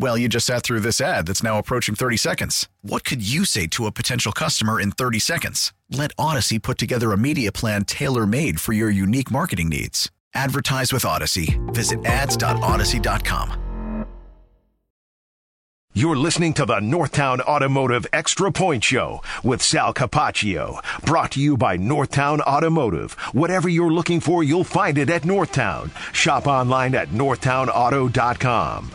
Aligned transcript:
Well, 0.00 0.16
you 0.16 0.30
just 0.30 0.46
sat 0.46 0.62
through 0.62 0.80
this 0.80 1.02
ad 1.02 1.26
that's 1.26 1.42
now 1.42 1.58
approaching 1.58 1.94
30 1.94 2.16
seconds. 2.16 2.70
What 2.80 3.04
could 3.04 3.20
you 3.20 3.44
say 3.44 3.66
to 3.66 3.84
a 3.84 3.92
potential 3.92 4.32
customer 4.32 4.80
in 4.80 4.92
30 4.92 5.18
seconds? 5.18 5.74
Let 5.90 6.12
Odyssey 6.16 6.58
put 6.58 6.78
together 6.78 7.12
a 7.12 7.18
media 7.18 7.52
plan 7.52 7.84
tailor 7.84 8.26
made 8.26 8.60
for 8.60 8.72
your 8.72 8.88
unique 8.88 9.30
marketing 9.30 9.68
needs. 9.68 10.10
Advertise 10.32 10.90
with 10.90 11.04
Odyssey. 11.04 11.60
Visit 11.66 12.02
ads.odyssey.com. 12.06 14.06
You're 15.92 16.16
listening 16.16 16.54
to 16.54 16.64
the 16.64 16.80
Northtown 16.80 17.40
Automotive 17.40 18.06
Extra 18.10 18.50
Point 18.50 18.82
Show 18.82 19.20
with 19.44 19.60
Sal 19.60 19.92
Capaccio. 19.92 20.82
Brought 21.04 21.32
to 21.32 21.40
you 21.40 21.58
by 21.58 21.76
Northtown 21.76 22.40
Automotive. 22.40 23.12
Whatever 23.34 23.68
you're 23.68 23.92
looking 23.92 24.20
for, 24.20 24.42
you'll 24.42 24.64
find 24.64 24.96
it 24.96 25.10
at 25.10 25.24
Northtown. 25.24 25.90
Shop 26.14 26.46
online 26.46 26.94
at 26.94 27.08
northtownauto.com. 27.08 28.92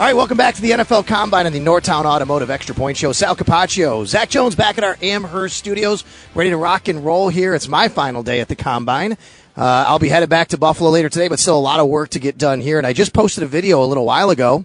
All 0.00 0.06
right, 0.06 0.16
welcome 0.16 0.38
back 0.38 0.54
to 0.54 0.62
the 0.62 0.70
NFL 0.70 1.06
Combine 1.06 1.44
and 1.44 1.54
the 1.54 1.60
Northtown 1.60 2.06
Automotive 2.06 2.48
Extra 2.48 2.74
Point 2.74 2.96
Show. 2.96 3.12
Sal 3.12 3.36
Capaccio, 3.36 4.06
Zach 4.06 4.30
Jones 4.30 4.54
back 4.54 4.78
at 4.78 4.82
our 4.82 4.96
Amherst 5.02 5.58
studios, 5.58 6.06
ready 6.34 6.48
to 6.48 6.56
rock 6.56 6.88
and 6.88 7.04
roll 7.04 7.28
here. 7.28 7.54
It's 7.54 7.68
my 7.68 7.88
final 7.88 8.22
day 8.22 8.40
at 8.40 8.48
the 8.48 8.56
Combine. 8.56 9.12
Uh, 9.58 9.84
I'll 9.86 9.98
be 9.98 10.08
headed 10.08 10.30
back 10.30 10.48
to 10.48 10.56
Buffalo 10.56 10.88
later 10.88 11.10
today, 11.10 11.28
but 11.28 11.38
still 11.38 11.58
a 11.58 11.60
lot 11.60 11.80
of 11.80 11.88
work 11.88 12.08
to 12.10 12.18
get 12.18 12.38
done 12.38 12.62
here. 12.62 12.78
And 12.78 12.86
I 12.86 12.94
just 12.94 13.12
posted 13.12 13.44
a 13.44 13.46
video 13.46 13.84
a 13.84 13.84
little 13.84 14.06
while 14.06 14.30
ago 14.30 14.64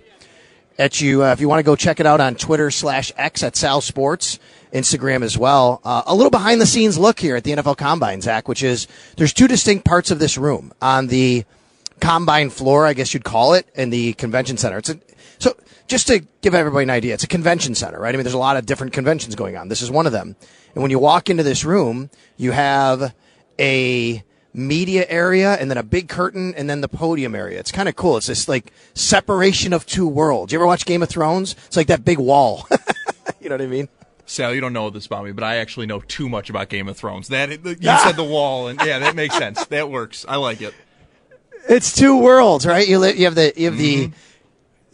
at 0.79 1.01
you. 1.01 1.25
Uh, 1.25 1.33
if 1.33 1.41
you 1.41 1.49
want 1.49 1.59
to 1.59 1.63
go 1.63 1.75
check 1.75 1.99
it 1.99 2.05
out 2.05 2.21
on 2.21 2.35
Twitter 2.35 2.71
slash 2.71 3.11
X 3.17 3.43
at 3.43 3.57
Sal 3.57 3.81
Sports, 3.81 4.39
Instagram 4.71 5.21
as 5.21 5.37
well. 5.37 5.81
Uh, 5.83 6.03
a 6.05 6.15
little 6.15 6.31
behind 6.31 6.61
the 6.61 6.65
scenes 6.65 6.97
look 6.97 7.19
here 7.19 7.35
at 7.35 7.43
the 7.43 7.51
NFL 7.51 7.75
Combine, 7.75 8.21
Zach, 8.21 8.47
which 8.47 8.63
is 8.63 8.87
there's 9.17 9.33
two 9.33 9.49
distinct 9.49 9.83
parts 9.83 10.11
of 10.11 10.19
this 10.19 10.37
room 10.37 10.71
on 10.81 11.07
the 11.07 11.43
combine 11.99 12.49
floor, 12.49 12.85
I 12.85 12.93
guess 12.93 13.13
you'd 13.13 13.25
call 13.25 13.53
it, 13.53 13.67
in 13.75 13.89
the 13.89 14.13
convention 14.13 14.55
center. 14.55 14.77
It's 14.77 14.89
a, 14.89 14.99
just 15.87 16.07
to 16.07 16.25
give 16.41 16.55
everybody 16.55 16.83
an 16.83 16.89
idea, 16.89 17.13
it's 17.13 17.23
a 17.23 17.27
convention 17.27 17.75
center, 17.75 17.99
right? 17.99 18.13
I 18.13 18.17
mean, 18.17 18.23
there's 18.23 18.33
a 18.33 18.39
lot 18.39 18.57
of 18.57 18.65
different 18.65 18.93
conventions 18.93 19.35
going 19.35 19.57
on. 19.57 19.67
This 19.67 19.81
is 19.81 19.91
one 19.91 20.05
of 20.05 20.11
them. 20.11 20.35
And 20.73 20.81
when 20.81 20.91
you 20.91 20.99
walk 20.99 21.29
into 21.29 21.43
this 21.43 21.63
room, 21.63 22.09
you 22.37 22.51
have 22.51 23.13
a 23.59 24.23
media 24.53 25.05
area 25.09 25.53
and 25.55 25.69
then 25.69 25.77
a 25.77 25.83
big 25.83 26.07
curtain 26.07 26.53
and 26.55 26.69
then 26.69 26.81
the 26.81 26.87
podium 26.87 27.35
area. 27.35 27.59
It's 27.59 27.71
kind 27.71 27.89
of 27.89 27.95
cool. 27.95 28.17
It's 28.17 28.27
this 28.27 28.47
like 28.47 28.71
separation 28.93 29.73
of 29.73 29.85
two 29.85 30.07
worlds. 30.07 30.51
You 30.53 30.59
ever 30.59 30.65
watch 30.65 30.85
Game 30.85 31.03
of 31.03 31.09
Thrones? 31.09 31.55
It's 31.67 31.77
like 31.77 31.87
that 31.87 32.05
big 32.05 32.19
wall. 32.19 32.67
you 33.39 33.49
know 33.49 33.55
what 33.55 33.61
I 33.61 33.67
mean? 33.67 33.89
Sal, 34.25 34.55
you 34.55 34.61
don't 34.61 34.73
know 34.73 34.89
this 34.89 35.05
about 35.05 35.23
me, 35.23 35.33
but 35.33 35.43
I 35.43 35.57
actually 35.57 35.85
know 35.85 35.99
too 35.99 36.27
much 36.27 36.49
about 36.49 36.69
Game 36.69 36.87
of 36.87 36.97
Thrones. 36.97 37.27
That 37.27 37.49
you 37.51 37.75
said 38.03 38.13
the 38.13 38.23
wall, 38.23 38.67
and 38.67 38.79
yeah, 38.83 38.97
that 38.99 39.15
makes 39.15 39.37
sense. 39.37 39.63
That 39.65 39.91
works. 39.91 40.25
I 40.27 40.37
like 40.37 40.61
it. 40.61 40.73
It's 41.69 41.93
two 41.93 42.17
worlds, 42.17 42.65
right? 42.65 42.87
You, 42.87 42.99
li- 42.99 43.13
you 43.17 43.25
have 43.25 43.35
the 43.35 43.53
you 43.55 43.65
have 43.65 43.77
the 43.77 44.07
mm-hmm. 44.07 44.13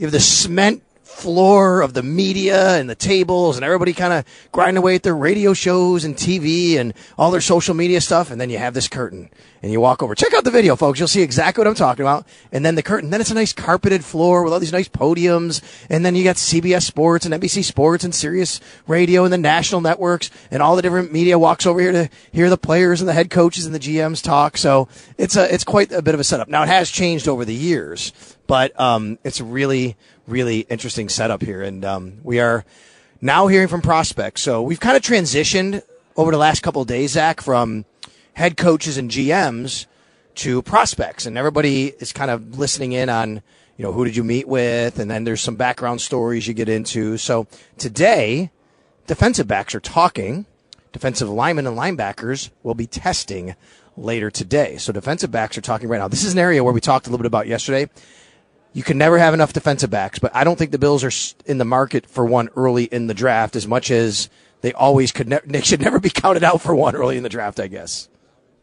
You 0.02 0.08
have 0.08 0.12
the 0.12 0.20
cement 0.20 0.82
floor 1.04 1.82
of 1.82 1.94
the 1.94 2.02
media 2.02 2.78
and 2.78 2.90
the 2.90 2.96
tables 2.96 3.56
and 3.56 3.64
everybody 3.64 3.94
kind 3.94 4.12
of 4.12 4.26
grinding 4.52 4.78
away 4.78 4.96
at 4.96 5.04
their 5.04 5.16
radio 5.16 5.54
shows 5.54 6.04
and 6.04 6.16
TV 6.16 6.80
and 6.80 6.96
all 7.20 7.30
their 7.30 7.40
social 7.40 7.76
media 7.76 8.02
stuff. 8.02 8.32
And 8.32 8.42
then 8.42 8.50
you 8.50 8.58
have 8.58 8.74
this 8.74 8.88
curtain 8.88 9.30
and 9.62 9.72
you 9.72 9.80
walk 9.80 10.02
over. 10.02 10.16
Check 10.16 10.34
out 10.34 10.44
the 10.44 10.50
video, 10.50 10.76
folks. 10.76 10.98
You'll 10.98 11.08
see 11.08 11.22
exactly 11.22 11.62
what 11.62 11.68
I'm 11.68 11.76
talking 11.76 12.04
about. 12.04 12.26
And 12.52 12.66
then 12.66 12.74
the 12.74 12.82
curtain. 12.82 13.12
Then 13.12 13.22
it's 13.22 13.30
a 13.30 13.36
nice 13.36 13.54
carpeted 13.54 14.04
floor 14.04 14.44
with 14.44 14.54
all 14.54 14.60
these 14.60 14.72
nice 14.72 14.90
podiums. 14.90 15.62
And 15.88 16.04
then 16.04 16.16
you 16.16 16.24
got 16.24 16.38
CBS 16.38 16.82
Sports 16.82 17.28
and 17.28 17.36
NBC 17.36 17.64
Sports 17.64 18.04
and 18.04 18.16
Sirius 18.16 18.60
Radio 18.88 19.24
and 19.24 19.32
the 19.32 19.38
national 19.38 19.82
networks 19.82 20.32
and 20.50 20.64
all 20.64 20.76
the 20.76 20.82
different 20.82 21.14
media 21.14 21.38
walks 21.38 21.68
over 21.68 21.80
here 21.80 21.92
to 21.92 22.10
hear 22.32 22.50
the 22.50 22.58
players 22.58 23.02
and 23.02 23.08
the 23.08 23.14
head 23.14 23.30
coaches 23.30 23.68
and 23.68 23.76
the 23.76 23.80
GMs 23.80 24.24
talk. 24.24 24.58
So 24.58 24.88
it's 25.20 25.36
a, 25.36 25.54
it's 25.54 25.64
quite 25.64 25.92
a 25.92 26.02
bit 26.02 26.16
of 26.16 26.20
a 26.20 26.24
setup. 26.24 26.48
Now 26.48 26.64
it 26.64 26.70
has 26.70 26.90
changed 26.90 27.28
over 27.28 27.46
the 27.46 27.54
years, 27.54 28.12
but, 28.52 28.78
um, 28.78 29.18
it's 29.24 29.40
a 29.40 29.46
really, 29.46 29.96
really 30.28 30.60
interesting 30.62 31.08
setup 31.08 31.42
here. 31.42 31.62
And, 31.62 31.86
um, 31.86 32.18
we 32.22 32.42
are 32.42 32.66
now 33.22 33.48
hearing 33.48 33.70
from 33.70 33.82
prospects. 33.82 34.42
So 34.42 34.62
we've 34.62 34.82
kind 34.82 34.98
of 34.98 35.04
transitioned 35.04 35.84
over 36.18 36.32
the 36.32 36.38
last 36.38 36.62
couple 36.62 36.82
of 36.82 36.88
days, 36.90 37.12
Zach, 37.12 37.40
from, 37.40 37.86
head 38.34 38.58
coaches 38.58 38.98
and 38.98 39.10
GMs 39.10 39.86
to 40.36 40.62
prospects, 40.64 41.26
and 41.26 41.38
everybody 41.38 41.94
is 42.00 42.12
kind 42.12 42.32
of 42.32 42.58
listening 42.58 42.92
in 42.94 43.10
on 43.10 43.42
you 43.78 43.84
know 43.84 43.92
who 43.92 44.06
did 44.06 44.16
you 44.16 44.24
meet 44.24 44.48
with, 44.48 45.00
and 45.00 45.10
then 45.10 45.24
there's 45.24 45.42
some 45.42 45.56
background 45.56 46.02
stories 46.02 46.48
you 46.48 46.54
get 46.54 46.70
into. 46.70 47.18
So 47.18 47.48
today, 47.78 48.52
defensive 49.08 49.48
backs 49.48 49.76
are 49.76 49.80
talking. 49.80 50.46
Defensive 50.94 51.30
linemen 51.30 51.68
and 51.68 51.78
linebackers 51.78 52.50
will 52.64 52.76
be 52.76 52.86
testing 52.86 53.56
later 53.96 54.30
today. 54.30 54.78
So 54.78 54.92
defensive 54.92 55.32
backs 55.32 55.58
are 55.58 55.62
talking 55.62 55.88
right 55.88 56.00
now. 56.00 56.08
This 56.08 56.24
is 56.24 56.34
an 56.34 56.40
area 56.40 56.64
where 56.64 56.74
we 56.74 56.82
talked 56.82 57.08
a 57.08 57.10
little 57.10 57.22
bit 57.22 57.28
about 57.28 57.48
yesterday. 57.48 57.90
You 58.74 58.84
can 58.84 58.98
never 58.98 59.18
have 59.18 59.34
enough 59.34 59.52
defensive 59.54 59.90
backs, 59.90 60.20
but 60.20 60.34
I 60.36 60.44
don't 60.44 60.58
think 60.58 60.72
the 60.72 60.80
Bills 60.80 61.04
are 61.04 61.12
in 61.46 61.58
the 61.58 61.66
market 61.66 62.06
for 62.06 62.26
one 62.26 62.50
early 62.56 62.86
in 62.86 63.08
the 63.08 63.14
draft 63.14 63.56
as 63.56 63.68
much 63.68 63.92
as 63.92 64.30
they 64.62 64.72
always 64.74 65.12
could. 65.12 65.28
Ne- 65.28 65.40
they 65.46 65.62
should 65.62 65.82
never 65.82 66.00
be 66.00 66.10
counted 66.14 66.44
out 66.44 66.62
for 66.62 66.74
one 66.74 66.96
early 66.96 67.18
in 67.18 67.24
the 67.24 67.30
draft, 67.30 67.60
I 67.60 67.68
guess. 67.68 68.08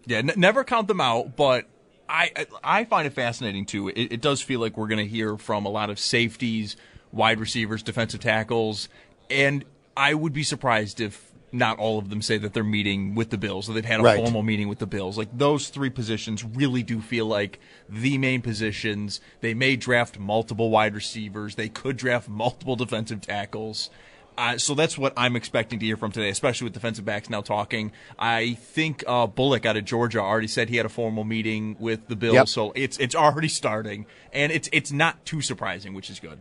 Yeah, 0.06 0.18
n- 0.18 0.32
never 0.36 0.64
count 0.64 0.88
them 0.88 1.00
out, 1.00 1.36
but 1.36 1.66
I 2.08 2.46
I 2.64 2.84
find 2.84 3.06
it 3.06 3.12
fascinating 3.12 3.66
too. 3.66 3.88
It, 3.88 4.12
it 4.12 4.20
does 4.22 4.40
feel 4.40 4.60
like 4.60 4.78
we're 4.78 4.88
going 4.88 5.04
to 5.04 5.06
hear 5.06 5.36
from 5.36 5.66
a 5.66 5.68
lot 5.68 5.90
of 5.90 5.98
safeties, 5.98 6.76
wide 7.12 7.38
receivers, 7.38 7.82
defensive 7.82 8.20
tackles, 8.20 8.88
and 9.28 9.64
I 9.96 10.14
would 10.14 10.32
be 10.32 10.42
surprised 10.42 11.00
if 11.00 11.27
not 11.52 11.78
all 11.78 11.98
of 11.98 12.10
them 12.10 12.20
say 12.22 12.36
that 12.38 12.52
they're 12.54 12.62
meeting 12.64 13.14
with 13.14 13.30
the 13.30 13.38
Bills, 13.38 13.66
that 13.66 13.72
they've 13.72 13.84
had 13.84 14.00
a 14.00 14.02
Right. 14.02 14.16
formal 14.18 14.42
meeting 14.42 14.68
with 14.68 14.78
the 14.78 14.86
Bills. 14.86 15.16
Like 15.16 15.28
those 15.36 15.68
three 15.68 15.90
positions 15.90 16.44
really 16.44 16.82
do 16.82 17.00
feel 17.00 17.26
like 17.26 17.58
the 17.88 18.18
main 18.18 18.42
positions. 18.42 19.20
They 19.40 19.54
may 19.54 19.76
draft 19.76 20.18
multiple 20.18 20.70
wide 20.70 20.94
receivers. 20.94 21.54
They 21.54 21.68
could 21.68 21.96
draft 21.96 22.28
multiple 22.28 22.76
defensive 22.76 23.20
tackles. 23.20 23.90
Uh, 24.36 24.56
so 24.56 24.72
that's 24.72 24.96
what 24.96 25.12
I'm 25.16 25.34
expecting 25.34 25.80
to 25.80 25.86
hear 25.86 25.96
from 25.96 26.12
today, 26.12 26.28
especially 26.28 26.66
with 26.66 26.72
defensive 26.72 27.04
backs 27.04 27.28
now 27.28 27.40
talking. 27.40 27.90
I 28.20 28.54
think 28.54 29.02
uh, 29.06 29.26
Bullard 29.26 29.66
out 29.66 29.76
of 29.76 29.84
Georgia 29.84 30.20
already 30.20 30.46
said 30.46 30.68
he 30.68 30.76
had 30.76 30.86
a 30.86 30.88
formal 30.90 31.24
meeting 31.24 31.74
with 31.80 32.06
the 32.06 32.14
Bills, 32.14 32.34
Yep. 32.34 32.48
so 32.48 32.72
it's 32.76 32.96
it's 32.98 33.16
already 33.16 33.48
starting, 33.48 34.06
and 34.32 34.52
it's 34.52 34.68
it's 34.72 34.92
not 34.92 35.24
too 35.24 35.40
surprising, 35.40 35.92
which 35.92 36.08
is 36.08 36.20
good. 36.20 36.38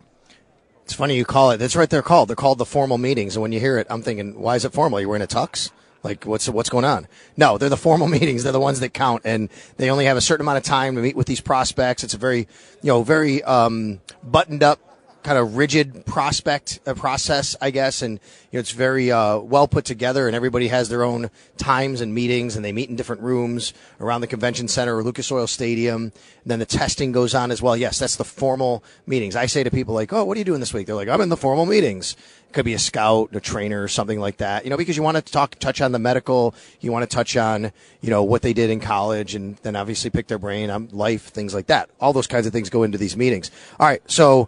It's 0.88 0.94
funny 0.94 1.18
you 1.18 1.26
call 1.26 1.52
it. 1.52 1.58
That's 1.58 1.76
right. 1.76 1.90
They're 1.90 2.02
called. 2.02 2.30
They're 2.30 2.38
called 2.38 2.60
the 2.60 2.66
formal 2.66 2.98
meetings. 2.98 3.36
And 3.36 3.42
when 3.42 3.52
you 3.52 3.60
hear 3.60 3.78
it, 3.78 3.88
I'm 3.90 4.02
thinking, 4.02 4.40
why 4.40 4.56
is 4.56 4.64
it 4.64 4.72
formal? 4.72 5.02
You 5.02 5.10
wearing 5.10 5.22
a 5.22 5.28
tux? 5.28 5.70
Like 6.02 6.24
what's 6.24 6.48
what's 6.48 6.70
going 6.70 6.86
on? 6.86 7.10
No, 7.36 7.58
they're 7.58 7.68
the 7.68 7.76
formal 7.76 8.08
meetings. 8.18 8.44
They're 8.44 8.54
the 8.54 8.62
ones 8.62 8.80
that 8.80 8.94
count, 8.94 9.24
and 9.26 9.50
they 9.76 9.90
only 9.90 10.06
have 10.06 10.16
a 10.16 10.22
certain 10.22 10.46
amount 10.46 10.60
of 10.60 10.64
time 10.64 10.96
to 10.96 11.02
meet 11.02 11.18
with 11.18 11.28
these 11.28 11.42
prospects. 11.42 12.06
It's 12.06 12.14
a 12.14 12.18
very, 12.18 12.40
you 12.40 12.48
know, 12.88 13.04
very 13.04 13.44
um, 13.44 14.00
buttoned 14.24 14.64
up 14.64 14.80
kind 15.28 15.38
of 15.38 15.58
rigid 15.58 16.06
prospect 16.06 16.80
uh, 16.88 16.94
process, 16.94 17.54
I 17.60 17.70
guess, 17.70 18.02
and 18.02 18.14
you 18.14 18.58
know, 18.58 18.62
it's 18.62 18.72
very 18.72 19.12
uh, 19.12 19.40
well 19.40 19.68
put 19.68 19.84
together, 19.84 20.26
and 20.26 20.34
everybody 20.34 20.70
has 20.70 20.88
their 20.88 21.04
own 21.04 21.30
times 21.58 22.00
and 22.00 22.16
meetings, 22.16 22.56
and 22.56 22.64
they 22.64 22.72
meet 22.72 22.90
in 22.90 22.96
different 22.96 23.22
rooms 23.22 23.74
around 24.00 24.22
the 24.22 24.28
convention 24.28 24.70
center 24.70 24.96
or 24.96 25.04
Lucas 25.04 25.30
Oil 25.30 25.46
Stadium. 25.46 26.04
And 26.04 26.14
then 26.46 26.60
the 26.60 26.66
testing 26.66 27.12
goes 27.12 27.36
on 27.36 27.52
as 27.52 27.62
well. 27.62 27.76
Yes, 27.76 28.00
that's 28.00 28.16
the 28.16 28.24
formal 28.24 28.86
meetings. 29.06 29.36
I 29.36 29.48
say 29.48 29.66
to 29.66 29.70
people 29.70 29.94
like, 29.94 30.14
"Oh, 30.14 30.24
what 30.24 30.38
are 30.38 30.40
you 30.40 30.46
doing 30.46 30.62
this 30.62 30.74
week?" 30.74 30.88
They're 30.88 30.96
like, 30.96 31.10
"I'm 31.10 31.20
in 31.20 31.28
the 31.28 31.36
formal 31.36 31.66
meetings." 31.66 32.16
could 32.54 32.64
be 32.64 32.74
a 32.74 32.80
scout, 32.80 33.30
a 33.36 33.42
trainer, 33.42 33.84
or 33.84 33.90
something 33.90 34.22
like 34.22 34.38
that. 34.38 34.64
You 34.64 34.70
know, 34.70 34.78
because 34.78 34.96
you 34.96 35.04
want 35.04 35.18
to 35.18 35.22
talk, 35.22 35.56
touch 35.56 35.82
on 35.82 35.92
the 35.92 36.00
medical, 36.00 36.56
you 36.80 36.94
want 36.94 37.08
to 37.08 37.14
touch 37.14 37.36
on, 37.36 37.74
you 38.00 38.10
know, 38.10 38.24
what 38.24 38.42
they 38.42 38.54
did 38.54 38.70
in 38.70 38.80
college, 38.80 39.36
and 39.36 39.58
then 39.58 39.76
obviously 39.76 40.10
pick 40.10 40.28
their 40.28 40.40
brain 40.40 40.70
on 40.70 40.88
life, 40.94 41.26
things 41.28 41.54
like 41.54 41.68
that. 41.68 41.90
All 42.00 42.14
those 42.14 42.26
kinds 42.26 42.48
of 42.48 42.54
things 42.54 42.70
go 42.70 42.84
into 42.84 42.98
these 42.98 43.18
meetings. 43.18 43.52
All 43.80 43.86
right, 43.86 44.02
so 44.10 44.48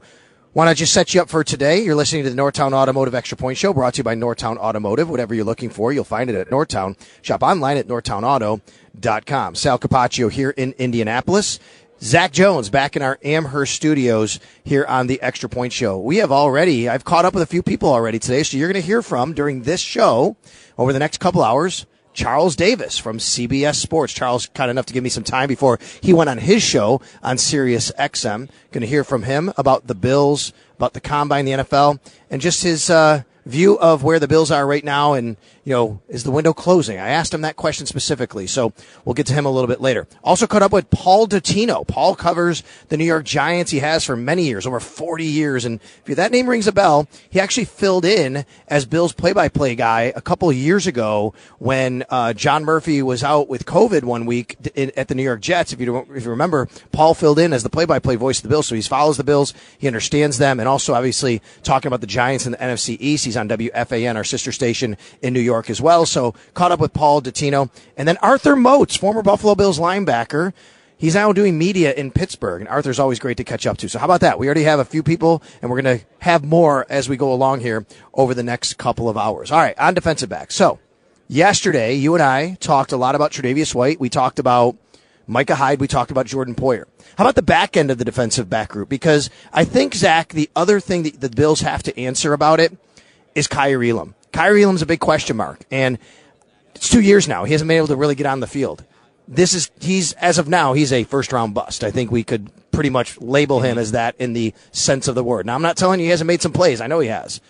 why 0.54 0.66
not 0.66 0.78
just 0.78 0.94
set 0.94 1.14
you 1.14 1.22
up 1.22 1.30
for 1.30 1.44
today? 1.44 1.84
You're 1.84 1.96
listening 1.96 2.24
to 2.24 2.30
the 2.30 2.36
Northtown 2.36 2.74
Automotive 2.74 3.14
Extra 3.14 3.38
Point 3.38 3.58
Show, 3.58 3.72
brought 3.72 3.94
to 3.94 3.98
you 4.00 4.04
by 4.04 4.16
Northtown 4.16 4.58
Automotive. 4.58 5.08
Whatever 5.08 5.36
you're 5.36 5.46
looking 5.46 5.70
for, 5.70 5.94
you'll 5.94 6.04
find 6.04 6.28
it 6.28 6.36
at 6.36 6.50
Northtown. 6.50 6.98
Shop 7.22 7.44
online 7.44 7.78
at 7.78 7.88
northtownauto.com. 7.88 9.54
Sal 9.56 9.78
Capaccio 9.78 10.32
here 10.32 10.50
in 10.50 10.74
Indianapolis. 10.80 11.60
Zach 12.02 12.32
Jones 12.32 12.70
back 12.70 12.96
in 12.96 13.04
our 13.04 13.20
Amherst 13.24 13.76
studios 13.76 14.40
here 14.64 14.86
on 14.86 15.06
the 15.06 15.22
Extra 15.22 15.50
Point 15.50 15.72
Show. 15.72 16.00
We 16.00 16.18
have 16.18 16.32
already, 16.32 16.90
I've 16.90 17.04
caught 17.06 17.26
up 17.26 17.36
with 17.36 17.44
a 17.44 17.48
few 17.48 17.62
people 17.62 17.90
already 17.90 18.18
today, 18.18 18.42
so 18.42 18.58
you're 18.58 18.72
going 18.72 18.82
to 18.82 18.88
hear 18.88 19.04
from 19.04 19.34
during 19.34 19.62
this 19.64 19.82
show 19.82 20.36
over 20.80 20.94
the 20.94 21.00
next 21.00 21.20
couple 21.20 21.44
hours. 21.44 21.86
Charles 22.20 22.58
Davis 22.58 22.98
from 22.98 23.18
CBS 23.18 23.76
Sports. 23.76 24.12
Charles 24.12 24.48
kind 24.48 24.70
enough 24.70 24.86
to 24.88 24.94
give 24.94 25.06
me 25.06 25.10
some 25.10 25.24
time 25.24 25.48
before 25.48 25.80
he 26.02 26.12
went 26.12 26.30
on 26.30 26.38
his 26.38 26.62
show 26.62 27.00
on 27.24 27.38
Sirius 27.38 27.94
XM. 27.98 28.50
Going 28.74 28.82
to 28.82 28.88
hear 28.88 29.06
from 29.06 29.24
him 29.24 29.54
about 29.56 29.88
the 29.88 29.96
Bills, 29.96 30.52
about 30.76 30.92
the 30.92 31.00
combine, 31.00 31.46
the 31.46 31.54
NFL, 31.54 32.02
and 32.30 32.42
just 32.42 32.62
his 32.62 32.90
uh, 32.90 33.24
view 33.46 33.80
of 33.80 34.04
where 34.04 34.20
the 34.20 34.28
Bills 34.28 34.52
are 34.52 34.68
right 34.68 34.84
now 34.84 35.14
and, 35.14 35.38
you 35.70 35.76
know, 35.76 36.02
is 36.10 36.24
the 36.24 36.32
window 36.32 36.52
closing? 36.52 36.98
I 36.98 37.10
asked 37.10 37.32
him 37.32 37.42
that 37.42 37.56
question 37.56 37.86
specifically, 37.86 38.48
so 38.48 38.74
we'll 39.06 39.14
get 39.14 39.28
to 39.28 39.34
him 39.34 39.46
a 39.46 39.52
little 39.52 39.68
bit 39.68 39.80
later. 39.80 40.08
Also 40.24 40.48
caught 40.48 40.64
up 40.64 40.72
with 40.72 40.90
Paul 40.90 41.28
Dottino. 41.28 41.88
Paul 41.88 42.16
covers 42.16 42.64
the 42.88 42.98
New 42.98 43.06
York 43.06 43.24
Giants. 43.24 43.70
He 43.70 43.78
has 43.78 44.04
for 44.04 44.16
many 44.16 44.48
years, 44.48 44.66
over 44.66 44.80
40 44.80 45.26
years. 45.26 45.66
And 45.66 45.80
if 46.08 46.16
that 46.16 46.32
name 46.32 46.50
rings 46.50 46.66
a 46.66 46.72
bell, 46.72 47.08
he 47.30 47.40
actually 47.40 47.66
filled 47.66 48.04
in 48.04 48.46
as 48.68 48.88
Bills 48.88 49.14
play-by-play 49.14 49.76
guy 49.76 50.12
a 50.16 50.22
couple 50.22 50.52
years 50.52 50.88
ago 50.88 51.36
when 51.60 52.04
uh, 52.10 52.34
John 52.34 52.66
Murphy 52.66 53.04
was 53.04 53.24
out 53.24 53.48
with 53.48 53.68
COVID 53.68 54.04
one 54.04 54.26
week 54.26 54.58
in, 54.74 54.92
at 54.98 55.08
the 55.08 55.14
New 55.14 55.22
York 55.22 55.40
Jets. 55.40 55.72
If 55.72 55.80
you, 55.80 55.98
if 56.16 56.24
you 56.24 56.32
remember, 56.32 56.68
Paul 56.92 57.14
filled 57.14 57.38
in 57.38 57.54
as 57.54 57.62
the 57.62 57.70
play-by-play 57.70 58.16
voice 58.16 58.40
of 58.40 58.44
the 58.44 58.50
Bills, 58.50 58.66
so 58.66 58.74
he 58.74 58.82
follows 58.82 59.18
the 59.18 59.24
Bills, 59.24 59.54
he 59.78 59.86
understands 59.86 60.40
them, 60.40 60.60
and 60.60 60.68
also 60.68 60.96
obviously 60.96 61.44
talking 61.62 61.90
about 61.90 62.02
the 62.02 62.08
Giants 62.08 62.48
and 62.48 62.56
the 62.56 62.58
NFC 62.58 62.98
East. 63.00 63.26
He's 63.26 63.38
on 63.38 63.48
WFAN, 63.48 64.16
our 64.16 64.24
sister 64.24 64.52
station 64.52 64.98
in 65.22 65.32
New 65.32 65.40
York 65.40 65.59
as 65.68 65.82
well. 65.82 66.06
So 66.06 66.36
caught 66.54 66.72
up 66.72 66.80
with 66.80 66.94
Paul 66.94 67.24
Dottino. 67.24 67.72
And 67.98 68.08
then 68.08 68.18
Arthur 68.18 68.56
Moats, 68.56 68.96
former 68.96 69.24
Buffalo 69.24 69.56
Bills 69.56 69.80
linebacker. 69.80 70.54
He's 70.96 71.16
now 71.16 71.32
doing 71.32 71.58
media 71.58 71.94
in 71.94 72.12
Pittsburgh, 72.12 72.62
and 72.62 72.68
Arthur's 72.68 73.00
always 73.00 73.20
great 73.20 73.38
to 73.38 73.46
catch 73.46 73.66
up 73.66 73.78
to. 73.78 73.88
So 73.88 74.00
how 74.00 74.06
about 74.06 74.20
that? 74.20 74.38
We 74.38 74.48
already 74.48 74.64
have 74.64 74.80
a 74.80 74.86
few 74.86 75.02
people, 75.02 75.42
and 75.62 75.72
we're 75.72 75.82
going 75.82 76.00
to 76.00 76.06
have 76.20 76.44
more 76.44 76.86
as 76.90 77.08
we 77.08 77.16
go 77.16 77.32
along 77.32 77.62
here 77.62 77.86
over 78.14 78.34
the 78.34 78.44
next 78.44 78.78
couple 78.78 79.08
of 79.08 79.16
hours. 79.16 79.50
All 79.50 79.60
right, 79.60 79.80
on 79.80 79.94
defensive 79.94 80.28
back. 80.28 80.52
So 80.52 80.78
yesterday, 81.30 81.94
you 81.94 82.16
and 82.16 82.22
I 82.22 82.56
talked 82.60 82.92
a 82.92 82.98
lot 82.98 83.16
about 83.16 83.32
Tre'Davious 83.32 83.74
White. 83.74 84.02
We 84.02 84.10
talked 84.10 84.40
about 84.40 84.76
Micah 85.26 85.56
Hyde. 85.56 85.80
We 85.80 85.88
talked 85.88 86.12
about 86.12 86.26
Jordan 86.26 86.54
Poyer. 86.54 86.84
How 87.18 87.24
about 87.24 87.36
the 87.36 87.44
back 87.44 87.78
end 87.78 87.92
of 87.92 87.98
the 87.98 88.04
defensive 88.04 88.50
back 88.50 88.68
group? 88.68 88.90
Because 88.90 89.30
I 89.54 89.64
think, 89.64 89.96
Zach, 89.96 90.34
the 90.34 90.50
other 90.54 90.82
thing 90.82 91.04
that 91.04 91.22
the 91.22 91.30
Bills 91.30 91.62
have 91.62 91.82
to 91.84 91.98
answer 91.98 92.34
about 92.34 92.60
it 92.60 92.78
is 93.36 93.48
Kaiir 93.48 93.82
Elam. 93.90 94.16
Kaiir 94.32 94.62
Elam's 94.62 94.82
a 94.82 94.86
big 94.86 95.00
question 95.00 95.38
mark, 95.38 95.60
and 95.72 95.98
it's 96.76 96.90
two 96.90 97.02
years 97.02 97.28
now. 97.28 97.44
He 97.44 97.52
hasn't 97.52 97.68
been 97.68 97.78
able 97.78 97.88
to 97.88 97.96
really 97.96 98.16
get 98.16 98.26
on 98.26 98.40
the 98.40 98.48
field. 98.48 98.84
This 99.28 99.54
is 99.54 99.70
he's 99.80 100.14
as 100.14 100.38
of 100.38 100.48
now 100.48 100.74
he's 100.74 100.92
a 100.92 101.04
first 101.04 101.32
round 101.32 101.54
bust. 101.54 101.84
I 101.84 101.92
think 101.92 102.12
we 102.12 102.24
could 102.24 102.50
pretty 102.72 102.90
much 102.90 103.20
label 103.20 103.60
him 103.60 103.78
as 103.78 103.92
that 103.92 104.16
in 104.18 104.34
the 104.34 104.54
sense 104.72 105.08
of 105.08 105.16
the 105.16 105.24
word. 105.24 105.46
Now 105.46 105.56
I'm 105.56 105.62
not 105.62 105.78
telling 105.78 106.00
you 106.00 106.06
he 106.06 106.12
hasn't 106.12 106.28
made 106.28 106.42
some 106.42 106.54
plays. 106.54 106.82
I 106.82 106.88
know 106.88 107.00
he 107.00 107.10
has, 107.10 107.42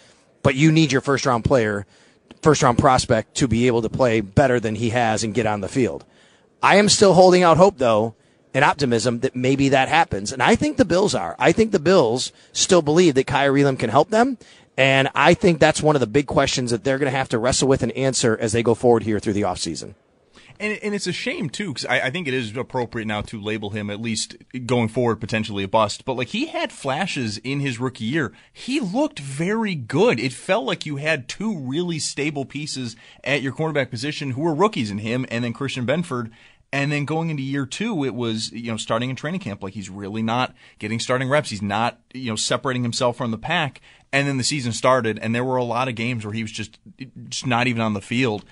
but 0.44 0.56
you 0.56 0.72
need 0.72 0.92
your 0.92 1.02
first 1.02 1.26
round 1.26 1.46
player, 1.46 1.86
first 2.42 2.64
round 2.64 2.78
prospect 2.78 3.36
to 3.36 3.48
be 3.48 3.68
able 3.68 3.82
to 3.82 3.90
play 3.90 4.22
better 4.22 4.60
than 4.60 4.76
he 4.76 4.90
has 4.90 5.24
and 5.24 5.34
get 5.34 5.46
on 5.46 5.62
the 5.62 5.68
field. 5.70 6.04
I 6.62 6.76
am 6.76 6.90
still 6.90 7.14
holding 7.14 7.44
out 7.44 7.58
hope 7.58 7.78
though 7.78 8.16
and 8.54 8.66
optimism 8.66 9.20
that 9.20 9.36
maybe 9.36 9.70
that 9.70 9.90
happens. 9.90 10.32
And 10.32 10.42
I 10.42 10.56
think 10.56 10.78
the 10.78 10.86
Bills 10.86 11.14
are. 11.14 11.36
I 11.38 11.52
think 11.52 11.72
the 11.72 11.80
Bills 11.80 12.32
still 12.52 12.82
believe 12.82 13.16
that 13.16 13.28
Kaiir 13.28 13.56
Elam 13.56 13.78
can 13.78 13.90
help 13.90 14.10
them. 14.10 14.38
And 14.80 15.10
I 15.14 15.34
think 15.34 15.60
that's 15.60 15.84
one 15.84 15.98
of 15.98 16.00
the 16.00 16.08
big 16.08 16.26
questions 16.26 16.72
that 16.72 16.86
they're 16.86 16.98
going 16.98 17.12
to 17.12 17.18
have 17.18 17.28
to 17.30 17.38
wrestle 17.38 17.68
with 17.68 17.84
and 17.84 17.92
answer 17.92 18.38
as 18.40 18.54
they 18.54 18.64
go 18.64 18.74
forward 18.74 19.04
here 19.04 19.20
through 19.20 19.34
the 19.34 19.42
offseason. 19.42 19.96
And, 20.58 20.80
and 20.82 20.96
it's 20.96 21.06
a 21.06 21.12
shame 21.12 21.50
too, 21.50 21.74
because 21.74 21.86
I, 21.86 22.00
I, 22.00 22.10
think 22.10 22.30
it 22.30 22.34
is 22.34 22.56
appropriate 22.56 23.06
now 23.06 23.20
to 23.22 23.42
label 23.42 23.72
him 23.72 23.90
at 23.90 24.02
least 24.02 24.38
going 24.66 24.88
forward 24.88 25.18
potentially 25.18 25.66
a 25.66 25.68
bust. 25.68 26.06
But 26.06 26.16
like 26.16 26.30
he 26.30 26.48
had 26.48 26.72
flashes 26.72 27.40
in 27.40 27.60
his 27.60 27.78
rookie 27.78 28.06
year, 28.06 28.32
he 28.54 28.80
looked 28.80 29.20
very 29.20 29.76
good. 29.76 30.18
It 30.18 30.32
felt 30.32 30.66
like 30.66 30.86
you 30.86 30.96
had 30.96 31.28
two 31.28 31.58
really 31.58 32.00
stable 32.00 32.46
pieces 32.46 32.96
at 33.24 33.42
your 33.42 33.52
cornerback 33.52 33.90
position 33.90 34.32
who 34.32 34.42
were 34.42 34.56
rookies 34.56 34.92
in 34.92 35.00
him 35.00 35.26
and 35.30 35.44
then 35.44 35.52
Christian 35.52 35.86
Benford. 35.86 36.32
And 36.72 36.92
then 36.92 37.06
going 37.06 37.32
into 37.32 37.42
year 37.42 37.66
two, 37.66 38.04
it 38.04 38.14
was, 38.14 38.52
you 38.52 38.72
know, 38.72 38.78
starting 38.78 39.10
in 39.10 39.16
training 39.16 39.40
camp, 39.40 39.64
like 39.64 39.74
he's 39.74 39.90
really 39.90 40.22
not 40.22 40.54
getting 40.78 41.00
starting 41.00 41.28
reps. 41.28 41.50
He's 41.50 41.64
not, 41.64 42.00
you 42.14 42.30
know, 42.30 42.36
separating 42.36 42.84
himself 42.84 43.18
from 43.18 43.32
the 43.32 43.40
pack. 43.40 43.82
And 44.12 44.28
then 44.28 44.38
the 44.38 44.44
season 44.44 44.72
started, 44.72 45.18
and 45.20 45.34
there 45.34 45.44
were 45.44 45.58
a 45.58 45.64
lot 45.64 45.88
of 45.88 45.96
games 45.96 46.26
where 46.26 46.34
he 46.34 46.44
was 46.44 46.52
just 46.52 46.80
just 47.30 47.48
not 47.48 47.68
even 47.68 47.82
on 47.82 47.94
the 47.94 48.02
field. 48.02 48.44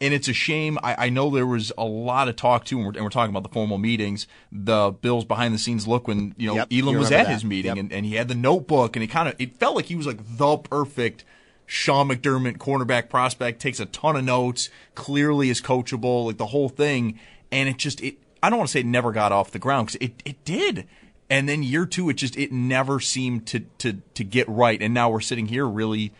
And 0.00 0.12
it's 0.12 0.28
a 0.28 0.32
shame. 0.32 0.76
I, 0.82 1.06
I 1.06 1.08
know 1.08 1.30
there 1.30 1.46
was 1.46 1.72
a 1.78 1.84
lot 1.84 2.28
of 2.28 2.36
talk 2.36 2.64
too, 2.64 2.78
and 2.78 2.86
we're, 2.86 2.92
and 2.92 3.02
we're, 3.02 3.10
talking 3.10 3.30
about 3.30 3.44
the 3.44 3.52
formal 3.52 3.78
meetings. 3.78 4.26
The 4.50 4.90
Bills 4.90 5.24
behind 5.24 5.54
the 5.54 5.58
scenes 5.58 5.86
look 5.86 6.08
when 6.08 6.34
you 6.36 6.48
know 6.48 6.54
yep, 6.56 6.68
Elam 6.72 6.96
was 6.96 7.12
at 7.12 7.26
that. 7.26 7.32
his 7.32 7.44
meeting, 7.44 7.70
yep. 7.70 7.78
and, 7.78 7.92
and 7.92 8.06
he 8.06 8.16
had 8.16 8.28
the 8.28 8.34
notebook, 8.34 8.96
and 8.96 9.02
it 9.02 9.08
kind 9.08 9.28
of 9.28 9.36
it 9.38 9.56
felt 9.56 9.76
like 9.76 9.86
he 9.86 9.94
was 9.94 10.06
like 10.06 10.18
the 10.36 10.58
perfect 10.58 11.24
Sean 11.66 12.08
McDermott 12.08 12.58
cornerback 12.58 13.08
prospect. 13.08 13.60
Takes 13.60 13.80
a 13.80 13.86
ton 13.86 14.16
of 14.16 14.24
notes, 14.24 14.68
clearly 14.94 15.48
is 15.48 15.60
coachable, 15.60 16.26
like 16.26 16.38
the 16.38 16.46
whole 16.46 16.68
thing. 16.68 17.18
And 17.54 17.70
it 17.70 17.78
just 17.78 18.02
it 18.02 18.18
I 18.42 18.50
don't 18.50 18.58
want 18.58 18.68
to 18.68 18.72
say 18.72 18.80
it 18.80 18.86
never 18.86 19.12
got 19.12 19.32
off 19.32 19.50
the 19.50 19.58
ground 19.58 19.86
because 19.86 20.06
it 20.06 20.22
it 20.26 20.44
did 20.44 20.86
and 21.30 21.48
then 21.48 21.62
year 21.62 21.86
two, 21.86 22.10
it 22.10 22.14
just 22.14 22.36
it 22.36 22.52
never 22.52 23.00
seemed 23.00 23.46
to 23.48 23.60
to 23.78 23.94
to 24.14 24.24
get 24.24 24.48
right. 24.48 24.80
And 24.80 24.92
now 24.92 25.10
we're 25.10 25.20
sitting 25.20 25.46
here 25.46 25.66
really 25.66 26.12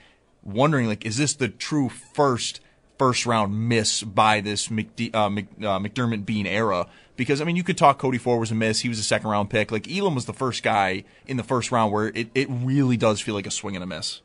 wondering, 0.43 0.87
like, 0.87 1.05
is 1.05 1.17
this 1.17 1.35
the 1.35 1.49
true 1.49 1.89
first 1.89 2.61
first 2.99 3.27
round 3.27 3.69
miss 3.69 4.03
by 4.03 4.41
this 4.41 4.69
McD- 4.69 5.15
uh, 5.15 5.29
Mc, 5.29 5.47
uh, 5.59 5.79
McDermott 5.79 6.25
Beane 6.25 6.47
era? 6.47 6.87
Because 7.17 7.41
I 7.41 7.45
mean, 7.45 7.57
you 7.57 7.63
could 7.63 7.79
talk 7.79 7.99
Cody 7.99 8.19
Ford 8.19 8.41
was 8.41 8.51
a 8.51 8.55
miss; 8.55 8.81
he 8.81 8.89
was 8.89 8.99
a 8.99 9.03
second 9.03 9.29
round 9.29 9.51
pick. 9.51 9.71
Like 9.71 9.91
Elam 9.91 10.15
was 10.15 10.25
the 10.25 10.33
first 10.33 10.63
guy 10.63 11.05
in 11.27 11.37
the 11.37 11.45
first 11.45 11.71
round 11.71 11.93
where 11.93 12.09
it 12.09 12.29
it 12.35 12.49
really 12.51 12.97
does 12.97 13.21
feel 13.21 13.35
like 13.35 13.47
a 13.47 13.51
swing 13.51 13.77
and 13.77 13.83
a 13.83 13.87
miss. 13.87 14.21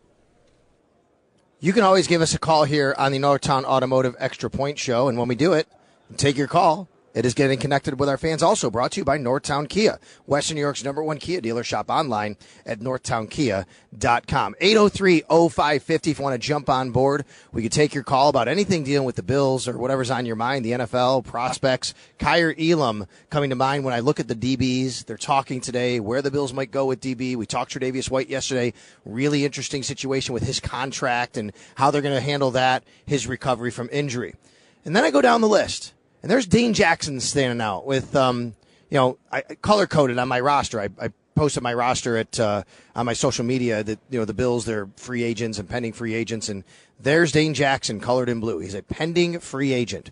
You 1.59 1.73
can 1.73 1.83
always 1.83 2.07
give 2.07 2.21
us 2.21 2.33
a 2.33 2.39
call 2.39 2.63
here 2.63 2.95
on 2.97 3.11
the 3.11 3.19
Northtown 3.19 3.65
Automotive 3.65 4.15
Extra 4.17 4.49
Point 4.49 4.79
Show, 4.79 5.09
and 5.09 5.17
when 5.17 5.27
we 5.27 5.35
do 5.35 5.51
it, 5.51 5.67
take 6.15 6.37
your 6.37 6.47
call 6.47 6.87
it 7.13 7.25
is 7.25 7.33
getting 7.33 7.57
connected 7.57 7.99
with 7.99 8.07
our 8.07 8.17
fans. 8.17 8.43
Also 8.43 8.69
brought 8.69 8.91
to 8.91 9.01
you 9.01 9.05
by 9.05 9.17
Northtown 9.17 9.67
Kia, 9.67 9.99
Western 10.25 10.55
New 10.55 10.61
York's 10.61 10.83
number 10.83 11.03
one 11.03 11.17
Kia 11.17 11.41
dealer. 11.41 11.63
Shop 11.63 11.89
online 11.89 12.37
at 12.65 12.79
northtownkia.com. 12.79 14.55
803-0550 14.61 16.07
if 16.11 16.19
you 16.19 16.23
want 16.23 16.39
to 16.39 16.47
jump 16.47 16.69
on 16.69 16.91
board. 16.91 17.25
We 17.51 17.63
could 17.63 17.71
take 17.71 17.93
your 17.93 18.03
call 18.03 18.29
about 18.29 18.47
anything 18.47 18.83
dealing 18.83 19.05
with 19.05 19.15
the 19.15 19.23
Bills 19.23 19.67
or 19.67 19.77
whatever's 19.77 20.11
on 20.11 20.25
your 20.25 20.35
mind, 20.35 20.63
the 20.63 20.71
NFL, 20.71 21.25
prospects. 21.25 21.93
Kaiir 22.19 22.53
Elam 22.59 23.07
coming 23.29 23.49
to 23.49 23.55
mind 23.55 23.83
when 23.83 23.93
I 23.93 23.99
look 23.99 24.19
at 24.19 24.27
the 24.27 24.35
DBs. 24.35 25.05
They're 25.05 25.17
talking 25.17 25.61
today 25.61 25.99
where 25.99 26.21
the 26.21 26.31
Bills 26.31 26.53
might 26.53 26.71
go 26.71 26.85
with 26.85 27.01
DB. 27.01 27.35
We 27.35 27.45
talked 27.45 27.71
to 27.71 27.79
Tre'Davious 27.79 28.11
White 28.11 28.29
yesterday. 28.29 28.73
Really 29.05 29.45
interesting 29.45 29.83
situation 29.83 30.33
with 30.33 30.43
his 30.43 30.59
contract 30.59 31.37
and 31.37 31.51
how 31.75 31.89
they're 31.91 32.01
going 32.01 32.15
to 32.15 32.21
handle 32.21 32.51
that, 32.51 32.83
his 33.05 33.25
recovery 33.27 33.71
from 33.71 33.89
injury. 33.91 34.35
And 34.85 34.95
then 34.95 35.03
I 35.03 35.11
go 35.11 35.21
down 35.21 35.41
the 35.41 35.47
list. 35.47 35.93
And 36.21 36.29
there's 36.29 36.45
Dane 36.45 36.73
Jackson 36.73 37.19
standing 37.19 37.61
out 37.61 37.85
with, 37.85 38.15
um, 38.15 38.55
you 38.89 38.97
know, 38.97 39.17
I 39.31 39.41
color 39.41 39.87
coded 39.87 40.17
on 40.17 40.27
my 40.27 40.39
roster. 40.39 40.79
I, 40.81 40.89
I 41.01 41.09
posted 41.39 41.63
my 41.63 41.73
roster 41.73 42.17
at 42.17 42.37
uh, 42.37 42.63
on 42.95 43.05
my 43.05 43.13
social 43.13 43.45
media 43.45 43.81
that 43.81 43.99
you 44.09 44.19
know 44.19 44.25
the 44.25 44.33
Bills 44.33 44.65
they're 44.65 44.89
free 44.97 45.23
agents 45.23 45.57
and 45.57 45.69
pending 45.69 45.93
free 45.93 46.13
agents, 46.13 46.49
and 46.49 46.65
there's 46.99 47.31
Dane 47.31 47.53
Jackson 47.53 48.01
colored 48.01 48.27
in 48.27 48.41
blue. 48.41 48.59
He's 48.59 48.75
a 48.75 48.83
pending 48.83 49.39
free 49.39 49.71
agent. 49.71 50.11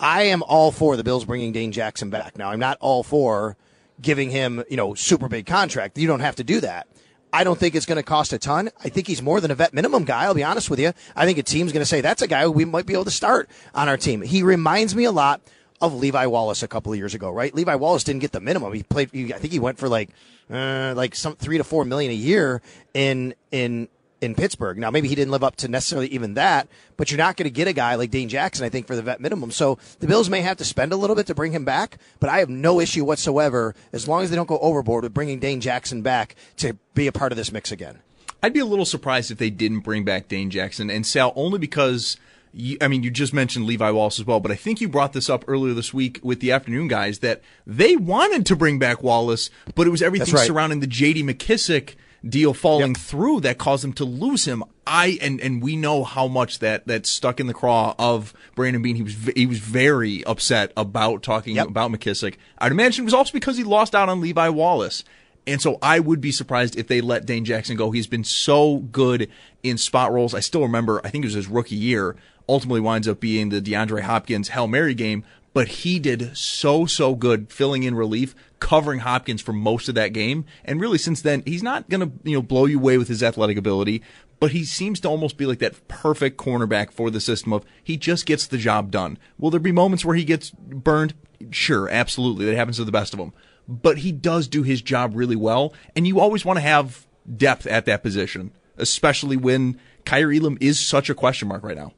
I 0.00 0.22
am 0.22 0.42
all 0.42 0.72
for 0.72 0.96
the 0.96 1.04
Bills 1.04 1.24
bringing 1.24 1.52
Dane 1.52 1.70
Jackson 1.70 2.10
back. 2.10 2.36
Now 2.36 2.50
I'm 2.50 2.58
not 2.58 2.76
all 2.80 3.04
for 3.04 3.56
giving 4.02 4.30
him 4.30 4.64
you 4.68 4.76
know 4.76 4.94
super 4.94 5.28
big 5.28 5.46
contract. 5.46 5.96
You 5.96 6.08
don't 6.08 6.20
have 6.20 6.36
to 6.36 6.44
do 6.44 6.60
that. 6.60 6.87
I 7.32 7.44
don't 7.44 7.58
think 7.58 7.74
it's 7.74 7.86
going 7.86 7.96
to 7.96 8.02
cost 8.02 8.32
a 8.32 8.38
ton. 8.38 8.70
I 8.82 8.88
think 8.88 9.06
he's 9.06 9.22
more 9.22 9.40
than 9.40 9.50
a 9.50 9.54
vet 9.54 9.74
minimum 9.74 10.04
guy. 10.04 10.24
I'll 10.24 10.34
be 10.34 10.44
honest 10.44 10.70
with 10.70 10.80
you. 10.80 10.92
I 11.14 11.26
think 11.26 11.38
a 11.38 11.42
team's 11.42 11.72
going 11.72 11.82
to 11.82 11.86
say 11.86 12.00
that's 12.00 12.22
a 12.22 12.26
guy 12.26 12.46
we 12.48 12.64
might 12.64 12.86
be 12.86 12.94
able 12.94 13.04
to 13.04 13.10
start 13.10 13.48
on 13.74 13.88
our 13.88 13.96
team. 13.96 14.22
He 14.22 14.42
reminds 14.42 14.94
me 14.94 15.04
a 15.04 15.12
lot 15.12 15.40
of 15.80 15.94
Levi 15.94 16.26
Wallace 16.26 16.62
a 16.62 16.68
couple 16.68 16.92
of 16.92 16.98
years 16.98 17.14
ago, 17.14 17.30
right? 17.30 17.54
Levi 17.54 17.74
Wallace 17.74 18.04
didn't 18.04 18.20
get 18.20 18.32
the 18.32 18.40
minimum. 18.40 18.72
He 18.72 18.82
played. 18.82 19.10
I 19.14 19.38
think 19.38 19.52
he 19.52 19.58
went 19.58 19.78
for 19.78 19.88
like 19.88 20.10
uh, 20.50 20.94
like 20.96 21.14
some 21.14 21.36
three 21.36 21.58
to 21.58 21.64
four 21.64 21.84
million 21.84 22.10
a 22.10 22.14
year 22.14 22.62
in 22.94 23.34
in 23.50 23.88
in 24.20 24.34
Pittsburgh. 24.34 24.78
Now, 24.78 24.90
maybe 24.90 25.08
he 25.08 25.14
didn't 25.14 25.30
live 25.30 25.44
up 25.44 25.56
to 25.56 25.68
necessarily 25.68 26.08
even 26.08 26.34
that, 26.34 26.68
but 26.96 27.10
you're 27.10 27.18
not 27.18 27.36
going 27.36 27.44
to 27.44 27.50
get 27.50 27.68
a 27.68 27.72
guy 27.72 27.94
like 27.94 28.10
Dane 28.10 28.28
Jackson, 28.28 28.64
I 28.64 28.68
think, 28.68 28.86
for 28.86 28.96
the 28.96 29.02
vet 29.02 29.20
minimum. 29.20 29.50
So 29.50 29.78
the 30.00 30.06
Bills 30.06 30.28
may 30.28 30.40
have 30.40 30.56
to 30.58 30.64
spend 30.64 30.92
a 30.92 30.96
little 30.96 31.16
bit 31.16 31.26
to 31.26 31.34
bring 31.34 31.52
him 31.52 31.64
back, 31.64 31.98
but 32.20 32.30
I 32.30 32.38
have 32.38 32.48
no 32.48 32.80
issue 32.80 33.04
whatsoever 33.04 33.74
as 33.92 34.08
long 34.08 34.22
as 34.22 34.30
they 34.30 34.36
don't 34.36 34.48
go 34.48 34.58
overboard 34.58 35.04
with 35.04 35.14
bringing 35.14 35.38
Dane 35.38 35.60
Jackson 35.60 36.02
back 36.02 36.34
to 36.56 36.76
be 36.94 37.06
a 37.06 37.12
part 37.12 37.32
of 37.32 37.38
this 37.38 37.52
mix 37.52 37.70
again. 37.70 37.98
I'd 38.42 38.52
be 38.52 38.60
a 38.60 38.64
little 38.66 38.84
surprised 38.84 39.30
if 39.30 39.38
they 39.38 39.50
didn't 39.50 39.80
bring 39.80 40.04
back 40.04 40.28
Dane 40.28 40.50
Jackson 40.50 40.90
and 40.90 41.06
Sal 41.06 41.32
only 41.36 41.58
because. 41.58 42.16
You, 42.54 42.78
I 42.80 42.88
mean, 42.88 43.02
you 43.02 43.10
just 43.10 43.34
mentioned 43.34 43.66
Levi 43.66 43.90
Wallace 43.90 44.18
as 44.18 44.24
well, 44.24 44.40
but 44.40 44.50
I 44.50 44.54
think 44.54 44.80
you 44.80 44.88
brought 44.88 45.12
this 45.12 45.28
up 45.28 45.44
earlier 45.46 45.74
this 45.74 45.92
week 45.92 46.18
with 46.22 46.40
the 46.40 46.50
afternoon 46.50 46.88
guys 46.88 47.18
that 47.18 47.42
they 47.66 47.94
wanted 47.94 48.46
to 48.46 48.56
bring 48.56 48.78
back 48.78 49.02
Wallace, 49.02 49.50
but 49.74 49.86
it 49.86 49.90
was 49.90 50.00
everything 50.00 50.34
right. 50.34 50.46
surrounding 50.46 50.80
the 50.80 50.86
J.D. 50.86 51.24
McKissic 51.24 51.96
deal 52.26 52.54
falling 52.54 52.92
yep. 52.92 52.96
through 52.96 53.40
that 53.40 53.58
caused 53.58 53.84
them 53.84 53.92
to 53.94 54.04
lose 54.04 54.44
him. 54.44 54.64
I 54.86 55.18
and 55.20 55.40
and 55.40 55.62
we 55.62 55.76
know 55.76 56.04
how 56.04 56.28
much 56.28 56.60
that 56.60 56.86
that 56.86 57.06
stuck 57.06 57.40
in 57.40 57.46
the 57.46 57.54
craw 57.54 57.94
of 57.98 58.32
Brandon 58.54 58.82
Beane. 58.82 58.96
He 58.96 59.02
was 59.02 59.14
he 59.36 59.46
was 59.46 59.58
very 59.58 60.24
upset 60.24 60.72
about 60.76 61.22
talking 61.22 61.56
yep. 61.56 61.68
about 61.68 61.90
McKissic. 61.90 62.36
I'd 62.58 62.72
imagine 62.72 63.02
it 63.02 63.06
was 63.06 63.14
also 63.14 63.32
because 63.32 63.56
he 63.56 63.64
lost 63.64 63.94
out 63.94 64.08
on 64.08 64.20
Levi 64.20 64.48
Wallace. 64.48 65.04
And 65.46 65.62
so 65.62 65.78
I 65.80 65.98
would 65.98 66.20
be 66.20 66.30
surprised 66.30 66.76
if 66.76 66.88
they 66.88 67.00
let 67.00 67.24
Dane 67.24 67.46
Jackson 67.46 67.74
go. 67.74 67.90
He's 67.90 68.06
been 68.06 68.24
so 68.24 68.78
good 68.78 69.30
in 69.62 69.78
spot 69.78 70.12
roles. 70.12 70.34
I 70.34 70.40
still 70.40 70.60
remember, 70.60 71.00
I 71.02 71.08
think 71.08 71.24
it 71.24 71.28
was 71.28 71.34
his 71.34 71.48
rookie 71.48 71.74
year, 71.74 72.16
ultimately 72.46 72.82
winds 72.82 73.08
up 73.08 73.18
being 73.18 73.48
the 73.48 73.62
DeAndre 73.62 74.02
Hopkins 74.02 74.50
Hail 74.50 74.68
Mary 74.68 74.92
game, 74.92 75.24
but 75.54 75.68
he 75.68 75.98
did 75.98 76.36
so, 76.36 76.84
so 76.84 77.14
good 77.14 77.50
filling 77.50 77.82
in 77.82 77.94
relief, 77.94 78.34
covering 78.60 79.00
Hopkins 79.00 79.42
for 79.42 79.52
most 79.52 79.88
of 79.88 79.94
that 79.94 80.12
game. 80.12 80.44
And 80.64 80.80
really 80.80 80.98
since 80.98 81.22
then, 81.22 81.42
he's 81.46 81.62
not 81.62 81.88
going 81.88 82.00
to, 82.00 82.12
you 82.28 82.36
know, 82.36 82.42
blow 82.42 82.66
you 82.66 82.78
away 82.78 82.98
with 82.98 83.08
his 83.08 83.22
athletic 83.22 83.56
ability, 83.56 84.02
but 84.40 84.52
he 84.52 84.64
seems 84.64 85.00
to 85.00 85.08
almost 85.08 85.36
be 85.36 85.46
like 85.46 85.58
that 85.58 85.88
perfect 85.88 86.36
cornerback 86.36 86.92
for 86.92 87.10
the 87.10 87.20
system 87.20 87.52
of 87.52 87.64
he 87.82 87.96
just 87.96 88.26
gets 88.26 88.46
the 88.46 88.58
job 88.58 88.90
done. 88.90 89.18
Will 89.38 89.50
there 89.50 89.60
be 89.60 89.72
moments 89.72 90.04
where 90.04 90.16
he 90.16 90.24
gets 90.24 90.50
burned? 90.50 91.14
Sure, 91.50 91.88
absolutely. 91.88 92.46
That 92.46 92.56
happens 92.56 92.76
to 92.76 92.84
the 92.84 92.92
best 92.92 93.12
of 93.12 93.18
them 93.18 93.32
but 93.68 93.98
he 93.98 94.10
does 94.10 94.48
do 94.48 94.62
his 94.62 94.80
job 94.80 95.12
really 95.14 95.36
well. 95.36 95.74
And 95.94 96.06
you 96.06 96.18
always 96.18 96.44
want 96.44 96.56
to 96.56 96.62
have 96.62 97.06
depth 97.36 97.66
at 97.66 97.84
that 97.84 98.02
position, 98.02 98.50
especially 98.78 99.36
when 99.36 99.78
Kaiir 100.06 100.32
Elam 100.32 100.56
is 100.60 100.80
such 100.80 101.10
a 101.10 101.14
question 101.14 101.48
mark 101.48 101.62
right 101.62 101.76
now. 101.76 101.92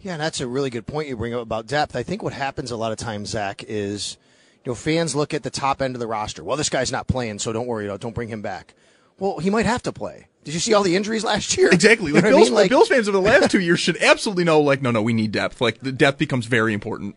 Yeah, 0.00 0.14
and 0.14 0.20
that's 0.20 0.40
a 0.40 0.48
really 0.48 0.68
good 0.70 0.86
point 0.86 1.08
you 1.08 1.16
bring 1.16 1.32
up 1.32 1.42
about 1.42 1.68
depth. 1.68 1.94
I 1.94 2.02
think 2.02 2.24
what 2.24 2.32
happens 2.32 2.72
a 2.72 2.76
lot 2.76 2.90
of 2.90 2.98
times, 2.98 3.28
Zach, 3.30 3.64
is 3.68 4.18
you 4.64 4.70
know 4.70 4.74
fans 4.74 5.14
look 5.14 5.34
at 5.34 5.42
the 5.42 5.50
top 5.50 5.82
end 5.82 5.94
of 5.94 6.00
the 6.00 6.06
roster. 6.06 6.44
Well, 6.44 6.56
this 6.56 6.68
guy's 6.68 6.92
not 6.92 7.06
playing, 7.06 7.38
so 7.38 7.52
don't 7.52 7.66
worry, 7.66 7.86
about 7.86 8.00
don't 8.00 8.14
bring 8.14 8.28
him 8.28 8.42
back. 8.42 8.74
Well, 9.18 9.38
he 9.38 9.50
might 9.50 9.66
have 9.66 9.82
to 9.84 9.92
play. 9.92 10.28
Did 10.44 10.54
you 10.54 10.60
see 10.60 10.74
all 10.74 10.82
the 10.82 10.96
injuries 10.96 11.24
last 11.24 11.56
year? 11.56 11.68
Exactly. 11.72 12.12
Like 12.12 12.24
Bills, 12.24 12.34
I 12.34 12.44
mean? 12.44 12.54
like, 12.54 12.68
Bills 12.70 12.88
fans 12.88 13.08
over 13.08 13.16
the 13.16 13.22
last 13.22 13.50
two 13.50 13.60
years 13.60 13.78
should 13.78 14.02
absolutely 14.02 14.44
know, 14.44 14.60
like, 14.60 14.82
no, 14.82 14.90
no, 14.90 15.02
we 15.02 15.12
need 15.12 15.30
depth. 15.32 15.60
Like, 15.60 15.78
the 15.78 15.92
depth 15.92 16.18
becomes 16.18 16.46
very 16.46 16.72
important. 16.74 17.16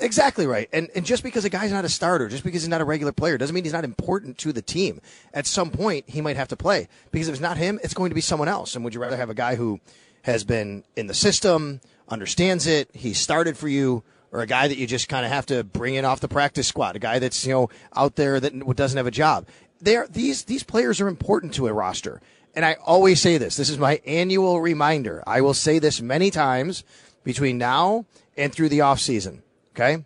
Exactly 0.00 0.46
right. 0.46 0.68
And 0.72 0.88
and 0.94 1.04
just 1.04 1.22
because 1.22 1.44
a 1.44 1.50
guy's 1.50 1.72
not 1.72 1.84
a 1.84 1.88
starter, 1.88 2.28
just 2.28 2.44
because 2.44 2.62
he's 2.62 2.68
not 2.68 2.80
a 2.80 2.84
regular 2.84 3.12
player, 3.12 3.36
doesn't 3.36 3.54
mean 3.54 3.64
he's 3.64 3.72
not 3.72 3.84
important 3.84 4.38
to 4.38 4.52
the 4.52 4.62
team. 4.62 5.00
At 5.34 5.46
some 5.46 5.70
point, 5.70 6.08
he 6.08 6.20
might 6.20 6.36
have 6.36 6.48
to 6.48 6.56
play 6.56 6.88
because 7.10 7.28
if 7.28 7.34
it's 7.34 7.42
not 7.42 7.56
him, 7.56 7.80
it's 7.82 7.94
going 7.94 8.10
to 8.10 8.14
be 8.14 8.20
someone 8.20 8.48
else. 8.48 8.74
And 8.74 8.84
would 8.84 8.94
you 8.94 9.00
rather 9.00 9.16
have 9.16 9.30
a 9.30 9.34
guy 9.34 9.56
who 9.56 9.80
has 10.22 10.44
been 10.44 10.84
in 10.96 11.08
the 11.08 11.14
system, 11.14 11.80
understands 12.08 12.66
it, 12.66 12.90
he 12.94 13.12
started 13.12 13.56
for 13.56 13.68
you, 13.68 14.02
or 14.32 14.40
a 14.40 14.46
guy 14.46 14.68
that 14.68 14.76
you 14.76 14.86
just 14.86 15.08
kind 15.08 15.24
of 15.24 15.32
have 15.32 15.46
to 15.46 15.64
bring 15.64 15.94
in 15.94 16.04
off 16.04 16.20
the 16.20 16.28
practice 16.28 16.68
squad, 16.68 16.96
a 16.96 16.98
guy 16.98 17.18
that's 17.18 17.44
you 17.46 17.52
know 17.52 17.70
out 17.94 18.16
there 18.16 18.40
that 18.40 18.76
doesn't 18.76 18.96
have 18.96 19.06
a 19.06 19.12
job? 19.12 19.46
There, 19.80 20.06
these 20.08 20.44
these 20.44 20.62
players 20.62 21.00
are 21.00 21.08
important 21.08 21.54
to 21.54 21.66
a 21.66 21.72
roster. 21.72 22.20
And 22.54 22.64
I 22.64 22.76
always 22.84 23.20
say 23.20 23.38
this. 23.38 23.56
This 23.56 23.70
is 23.70 23.78
my 23.78 24.00
annual 24.04 24.60
reminder. 24.60 25.22
I 25.26 25.42
will 25.42 25.54
say 25.54 25.78
this 25.78 26.00
many 26.00 26.30
times 26.30 26.82
between 27.22 27.58
now 27.58 28.06
and 28.36 28.52
through 28.52 28.70
the 28.70 28.80
off 28.80 28.98
season 28.98 29.42
Okay? 29.78 30.04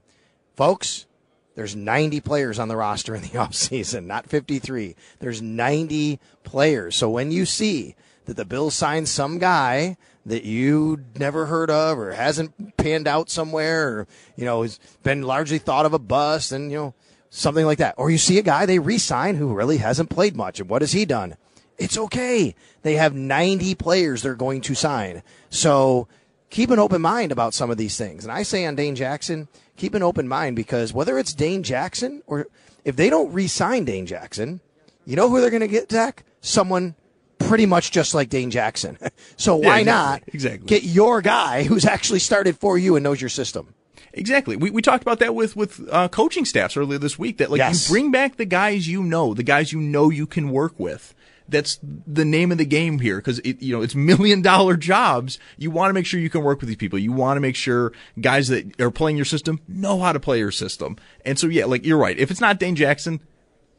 Folks, 0.55 1.07
there's 1.55 1.75
90 1.75 2.21
players 2.21 2.59
on 2.59 2.69
the 2.69 2.77
roster 2.77 3.15
in 3.15 3.23
the 3.23 3.29
offseason, 3.39 4.05
not 4.05 4.29
53. 4.29 4.95
There's 5.19 5.41
90 5.41 6.21
players. 6.45 6.97
So 6.97 7.09
when 7.09 7.31
you 7.31 7.47
see 7.47 7.95
that 8.27 8.37
the 8.37 8.45
Bills 8.45 8.75
sign 8.75 9.07
some 9.07 9.39
guy 9.39 9.97
that 10.27 10.45
you 10.45 11.05
never 11.19 11.47
heard 11.47 11.71
of 11.71 11.99
or 11.99 12.13
hasn't 12.13 12.77
panned 12.77 13.09
out 13.09 13.29
somewhere 13.31 13.89
or, 13.89 14.09
you 14.37 14.45
know, 14.45 14.63
has 14.63 14.79
been 15.03 15.23
largely 15.23 15.59
thought 15.59 15.87
of 15.87 15.93
a 15.93 15.99
bust 15.99 16.53
and, 16.53 16.71
you 16.71 16.79
know, 16.79 16.95
something 17.31 17.67
like 17.67 17.79
that. 17.79 17.95
Or 17.97 18.11
you 18.11 18.19
see 18.19 18.39
a 18.39 18.43
guy 18.43 18.67
they 18.67 18.79
re-sign 18.79 19.37
who 19.37 19.55
really 19.55 19.79
hasn't 19.79 20.11
played 20.11 20.37
much. 20.37 20.61
And 20.61 20.69
what 20.69 20.83
has 20.83 20.93
he 20.93 21.05
done? 21.05 21.37
It's 21.79 21.99
okay. 21.99 22.55
They 22.83 22.95
have 22.95 23.15
90 23.15 23.75
players 23.75 24.23
they're 24.23 24.35
going 24.35 24.61
to 24.63 24.75
sign. 24.75 25.23
So 25.51 26.07
keep 26.51 26.71
an 26.71 26.79
open 26.79 27.03
mind 27.03 27.33
about 27.33 27.55
some 27.55 27.71
of 27.71 27.79
these 27.79 27.97
things. 27.97 28.25
And 28.25 28.33
I 28.33 28.45
say 28.45 28.65
on 28.67 28.77
Dane 28.77 28.95
Jackson, 28.95 29.49
keep 29.77 29.95
an 29.95 30.03
open 30.03 30.29
mind 30.29 30.55
because 30.55 30.93
whether 30.93 31.19
it's 31.19 31.33
Dane 31.33 31.63
Jackson 31.63 32.23
or 32.27 32.47
if 32.85 32.95
they 32.95 33.11
don't 33.11 33.33
re-sign 33.33 33.85
Dane 33.85 34.07
Jackson, 34.07 34.61
you 35.05 35.17
know 35.17 35.29
who 35.29 35.41
they're 35.41 35.51
going 35.51 35.61
to 35.61 35.69
get, 35.69 35.91
Zach? 35.91 36.25
Someone 36.41 36.95
pretty 37.43 37.67
much 37.67 37.91
just 37.91 38.15
like 38.15 38.29
Dane 38.29 38.51
Jackson. 38.51 38.99
so 39.37 39.57
why 39.57 39.63
yeah, 39.63 39.79
exactly. 39.79 39.93
not 39.93 40.23
exactly. 40.35 40.67
get 40.67 40.83
your 40.85 41.23
guy 41.23 41.65
who's 41.65 41.85
actually 41.85 42.19
started 42.19 42.57
for 42.59 42.79
you 42.79 42.97
and 42.97 43.05
knows 43.05 43.21
your 43.21 43.31
system? 43.31 43.75
Exactly. 44.15 44.57
We, 44.57 44.71
we 44.71 44.83
talked 44.83 45.03
about 45.03 45.21
that 45.21 45.35
with 45.35 45.57
with 45.57 45.81
uh, 45.91 46.09
coaching 46.09 46.45
staffs 46.45 46.77
earlier 46.77 46.99
this 46.99 47.19
week. 47.19 47.39
That 47.39 47.51
like 47.51 47.59
yes. 47.59 47.89
you 47.89 47.93
bring 47.93 48.11
back 48.11 48.37
the 48.37 48.45
guys 48.45 48.89
you 48.89 49.03
know, 49.03 49.35
the 49.35 49.43
guys 49.43 49.73
you 49.73 49.81
know 49.81 50.11
you 50.11 50.27
can 50.27 50.51
work 50.51 50.79
with 50.79 51.15
that's 51.49 51.79
the 51.83 52.25
name 52.25 52.51
of 52.51 52.59
the 52.59 52.65
game 52.65 52.99
here 52.99 53.17
because 53.17 53.39
it, 53.41 53.63
you 53.63 53.73
know, 53.73 53.83
it's 53.83 53.95
million 53.95 54.43
dollar 54.43 54.77
jobs. 54.77 55.39
You 55.59 55.71
want 55.71 55.91
to 55.91 55.95
make 55.95 56.07
sure 56.07 56.19
you 56.19 56.31
can 56.31 56.43
work 56.43 56.61
with 56.61 56.69
these 56.69 56.77
people. 56.77 56.99
You 56.99 57.13
want 57.13 57.37
to 57.37 57.41
make 57.41 57.57
sure 57.57 57.93
guys 58.21 58.49
that 58.49 58.81
are 58.81 58.91
playing 58.91 59.17
your 59.17 59.25
system 59.25 59.61
know 59.69 60.01
how 60.01 60.13
to 60.13 60.21
play 60.21 60.39
your 60.39 60.51
system. 60.51 60.97
And 61.25 61.39
so, 61.39 61.47
yeah, 61.47 61.67
like 61.67 61.85
you're 61.85 61.99
right. 61.99 62.19
If 62.19 62.31
it's 62.31 62.41
not 62.41 62.59
Dane 62.59 62.77
Jackson, 62.77 63.21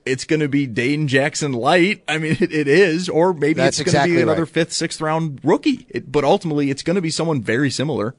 it's 0.05 0.25
going 0.25 0.39
to 0.39 0.49
be 0.49 0.67
Dane 0.67 1.07
Jackson 1.07 1.53
light. 1.53 2.03
I 2.07 2.17
mean, 2.17 2.31
it, 2.39 2.53
it 2.53 2.67
is, 2.67 3.09
or 3.09 3.33
maybe 3.33 3.55
That's 3.55 3.79
it's 3.79 3.85
going 3.85 3.93
to 3.93 3.97
exactly 3.99 4.15
be 4.17 4.21
another 4.21 4.43
right. 4.43 4.51
fifth, 4.51 4.73
sixth 4.73 5.01
round 5.01 5.39
rookie. 5.43 5.85
It, 5.89 6.11
but 6.11 6.23
ultimately, 6.23 6.69
it's 6.69 6.83
going 6.83 6.95
to 6.95 7.01
be 7.01 7.09
someone 7.09 7.41
very 7.41 7.69
similar. 7.69 8.15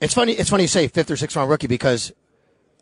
It's 0.00 0.14
funny. 0.14 0.32
It's 0.32 0.50
funny 0.50 0.64
you 0.64 0.68
say 0.68 0.88
fifth 0.88 1.10
or 1.10 1.16
sixth 1.16 1.36
round 1.36 1.50
rookie 1.50 1.66
because 1.66 2.12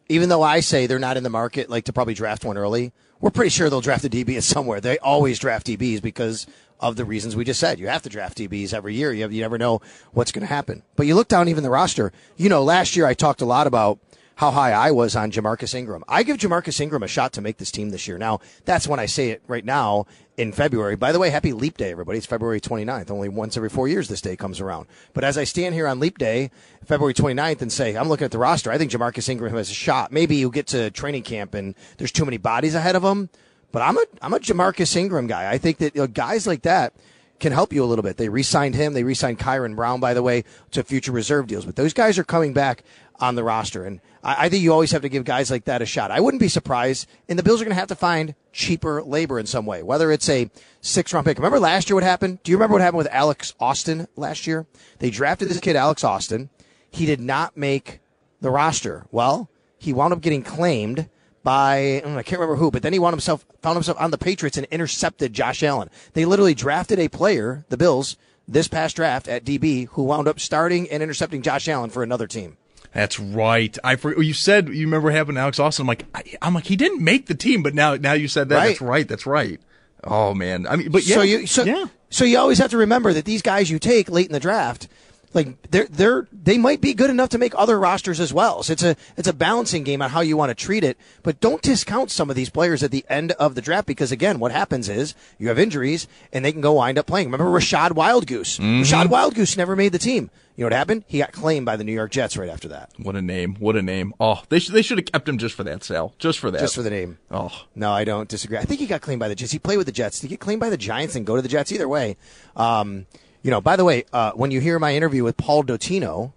even 0.08 0.28
though 0.28 0.42
I 0.42 0.60
say 0.60 0.86
they're 0.86 0.98
not 0.98 1.16
in 1.16 1.22
the 1.22 1.30
market 1.30 1.70
like 1.70 1.84
to 1.84 1.92
probably 1.92 2.14
draft 2.14 2.44
one 2.44 2.58
early, 2.58 2.92
we're 3.20 3.30
pretty 3.30 3.50
sure 3.50 3.70
they'll 3.70 3.80
draft 3.80 4.04
a 4.04 4.10
DB 4.10 4.42
somewhere. 4.42 4.80
They 4.80 4.98
always 4.98 5.38
draft 5.38 5.66
DBs 5.66 6.02
because 6.02 6.46
of 6.78 6.96
the 6.96 7.04
reasons 7.04 7.34
we 7.34 7.44
just 7.44 7.60
said. 7.60 7.78
You 7.78 7.88
have 7.88 8.02
to 8.02 8.10
draft 8.10 8.36
DBs 8.36 8.74
every 8.74 8.94
year. 8.94 9.12
You, 9.12 9.22
have, 9.22 9.32
you 9.32 9.40
never 9.40 9.56
know 9.56 9.80
what's 10.12 10.32
going 10.32 10.46
to 10.46 10.52
happen. 10.52 10.82
But 10.94 11.06
you 11.06 11.14
look 11.14 11.28
down 11.28 11.48
even 11.48 11.62
the 11.62 11.70
roster. 11.70 12.12
You 12.36 12.50
know, 12.50 12.62
last 12.62 12.96
year 12.96 13.06
I 13.06 13.14
talked 13.14 13.40
a 13.40 13.46
lot 13.46 13.66
about 13.66 13.98
how 14.36 14.50
high 14.50 14.72
I 14.72 14.90
was 14.90 15.16
on 15.16 15.30
Jamarcus 15.30 15.74
Ingram. 15.74 16.04
I 16.08 16.22
give 16.22 16.36
Jamarcus 16.36 16.78
Ingram 16.78 17.02
a 17.02 17.08
shot 17.08 17.32
to 17.32 17.40
make 17.40 17.56
this 17.56 17.70
team 17.70 17.88
this 17.88 18.06
year. 18.06 18.18
Now, 18.18 18.40
that's 18.66 18.86
when 18.86 19.00
I 19.00 19.06
say 19.06 19.30
it 19.30 19.42
right 19.48 19.64
now 19.64 20.06
in 20.36 20.52
February. 20.52 20.94
By 20.94 21.10
the 21.12 21.18
way, 21.18 21.30
happy 21.30 21.54
Leap 21.54 21.78
Day, 21.78 21.90
everybody. 21.90 22.18
It's 22.18 22.26
February 22.26 22.60
29th. 22.60 23.10
Only 23.10 23.30
once 23.30 23.56
every 23.56 23.70
four 23.70 23.88
years 23.88 24.08
this 24.08 24.20
day 24.20 24.36
comes 24.36 24.60
around. 24.60 24.88
But 25.14 25.24
as 25.24 25.38
I 25.38 25.44
stand 25.44 25.74
here 25.74 25.86
on 25.86 26.00
Leap 26.00 26.18
Day, 26.18 26.50
February 26.84 27.14
29th, 27.14 27.62
and 27.62 27.72
say, 27.72 27.96
I'm 27.96 28.10
looking 28.10 28.26
at 28.26 28.30
the 28.30 28.38
roster, 28.38 28.70
I 28.70 28.76
think 28.76 28.92
Jamarcus 28.92 29.26
Ingram 29.30 29.54
has 29.54 29.70
a 29.70 29.74
shot. 29.74 30.12
Maybe 30.12 30.36
you 30.36 30.50
get 30.50 30.66
to 30.68 30.90
training 30.90 31.22
camp 31.22 31.54
and 31.54 31.74
there's 31.96 32.12
too 32.12 32.26
many 32.26 32.36
bodies 32.36 32.74
ahead 32.74 32.94
of 32.94 33.02
him. 33.02 33.30
But 33.72 33.82
I'm 33.82 33.96
a, 33.96 34.04
I'm 34.20 34.34
a 34.34 34.38
Jamarcus 34.38 34.94
Ingram 34.96 35.28
guy. 35.28 35.50
I 35.50 35.56
think 35.56 35.78
that 35.78 35.94
you 35.94 36.02
know, 36.02 36.06
guys 36.06 36.46
like 36.46 36.62
that 36.62 36.92
can 37.38 37.52
help 37.52 37.72
you 37.72 37.84
a 37.84 37.86
little 37.86 38.02
bit. 38.02 38.16
They 38.16 38.28
re-signed 38.28 38.74
him. 38.74 38.92
They 38.92 39.04
re-signed 39.04 39.38
Kyron 39.38 39.76
Brown, 39.76 40.00
by 40.00 40.14
the 40.14 40.22
way, 40.22 40.44
to 40.70 40.82
future 40.82 41.12
reserve 41.12 41.46
deals. 41.46 41.64
But 41.64 41.76
those 41.76 41.92
guys 41.92 42.18
are 42.18 42.24
coming 42.24 42.52
back 42.52 42.82
on 43.18 43.34
the 43.34 43.44
roster. 43.44 43.84
And 43.84 44.00
I, 44.22 44.46
I, 44.46 44.48
think 44.48 44.62
you 44.62 44.72
always 44.72 44.92
have 44.92 45.02
to 45.02 45.08
give 45.08 45.24
guys 45.24 45.50
like 45.50 45.64
that 45.64 45.82
a 45.82 45.86
shot. 45.86 46.10
I 46.10 46.20
wouldn't 46.20 46.40
be 46.40 46.48
surprised. 46.48 47.08
And 47.28 47.38
the 47.38 47.42
Bills 47.42 47.60
are 47.60 47.64
going 47.64 47.74
to 47.74 47.80
have 47.80 47.88
to 47.88 47.94
find 47.94 48.34
cheaper 48.52 49.02
labor 49.02 49.38
in 49.38 49.46
some 49.46 49.66
way, 49.66 49.82
whether 49.82 50.10
it's 50.10 50.28
a 50.28 50.50
six 50.80 51.12
round 51.12 51.26
pick. 51.26 51.38
Remember 51.38 51.60
last 51.60 51.88
year 51.88 51.94
what 51.94 52.04
happened? 52.04 52.42
Do 52.42 52.50
you 52.50 52.56
remember 52.56 52.74
what 52.74 52.82
happened 52.82 52.98
with 52.98 53.08
Alex 53.12 53.54
Austin 53.60 54.08
last 54.16 54.46
year? 54.46 54.66
They 54.98 55.10
drafted 55.10 55.48
this 55.48 55.60
kid, 55.60 55.76
Alex 55.76 56.04
Austin. 56.04 56.50
He 56.90 57.06
did 57.06 57.20
not 57.20 57.56
make 57.56 58.00
the 58.40 58.50
roster. 58.50 59.06
Well, 59.10 59.50
he 59.78 59.92
wound 59.92 60.12
up 60.12 60.20
getting 60.20 60.42
claimed 60.42 61.08
by 61.46 62.02
mm, 62.04 62.16
I 62.16 62.24
can't 62.24 62.40
remember 62.40 62.56
who, 62.56 62.72
but 62.72 62.82
then 62.82 62.92
he 62.92 62.98
wound 62.98 63.12
himself 63.12 63.46
found 63.62 63.76
himself 63.76 63.96
on 64.00 64.10
the 64.10 64.18
Patriots 64.18 64.56
and 64.56 64.66
intercepted 64.66 65.32
Josh 65.32 65.62
Allen. 65.62 65.88
They 66.12 66.24
literally 66.24 66.54
drafted 66.54 66.98
a 66.98 67.08
player, 67.08 67.64
the 67.68 67.76
Bills, 67.76 68.16
this 68.48 68.66
past 68.66 68.96
draft 68.96 69.28
at 69.28 69.44
DB, 69.44 69.86
who 69.90 70.02
wound 70.02 70.26
up 70.26 70.40
starting 70.40 70.90
and 70.90 71.04
intercepting 71.04 71.42
Josh 71.42 71.68
Allen 71.68 71.90
for 71.90 72.02
another 72.02 72.26
team. 72.26 72.56
That's 72.92 73.20
right. 73.20 73.78
I 73.84 73.96
you 74.18 74.32
said 74.32 74.70
you 74.70 74.86
remember 74.86 75.06
what 75.06 75.14
happened 75.14 75.36
to 75.36 75.42
Alex 75.42 75.60
Austin. 75.60 75.84
I'm 75.84 75.86
like 75.86 76.04
I, 76.16 76.24
am 76.42 76.54
like 76.54 76.66
he 76.66 76.74
didn't 76.74 77.04
make 77.04 77.26
the 77.26 77.36
team, 77.36 77.62
but 77.62 77.74
now 77.74 77.94
now 77.94 78.14
you 78.14 78.26
said 78.26 78.48
that. 78.48 78.56
Right. 78.56 78.68
That's 78.70 78.80
right. 78.80 79.06
That's 79.06 79.26
right. 79.26 79.60
Oh 80.02 80.34
man. 80.34 80.66
I 80.66 80.74
mean, 80.74 80.90
but 80.90 81.06
yeah. 81.06 81.14
So 81.14 81.22
you 81.22 81.46
so, 81.46 81.62
yeah. 81.62 81.84
so 82.10 82.24
you 82.24 82.38
always 82.38 82.58
have 82.58 82.72
to 82.72 82.76
remember 82.76 83.12
that 83.12 83.24
these 83.24 83.42
guys 83.42 83.70
you 83.70 83.78
take 83.78 84.10
late 84.10 84.26
in 84.26 84.32
the 84.32 84.40
draft, 84.40 84.88
like 85.36 85.70
they're 85.70 85.86
they're 85.86 86.26
they 86.32 86.58
might 86.58 86.80
be 86.80 86.94
good 86.94 87.10
enough 87.10 87.28
to 87.30 87.38
make 87.38 87.52
other 87.56 87.78
rosters 87.78 88.18
as 88.18 88.32
well. 88.32 88.62
So 88.62 88.72
it's 88.72 88.82
a 88.82 88.96
it's 89.16 89.28
a 89.28 89.32
balancing 89.32 89.84
game 89.84 90.02
on 90.02 90.10
how 90.10 90.20
you 90.22 90.36
want 90.36 90.50
to 90.50 90.54
treat 90.54 90.82
it. 90.82 90.96
But 91.22 91.38
don't 91.40 91.62
discount 91.62 92.10
some 92.10 92.30
of 92.30 92.36
these 92.36 92.50
players 92.50 92.82
at 92.82 92.90
the 92.90 93.04
end 93.08 93.32
of 93.32 93.54
the 93.54 93.62
draft 93.62 93.86
because 93.86 94.10
again, 94.10 94.38
what 94.40 94.50
happens 94.52 94.88
is 94.88 95.14
you 95.38 95.48
have 95.48 95.58
injuries 95.58 96.08
and 96.32 96.44
they 96.44 96.50
can 96.52 96.60
go 96.60 96.72
wind 96.72 96.98
up 96.98 97.06
playing. 97.06 97.30
Remember 97.30 97.46
Rachad 97.56 97.90
Wildgoose? 97.90 98.58
Mhm. 98.58 98.80
Rachad 98.80 99.06
Wildgoose 99.06 99.56
never 99.56 99.76
made 99.76 99.92
the 99.92 99.98
team. 99.98 100.30
You 100.56 100.62
know 100.62 100.66
what 100.66 100.72
happened? 100.72 101.04
He 101.06 101.18
got 101.18 101.32
claimed 101.32 101.66
by 101.66 101.76
the 101.76 101.84
New 101.84 101.92
York 101.92 102.10
Jets 102.10 102.34
right 102.38 102.48
after 102.48 102.68
that. 102.68 102.88
What 102.96 103.14
a 103.14 103.20
name! 103.20 103.56
What 103.58 103.76
a 103.76 103.82
name! 103.82 104.14
Oh, 104.18 104.42
they 104.48 104.58
should 104.58 104.72
they 104.74 104.80
should 104.80 104.96
have 104.96 105.04
kept 105.04 105.28
him 105.28 105.36
just 105.36 105.54
for 105.54 105.64
that 105.64 105.84
sale, 105.84 106.14
just 106.18 106.38
for 106.38 106.50
that, 106.50 106.60
Just 106.62 106.74
for 106.76 106.80
the 106.82 106.88
name. 106.88 107.18
Oh, 107.30 107.52
No, 107.74 107.92
I 107.92 108.04
don't 108.04 108.26
disagree. 108.26 108.56
I 108.56 108.62
think 108.64 108.80
he 108.80 108.86
got 108.86 109.02
claimed 109.02 109.20
by 109.20 109.28
the 109.28 109.34
Jets. 109.34 109.52
He 109.52 109.58
played 109.58 109.76
with 109.76 109.84
the 109.86 109.92
Jets. 109.92 110.18
Did 110.20 110.28
he 110.28 110.36
get 110.36 110.40
claimed 110.40 110.60
by 110.60 110.70
the 110.70 110.78
Giants 110.78 111.14
and 111.14 111.26
go 111.26 111.36
to 111.36 111.42
the 111.42 111.48
Jets? 111.48 111.72
Either 111.72 111.86
way. 111.86 112.16
Um, 112.56 113.04
you 113.46 113.52
know, 113.52 113.60
by 113.60 113.76
the 113.76 113.84
way, 113.84 114.04
uh, 114.12 114.32
when 114.32 114.50
you 114.50 114.60
hear 114.60 114.80
my 114.80 114.96
interview 114.96 115.22
with 115.22 115.36
Paul 115.36 115.62
Dottino 115.62 116.32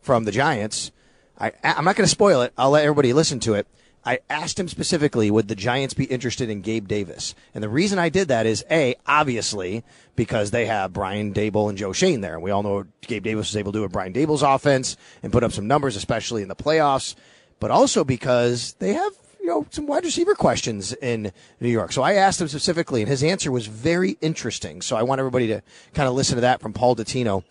from 0.00 0.22
the 0.22 0.30
Giants, 0.30 0.92
I, 1.36 1.50
I'm 1.64 1.84
not 1.84 1.96
going 1.96 2.04
to 2.04 2.08
spoil 2.08 2.42
it. 2.42 2.52
I'll 2.56 2.70
let 2.70 2.84
everybody 2.84 3.12
listen 3.12 3.40
to 3.40 3.54
it. 3.54 3.66
I 4.04 4.20
asked 4.30 4.60
him 4.60 4.68
specifically, 4.68 5.28
would 5.28 5.48
the 5.48 5.56
Giants 5.56 5.92
be 5.92 6.04
interested 6.04 6.48
in 6.48 6.60
Gabe 6.60 6.86
Davis? 6.86 7.34
And 7.52 7.64
the 7.64 7.68
reason 7.68 7.98
I 7.98 8.10
did 8.10 8.28
that 8.28 8.46
is 8.46 8.64
A, 8.70 8.94
obviously, 9.08 9.82
because 10.14 10.52
they 10.52 10.66
have 10.66 10.92
Brian 10.92 11.34
Daboll 11.34 11.68
and 11.68 11.76
Joe 11.76 11.92
Schoen 11.92 12.20
there. 12.20 12.34
And 12.34 12.44
we 12.44 12.52
all 12.52 12.62
know 12.62 12.84
Gabe 13.00 13.24
Davis 13.24 13.48
was 13.48 13.56
able 13.56 13.72
to 13.72 13.78
do 13.78 13.82
with 13.82 13.90
Brian 13.90 14.12
Daboll's 14.12 14.42
offense 14.44 14.96
and 15.24 15.32
put 15.32 15.42
up 15.42 15.50
some 15.50 15.66
numbers, 15.66 15.96
especially 15.96 16.42
in 16.42 16.48
the 16.48 16.54
playoffs. 16.54 17.16
But 17.58 17.72
also 17.72 18.04
because 18.04 18.74
they 18.74 18.92
have 18.92 19.12
you 19.46 19.52
know, 19.52 19.64
some 19.70 19.86
wide 19.86 20.04
receiver 20.04 20.34
questions 20.34 20.92
in 20.94 21.30
New 21.60 21.68
York. 21.68 21.92
So 21.92 22.02
I 22.02 22.14
asked 22.14 22.40
him 22.40 22.48
specifically, 22.48 23.02
and 23.02 23.08
his 23.08 23.22
answer 23.22 23.52
was 23.52 23.68
very 23.68 24.18
interesting. 24.20 24.82
So 24.82 24.96
I 24.96 25.04
want 25.04 25.20
everybody 25.20 25.46
to 25.46 25.62
kind 25.94 26.08
of 26.08 26.16
listen 26.16 26.34
to 26.34 26.40
that 26.40 26.60
from 26.60 26.72
Paul 26.72 26.96
Dottino 26.96 27.44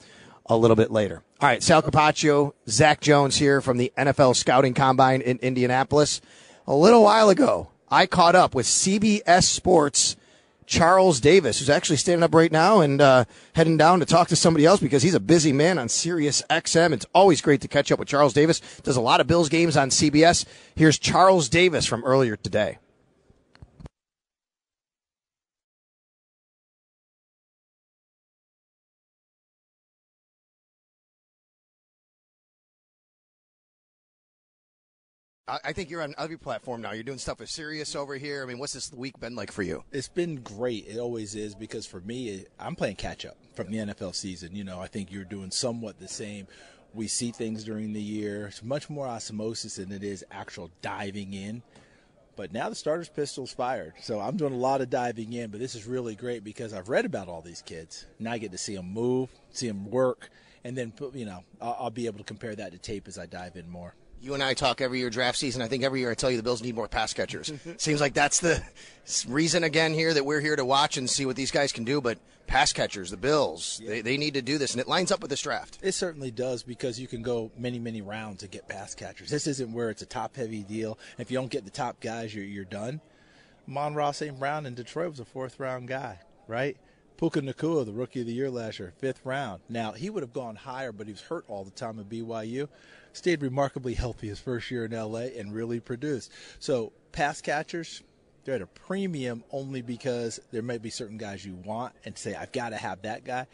a 0.47 0.57
little 0.57 0.75
bit 0.75 0.91
later. 0.91 1.23
All 1.39 1.47
right, 1.47 1.63
Sal 1.63 1.81
Capaccio, 1.81 2.51
Zach 2.67 2.99
Jones 2.99 3.37
here 3.37 3.61
from 3.61 3.77
the 3.77 3.93
NFL 3.97 4.35
Scouting 4.35 4.73
Combine 4.73 5.21
in 5.21 5.37
Indianapolis. 5.37 6.19
A 6.67 6.75
little 6.75 7.03
while 7.03 7.29
ago, 7.29 7.69
I 7.89 8.07
caught 8.07 8.35
up 8.35 8.53
with 8.53 8.65
CBS 8.65 9.43
Sports 9.43 10.17
Charles 10.65 11.19
Davis, 11.19 11.59
who's 11.59 11.69
actually 11.69 11.97
standing 11.97 12.23
up 12.23 12.33
right 12.33 12.51
now 12.51 12.81
and 12.81 13.01
uh, 13.01 13.25
heading 13.53 13.77
down 13.77 13.99
to 13.99 14.05
talk 14.05 14.27
to 14.29 14.35
somebody 14.35 14.65
else 14.65 14.79
because 14.79 15.03
he's 15.03 15.13
a 15.13 15.19
busy 15.19 15.53
man 15.53 15.77
on 15.77 15.89
Sirius 15.89 16.41
XM. 16.49 16.91
It's 16.91 17.05
always 17.13 17.41
great 17.41 17.61
to 17.61 17.67
catch 17.67 17.91
up 17.91 17.99
with 17.99 18.07
Charles 18.07 18.33
Davis. 18.33 18.59
Does 18.83 18.97
a 18.97 19.01
lot 19.01 19.21
of 19.21 19.27
Bills 19.27 19.49
games 19.49 19.77
on 19.77 19.89
CBS. 19.89 20.45
Here's 20.75 20.97
Charles 20.97 21.49
Davis 21.49 21.85
from 21.85 22.03
earlier 22.03 22.35
today. 22.35 22.79
I 35.47 35.73
think 35.73 35.91
you're 35.91 36.01
on 36.01 36.15
every 36.17 36.37
platform 36.37 36.81
now. 36.81 36.93
You're 36.93 37.03
doing 37.03 37.19
stuff 37.19 37.39
with 37.39 37.51
Sirius 37.51 37.95
over 37.95 38.15
here. 38.15 38.41
I 38.41 38.47
mean, 38.47 38.57
what's 38.57 38.73
this 38.73 38.91
week 38.91 39.19
been 39.19 39.35
like 39.35 39.51
for 39.51 39.61
you? 39.61 39.83
It's 39.91 40.07
been 40.07 40.37
great. 40.37 40.87
It 40.87 40.97
always 40.97 41.35
is 41.35 41.53
because 41.53 41.85
for 41.85 41.99
me, 42.01 42.45
I'm 42.59 42.75
playing 42.75 42.95
catch 42.95 43.27
up 43.27 43.37
from 43.53 43.69
the 43.69 43.77
NFL 43.77 44.15
season. 44.15 44.55
You 44.55 44.63
know, 44.63 44.79
I 44.79 44.87
think 44.87 45.11
you're 45.11 45.23
doing 45.23 45.51
somewhat 45.51 45.99
the 45.99 46.07
same. 46.07 46.47
We 46.95 47.07
see 47.07 47.29
things 47.31 47.63
during 47.63 47.93
the 47.93 48.01
year. 48.01 48.47
It's 48.47 48.63
much 48.63 48.89
more 48.89 49.05
osmosis 49.05 49.75
than 49.75 49.91
it 49.91 50.03
is 50.03 50.25
actual 50.31 50.71
diving 50.81 51.35
in. 51.35 51.61
But 52.35 52.51
now 52.51 52.69
the 52.69 52.75
starter's 52.75 53.09
pistol's 53.09 53.53
fired. 53.53 53.93
So 54.01 54.19
I'm 54.19 54.37
doing 54.37 54.53
a 54.53 54.57
lot 54.57 54.81
of 54.81 54.89
diving 54.89 55.31
in, 55.33 55.51
but 55.51 55.59
this 55.59 55.75
is 55.75 55.85
really 55.85 56.15
great 56.15 56.43
because 56.43 56.73
I've 56.73 56.89
read 56.89 57.05
about 57.05 57.27
all 57.27 57.43
these 57.43 57.61
kids. 57.61 58.07
Now 58.17 58.31
I 58.31 58.39
get 58.39 58.51
to 58.53 58.57
see 58.57 58.75
them 58.75 58.91
move, 58.91 59.29
see 59.51 59.67
them 59.67 59.91
work, 59.91 60.31
and 60.63 60.75
then, 60.75 60.91
you 61.13 61.25
know, 61.25 61.43
I'll, 61.61 61.77
I'll 61.81 61.89
be 61.91 62.07
able 62.07 62.17
to 62.17 62.23
compare 62.23 62.55
that 62.55 62.71
to 62.71 62.79
tape 62.79 63.07
as 63.07 63.19
I 63.19 63.27
dive 63.27 63.55
in 63.57 63.69
more. 63.69 63.93
You 64.25 64.33
and 64.33 64.41
I 64.41 64.55
talk 64.55 64.81
every 64.81 64.97
year 64.97 65.11
draft 65.11 65.37
season. 65.37 65.61
I 65.61 65.67
think 65.67 65.83
every 65.83 65.99
year 65.99 66.09
I 66.09 66.15
tell 66.15 66.31
you 66.31 66.37
the 66.37 66.41
Bills 66.41 66.63
need 66.63 66.73
more 66.73 66.87
pass 66.87 67.13
catchers. 67.13 67.53
Seems 67.77 68.01
like 68.01 68.15
that's 68.15 68.39
the 68.39 68.59
reason 69.27 69.63
again 69.63 69.93
here 69.93 70.11
that 70.11 70.25
we're 70.25 70.41
here 70.41 70.55
to 70.55 70.65
watch 70.65 70.97
and 70.97 71.07
see 71.07 71.27
what 71.27 71.35
these 71.35 71.51
guys 71.51 71.71
can 71.71 71.83
do. 71.83 72.01
But 72.01 72.17
pass 72.47 72.73
catchers, 72.73 73.11
the 73.11 73.17
Bills, 73.17 73.79
they, 73.85 74.01
they 74.01 74.17
need 74.17 74.33
to 74.33 74.41
do 74.41 74.57
this, 74.57 74.71
and 74.71 74.81
it 74.81 74.87
lines 74.87 75.11
up 75.11 75.21
with 75.21 75.29
this 75.29 75.43
draft. 75.43 75.77
It 75.83 75.91
certainly 75.91 76.31
does 76.31 76.63
because 76.63 76.99
you 76.99 77.05
can 77.05 77.21
go 77.21 77.51
many, 77.55 77.77
many 77.77 78.01
rounds 78.01 78.41
and 78.41 78.51
get 78.51 78.67
pass 78.67 78.95
catchers. 78.95 79.29
This 79.29 79.45
isn't 79.45 79.71
where 79.71 79.91
it's 79.91 80.01
a 80.01 80.07
top 80.07 80.35
heavy 80.35 80.63
deal. 80.63 80.97
If 81.19 81.29
you 81.29 81.37
don't 81.37 81.51
get 81.51 81.63
the 81.63 81.69
top 81.69 81.99
guys, 81.99 82.33
you're, 82.33 82.45
you're 82.45 82.65
done. 82.65 83.01
Amon-Ra 83.69 84.11
St. 84.11 84.39
Brown 84.39 84.65
in 84.65 84.73
Detroit 84.73 85.11
was 85.11 85.19
a 85.19 85.25
fourth 85.25 85.59
round 85.59 85.87
guy, 85.87 86.17
right? 86.47 86.77
Puka 87.17 87.41
Nacua, 87.41 87.85
the 87.85 87.93
rookie 87.93 88.21
of 88.21 88.27
the 88.27 88.33
year 88.33 88.49
last 88.49 88.79
year, 88.79 88.91
fifth 88.97 89.21
round. 89.23 89.61
Now, 89.69 89.91
he 89.91 90.09
would 90.09 90.23
have 90.23 90.33
gone 90.33 90.55
higher, 90.55 90.91
but 90.91 91.05
he 91.05 91.13
was 91.13 91.21
hurt 91.21 91.45
all 91.47 91.63
the 91.63 91.69
time 91.69 91.99
at 91.99 92.09
BYU. 92.09 92.67
Stayed 93.15 93.41
remarkably 93.41 93.93
healthy 93.93 94.27
his 94.27 94.39
first 94.39 94.69
year 94.69 94.83
in 94.83 94.91
LA 94.91 95.29
and 95.37 95.53
really 95.53 95.79
produced. 95.79 96.31
So, 96.59 96.91
pass 97.13 97.39
catchers, 97.39 98.03
they're 98.43 98.55
at 98.55 98.61
a 98.61 98.67
premium 98.67 99.43
only 99.51 99.81
because 99.81 100.41
there 100.51 100.61
may 100.61 100.77
be 100.77 100.89
certain 100.89 101.17
guys 101.17 101.45
you 101.45 101.55
want 101.55 101.93
and 102.03 102.17
say, 102.17 102.35
I've 102.35 102.51
got 102.51 102.69
to 102.69 102.77
have 102.77 103.03
that 103.03 103.23
guy. 103.23 103.47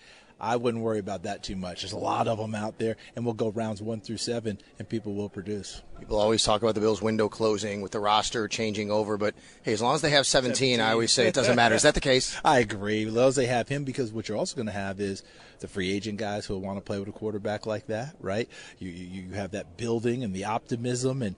I 0.43 0.55
wouldn't 0.55 0.83
worry 0.83 0.97
about 0.97 1.23
that 1.23 1.43
too 1.43 1.55
much. 1.55 1.81
There's 1.81 1.91
a 1.91 1.97
lot 1.97 2.27
of 2.27 2.39
them 2.39 2.55
out 2.55 2.79
there, 2.79 2.97
and 3.15 3.23
we'll 3.23 3.35
go 3.35 3.49
rounds 3.49 3.79
one 3.79 4.01
through 4.01 4.17
seven, 4.17 4.57
and 4.79 4.89
people 4.89 5.13
will 5.13 5.29
produce. 5.29 5.83
People 5.99 6.19
always 6.19 6.43
talk 6.43 6.63
about 6.63 6.73
the 6.73 6.81
Bills' 6.81 6.99
window 6.99 7.29
closing 7.29 7.81
with 7.81 7.91
the 7.91 7.99
roster 7.99 8.47
changing 8.47 8.89
over, 8.89 9.19
but 9.19 9.35
hey, 9.61 9.71
as 9.71 9.83
long 9.83 9.93
as 9.93 10.01
they 10.01 10.09
have 10.09 10.25
17, 10.25 10.79
I 10.79 10.93
always 10.93 11.11
say 11.11 11.27
it 11.27 11.35
doesn't 11.35 11.55
matter. 11.55 11.75
Is 11.75 11.83
that 11.83 11.93
the 11.93 12.01
case? 12.01 12.35
I 12.43 12.57
agree. 12.57 13.05
As 13.05 13.13
long 13.13 13.27
as 13.27 13.35
they 13.35 13.45
have 13.45 13.69
him, 13.69 13.83
because 13.83 14.11
what 14.11 14.27
you're 14.27 14.37
also 14.37 14.55
going 14.55 14.65
to 14.65 14.71
have 14.71 14.99
is 14.99 15.21
the 15.59 15.67
free 15.67 15.91
agent 15.91 16.17
guys 16.17 16.47
who 16.47 16.57
want 16.57 16.77
to 16.77 16.81
play 16.81 16.97
with 16.97 17.07
a 17.07 17.11
quarterback 17.11 17.67
like 17.67 17.85
that, 17.87 18.15
right? 18.19 18.49
You, 18.79 18.89
you 18.89 19.21
you 19.21 19.33
have 19.33 19.51
that 19.51 19.77
building 19.77 20.23
and 20.23 20.33
the 20.33 20.45
optimism, 20.45 21.21
and 21.21 21.35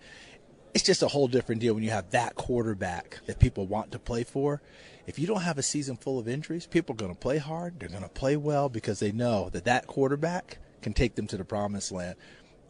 it's 0.73 0.83
just 0.83 1.03
a 1.03 1.09
whole 1.09 1.27
different 1.27 1.59
deal 1.59 1.73
when 1.73 1.83
you 1.83 1.89
have 1.89 2.09
that 2.11 2.35
quarterback 2.35 3.19
that 3.25 3.39
people 3.39 3.67
want 3.67 3.91
to 3.91 3.99
play 3.99 4.23
for. 4.23 4.61
If 5.05 5.19
you 5.19 5.27
don't 5.27 5.41
have 5.41 5.57
a 5.57 5.63
season 5.63 5.97
full 5.97 6.17
of 6.17 6.29
injuries, 6.29 6.65
people 6.65 6.93
are 6.93 6.97
going 6.97 7.13
to 7.13 7.19
play 7.19 7.37
hard. 7.37 7.79
They're 7.79 7.89
going 7.89 8.03
to 8.03 8.09
play 8.09 8.37
well 8.37 8.69
because 8.69 8.99
they 8.99 9.11
know 9.11 9.49
that 9.49 9.65
that 9.65 9.85
quarterback 9.85 10.59
can 10.81 10.93
take 10.93 11.15
them 11.15 11.27
to 11.27 11.37
the 11.37 11.43
promised 11.43 11.91
land. 11.91 12.15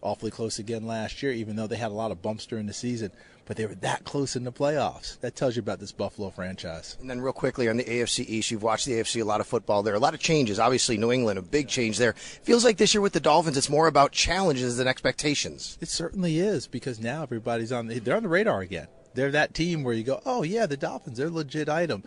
Awfully 0.01 0.31
close 0.31 0.57
again 0.57 0.85
last 0.87 1.21
year, 1.21 1.31
even 1.31 1.55
though 1.55 1.67
they 1.67 1.77
had 1.77 1.91
a 1.91 1.95
lot 1.95 2.11
of 2.11 2.21
bumps 2.21 2.45
during 2.45 2.65
the 2.65 2.73
season, 2.73 3.11
but 3.45 3.55
they 3.55 3.65
were 3.65 3.75
that 3.75 4.03
close 4.03 4.35
in 4.35 4.43
the 4.43 4.51
playoffs. 4.51 5.19
That 5.19 5.35
tells 5.35 5.55
you 5.55 5.61
about 5.61 5.79
this 5.79 5.91
Buffalo 5.91 6.29
franchise. 6.31 6.97
And 6.99 7.09
then, 7.09 7.21
real 7.21 7.33
quickly 7.33 7.69
on 7.69 7.77
the 7.77 7.83
AFC 7.83 8.25
East, 8.27 8.51
you've 8.51 8.63
watched 8.63 8.85
the 8.85 8.93
AFC 8.93 9.21
a 9.21 9.25
lot 9.25 9.39
of 9.39 9.47
football 9.47 9.83
there. 9.83 9.93
A 9.93 9.99
lot 9.99 10.13
of 10.13 10.19
changes. 10.19 10.59
Obviously, 10.59 10.97
New 10.97 11.11
England, 11.11 11.39
a 11.39 11.41
big 11.41 11.67
change 11.67 11.99
there. 11.99 12.13
Feels 12.13 12.65
like 12.65 12.77
this 12.77 12.93
year 12.93 13.01
with 13.01 13.13
the 13.13 13.19
Dolphins, 13.19 13.57
it's 13.57 13.69
more 13.69 13.87
about 13.87 14.11
challenges 14.11 14.77
than 14.77 14.87
expectations. 14.87 15.77
It 15.81 15.87
certainly 15.87 16.39
is 16.39 16.67
because 16.67 16.99
now 16.99 17.23
everybody's 17.23 17.71
on 17.71 17.87
the, 17.87 17.99
they're 17.99 18.17
on 18.17 18.23
the 18.23 18.29
radar 18.29 18.61
again. 18.61 18.87
They're 19.13 19.32
that 19.32 19.54
team 19.54 19.84
where 19.84 19.93
you 19.93 20.04
go, 20.04 20.21
oh 20.26 20.43
yeah, 20.43 20.65
the 20.65 20.78
Dolphins, 20.78 21.17
they're 21.17 21.28
a 21.28 21.32
legit 21.32 21.69
item. 21.69 22.04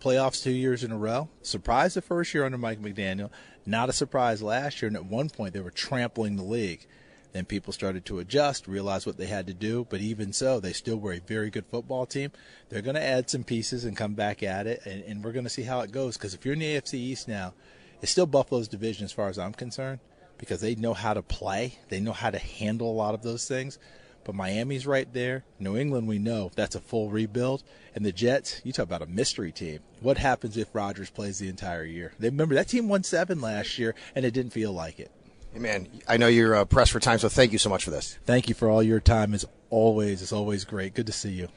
Playoffs 0.00 0.42
two 0.42 0.52
years 0.52 0.84
in 0.84 0.92
a 0.92 0.98
row. 0.98 1.28
Surprise 1.42 1.94
the 1.94 2.02
first 2.02 2.32
year 2.32 2.44
under 2.44 2.58
Mike 2.58 2.80
McDaniel. 2.80 3.30
Not 3.66 3.88
a 3.88 3.92
surprise 3.92 4.40
last 4.42 4.80
year, 4.80 4.86
and 4.86 4.96
at 4.96 5.04
one 5.04 5.28
point 5.28 5.54
they 5.54 5.60
were 5.60 5.70
trampling 5.70 6.36
the 6.36 6.44
league. 6.44 6.86
Then 7.32 7.44
people 7.44 7.72
started 7.72 8.04
to 8.06 8.20
adjust, 8.20 8.66
realize 8.66 9.06
what 9.06 9.18
they 9.18 9.26
had 9.26 9.46
to 9.48 9.54
do, 9.54 9.86
but 9.90 10.00
even 10.00 10.32
so, 10.32 10.60
they 10.60 10.72
still 10.72 10.96
were 10.96 11.12
a 11.12 11.20
very 11.20 11.50
good 11.50 11.66
football 11.66 12.06
team. 12.06 12.32
They're 12.68 12.82
going 12.82 12.94
to 12.94 13.02
add 13.02 13.28
some 13.28 13.44
pieces 13.44 13.84
and 13.84 13.96
come 13.96 14.14
back 14.14 14.42
at 14.42 14.66
it, 14.66 14.80
and, 14.86 15.04
and 15.04 15.22
we're 15.22 15.32
going 15.32 15.44
to 15.44 15.50
see 15.50 15.64
how 15.64 15.80
it 15.80 15.92
goes. 15.92 16.16
Because 16.16 16.32
if 16.32 16.44
you're 16.44 16.54
in 16.54 16.60
the 16.60 16.76
AFC 16.76 16.94
East 16.94 17.28
now, 17.28 17.52
it's 18.00 18.12
still 18.12 18.26
Buffalo's 18.26 18.68
division 18.68 19.04
as 19.04 19.12
far 19.12 19.28
as 19.28 19.38
I'm 19.38 19.52
concerned, 19.52 20.00
because 20.38 20.60
they 20.60 20.74
know 20.74 20.94
how 20.94 21.12
to 21.12 21.22
play, 21.22 21.78
they 21.88 22.00
know 22.00 22.12
how 22.12 22.30
to 22.30 22.38
handle 22.38 22.90
a 22.90 22.94
lot 22.94 23.14
of 23.14 23.22
those 23.22 23.46
things. 23.46 23.78
But 24.28 24.34
Miami's 24.34 24.86
right 24.86 25.10
there. 25.10 25.42
New 25.58 25.74
England, 25.74 26.06
we 26.06 26.18
know 26.18 26.50
that's 26.54 26.74
a 26.74 26.80
full 26.80 27.08
rebuild. 27.08 27.62
And 27.94 28.04
the 28.04 28.12
Jets, 28.12 28.60
you 28.62 28.74
talk 28.74 28.84
about 28.84 29.00
a 29.00 29.06
mystery 29.06 29.50
team. 29.52 29.78
What 30.02 30.18
happens 30.18 30.58
if 30.58 30.74
Rodgers 30.74 31.08
plays 31.08 31.38
the 31.38 31.48
entire 31.48 31.82
year? 31.82 32.12
They 32.18 32.28
remember 32.28 32.54
that 32.56 32.68
team 32.68 32.90
won 32.90 33.04
seven 33.04 33.40
last 33.40 33.78
year, 33.78 33.94
and 34.14 34.26
it 34.26 34.34
didn't 34.34 34.52
feel 34.52 34.70
like 34.70 35.00
it. 35.00 35.10
Hey, 35.54 35.60
man, 35.60 35.88
I 36.06 36.18
know 36.18 36.26
you're 36.26 36.54
uh, 36.54 36.66
pressed 36.66 36.92
for 36.92 37.00
time, 37.00 37.18
so 37.18 37.30
thank 37.30 37.52
you 37.52 37.58
so 37.58 37.70
much 37.70 37.84
for 37.84 37.90
this. 37.90 38.18
Thank 38.26 38.50
you 38.50 38.54
for 38.54 38.68
all 38.68 38.82
your 38.82 39.00
time. 39.00 39.32
As 39.32 39.46
always, 39.70 40.20
it's 40.20 40.30
always 40.30 40.66
great. 40.66 40.92
Good 40.92 41.06
to 41.06 41.12
see 41.12 41.30
you. 41.30 41.48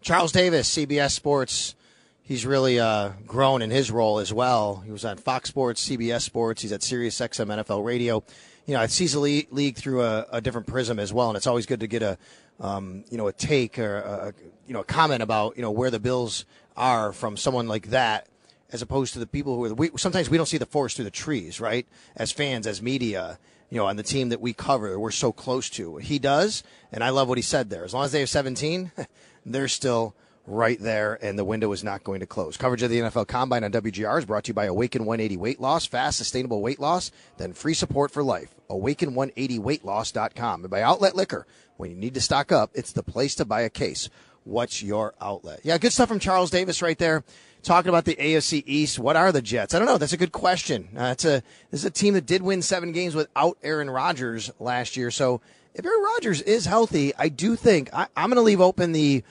Charles 0.00 0.32
Davis, 0.32 0.74
CBS 0.74 1.10
Sports. 1.10 1.74
He's 2.22 2.46
really 2.46 2.80
uh, 2.80 3.10
grown 3.26 3.60
in 3.60 3.70
his 3.70 3.90
role 3.90 4.20
as 4.20 4.32
well. 4.32 4.82
He 4.86 4.90
was 4.90 5.04
on 5.04 5.18
Fox 5.18 5.50
Sports, 5.50 5.86
CBS 5.86 6.22
Sports. 6.22 6.62
He's 6.62 6.72
at 6.72 6.82
Sirius 6.82 7.20
XM 7.20 7.62
NFL 7.62 7.84
Radio. 7.84 8.24
You 8.66 8.74
know, 8.74 8.82
it 8.82 8.90
sees 8.90 9.12
the 9.12 9.20
le- 9.20 9.54
league 9.54 9.76
through 9.76 10.02
a, 10.02 10.26
a 10.32 10.40
different 10.40 10.66
prism 10.66 10.98
as 10.98 11.12
well, 11.12 11.28
and 11.28 11.36
it's 11.36 11.46
always 11.46 11.66
good 11.66 11.80
to 11.80 11.86
get 11.86 12.02
a, 12.02 12.18
um, 12.60 13.04
you 13.10 13.18
know, 13.18 13.26
a 13.26 13.32
take 13.32 13.78
or 13.78 13.96
a, 13.96 14.34
you 14.66 14.74
know, 14.74 14.80
a 14.80 14.84
comment 14.84 15.22
about 15.22 15.56
you 15.56 15.62
know 15.62 15.70
where 15.70 15.90
the 15.90 15.98
Bills 15.98 16.44
are 16.76 17.12
from 17.12 17.36
someone 17.36 17.68
like 17.68 17.88
that, 17.88 18.26
as 18.70 18.82
opposed 18.82 19.12
to 19.14 19.18
the 19.18 19.26
people 19.26 19.56
who 19.56 19.64
are. 19.64 19.74
We, 19.74 19.90
sometimes 19.96 20.30
we 20.30 20.36
don't 20.36 20.46
see 20.46 20.58
the 20.58 20.66
forest 20.66 20.96
through 20.96 21.06
the 21.06 21.10
trees, 21.10 21.60
right? 21.60 21.86
As 22.16 22.32
fans, 22.32 22.66
as 22.66 22.80
media, 22.80 23.38
you 23.70 23.78
know, 23.78 23.86
on 23.86 23.96
the 23.96 24.02
team 24.02 24.28
that 24.28 24.40
we 24.40 24.52
cover, 24.52 24.98
we're 24.98 25.10
so 25.10 25.32
close 25.32 25.70
to. 25.70 25.96
He 25.96 26.18
does, 26.18 26.62
and 26.92 27.02
I 27.02 27.10
love 27.10 27.28
what 27.28 27.38
he 27.38 27.42
said 27.42 27.70
there. 27.70 27.84
As 27.84 27.94
long 27.94 28.04
as 28.04 28.12
they 28.12 28.20
have 28.20 28.28
17, 28.28 28.92
they're 29.46 29.68
still 29.68 30.14
right 30.50 30.78
there, 30.80 31.18
and 31.22 31.38
the 31.38 31.44
window 31.44 31.72
is 31.72 31.84
not 31.84 32.04
going 32.04 32.20
to 32.20 32.26
close. 32.26 32.56
Coverage 32.56 32.82
of 32.82 32.90
the 32.90 33.00
NFL 33.00 33.28
Combine 33.28 33.64
on 33.64 33.72
WGR 33.72 34.18
is 34.18 34.24
brought 34.24 34.44
to 34.44 34.48
you 34.48 34.54
by 34.54 34.66
Awaken 34.66 35.04
180 35.04 35.36
Weight 35.36 35.60
Loss, 35.60 35.86
fast, 35.86 36.18
sustainable 36.18 36.60
weight 36.60 36.80
loss, 36.80 37.10
then 37.38 37.52
free 37.52 37.74
support 37.74 38.10
for 38.10 38.22
life. 38.22 38.54
Awaken180weightloss.com. 38.68 40.62
And 40.62 40.70
by 40.70 40.82
Outlet 40.82 41.16
Liquor, 41.16 41.46
when 41.76 41.90
you 41.90 41.96
need 41.96 42.14
to 42.14 42.20
stock 42.20 42.52
up, 42.52 42.70
it's 42.74 42.92
the 42.92 43.02
place 43.02 43.34
to 43.36 43.44
buy 43.44 43.62
a 43.62 43.70
case. 43.70 44.10
What's 44.44 44.82
your 44.82 45.14
outlet? 45.20 45.60
Yeah, 45.62 45.78
good 45.78 45.92
stuff 45.92 46.08
from 46.08 46.18
Charles 46.18 46.50
Davis 46.50 46.82
right 46.82 46.98
there. 46.98 47.24
Talking 47.62 47.90
about 47.90 48.06
the 48.06 48.16
AFC 48.16 48.62
East, 48.66 48.98
what 48.98 49.16
are 49.16 49.32
the 49.32 49.42
Jets? 49.42 49.74
I 49.74 49.78
don't 49.78 49.86
know. 49.86 49.98
That's 49.98 50.14
a 50.14 50.16
good 50.16 50.32
question. 50.32 50.88
Uh, 50.96 51.14
a 51.14 51.14
this 51.14 51.44
is 51.72 51.84
a 51.84 51.90
team 51.90 52.14
that 52.14 52.24
did 52.24 52.40
win 52.40 52.62
seven 52.62 52.92
games 52.92 53.14
without 53.14 53.58
Aaron 53.62 53.90
Rodgers 53.90 54.50
last 54.58 54.96
year. 54.96 55.10
So 55.10 55.42
if 55.74 55.84
Aaron 55.84 56.02
Rodgers 56.02 56.40
is 56.40 56.64
healthy, 56.64 57.12
I 57.18 57.28
do 57.28 57.56
think 57.56 57.92
I, 57.92 58.06
I'm 58.16 58.30
going 58.30 58.36
to 58.36 58.42
leave 58.42 58.62
open 58.62 58.92
the 58.92 59.22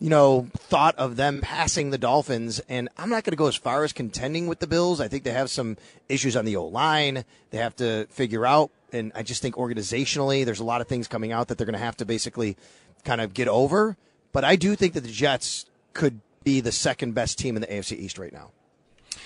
you 0.00 0.08
know, 0.08 0.48
thought 0.56 0.96
of 0.96 1.16
them 1.16 1.40
passing 1.42 1.90
the 1.90 1.98
Dolphins. 1.98 2.60
And 2.68 2.88
I'm 2.96 3.10
not 3.10 3.24
going 3.24 3.32
to 3.32 3.36
go 3.36 3.46
as 3.46 3.56
far 3.56 3.84
as 3.84 3.92
contending 3.92 4.46
with 4.46 4.58
the 4.58 4.66
Bills. 4.66 5.00
I 5.00 5.08
think 5.08 5.24
they 5.24 5.32
have 5.32 5.50
some 5.50 5.76
issues 6.08 6.36
on 6.36 6.46
the 6.46 6.56
O 6.56 6.64
line. 6.64 7.24
They 7.50 7.58
have 7.58 7.76
to 7.76 8.06
figure 8.06 8.46
out. 8.46 8.70
And 8.92 9.12
I 9.14 9.22
just 9.22 9.42
think 9.42 9.56
organizationally, 9.56 10.44
there's 10.44 10.58
a 10.58 10.64
lot 10.64 10.80
of 10.80 10.88
things 10.88 11.06
coming 11.06 11.32
out 11.32 11.48
that 11.48 11.58
they're 11.58 11.66
going 11.66 11.78
to 11.78 11.84
have 11.84 11.98
to 11.98 12.06
basically 12.06 12.56
kind 13.04 13.20
of 13.20 13.34
get 13.34 13.46
over. 13.46 13.96
But 14.32 14.44
I 14.44 14.56
do 14.56 14.74
think 14.74 14.94
that 14.94 15.02
the 15.02 15.12
Jets 15.12 15.66
could 15.92 16.20
be 16.44 16.60
the 16.60 16.72
second 16.72 17.14
best 17.14 17.38
team 17.38 17.56
in 17.56 17.60
the 17.60 17.68
AFC 17.68 17.98
East 17.98 18.18
right 18.18 18.32
now. 18.32 18.50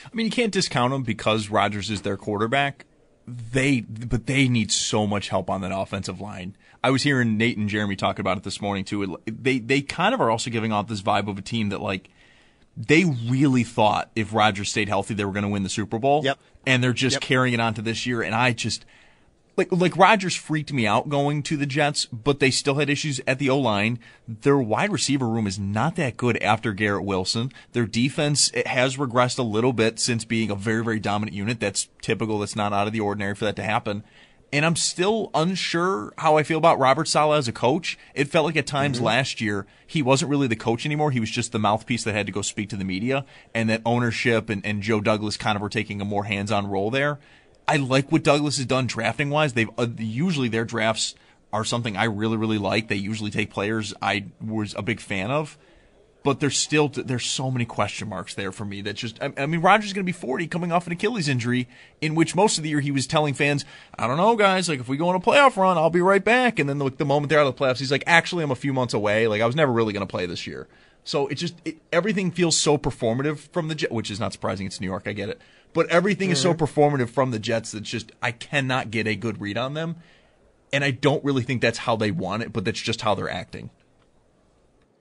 I 0.04 0.14
mean, 0.14 0.26
you 0.26 0.32
can't 0.32 0.52
discount 0.52 0.92
them 0.92 1.02
because 1.02 1.50
Rodgers 1.50 1.88
is 1.88 2.02
their 2.02 2.16
quarterback. 2.16 2.84
They, 3.26 3.80
but 3.80 4.26
they 4.26 4.48
need 4.48 4.70
so 4.70 5.06
much 5.06 5.28
help 5.28 5.48
on 5.48 5.60
that 5.62 5.72
offensive 5.74 6.20
line. 6.20 6.56
I 6.82 6.90
was 6.90 7.02
hearing 7.02 7.38
Nate 7.38 7.56
and 7.56 7.68
Jeremy 7.68 7.96
talk 7.96 8.18
about 8.18 8.36
it 8.36 8.42
this 8.42 8.60
morning 8.60 8.84
too. 8.84 9.18
They, 9.26 9.58
they 9.58 9.80
kind 9.80 10.14
of 10.14 10.20
are 10.20 10.30
also 10.30 10.50
giving 10.50 10.72
off 10.72 10.88
this 10.88 11.00
vibe 11.00 11.28
of 11.28 11.38
a 11.38 11.42
team 11.42 11.70
that 11.70 11.80
like, 11.80 12.10
they 12.76 13.04
really 13.04 13.62
thought 13.64 14.10
if 14.16 14.34
Rodgers 14.34 14.68
stayed 14.70 14.88
healthy, 14.88 15.14
they 15.14 15.24
were 15.24 15.32
going 15.32 15.44
to 15.44 15.48
win 15.48 15.62
the 15.62 15.68
Super 15.68 15.98
Bowl. 15.98 16.22
Yep. 16.24 16.38
And 16.66 16.82
they're 16.82 16.92
just 16.92 17.14
Yep. 17.14 17.22
carrying 17.22 17.54
it 17.54 17.60
on 17.60 17.72
to 17.74 17.82
this 17.82 18.04
year. 18.04 18.20
And 18.20 18.34
I 18.34 18.52
just, 18.52 18.84
like 19.56 19.70
like 19.70 19.96
Rodgers 19.96 20.34
freaked 20.34 20.72
me 20.72 20.86
out 20.86 21.08
going 21.08 21.42
to 21.44 21.56
the 21.56 21.66
Jets, 21.66 22.06
but 22.06 22.40
they 22.40 22.50
still 22.50 22.76
had 22.76 22.90
issues 22.90 23.20
at 23.26 23.38
the 23.38 23.50
O 23.50 23.58
line. 23.58 23.98
Their 24.26 24.58
wide 24.58 24.92
receiver 24.92 25.28
room 25.28 25.46
is 25.46 25.58
not 25.58 25.96
that 25.96 26.16
good 26.16 26.42
after 26.42 26.72
Garrett 26.72 27.04
Wilson. 27.04 27.52
Their 27.72 27.86
defense 27.86 28.50
it 28.54 28.66
has 28.66 28.96
regressed 28.96 29.38
a 29.38 29.42
little 29.42 29.72
bit 29.72 30.00
since 30.00 30.24
being 30.24 30.50
a 30.50 30.56
very 30.56 30.84
very 30.84 31.00
dominant 31.00 31.36
unit. 31.36 31.60
That's 31.60 31.88
typical. 32.00 32.40
That's 32.40 32.56
not 32.56 32.72
out 32.72 32.86
of 32.86 32.92
the 32.92 33.00
ordinary 33.00 33.34
for 33.34 33.44
that 33.44 33.56
to 33.56 33.62
happen. 33.62 34.04
And 34.52 34.64
I'm 34.64 34.76
still 34.76 35.32
unsure 35.34 36.12
how 36.18 36.36
I 36.36 36.44
feel 36.44 36.58
about 36.58 36.78
Robert 36.78 37.08
Saleh 37.08 37.38
as 37.38 37.48
a 37.48 37.52
coach. 37.52 37.98
It 38.14 38.28
felt 38.28 38.46
like 38.46 38.56
at 38.56 38.68
times 38.68 38.98
mm-hmm. 38.98 39.06
last 39.06 39.40
year 39.40 39.66
he 39.84 40.00
wasn't 40.00 40.30
really 40.30 40.46
the 40.46 40.54
coach 40.54 40.86
anymore. 40.86 41.10
He 41.10 41.18
was 41.18 41.30
just 41.30 41.50
the 41.50 41.58
mouthpiece 41.58 42.04
that 42.04 42.14
had 42.14 42.26
to 42.26 42.32
go 42.32 42.40
speak 42.40 42.68
to 42.68 42.76
the 42.76 42.84
media, 42.84 43.24
and 43.52 43.68
that 43.68 43.82
ownership 43.84 44.48
and, 44.48 44.64
and 44.64 44.80
Joe 44.80 45.00
Douglas 45.00 45.36
kind 45.36 45.56
of 45.56 45.62
were 45.62 45.68
taking 45.68 46.00
a 46.00 46.04
more 46.04 46.24
hands-on 46.24 46.68
role 46.68 46.92
there. 46.92 47.18
I 47.66 47.76
like 47.76 48.12
what 48.12 48.22
Douglas 48.22 48.56
has 48.58 48.66
done 48.66 48.86
drafting 48.86 49.30
wise. 49.30 49.54
They've 49.54 49.70
uh, 49.78 49.88
usually 49.98 50.48
their 50.48 50.64
drafts 50.64 51.14
are 51.52 51.64
something 51.64 51.96
I 51.96 52.04
really 52.04 52.36
really 52.36 52.58
like. 52.58 52.88
They 52.88 52.96
usually 52.96 53.30
take 53.30 53.50
players 53.50 53.94
I 54.02 54.26
was 54.40 54.74
a 54.74 54.82
big 54.82 55.00
fan 55.00 55.30
of, 55.30 55.56
but 56.22 56.40
there's 56.40 56.58
still 56.58 56.88
there's 56.88 57.24
so 57.24 57.50
many 57.50 57.64
question 57.64 58.08
marks 58.08 58.34
there 58.34 58.52
for 58.52 58.64
me. 58.64 58.82
That 58.82 58.94
just 58.94 59.22
I, 59.22 59.32
I 59.36 59.46
mean 59.46 59.60
Rodgers 59.60 59.92
going 59.92 60.04
to 60.04 60.12
be 60.12 60.12
40 60.12 60.46
coming 60.48 60.72
off 60.72 60.86
an 60.86 60.92
Achilles 60.92 61.28
injury, 61.28 61.68
in 62.00 62.14
which 62.14 62.34
most 62.34 62.58
of 62.58 62.64
the 62.64 62.70
year 62.70 62.80
he 62.80 62.90
was 62.90 63.06
telling 63.06 63.34
fans, 63.34 63.64
I 63.98 64.06
don't 64.06 64.16
know 64.16 64.36
guys, 64.36 64.68
like 64.68 64.80
if 64.80 64.88
we 64.88 64.96
go 64.96 65.08
on 65.08 65.14
a 65.14 65.20
playoff 65.20 65.56
run, 65.56 65.78
I'll 65.78 65.90
be 65.90 66.00
right 66.02 66.24
back. 66.24 66.58
And 66.58 66.68
then 66.68 66.78
like 66.78 66.98
the 66.98 67.04
moment 67.04 67.30
they're 67.30 67.40
out 67.40 67.46
of 67.46 67.56
the 67.56 67.64
playoffs, 67.64 67.78
he's 67.78 67.92
like, 67.92 68.04
actually 68.06 68.44
I'm 68.44 68.50
a 68.50 68.56
few 68.56 68.72
months 68.72 68.94
away. 68.94 69.26
Like 69.26 69.40
I 69.40 69.46
was 69.46 69.56
never 69.56 69.72
really 69.72 69.92
going 69.92 70.06
to 70.06 70.10
play 70.10 70.26
this 70.26 70.46
year. 70.46 70.66
So 71.04 71.28
it 71.28 71.34
just 71.36 71.54
it, 71.64 71.76
everything 71.92 72.30
feels 72.30 72.58
so 72.58 72.78
performative 72.78 73.38
from 73.52 73.68
the 73.68 73.86
which 73.90 74.10
is 74.10 74.18
not 74.18 74.32
surprising. 74.32 74.66
It's 74.66 74.80
New 74.80 74.86
York, 74.86 75.04
I 75.06 75.12
get 75.12 75.28
it, 75.28 75.40
but 75.74 75.88
everything 75.88 76.30
is 76.30 76.40
so 76.40 76.54
mm-hmm. 76.54 76.64
performative 76.64 77.10
from 77.10 77.30
the 77.30 77.38
Jets 77.38 77.72
that 77.72 77.82
just 77.82 78.12
I 78.22 78.32
cannot 78.32 78.90
get 78.90 79.06
a 79.06 79.14
good 79.14 79.40
read 79.40 79.58
on 79.58 79.74
them, 79.74 79.96
and 80.72 80.82
I 80.82 80.90
don't 80.92 81.22
really 81.22 81.42
think 81.42 81.60
that's 81.60 81.78
how 81.78 81.96
they 81.96 82.10
want 82.10 82.42
it, 82.42 82.52
but 82.52 82.64
that's 82.64 82.80
just 82.80 83.02
how 83.02 83.14
they're 83.14 83.28
acting. 83.28 83.68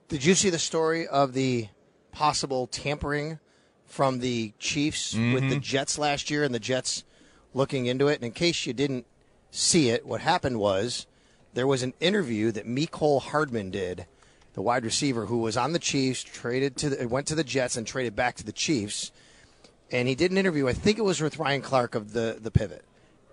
Did 0.08 0.24
you 0.24 0.34
see 0.34 0.50
the 0.50 0.58
story 0.58 1.06
of 1.06 1.32
the 1.32 1.68
possible 2.12 2.66
tampering 2.66 3.38
from 3.86 4.18
the 4.18 4.52
Chiefs 4.58 5.14
with 5.14 5.48
the 5.48 5.56
mm-hmm. 5.56 5.58
Jets 5.60 5.98
last 5.98 6.30
year 6.30 6.44
and 6.44 6.54
the 6.54 6.60
Jets 6.60 7.04
looking 7.54 7.86
into 7.86 8.08
it? 8.08 8.16
And 8.16 8.24
in 8.24 8.32
case 8.32 8.66
you 8.66 8.72
didn't 8.72 9.06
see 9.50 9.88
it, 9.88 10.04
what 10.04 10.20
happened 10.20 10.58
was 10.58 11.06
there 11.54 11.66
was 11.66 11.82
an 11.82 11.94
interview 12.00 12.50
that 12.52 12.66
Mecole 12.66 13.22
Hardman 13.22 13.70
did, 13.70 14.06
the 14.52 14.62
wide 14.62 14.84
receiver 14.84 15.26
who 15.26 15.38
was 15.38 15.56
on 15.56 15.72
the 15.72 15.78
Chiefs, 15.78 16.22
traded 16.22 16.76
to 16.78 16.90
the, 16.90 17.08
went 17.08 17.26
to 17.28 17.34
the 17.34 17.44
Jets 17.44 17.76
and 17.76 17.86
traded 17.86 18.14
back 18.14 18.36
to 18.36 18.44
the 18.44 18.52
Chiefs. 18.52 19.12
And 19.90 20.08
he 20.08 20.14
did 20.14 20.30
an 20.30 20.38
interview, 20.38 20.66
I 20.66 20.72
think 20.72 20.98
it 20.98 21.02
was 21.02 21.20
with 21.20 21.38
Ryan 21.38 21.62
Clark 21.62 21.94
of 21.94 22.12
the, 22.12 22.38
the 22.40 22.50
Pivot. 22.50 22.84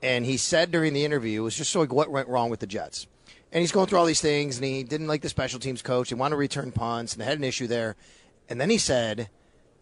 And 0.04 0.26
he 0.26 0.38
said 0.38 0.72
during 0.72 0.94
the 0.94 1.06
interview, 1.06 1.42
it 1.42 1.44
was 1.44 1.56
just 1.56 1.72
so 1.72 1.80
like 1.80 1.94
what 1.94 2.10
went 2.10 2.28
wrong 2.28 2.50
with 2.50 2.60
the 2.60 2.68
Jets. 2.68 3.08
And 3.52 3.62
he's 3.62 3.72
going 3.72 3.88
through 3.88 4.00
all 4.00 4.06
these 4.06 4.22
things, 4.22 4.58
and 4.58 4.66
he 4.66 4.84
didn't 4.84 5.08
like 5.08 5.22
the 5.22 5.30
special 5.30 5.60
teams 5.60 5.82
coach. 5.82 6.10
He 6.10 6.16
wanted 6.16 6.36
to 6.36 6.38
return 6.38 6.72
punts, 6.72 7.14
and 7.14 7.22
they 7.22 7.26
had 7.26 7.38
an 7.38 7.44
issue 7.44 7.68
there. 7.68 7.96
And 8.50 8.62
then 8.62 8.70
he 8.70 8.78
said, 8.78 9.30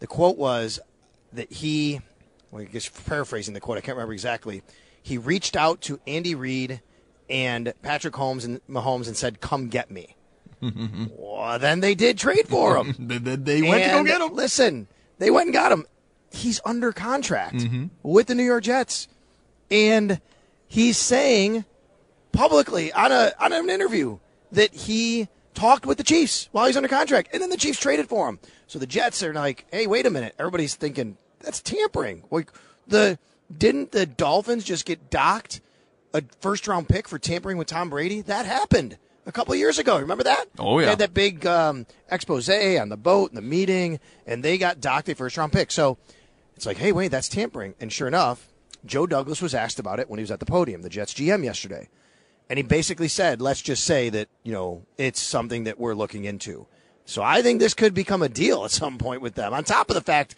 the 0.00 0.06
quote 0.06 0.36
was 0.36 0.80
that 1.32 1.52
he, 1.52 2.00
well, 2.50 2.62
I 2.62 2.64
guess 2.64 2.88
paraphrasing 2.88 3.54
the 3.54 3.60
quote, 3.60 3.78
I 3.78 3.80
can't 3.80 3.96
remember 3.96 4.12
exactly. 4.12 4.62
He 5.02 5.18
reached 5.18 5.56
out 5.56 5.80
to 5.82 6.00
Andy 6.06 6.34
Reid 6.34 6.80
and 7.30 7.72
Patrick 7.82 8.16
Holmes 8.16 8.44
and 8.44 8.60
Mahomes 8.68 9.06
and 9.06 9.16
said, 9.16 9.40
"Come 9.40 9.68
get 9.68 9.90
me." 9.90 10.16
well, 10.60 11.58
then 11.58 11.80
they 11.80 11.94
did 11.94 12.18
trade 12.18 12.48
for 12.48 12.76
him. 12.76 12.94
they, 13.08 13.18
they, 13.18 13.36
they 13.36 13.62
went 13.62 13.84
to 13.84 13.90
go 13.90 14.04
get 14.04 14.20
him. 14.20 14.34
Listen, 14.34 14.88
they 15.18 15.30
went 15.30 15.46
and 15.46 15.54
got 15.54 15.72
him. 15.72 15.86
He's 16.30 16.60
under 16.64 16.92
contract 16.92 17.56
Mm-hmm. 17.56 17.86
with 18.02 18.28
the 18.28 18.34
New 18.34 18.44
York 18.44 18.62
Jets, 18.64 19.08
and 19.70 20.20
he's 20.68 20.96
saying 20.96 21.64
publicly 22.32 22.92
on 22.92 23.12
a 23.12 23.32
on 23.40 23.52
an 23.52 23.68
interview 23.70 24.18
that 24.52 24.72
he 24.72 25.28
talked 25.54 25.84
with 25.86 25.98
the 25.98 26.04
Chiefs 26.04 26.48
while 26.52 26.66
he's 26.66 26.76
under 26.76 26.88
contract, 26.88 27.30
and 27.32 27.42
then 27.42 27.50
the 27.50 27.56
Chiefs 27.56 27.80
traded 27.80 28.08
for 28.08 28.28
him. 28.28 28.38
So 28.66 28.78
the 28.78 28.86
Jets 28.86 29.22
are 29.22 29.34
like, 29.34 29.66
"Hey, 29.72 29.86
wait 29.86 30.06
a 30.06 30.10
minute!" 30.10 30.34
Everybody's 30.38 30.74
thinking 30.76 31.16
that's 31.40 31.60
tampering. 31.60 32.22
Like 32.30 32.52
the 32.86 33.18
didn't 33.56 33.90
the 33.92 34.06
Dolphins 34.06 34.64
just 34.64 34.84
get 34.84 35.10
docked 35.10 35.60
a 36.14 36.22
first 36.40 36.68
round 36.68 36.88
pick 36.88 37.08
for 37.08 37.18
tampering 37.18 37.58
with 37.58 37.66
Tom 37.66 37.90
Brady? 37.90 38.20
That 38.22 38.46
happened 38.46 38.96
a 39.26 39.32
couple 39.32 39.52
of 39.52 39.58
years 39.58 39.78
ago. 39.78 39.98
Remember 39.98 40.24
that? 40.24 40.46
Oh, 40.58 40.78
yeah. 40.78 40.84
They 40.86 40.90
had 40.90 40.98
that 41.00 41.14
big 41.14 41.44
um, 41.46 41.86
expose 42.10 42.48
on 42.48 42.88
the 42.88 42.96
boat 42.96 43.30
and 43.30 43.36
the 43.36 43.42
meeting, 43.42 43.98
and 44.26 44.42
they 44.44 44.56
got 44.58 44.80
docked 44.80 45.08
a 45.08 45.14
first 45.14 45.36
round 45.36 45.52
pick. 45.52 45.70
So 45.72 45.98
it's 46.60 46.66
like, 46.66 46.76
hey, 46.76 46.92
wait, 46.92 47.08
that's 47.08 47.30
tampering. 47.30 47.74
And 47.80 47.90
sure 47.90 48.06
enough, 48.06 48.46
Joe 48.84 49.06
Douglas 49.06 49.40
was 49.40 49.54
asked 49.54 49.78
about 49.78 49.98
it 49.98 50.10
when 50.10 50.18
he 50.18 50.22
was 50.22 50.30
at 50.30 50.40
the 50.40 50.44
podium, 50.44 50.82
the 50.82 50.90
Jets 50.90 51.14
GM 51.14 51.42
yesterday. 51.42 51.88
And 52.50 52.58
he 52.58 52.62
basically 52.62 53.08
said, 53.08 53.40
let's 53.40 53.62
just 53.62 53.82
say 53.82 54.10
that, 54.10 54.28
you 54.42 54.52
know, 54.52 54.82
it's 54.98 55.22
something 55.22 55.64
that 55.64 55.80
we're 55.80 55.94
looking 55.94 56.26
into. 56.26 56.66
So 57.06 57.22
I 57.22 57.40
think 57.40 57.60
this 57.60 57.72
could 57.72 57.94
become 57.94 58.20
a 58.20 58.28
deal 58.28 58.66
at 58.66 58.72
some 58.72 58.98
point 58.98 59.22
with 59.22 59.36
them. 59.36 59.54
On 59.54 59.64
top 59.64 59.88
of 59.88 59.94
the 59.94 60.02
fact, 60.02 60.34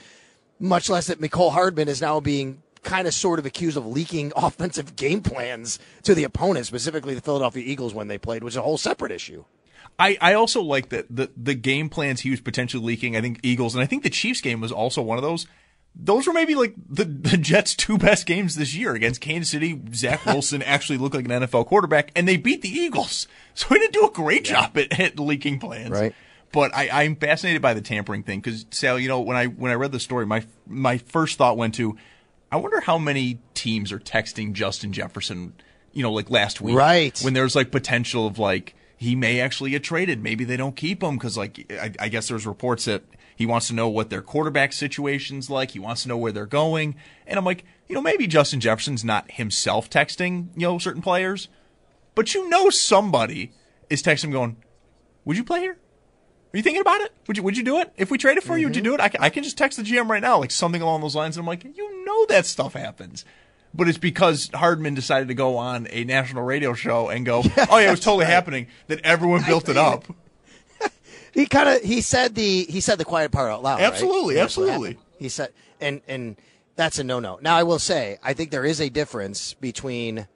much 0.61 0.89
less 0.89 1.09
that 1.09 1.21
Mecole 1.21 1.51
Hardman 1.51 1.89
is 1.89 2.01
now 2.01 2.21
being 2.21 2.63
kind 2.85 3.09
of 3.09 3.15
sort 3.15 3.41
of 3.41 3.45
accused 3.47 3.77
of 3.77 3.85
leaking 3.85 4.33
offensive 4.37 4.95
game 4.95 5.23
plans 5.23 5.81
to 6.05 6.15
the 6.15 6.23
opponent, 6.23 6.67
specifically 6.67 7.15
the 7.15 7.21
Philadelphia 7.21 7.65
Eagles 7.67 7.95
when 7.95 8.07
they 8.07 8.17
played, 8.17 8.45
which 8.45 8.53
is 8.53 8.59
a 8.59 8.63
whole 8.63 8.79
separate 8.79 9.11
issue. 9.11 9.45
I, 9.99 10.17
I 10.21 10.35
also 10.35 10.63
like 10.63 10.91
that 10.91 11.07
the 11.11 11.31
the 11.37 11.55
game 11.55 11.89
plans 11.89 12.21
he 12.21 12.31
was 12.31 12.41
potentially 12.41 12.83
leaking. 12.83 13.17
I 13.17 13.21
think 13.21 13.41
Eagles 13.43 13.75
and 13.75 13.83
I 13.83 13.87
think 13.87 14.05
the 14.05 14.11
Chiefs 14.11 14.41
game 14.41 14.61
was 14.61 14.71
also 14.71 15.03
one 15.03 15.19
of 15.19 15.23
those. 15.23 15.47
Those 15.95 16.27
were 16.27 16.33
maybe 16.33 16.55
like 16.55 16.75
the, 16.89 17.05
the 17.05 17.37
Jets' 17.37 17.75
two 17.75 17.99
best 17.99 18.27
games 18.27 18.55
this 18.57 18.75
year 18.75 18.95
against 18.95 19.21
Kansas 19.21 19.51
City. 19.51 19.81
Zach 19.93 20.25
Wilson 20.27 20.63
actually 20.63 20.99
looked 20.99 21.15
like 21.15 21.27
an 21.27 21.31
NFL 21.31 21.67
quarterback, 21.67 22.11
and 22.17 22.27
they 22.27 22.37
beat 22.37 22.63
the 22.63 22.71
Eagles. 22.71 23.29
So 23.55 23.67
he 23.69 23.75
didn't 23.75 23.93
do 23.93 24.07
a 24.07 24.11
great 24.11 24.47
job 24.47 24.79
at, 24.79 24.99
at 24.99 25.21
leaking 25.21 25.59
plans. 25.59 25.91
Right. 25.91 26.15
But 26.53 26.75
I, 26.75 26.89
I'm 27.05 27.17
fascinated 27.17 27.61
by 27.61 27.75
the 27.75 27.83
tampering 27.83 28.23
thing 28.23 28.41
because 28.41 28.65
Sal, 28.71 28.99
you 28.99 29.09
know, 29.09 29.21
when 29.21 29.37
I 29.37 29.45
when 29.45 29.71
I 29.71 29.75
read 29.75 29.93
the 29.93 30.01
story, 30.01 30.25
my 30.25 30.43
my 30.67 30.97
first 30.97 31.37
thought 31.37 31.59
went 31.59 31.75
to, 31.75 31.99
I 32.51 32.57
wonder 32.57 32.81
how 32.81 32.97
many 32.97 33.41
teams 33.53 33.93
are 33.93 33.99
texting 33.99 34.55
Justin 34.55 34.95
Jefferson, 34.95 35.53
you 35.93 36.03
know, 36.03 36.13
like 36.13 36.31
last 36.31 36.63
week, 36.63 36.75
Right. 36.75 37.19
When 37.21 37.35
there's 37.35 37.55
like 37.55 37.71
potential 37.71 38.27
of 38.27 38.39
like 38.39 38.75
he 38.97 39.17
may 39.17 39.41
actually 39.41 39.71
get 39.71 39.83
traded. 39.83 40.23
Maybe 40.23 40.45
they 40.45 40.57
don't 40.57 40.77
keep 40.77 41.03
him 41.03 41.17
because 41.17 41.37
like 41.37 41.71
I, 41.73 41.93
I 41.99 42.09
guess 42.09 42.29
there's 42.29 42.47
reports 42.47 42.85
that 42.85 43.03
he 43.43 43.47
wants 43.47 43.67
to 43.67 43.75
know 43.75 43.89
what 43.89 44.09
their 44.09 44.23
quarterback 44.23 44.73
situation's 44.73 45.51
like. 45.51 45.73
He 45.73 45.81
wants 45.81 46.05
to 46.05 46.09
know 46.09 46.17
where 46.17 46.31
they're 46.31 46.47
going. 46.47 46.95
And 47.27 47.37
I'm 47.37 47.45
like, 47.45 47.65
you 47.89 47.95
know, 47.97 48.01
maybe 48.01 48.29
Justin 48.29 48.61
Jefferson's 48.61 49.05
not 49.05 49.33
himself 49.33 49.91
texting, 49.91 50.51
you 50.55 50.63
know, 50.63 50.79
certain 50.79 51.03
players, 51.03 51.49
but 52.15 52.35
you 52.35 52.49
know 52.49 52.71
somebody 52.71 53.51
is 53.91 54.01
texting 54.01 54.27
him 54.27 54.31
going, 54.31 54.57
"Would 55.25 55.37
you 55.37 55.43
play 55.43 55.59
here? 55.59 55.73
Are 55.73 56.57
you 56.57 56.63
thinking 56.63 56.83
about 56.83 57.01
it? 57.01 57.13
Would 57.27 57.37
you 57.37 57.43
would 57.43 57.57
you 57.57 57.65
do 57.65 57.81
it? 57.81 57.93
If 57.97 58.13
we 58.13 58.17
traded 58.17 58.45
for 58.45 58.57
you, 58.57 58.69
would 58.69 58.77
you 58.77 58.83
mm-hmm. 58.83 58.91
do 58.91 58.95
it? 58.95 59.01
I 59.01 59.09
can, 59.09 59.25
I 59.25 59.29
can 59.29 59.43
just 59.43 59.59
text 59.59 59.77
the 59.77 59.83
GM 59.83 60.09
right 60.09 60.23
now, 60.23 60.39
like 60.39 60.53
something 60.53 60.83
along 60.83 61.01
those 61.01 61.17
lines. 61.17 61.37
And 61.37 61.43
I'm 61.43 61.49
like, 61.49 61.65
you 61.65 62.05
know 62.05 62.27
that 62.27 62.47
stuff 62.47 62.75
happens. 62.75 63.25
But 63.75 63.89
it's 63.89 63.99
because 63.99 64.51
Hardman 64.55 64.95
decided 64.95 65.27
to 65.27 65.35
go 65.35 65.57
on 65.57 65.89
a 65.91 66.05
national 66.05 66.45
radio 66.45 66.75
show 66.75 67.09
and 67.09 67.27
go, 67.27 67.43
"Oh 67.69 67.79
yeah, 67.79 67.89
it 67.89 67.91
was 67.91 67.99
totally 67.99 68.27
happening." 68.27 68.69
That 68.87 69.01
everyone 69.03 69.43
built 69.45 69.69
it 69.69 69.77
up. 69.77 70.05
He 71.33 71.47
kind 71.47 71.68
of 71.68 71.83
he 71.83 72.01
said 72.01 72.35
the 72.35 72.64
he 72.64 72.81
said 72.81 72.99
the 72.99 73.05
quiet 73.05 73.33
part 73.33 73.51
out 73.51 73.62
loud. 73.62 73.81
Absolutely, 73.81 74.37
what 74.37 74.45
absolutely. 74.45 74.99
He 75.18 75.29
said, 75.29 75.53
and 75.81 76.03
and 76.07 76.37
that's 76.77 76.99
a 76.99 77.05
no 77.05 77.21
no. 77.21 77.38
Now 77.40 77.57
I 77.57 77.62
will 77.62 77.79
say, 77.79 78.18
I 78.23 78.35
think 78.35 78.51
there 78.51 78.64
is 78.64 78.81
a 78.81 78.88
difference 78.90 79.55
between, 79.55 80.29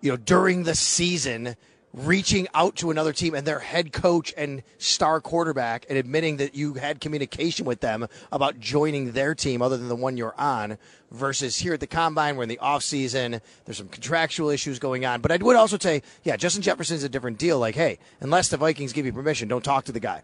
you 0.00 0.10
know, 0.10 0.16
during 0.16 0.64
the 0.64 0.74
season 0.74 1.56
reaching 1.94 2.46
out 2.54 2.76
to 2.76 2.90
another 2.90 3.12
team 3.12 3.34
and 3.34 3.46
their 3.46 3.58
head 3.58 3.92
coach 3.92 4.34
and 4.36 4.62
star 4.78 5.20
quarterback 5.20 5.86
and 5.88 5.98
admitting 5.98 6.36
that 6.36 6.54
you 6.54 6.74
had 6.74 7.00
communication 7.00 7.64
with 7.64 7.80
them 7.80 8.06
about 8.30 8.60
joining 8.60 9.12
their 9.12 9.34
team 9.34 9.62
other 9.62 9.76
than 9.76 9.88
the 9.88 9.96
one 9.96 10.16
you're 10.16 10.38
on 10.38 10.76
versus 11.10 11.58
here 11.58 11.74
at 11.74 11.80
the 11.80 11.86
combine 11.86 12.36
we're 12.36 12.42
in 12.42 12.48
the 12.48 12.58
off 12.58 12.82
season 12.82 13.40
there's 13.64 13.78
some 13.78 13.88
contractual 13.88 14.50
issues 14.50 14.78
going 14.78 15.06
on. 15.06 15.20
But 15.20 15.32
i 15.32 15.36
would 15.36 15.56
also 15.56 15.78
say 15.78 16.02
yeah 16.24 16.36
justin 16.36 16.62
jefferson's 16.62 17.04
a 17.04 17.08
different 17.08 17.38
deal. 17.38 17.58
Like 17.58 17.74
hey 17.74 17.98
unless 18.20 18.48
the 18.48 18.56
vikings 18.58 18.92
give 18.92 19.06
you 19.06 19.12
permission 19.12 19.48
don't 19.48 19.64
talk 19.64 19.84
to 19.84 19.92
the 19.92 20.00
guy 20.00 20.22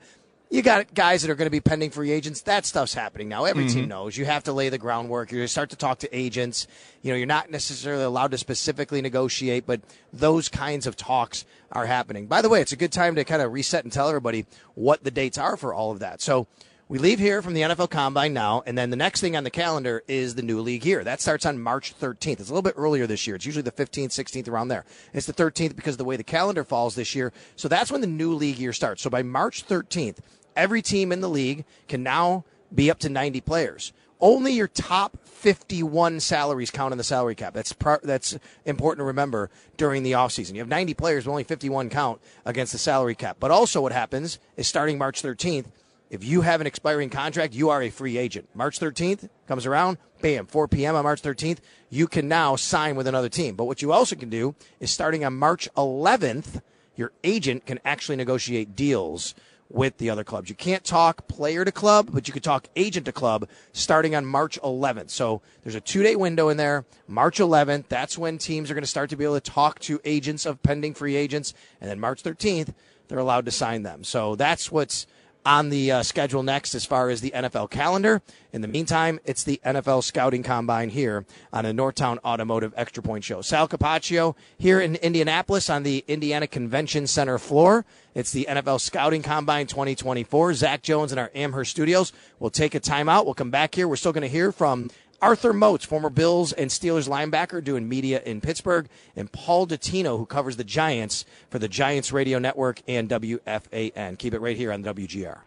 you 0.54 0.62
got 0.62 0.94
guys 0.94 1.22
that 1.22 1.30
are 1.30 1.34
going 1.34 1.46
to 1.46 1.50
be 1.50 1.60
pending 1.60 1.90
free 1.90 2.12
agents. 2.12 2.42
That 2.42 2.64
stuff's 2.64 2.94
happening 2.94 3.28
now. 3.28 3.44
Every 3.44 3.66
team 3.66 3.86
Mhm. 3.86 3.88
knows 3.88 4.16
you 4.16 4.24
have 4.24 4.44
to 4.44 4.52
lay 4.52 4.68
the 4.68 4.78
groundwork. 4.78 5.30
To 5.30 5.48
start 5.48 5.70
to 5.70 5.76
talk 5.76 5.98
to 5.98 6.16
agents. 6.16 6.68
You 7.02 7.10
know, 7.10 7.16
you're 7.16 7.26
not 7.26 7.50
necessarily 7.50 8.04
allowed 8.04 8.30
to 8.30 8.38
specifically 8.38 9.02
negotiate, 9.02 9.66
but 9.66 9.80
those 10.12 10.48
kinds 10.48 10.86
of 10.86 10.96
talks 10.96 11.44
are 11.72 11.86
happening. 11.86 12.26
By 12.26 12.40
the 12.40 12.48
way, 12.48 12.60
it's 12.60 12.70
a 12.70 12.76
good 12.76 12.92
time 12.92 13.16
to 13.16 13.24
kind 13.24 13.42
of 13.42 13.52
reset 13.52 13.82
and 13.82 13.92
tell 13.92 14.08
everybody 14.08 14.46
what 14.74 15.02
the 15.02 15.10
dates 15.10 15.38
are 15.38 15.56
for 15.56 15.74
all 15.74 15.90
of 15.90 15.98
that. 15.98 16.22
So 16.22 16.46
we 16.86 16.98
leave 16.98 17.18
here 17.18 17.42
from 17.42 17.54
the 17.54 17.62
NFL 17.62 17.88
Combine 17.88 18.32
now, 18.32 18.62
and 18.64 18.78
then 18.78 18.90
the 18.90 18.96
next 18.96 19.20
thing 19.20 19.36
on 19.36 19.42
the 19.42 19.50
calendar 19.50 20.04
is 20.06 20.36
the 20.36 20.42
new 20.42 20.60
league 20.60 20.86
year. 20.86 21.02
That 21.02 21.20
starts 21.20 21.44
on 21.44 21.58
March 21.58 21.94
13th. 21.98 22.38
It's 22.38 22.48
a 22.48 22.52
little 22.52 22.62
bit 22.62 22.74
earlier 22.76 23.08
this 23.08 23.26
year. 23.26 23.34
It's 23.34 23.46
usually 23.46 23.62
the 23.62 23.72
15th, 23.72 24.12
16th, 24.12 24.46
around 24.48 24.68
there. 24.68 24.84
It's 25.12 25.26
the 25.26 25.32
13th 25.32 25.74
because 25.74 25.94
of 25.94 25.98
the 25.98 26.04
way 26.04 26.16
the 26.16 26.22
calendar 26.22 26.62
falls 26.62 26.94
this 26.94 27.14
year. 27.14 27.32
So 27.56 27.66
that's 27.66 27.90
when 27.90 28.02
the 28.02 28.06
new 28.06 28.34
league 28.34 28.58
year 28.58 28.72
starts. 28.72 29.02
So 29.02 29.10
by 29.10 29.24
March 29.24 29.66
13th, 29.66 30.18
every 30.56 30.82
team 30.82 31.12
in 31.12 31.20
the 31.20 31.28
league 31.28 31.64
can 31.88 32.02
now 32.02 32.44
be 32.74 32.90
up 32.90 32.98
to 33.00 33.08
90 33.08 33.40
players. 33.42 33.92
Only 34.20 34.52
your 34.52 34.68
top 34.68 35.18
51 35.24 36.20
salaries 36.20 36.70
count 36.70 36.92
in 36.92 36.98
the 36.98 37.04
salary 37.04 37.34
cap. 37.34 37.52
That's 37.52 37.74
that's 38.02 38.38
important 38.64 39.00
to 39.00 39.04
remember 39.04 39.50
during 39.76 40.02
the 40.02 40.12
offseason. 40.12 40.52
You 40.52 40.60
have 40.60 40.68
90 40.68 40.94
players, 40.94 41.24
but 41.24 41.32
only 41.32 41.44
51 41.44 41.90
count 41.90 42.20
against 42.46 42.72
the 42.72 42.78
salary 42.78 43.14
cap. 43.14 43.36
But 43.38 43.50
also 43.50 43.82
what 43.82 43.92
happens 43.92 44.38
is 44.56 44.66
starting 44.66 44.96
March 44.96 45.22
13th, 45.22 45.66
if 46.10 46.22
you 46.22 46.42
have 46.42 46.60
an 46.60 46.66
expiring 46.66 47.10
contract, 47.10 47.54
you 47.54 47.70
are 47.70 47.82
a 47.82 47.90
free 47.90 48.16
agent. 48.16 48.48
March 48.54 48.78
13th 48.78 49.28
comes 49.48 49.66
around, 49.66 49.98
bam, 50.20 50.46
4 50.46 50.68
p.m. 50.68 50.94
on 50.94 51.02
March 51.02 51.20
13th, 51.20 51.58
you 51.90 52.06
can 52.06 52.28
now 52.28 52.56
sign 52.56 52.94
with 52.94 53.06
another 53.06 53.28
team. 53.28 53.56
But 53.56 53.64
what 53.64 53.82
you 53.82 53.92
also 53.92 54.14
can 54.14 54.30
do 54.30 54.54
is 54.80 54.90
starting 54.90 55.24
on 55.24 55.34
March 55.34 55.68
11th, 55.76 56.62
your 56.94 57.12
agent 57.24 57.66
can 57.66 57.80
actually 57.84 58.16
negotiate 58.16 58.76
deals 58.76 59.34
with 59.74 59.98
the 59.98 60.08
other 60.08 60.24
clubs. 60.24 60.48
You 60.48 60.54
can't 60.54 60.84
talk 60.84 61.26
player 61.26 61.64
to 61.64 61.72
club, 61.72 62.10
but 62.12 62.28
you 62.28 62.32
could 62.32 62.44
talk 62.44 62.68
agent 62.76 63.06
to 63.06 63.12
club 63.12 63.48
starting 63.72 64.14
on 64.14 64.24
March 64.24 64.58
11th. 64.62 65.10
So 65.10 65.42
there's 65.62 65.74
a 65.74 65.80
two 65.80 66.02
day 66.02 66.14
window 66.16 66.48
in 66.48 66.56
there. 66.56 66.84
March 67.08 67.38
11th, 67.38 67.88
that's 67.88 68.16
when 68.16 68.38
teams 68.38 68.70
are 68.70 68.74
going 68.74 68.84
to 68.84 68.88
start 68.88 69.10
to 69.10 69.16
be 69.16 69.24
able 69.24 69.34
to 69.34 69.50
talk 69.50 69.80
to 69.80 70.00
agents 70.04 70.46
of 70.46 70.62
pending 70.62 70.94
free 70.94 71.16
agents. 71.16 71.52
And 71.80 71.90
then 71.90 71.98
March 71.98 72.22
13th, 72.22 72.72
they're 73.08 73.18
allowed 73.18 73.44
to 73.46 73.50
sign 73.50 73.82
them. 73.82 74.04
So 74.04 74.37
that's 74.37 74.70
what's 74.70 75.06
on 75.44 75.68
the 75.68 75.92
uh, 75.92 76.02
schedule 76.02 76.42
next 76.42 76.74
as 76.74 76.85
far 76.85 77.11
as 77.11 77.20
the 77.20 77.30
NFL 77.33 77.70
calendar. 77.70 78.22
In 78.52 78.61
the 78.61 78.68
meantime, 78.68 79.20
it's 79.24 79.44
the 79.44 79.61
NFL 79.64 80.04
Scouting 80.04 80.42
Combine 80.42 80.88
here 80.88 81.26
on 81.52 81.66
a 81.66 81.72
Northtown 81.72 82.18
Automotive 82.24 82.72
Extra 82.76 83.02
Point 83.02 83.24
Show. 83.24 83.42
Sal 83.42 83.68
Capaccio 83.68 84.35
here 84.59 84.80
in 84.80 84.96
Indianapolis 84.96 85.68
on 85.68 85.83
the 85.83 86.04
Indiana 86.09 86.46
Convention 86.46 87.07
Center 87.07 87.38
floor. 87.38 87.85
It's 88.14 88.30
the 88.30 88.46
NFL 88.48 88.80
Scouting 88.80 89.22
Combine 89.22 89.66
2024. 89.66 90.54
Zach 90.54 90.83
Jones 90.83 91.12
in 91.12 91.18
our 91.18 91.30
Amherst 91.35 91.72
studios. 91.72 92.12
We'll 92.38 92.50
take 92.50 92.74
a 92.74 92.80
timeout. 92.80 93.24
We'll 93.24 93.35
come 93.35 93.50
back 93.50 93.74
here. 93.74 93.88
We're 93.88 93.96
still 93.96 94.12
going 94.12 94.22
to 94.22 94.28
hear 94.28 94.52
from 94.52 94.88
Arthur 95.24 95.54
Moats, 95.54 95.87
former 95.87 96.10
Bills 96.10 96.52
and 96.52 96.68
Steelers 96.70 97.08
linebacker, 97.08 97.64
doing 97.64 97.88
media 97.88 98.20
in 98.26 98.42
Pittsburgh, 98.42 98.90
and 99.16 99.32
Paul 99.32 99.66
Dottino, 99.66 100.18
who 100.18 100.26
covers 100.26 100.58
the 100.58 100.64
Giants 100.64 101.24
for 101.48 101.58
the 101.58 101.66
Giants 101.66 102.12
Radio 102.12 102.38
Network 102.38 102.82
and 102.87 103.08
WFAN. 103.08 104.18
Keep 104.18 104.34
it 104.34 104.40
right 104.40 104.54
here 104.54 104.70
on 104.70 104.84
WGR. 104.84 105.38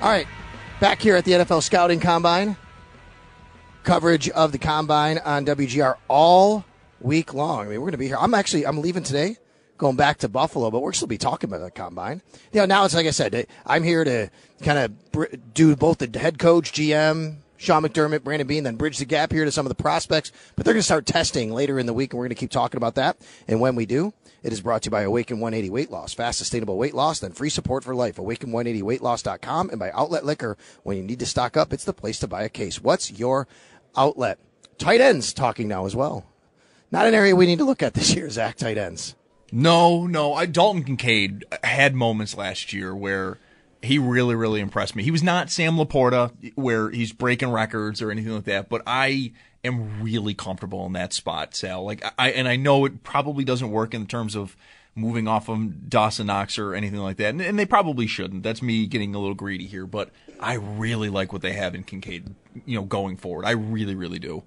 All 0.00 0.10
right, 0.10 0.26
back 0.80 1.02
here 1.02 1.16
at 1.16 1.26
the 1.26 1.32
NFL 1.32 1.62
Scouting 1.62 2.00
Combine. 2.00 2.56
Coverage 3.84 4.30
of 4.30 4.50
the 4.50 4.58
combine 4.58 5.18
on 5.18 5.44
WGR 5.44 5.96
all 6.08 6.64
week 7.00 7.34
long. 7.34 7.66
I 7.66 7.68
mean, 7.68 7.80
we're 7.80 7.86
going 7.86 7.92
to 7.92 7.98
be 7.98 8.06
here. 8.06 8.16
I'm 8.18 8.32
actually 8.32 8.66
I'm 8.66 8.80
leaving 8.80 9.02
today, 9.02 9.36
going 9.76 9.96
back 9.96 10.18
to 10.18 10.28
Buffalo, 10.28 10.70
but 10.70 10.80
we're 10.80 10.94
still 10.94 11.06
be 11.06 11.18
talking 11.18 11.50
about 11.50 11.62
the 11.62 11.70
combine. 11.70 12.22
You 12.52 12.60
know, 12.60 12.66
now 12.66 12.86
it's 12.86 12.94
like 12.94 13.06
I 13.06 13.10
said, 13.10 13.46
I'm 13.66 13.82
here 13.82 14.02
to 14.02 14.30
kind 14.62 14.78
of 14.78 15.52
do 15.52 15.76
both 15.76 15.98
the 15.98 16.18
head 16.18 16.38
coach, 16.38 16.72
GM, 16.72 17.36
Sean 17.58 17.82
McDermott, 17.82 18.24
Brandon 18.24 18.46
Beane, 18.46 18.64
then 18.64 18.76
bridge 18.76 18.98
the 18.98 19.04
gap 19.04 19.32
here 19.32 19.44
to 19.44 19.52
some 19.52 19.66
of 19.66 19.68
the 19.68 19.82
prospects. 19.82 20.32
But 20.56 20.64
they're 20.64 20.74
going 20.74 20.80
to 20.80 20.84
start 20.84 21.06
testing 21.06 21.52
later 21.52 21.78
in 21.78 21.86
the 21.86 21.92
week, 21.92 22.12
and 22.12 22.18
we're 22.18 22.24
going 22.24 22.36
to 22.36 22.40
keep 22.40 22.50
talking 22.50 22.78
about 22.78 22.94
that. 22.96 23.18
And 23.46 23.60
when 23.60 23.74
we 23.74 23.86
do, 23.86 24.12
it 24.42 24.52
is 24.52 24.60
brought 24.60 24.82
to 24.82 24.88
you 24.88 24.90
by 24.90 25.02
Awaken 25.02 25.40
180 25.40 25.70
Weight 25.70 25.90
Loss. 25.90 26.14
Fast, 26.14 26.38
sustainable 26.38 26.76
weight 26.76 26.94
loss, 26.94 27.20
then 27.20 27.32
free 27.32 27.48
support 27.48 27.82
for 27.82 27.94
life. 27.94 28.16
Awaken180weightloss.com 28.16 29.70
and 29.70 29.78
by 29.78 29.90
Outlet 29.92 30.26
Liquor. 30.26 30.58
When 30.82 30.96
you 30.96 31.02
need 31.02 31.20
to 31.20 31.26
stock 31.26 31.56
up, 31.56 31.72
it's 31.72 31.84
the 31.84 31.94
place 31.94 32.18
to 32.20 32.28
buy 32.28 32.42
a 32.42 32.50
case. 32.50 32.82
What's 32.82 33.10
your 33.10 33.48
outlet? 33.96 34.38
Tight 34.78 35.00
ends 35.00 35.32
talking 35.32 35.68
now 35.68 35.86
as 35.86 35.94
well. 35.94 36.26
Not 36.90 37.06
an 37.06 37.14
area 37.14 37.34
we 37.34 37.46
need 37.46 37.58
to 37.58 37.64
look 37.64 37.82
at 37.82 37.94
this 37.94 38.14
year, 38.14 38.30
Zach. 38.30 38.56
Tight 38.56 38.78
ends. 38.78 39.14
No, 39.52 40.06
no. 40.06 40.34
I, 40.34 40.46
Dalton 40.46 40.84
Kincaid 40.84 41.44
had 41.62 41.94
moments 41.94 42.36
last 42.36 42.72
year 42.72 42.94
where 42.94 43.38
he 43.82 43.98
really, 43.98 44.34
really 44.34 44.60
impressed 44.60 44.96
me. 44.96 45.02
He 45.02 45.10
was 45.10 45.22
not 45.22 45.50
Sam 45.50 45.76
Laporta, 45.76 46.32
where 46.56 46.90
he's 46.90 47.12
breaking 47.12 47.50
records 47.50 48.02
or 48.02 48.10
anything 48.10 48.34
like 48.34 48.44
that, 48.44 48.68
but 48.68 48.82
I 48.86 49.32
am 49.62 50.02
really 50.02 50.34
comfortable 50.34 50.86
in 50.86 50.92
that 50.94 51.12
spot, 51.12 51.54
Sal. 51.54 51.84
Like 51.84 52.04
I 52.18 52.30
and 52.30 52.48
I 52.48 52.56
know 52.56 52.84
it 52.84 53.02
probably 53.02 53.44
doesn't 53.44 53.70
work 53.70 53.94
in 53.94 54.06
terms 54.06 54.34
of 54.34 54.56
moving 54.94 55.26
off 55.26 55.48
of 55.48 55.88
Dawson 55.88 56.26
Knox 56.26 56.58
or 56.58 56.74
anything 56.74 57.00
like 57.00 57.16
that, 57.16 57.30
and, 57.30 57.40
and 57.40 57.58
they 57.58 57.66
probably 57.66 58.06
shouldn't. 58.06 58.42
That's 58.42 58.62
me 58.62 58.86
getting 58.86 59.14
a 59.14 59.18
little 59.18 59.34
greedy 59.34 59.66
here, 59.66 59.86
but 59.86 60.10
I 60.40 60.54
really 60.54 61.08
like 61.08 61.32
what 61.32 61.42
they 61.42 61.52
have 61.52 61.74
in 61.74 61.84
Kincaid, 61.84 62.34
you 62.66 62.76
know, 62.76 62.84
going 62.84 63.16
forward. 63.16 63.44
I 63.44 63.52
really, 63.52 63.94
really 63.94 64.18
do. 64.18 64.44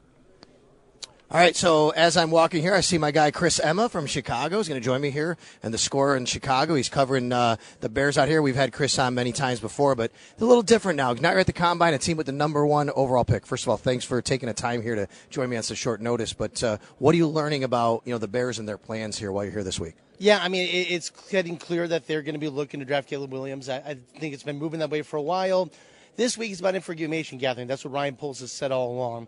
All 1.29 1.37
right, 1.37 1.57
so 1.57 1.89
as 1.89 2.15
I'm 2.15 2.31
walking 2.31 2.61
here, 2.61 2.73
I 2.73 2.79
see 2.79 2.97
my 2.97 3.11
guy 3.11 3.31
Chris 3.31 3.59
Emma 3.59 3.89
from 3.89 4.05
Chicago 4.05 4.59
is 4.59 4.69
going 4.69 4.79
to 4.79 4.85
join 4.85 5.01
me 5.01 5.09
here, 5.09 5.35
and 5.61 5.73
the 5.73 5.77
scorer 5.77 6.15
in 6.15 6.23
Chicago. 6.23 6.73
He's 6.75 6.87
covering 6.87 7.33
uh, 7.33 7.57
the 7.81 7.89
Bears 7.89 8.17
out 8.17 8.29
here. 8.29 8.41
We've 8.41 8.55
had 8.55 8.71
Chris 8.71 8.97
on 8.97 9.13
many 9.13 9.33
times 9.33 9.59
before, 9.59 9.93
but 9.93 10.13
it's 10.31 10.41
a 10.41 10.45
little 10.45 10.63
different 10.63 10.95
now. 10.95 11.11
You're 11.11 11.37
at 11.37 11.45
the 11.45 11.51
combine, 11.51 11.93
a 11.93 11.97
team 11.97 12.15
with 12.15 12.27
the 12.27 12.31
number 12.31 12.65
one 12.65 12.89
overall 12.91 13.25
pick. 13.25 13.45
First 13.45 13.65
of 13.65 13.69
all, 13.69 13.75
thanks 13.75 14.05
for 14.05 14.21
taking 14.21 14.47
the 14.47 14.53
time 14.53 14.81
here 14.81 14.95
to 14.95 15.09
join 15.29 15.49
me 15.49 15.57
on 15.57 15.63
such 15.63 15.79
short 15.79 15.99
notice. 15.99 16.31
But 16.31 16.63
uh, 16.63 16.77
what 16.97 17.13
are 17.13 17.17
you 17.17 17.27
learning 17.27 17.65
about 17.65 18.03
you 18.05 18.13
know 18.13 18.19
the 18.19 18.29
Bears 18.29 18.57
and 18.57 18.65
their 18.65 18.77
plans 18.77 19.17
here 19.17 19.29
while 19.29 19.43
you're 19.43 19.51
here 19.51 19.65
this 19.65 19.81
week? 19.81 19.95
Yeah, 20.19 20.39
I 20.41 20.47
mean, 20.47 20.65
it's 20.71 21.09
getting 21.09 21.57
clear 21.57 21.89
that 21.89 22.07
they're 22.07 22.21
going 22.21 22.35
to 22.35 22.39
be 22.39 22.47
looking 22.47 22.79
to 22.79 22.85
draft 22.85 23.09
Caleb 23.09 23.33
Williams. 23.33 23.67
I, 23.67 23.79
I 23.79 23.97
think 24.17 24.33
it's 24.33 24.43
been 24.43 24.59
moving 24.59 24.79
that 24.79 24.89
way 24.89 25.01
for 25.01 25.17
a 25.17 25.21
while. 25.21 25.69
This 26.15 26.35
week 26.35 26.51
is 26.51 26.59
about 26.61 26.73
information 26.73 27.37
gathering. 27.37 27.67
That's 27.67 27.85
what 27.85 27.93
Ryan 27.93 28.15
Poles 28.15 28.39
has 28.39 28.51
said 28.51 28.71
all 28.71 28.91
along. 28.91 29.27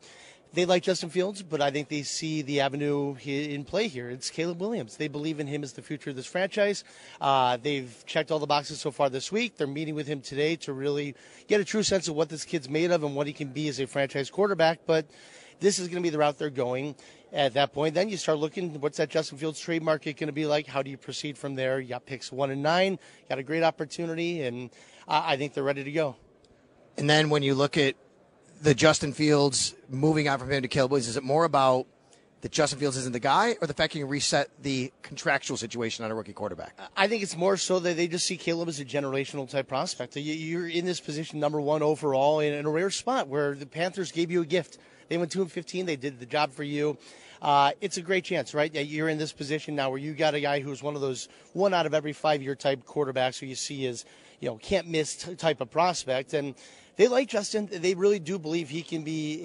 They 0.52 0.66
like 0.66 0.82
Justin 0.82 1.12
Fields, 1.12 1.44
but 1.44 1.62
I 1.62 1.70
think 1.70 1.90
they 1.90 2.02
see 2.02 2.42
the 2.42 2.62
avenue 2.62 3.16
in 3.24 3.64
play 3.66 3.88
here. 3.88 4.10
It's 4.10 4.32
Caleb 4.32 4.60
Williams. 4.60 4.98
They 4.98 5.08
believe 5.08 5.40
in 5.40 5.46
him 5.46 5.62
as 5.62 5.74
the 5.74 5.84
future 5.84 6.10
of 6.10 6.16
this 6.16 6.26
franchise. 6.26 6.84
Uh, 7.22 7.58
they've 7.58 8.04
checked 8.08 8.32
all 8.32 8.40
the 8.40 8.48
boxes 8.48 8.82
so 8.82 8.90
far 8.90 9.12
this 9.12 9.32
week. 9.32 9.58
They're 9.58 9.68
meeting 9.68 9.94
with 9.94 10.08
him 10.08 10.22
today 10.22 10.56
to 10.58 10.74
really 10.74 11.14
get 11.48 11.62
a 11.62 11.66
true 11.66 11.84
sense 11.84 12.08
of 12.08 12.16
what 12.16 12.30
this 12.30 12.46
kid's 12.46 12.68
made 12.68 12.90
of 12.90 13.04
and 13.04 13.16
what 13.16 13.28
he 13.28 13.34
can 13.34 13.50
be 13.50 13.68
as 13.68 13.80
a 13.80 13.86
franchise 13.86 14.32
quarterback. 14.32 14.80
But 14.88 15.06
this 15.60 15.78
is 15.78 15.88
going 15.88 16.02
to 16.02 16.08
be 16.08 16.10
the 16.10 16.18
route 16.18 16.40
they're 16.40 16.50
going. 16.50 16.96
At 17.32 17.54
that 17.54 17.74
point, 17.74 17.94
then 17.94 18.10
you 18.10 18.18
start 18.18 18.40
looking. 18.40 18.82
What's 18.82 18.98
that 18.98 19.10
Justin 19.10 19.38
Fields 19.38 19.60
trade 19.60 19.84
market 19.84 20.18
going 20.18 20.30
to 20.30 20.34
be 20.34 20.48
like? 20.48 20.66
How 20.66 20.82
do 20.82 20.90
you 20.90 20.98
proceed 20.98 21.38
from 21.38 21.54
there? 21.54 21.80
You 21.80 21.90
got 21.90 22.08
picks 22.08 22.32
one 22.32 22.50
and 22.50 22.64
nine. 22.64 22.98
Got 23.30 23.38
a 23.38 23.44
great 23.44 23.62
opportunity, 23.62 24.42
and 24.42 24.72
I, 25.08 25.34
I 25.34 25.38
think 25.38 25.54
they're 25.54 25.64
ready 25.64 25.84
to 25.84 25.92
go. 25.92 26.16
And 26.98 27.08
then 27.08 27.30
when 27.30 27.44
you 27.44 27.54
look 27.54 27.78
at 27.78 27.96
the 28.62 28.74
Justin 28.74 29.13
Fields 29.13 29.76
moving 29.89 30.28
on 30.28 30.39
from 30.39 30.52
him 30.52 30.62
to 30.62 30.67
Caleb 30.67 30.93
is 30.93 31.15
it 31.15 31.24
more 31.24 31.45
about 31.45 31.86
that 32.41 32.52
Justin 32.52 32.80
Fields 32.80 32.95
isn't 32.95 33.12
the 33.12 33.19
guy, 33.19 33.58
or 33.60 33.67
the 33.67 33.74
fact 33.74 33.93
you 33.95 34.02
can 34.02 34.10
reset 34.10 34.50
the 34.63 34.93
contractual 35.02 35.58
situation 35.58 36.06
on 36.06 36.12
a 36.12 36.15
rookie 36.15 36.32
quarterback? 36.32 36.74
I 36.95 37.08
think 37.10 37.22
it's 37.22 37.36
more 37.36 37.58
so 37.58 37.80
that 37.80 37.98
they 37.98 38.08
just 38.08 38.26
see 38.26 38.38
Caleb 38.38 38.69
as 38.69 38.80
a 38.80 38.86
generational 38.86 39.50
type 39.50 39.67
prospect. 39.67 40.15
You- 40.15 40.34
You're 40.34 40.67
in 40.69 40.86
this 40.86 41.02
position, 41.02 41.39
number 41.41 41.60
one 41.60 41.82
overall, 41.82 42.39
in 42.39 42.65
a 42.65 42.69
rare 42.69 42.91
spot 42.91 43.28
where 43.28 43.56
the 43.56 43.65
Panthers 43.65 44.13
gave 44.13 44.32
you 44.32 44.41
a 44.41 44.45
gift. 44.45 44.78
They 45.10 45.17
went 45.17 45.32
two 45.32 45.41
and 45.41 45.52
fifteen. 45.52 45.86
They 45.86 45.95
did 45.98 46.19
the 46.19 46.26
job 46.26 46.54
for 46.54 46.63
you. 46.63 46.98
Uh, 47.41 47.72
it's 47.82 47.98
a 47.98 48.02
great 48.02 48.24
chance, 48.24 48.54
right? 48.54 48.74
You're 48.74 49.10
in 49.10 49.17
this 49.17 49.32
position 49.34 49.76
now 49.76 49.89
where 49.89 50.00
you 50.00 50.13
got 50.13 50.34
a 50.34 50.39
guy 50.39 50.60
who's 50.60 50.84
one 50.84 50.95
of 50.95 51.02
those 51.02 51.28
one 51.54 51.74
out 51.74 51.86
of 51.86 51.93
every 51.93 52.13
five 52.13 52.41
year 52.41 52.54
type 52.56 52.86
quarterbacks 52.86 53.39
who 53.39 53.48
you 53.48 53.56
see 53.56 53.86
as 53.88 54.06
you 54.39 54.48
know, 54.50 54.56
can't 54.58 54.88
miss 54.88 55.15
type 55.38 55.60
of 55.60 55.69
prospect. 55.72 56.34
And 56.34 56.56
they 57.00 57.08
like 57.08 57.30
Justin. 57.30 57.70
They 57.72 57.94
really 57.94 58.20
do 58.20 58.38
believe 58.38 58.68
he 58.68 58.82
can 58.82 59.04
be 59.04 59.42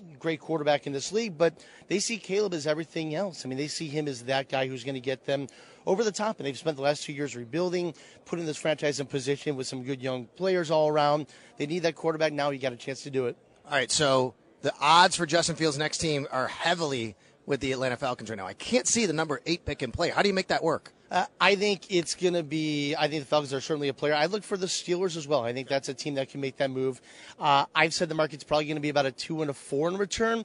a, 0.00 0.18
great 0.18 0.40
quarterback 0.40 0.86
in 0.86 0.94
this 0.94 1.12
league, 1.12 1.36
but 1.36 1.62
they 1.86 1.98
see 1.98 2.16
Caleb 2.16 2.54
as 2.54 2.66
everything 2.66 3.14
else. 3.14 3.44
I 3.44 3.48
mean, 3.50 3.58
they 3.58 3.68
see 3.68 3.88
him 3.88 4.08
as 4.08 4.22
that 4.22 4.48
guy 4.48 4.66
who's 4.66 4.84
going 4.84 4.94
to 4.94 5.02
get 5.02 5.26
them 5.26 5.48
over 5.84 6.02
the 6.02 6.10
top. 6.10 6.38
And 6.38 6.46
they've 6.46 6.56
spent 6.56 6.76
the 6.78 6.82
last 6.82 7.02
two 7.02 7.12
years 7.12 7.36
rebuilding, 7.36 7.92
putting 8.24 8.46
this 8.46 8.56
franchise 8.56 9.00
in 9.00 9.06
position 9.06 9.54
with 9.54 9.66
some 9.66 9.82
good 9.82 10.00
young 10.00 10.24
players 10.36 10.70
all 10.70 10.88
around. 10.88 11.26
They 11.58 11.66
need 11.66 11.80
that 11.80 11.94
quarterback 11.94 12.32
now. 12.32 12.48
You 12.48 12.58
got 12.58 12.72
a 12.72 12.76
chance 12.76 13.02
to 13.02 13.10
do 13.10 13.26
it. 13.26 13.36
All 13.66 13.72
right, 13.72 13.90
so 13.90 14.32
the 14.62 14.72
odds 14.80 15.14
for 15.14 15.26
Justin 15.26 15.56
Fields' 15.56 15.76
next 15.76 15.98
team 15.98 16.26
are 16.32 16.48
heavily 16.48 17.16
with 17.44 17.60
the 17.60 17.72
Atlanta 17.72 17.98
Falcons 17.98 18.30
right 18.30 18.36
now. 18.36 18.46
I 18.46 18.54
can't 18.54 18.86
see 18.86 19.04
the 19.04 19.12
number 19.12 19.42
eight 19.44 19.66
pick 19.66 19.82
in 19.82 19.92
play. 19.92 20.08
How 20.08 20.22
do 20.22 20.28
you 20.28 20.34
make 20.34 20.48
that 20.48 20.64
work? 20.64 20.93
Uh, 21.10 21.26
I 21.40 21.54
think 21.54 21.86
it's 21.90 22.14
going 22.14 22.34
to 22.34 22.42
be. 22.42 22.94
I 22.94 23.08
think 23.08 23.22
the 23.22 23.26
Falcons 23.26 23.52
are 23.52 23.60
certainly 23.60 23.88
a 23.88 23.94
player. 23.94 24.14
I 24.14 24.26
look 24.26 24.42
for 24.42 24.56
the 24.56 24.66
Steelers 24.66 25.16
as 25.16 25.28
well. 25.28 25.44
I 25.44 25.52
think 25.52 25.68
that's 25.68 25.88
a 25.88 25.94
team 25.94 26.14
that 26.14 26.30
can 26.30 26.40
make 26.40 26.56
that 26.56 26.70
move. 26.70 27.00
Uh, 27.38 27.66
I've 27.74 27.94
said 27.94 28.08
the 28.08 28.14
market's 28.14 28.42
probably 28.42 28.64
going 28.64 28.76
to 28.76 28.80
be 28.80 28.88
about 28.88 29.06
a 29.06 29.12
two 29.12 29.42
and 29.42 29.50
a 29.50 29.54
four 29.54 29.88
in 29.88 29.96
return. 29.96 30.44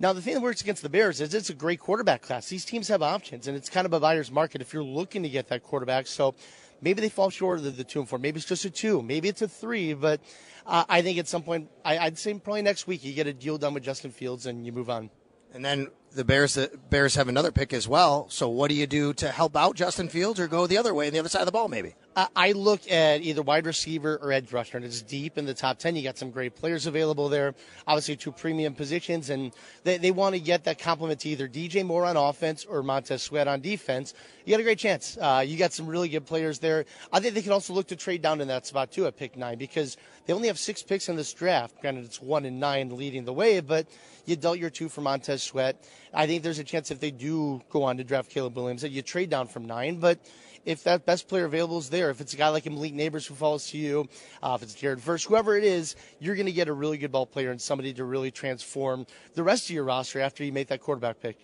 Now, 0.00 0.14
the 0.14 0.22
thing 0.22 0.32
that 0.34 0.40
works 0.40 0.62
against 0.62 0.82
the 0.82 0.88
Bears 0.88 1.20
is 1.20 1.34
it's 1.34 1.50
a 1.50 1.54
great 1.54 1.78
quarterback 1.78 2.22
class. 2.22 2.48
These 2.48 2.64
teams 2.64 2.88
have 2.88 3.02
options, 3.02 3.46
and 3.46 3.56
it's 3.56 3.68
kind 3.68 3.84
of 3.86 3.92
a 3.92 4.00
buyer's 4.00 4.30
market 4.30 4.62
if 4.62 4.72
you're 4.72 4.82
looking 4.82 5.22
to 5.22 5.28
get 5.28 5.48
that 5.48 5.62
quarterback. 5.62 6.06
So 6.06 6.34
maybe 6.80 7.02
they 7.02 7.10
fall 7.10 7.28
short 7.28 7.58
of 7.58 7.76
the, 7.76 7.84
two 7.84 8.00
and 8.00 8.08
four. 8.08 8.18
Maybe 8.18 8.38
it's 8.38 8.48
just 8.48 8.64
a 8.64 8.70
two. 8.70 9.02
Maybe 9.02 9.28
it's 9.28 9.42
a 9.42 9.48
three. 9.48 9.92
But 9.92 10.20
uh, 10.66 10.84
I 10.88 11.02
think 11.02 11.18
at 11.18 11.28
some 11.28 11.42
point, 11.42 11.68
I, 11.84 11.98
I'd 11.98 12.18
say 12.18 12.32
probably 12.34 12.62
next 12.62 12.86
week, 12.86 13.04
you 13.04 13.12
get 13.12 13.26
a 13.26 13.34
deal 13.34 13.58
done 13.58 13.74
with 13.74 13.82
Justin 13.82 14.10
Fields 14.10 14.46
and 14.46 14.64
you 14.64 14.72
move 14.72 14.88
on. 14.88 15.10
And 15.52 15.62
then 15.62 15.88
the 16.12 16.24
Bears 16.24 16.54
the 16.54 16.70
Bears 16.90 17.14
have 17.14 17.28
another 17.28 17.52
pick 17.52 17.72
as 17.72 17.86
well. 17.88 18.26
So 18.28 18.48
what 18.48 18.68
do 18.68 18.74
you 18.74 18.86
do 18.86 19.12
to 19.14 19.30
help 19.30 19.56
out 19.56 19.76
Justin 19.76 20.08
Fields 20.08 20.40
or 20.40 20.48
go 20.48 20.66
the 20.66 20.78
other 20.78 20.94
way 20.94 21.06
on 21.06 21.12
the 21.12 21.18
other 21.18 21.28
side 21.28 21.40
of 21.40 21.46
the 21.46 21.52
ball 21.52 21.68
maybe? 21.68 21.94
I 22.16 22.52
look 22.52 22.90
at 22.90 23.22
either 23.22 23.40
wide 23.40 23.66
receiver 23.66 24.18
or 24.20 24.32
edge 24.32 24.52
rusher, 24.52 24.76
and 24.76 24.84
it's 24.84 25.00
deep 25.00 25.38
in 25.38 25.46
the 25.46 25.54
top 25.54 25.78
10. 25.78 25.94
You 25.94 26.02
got 26.02 26.18
some 26.18 26.32
great 26.32 26.56
players 26.56 26.86
available 26.86 27.28
there, 27.28 27.54
obviously, 27.86 28.16
two 28.16 28.32
premium 28.32 28.74
positions, 28.74 29.30
and 29.30 29.52
they, 29.84 29.96
they 29.96 30.10
want 30.10 30.34
to 30.34 30.40
get 30.40 30.64
that 30.64 30.80
complement 30.80 31.20
to 31.20 31.28
either 31.28 31.46
DJ 31.46 31.86
Moore 31.86 32.04
on 32.04 32.16
offense 32.16 32.64
or 32.64 32.82
Montez 32.82 33.22
Sweat 33.22 33.46
on 33.46 33.60
defense. 33.60 34.12
You 34.44 34.52
got 34.54 34.60
a 34.60 34.64
great 34.64 34.78
chance. 34.78 35.16
Uh, 35.20 35.44
you 35.46 35.56
got 35.56 35.72
some 35.72 35.86
really 35.86 36.08
good 36.08 36.26
players 36.26 36.58
there. 36.58 36.84
I 37.12 37.20
think 37.20 37.34
they 37.34 37.42
can 37.42 37.52
also 37.52 37.74
look 37.74 37.86
to 37.88 37.96
trade 37.96 38.22
down 38.22 38.40
in 38.40 38.48
that 38.48 38.66
spot, 38.66 38.90
too, 38.90 39.06
at 39.06 39.16
pick 39.16 39.36
nine, 39.36 39.58
because 39.58 39.96
they 40.26 40.32
only 40.32 40.48
have 40.48 40.58
six 40.58 40.82
picks 40.82 41.08
in 41.08 41.14
this 41.14 41.32
draft. 41.32 41.80
Granted, 41.80 42.04
it's 42.04 42.20
one 42.20 42.44
and 42.44 42.58
nine 42.58 42.96
leading 42.96 43.24
the 43.24 43.32
way, 43.32 43.60
but 43.60 43.86
you 44.26 44.34
dealt 44.34 44.58
your 44.58 44.70
two 44.70 44.88
for 44.88 45.00
Montez 45.00 45.44
Sweat. 45.44 45.88
I 46.12 46.26
think 46.26 46.42
there's 46.42 46.58
a 46.58 46.64
chance 46.64 46.90
if 46.90 46.98
they 46.98 47.12
do 47.12 47.62
go 47.70 47.84
on 47.84 47.98
to 47.98 48.04
draft 48.04 48.30
Caleb 48.30 48.56
Williams 48.56 48.82
that 48.82 48.90
you 48.90 49.02
trade 49.02 49.30
down 49.30 49.46
from 49.46 49.64
nine, 49.64 50.00
but 50.00 50.18
if 50.64 50.84
that 50.84 51.06
best 51.06 51.28
player 51.28 51.44
available 51.44 51.78
is 51.78 51.90
there, 51.90 52.10
if 52.10 52.20
it's 52.20 52.34
a 52.34 52.36
guy 52.36 52.48
like 52.48 52.66
Malik 52.66 52.94
Nabers 52.94 53.26
who 53.26 53.34
falls 53.34 53.68
to 53.70 53.78
you, 53.78 54.08
uh, 54.42 54.54
if 54.56 54.62
it's 54.62 54.74
Jared 54.74 55.00
Verse, 55.00 55.24
whoever 55.24 55.56
it 55.56 55.64
is, 55.64 55.96
you're 56.18 56.34
going 56.34 56.46
to 56.46 56.52
get 56.52 56.68
a 56.68 56.72
really 56.72 56.98
good 56.98 57.12
ball 57.12 57.26
player 57.26 57.50
and 57.50 57.60
somebody 57.60 57.92
to 57.94 58.04
really 58.04 58.30
transform 58.30 59.06
the 59.34 59.42
rest 59.42 59.64
of 59.68 59.74
your 59.74 59.84
roster 59.84 60.20
after 60.20 60.44
you 60.44 60.52
make 60.52 60.68
that 60.68 60.80
quarterback 60.80 61.20
pick. 61.20 61.38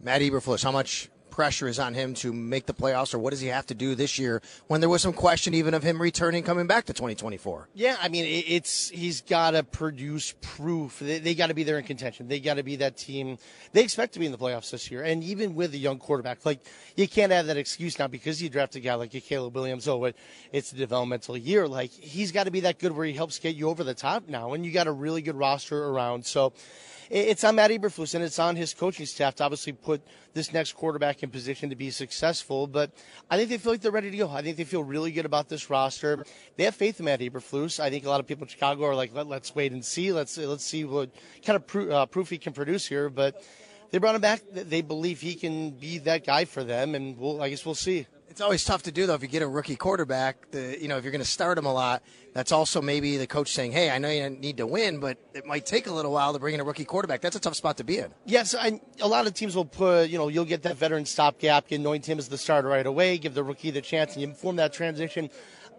Matt 0.00 0.20
Eberflus, 0.20 0.62
how 0.62 0.72
much 0.72 1.08
pressure 1.36 1.68
is 1.68 1.78
on 1.78 1.92
him 1.92 2.14
to 2.14 2.32
make 2.32 2.64
the 2.64 2.72
playoffs, 2.72 3.12
or 3.12 3.18
what 3.18 3.30
does 3.30 3.42
he 3.42 3.48
have 3.48 3.66
to 3.66 3.74
do 3.74 3.94
this 3.94 4.18
year 4.18 4.40
when 4.68 4.80
there 4.80 4.88
was 4.88 5.02
some 5.02 5.12
question 5.12 5.52
even 5.52 5.74
of 5.74 5.82
him 5.82 6.00
returning, 6.00 6.42
coming 6.42 6.66
back 6.66 6.86
to 6.86 6.94
2024? 6.94 7.68
Yeah, 7.74 7.94
I 8.00 8.08
mean, 8.08 8.24
it's 8.24 8.88
he's 8.88 9.20
got 9.20 9.50
to 9.50 9.62
produce 9.62 10.34
proof. 10.40 10.98
They, 10.98 11.18
they 11.18 11.34
got 11.34 11.48
to 11.48 11.54
be 11.54 11.62
there 11.62 11.78
in 11.78 11.84
contention. 11.84 12.26
They 12.26 12.40
got 12.40 12.54
to 12.54 12.62
be 12.62 12.76
that 12.76 12.96
team. 12.96 13.36
They 13.74 13.84
expect 13.84 14.14
to 14.14 14.18
be 14.18 14.24
in 14.24 14.32
the 14.32 14.38
playoffs 14.38 14.70
this 14.70 14.90
year, 14.90 15.02
and 15.02 15.22
even 15.22 15.54
with 15.54 15.74
a 15.74 15.78
young 15.78 15.98
quarterback, 15.98 16.46
like 16.46 16.60
you 16.96 17.06
can't 17.06 17.30
have 17.30 17.48
that 17.48 17.58
excuse 17.58 17.98
now 17.98 18.06
because 18.06 18.42
you 18.42 18.48
draft 18.48 18.74
a 18.76 18.80
guy 18.80 18.94
like 18.94 19.10
Caleb 19.10 19.54
Williams. 19.54 19.86
Oh, 19.86 20.10
it's 20.52 20.72
a 20.72 20.76
developmental 20.76 21.36
year. 21.36 21.68
Like 21.68 21.90
he's 21.90 22.32
got 22.32 22.44
to 22.44 22.50
be 22.50 22.60
that 22.60 22.78
good 22.78 22.92
where 22.92 23.04
he 23.04 23.12
helps 23.12 23.38
get 23.38 23.54
you 23.54 23.68
over 23.68 23.84
the 23.84 23.94
top 23.94 24.26
now, 24.26 24.54
and 24.54 24.64
you 24.64 24.72
got 24.72 24.86
a 24.86 24.92
really 24.92 25.20
good 25.20 25.36
roster 25.36 25.84
around. 25.84 26.24
So 26.24 26.54
it's 27.10 27.44
on 27.44 27.56
Matt 27.56 27.70
Eberflus 27.70 28.14
and 28.14 28.24
it's 28.24 28.38
on 28.38 28.56
his 28.56 28.74
coaching 28.74 29.06
staff 29.06 29.34
to 29.36 29.44
obviously 29.44 29.72
put 29.72 30.02
this 30.34 30.52
next 30.52 30.72
quarterback 30.72 31.22
in 31.22 31.30
position 31.30 31.70
to 31.70 31.76
be 31.76 31.90
successful. 31.90 32.66
But 32.66 32.90
I 33.30 33.36
think 33.36 33.50
they 33.50 33.58
feel 33.58 33.72
like 33.72 33.80
they're 33.80 33.92
ready 33.92 34.10
to 34.10 34.16
go. 34.16 34.30
I 34.30 34.42
think 34.42 34.56
they 34.56 34.64
feel 34.64 34.82
really 34.82 35.12
good 35.12 35.26
about 35.26 35.48
this 35.48 35.70
roster. 35.70 36.24
They 36.56 36.64
have 36.64 36.74
faith 36.74 36.98
in 36.98 37.06
Matt 37.06 37.20
Eberflus. 37.20 37.80
I 37.80 37.90
think 37.90 38.04
a 38.04 38.08
lot 38.08 38.20
of 38.20 38.26
people 38.26 38.44
in 38.44 38.48
Chicago 38.48 38.84
are 38.84 38.94
like, 38.94 39.14
Let, 39.14 39.30
us 39.30 39.54
wait 39.54 39.72
and 39.72 39.84
see. 39.84 40.12
Let's 40.12 40.36
let's 40.36 40.64
see 40.64 40.84
what 40.84 41.10
kind 41.44 41.56
of 41.56 41.66
pro- 41.66 41.90
uh, 41.90 42.06
proof 42.06 42.30
he 42.30 42.38
can 42.38 42.52
produce 42.52 42.86
here. 42.86 43.08
But 43.08 43.42
they 43.90 43.98
brought 43.98 44.14
him 44.14 44.20
back. 44.20 44.42
They 44.52 44.82
believe 44.82 45.20
he 45.20 45.34
can 45.34 45.70
be 45.70 45.98
that 45.98 46.26
guy 46.26 46.44
for 46.44 46.64
them, 46.64 46.94
and 46.94 47.16
we'll, 47.18 47.40
I 47.40 47.50
guess 47.50 47.64
we'll 47.64 47.74
see. 47.74 48.06
It's 48.36 48.42
always 48.42 48.64
tough 48.64 48.82
to 48.82 48.92
do 48.92 49.06
though 49.06 49.14
if 49.14 49.22
you 49.22 49.28
get 49.28 49.40
a 49.40 49.48
rookie 49.48 49.76
quarterback. 49.76 50.50
The 50.50 50.76
you 50.78 50.88
know 50.88 50.98
if 50.98 51.04
you're 51.04 51.10
going 51.10 51.24
to 51.24 51.30
start 51.30 51.56
him 51.56 51.64
a 51.64 51.72
lot, 51.72 52.02
that's 52.34 52.52
also 52.52 52.82
maybe 52.82 53.16
the 53.16 53.26
coach 53.26 53.50
saying, 53.54 53.72
"Hey, 53.72 53.88
I 53.88 53.96
know 53.96 54.10
you 54.10 54.28
need 54.28 54.58
to 54.58 54.66
win, 54.66 55.00
but 55.00 55.16
it 55.32 55.46
might 55.46 55.64
take 55.64 55.86
a 55.86 55.90
little 55.90 56.12
while 56.12 56.34
to 56.34 56.38
bring 56.38 56.52
in 56.52 56.60
a 56.60 56.64
rookie 56.64 56.84
quarterback." 56.84 57.22
That's 57.22 57.36
a 57.36 57.40
tough 57.40 57.56
spot 57.56 57.78
to 57.78 57.84
be 57.84 57.96
in. 57.96 58.12
Yes, 58.26 58.52
a 58.52 59.08
lot 59.08 59.26
of 59.26 59.32
teams 59.32 59.56
will 59.56 59.64
put 59.64 60.10
you 60.10 60.18
know 60.18 60.28
you'll 60.28 60.44
get 60.44 60.64
that 60.64 60.76
veteran 60.76 61.06
stopgap, 61.06 61.70
anoint 61.70 62.04
him 62.04 62.18
as 62.18 62.28
the 62.28 62.36
starter 62.36 62.68
right 62.68 62.84
away, 62.84 63.16
give 63.16 63.32
the 63.32 63.42
rookie 63.42 63.70
the 63.70 63.80
chance, 63.80 64.12
and 64.12 64.20
you 64.20 64.34
form 64.34 64.56
that 64.56 64.74
transition. 64.74 65.30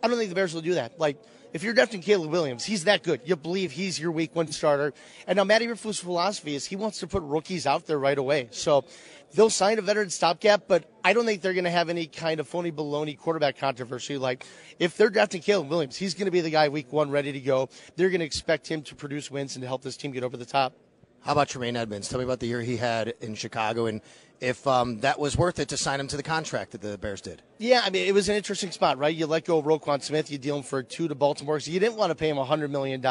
I 0.01 0.07
don't 0.07 0.17
think 0.17 0.29
the 0.29 0.35
Bears 0.35 0.55
will 0.55 0.61
do 0.61 0.73
that. 0.73 0.99
Like 0.99 1.21
if 1.53 1.63
you're 1.63 1.73
drafting 1.73 2.01
Caleb 2.01 2.31
Williams, 2.31 2.65
he's 2.65 2.83
that 2.85 3.03
good. 3.03 3.21
You 3.23 3.35
believe 3.35 3.71
he's 3.71 3.99
your 3.99 4.11
week 4.11 4.35
one 4.35 4.51
starter. 4.51 4.93
And 5.27 5.37
now 5.37 5.43
Matty 5.43 5.67
Eberflus' 5.67 6.01
philosophy 6.01 6.55
is 6.55 6.65
he 6.65 6.75
wants 6.75 6.99
to 6.99 7.07
put 7.07 7.23
rookies 7.23 7.65
out 7.65 7.85
there 7.85 7.97
right 7.97 8.17
away. 8.17 8.49
So 8.51 8.85
they'll 9.33 9.49
sign 9.49 9.79
a 9.79 9.81
veteran 9.81 10.09
stopgap, 10.09 10.63
but 10.67 10.89
I 11.03 11.13
don't 11.13 11.25
think 11.25 11.41
they're 11.41 11.53
going 11.53 11.65
to 11.65 11.69
have 11.69 11.89
any 11.89 12.07
kind 12.07 12.39
of 12.39 12.47
phony 12.47 12.71
baloney 12.71 13.17
quarterback 13.17 13.57
controversy. 13.57 14.17
Like, 14.17 14.45
if 14.79 14.97
they're 14.97 15.09
drafting 15.09 15.41
Caleb 15.41 15.69
Williams, 15.69 15.95
he's 15.95 16.13
going 16.13 16.25
to 16.25 16.31
be 16.31 16.41
the 16.41 16.49
guy 16.49 16.69
week 16.69 16.91
one 16.91 17.09
ready 17.09 17.31
to 17.31 17.39
go. 17.39 17.69
They're 17.95 18.09
going 18.09 18.19
to 18.19 18.25
expect 18.25 18.67
him 18.67 18.81
to 18.83 18.95
produce 18.95 19.31
wins 19.31 19.55
and 19.55 19.61
to 19.63 19.67
help 19.67 19.81
this 19.81 19.97
team 19.97 20.11
get 20.11 20.23
over 20.23 20.37
the 20.37 20.45
top. 20.45 20.73
How 21.21 21.33
about 21.33 21.49
Tremaine 21.49 21.75
Edmunds? 21.75 22.07
Tell 22.07 22.19
me 22.19 22.25
about 22.25 22.39
the 22.39 22.47
year 22.47 22.61
he 22.61 22.77
had 22.77 23.13
in 23.21 23.35
Chicago 23.35 23.87
and 23.87 24.01
if 24.39 24.65
um, 24.67 24.99
that 24.99 25.19
was 25.19 25.35
worth 25.35 25.59
it 25.59 25.69
to 25.69 25.77
sign 25.77 25.99
him 25.99 26.07
to 26.07 26.17
the 26.17 26.23
contract 26.23 26.71
that 26.71 26.81
the 26.81 26.97
Bears 26.97 27.21
did. 27.21 27.41
Yeah, 27.57 27.81
I 27.83 27.89
mean, 27.89 28.07
it 28.07 28.13
was 28.13 28.29
an 28.29 28.35
interesting 28.35 28.71
spot, 28.71 28.97
right? 28.97 29.13
You 29.13 29.25
let 29.25 29.45
go 29.45 29.57
of 29.57 29.65
Roquan 29.65 30.01
Smith, 30.01 30.31
you 30.31 30.37
deal 30.37 30.57
him 30.57 30.63
for 30.63 30.83
two 30.83 31.07
to 31.07 31.15
Baltimore, 31.15 31.59
so 31.59 31.71
you 31.71 31.79
didn't 31.79 31.97
want 31.97 32.11
to 32.11 32.15
pay 32.15 32.29
him 32.29 32.37
$100 32.37 32.69
million. 32.69 33.01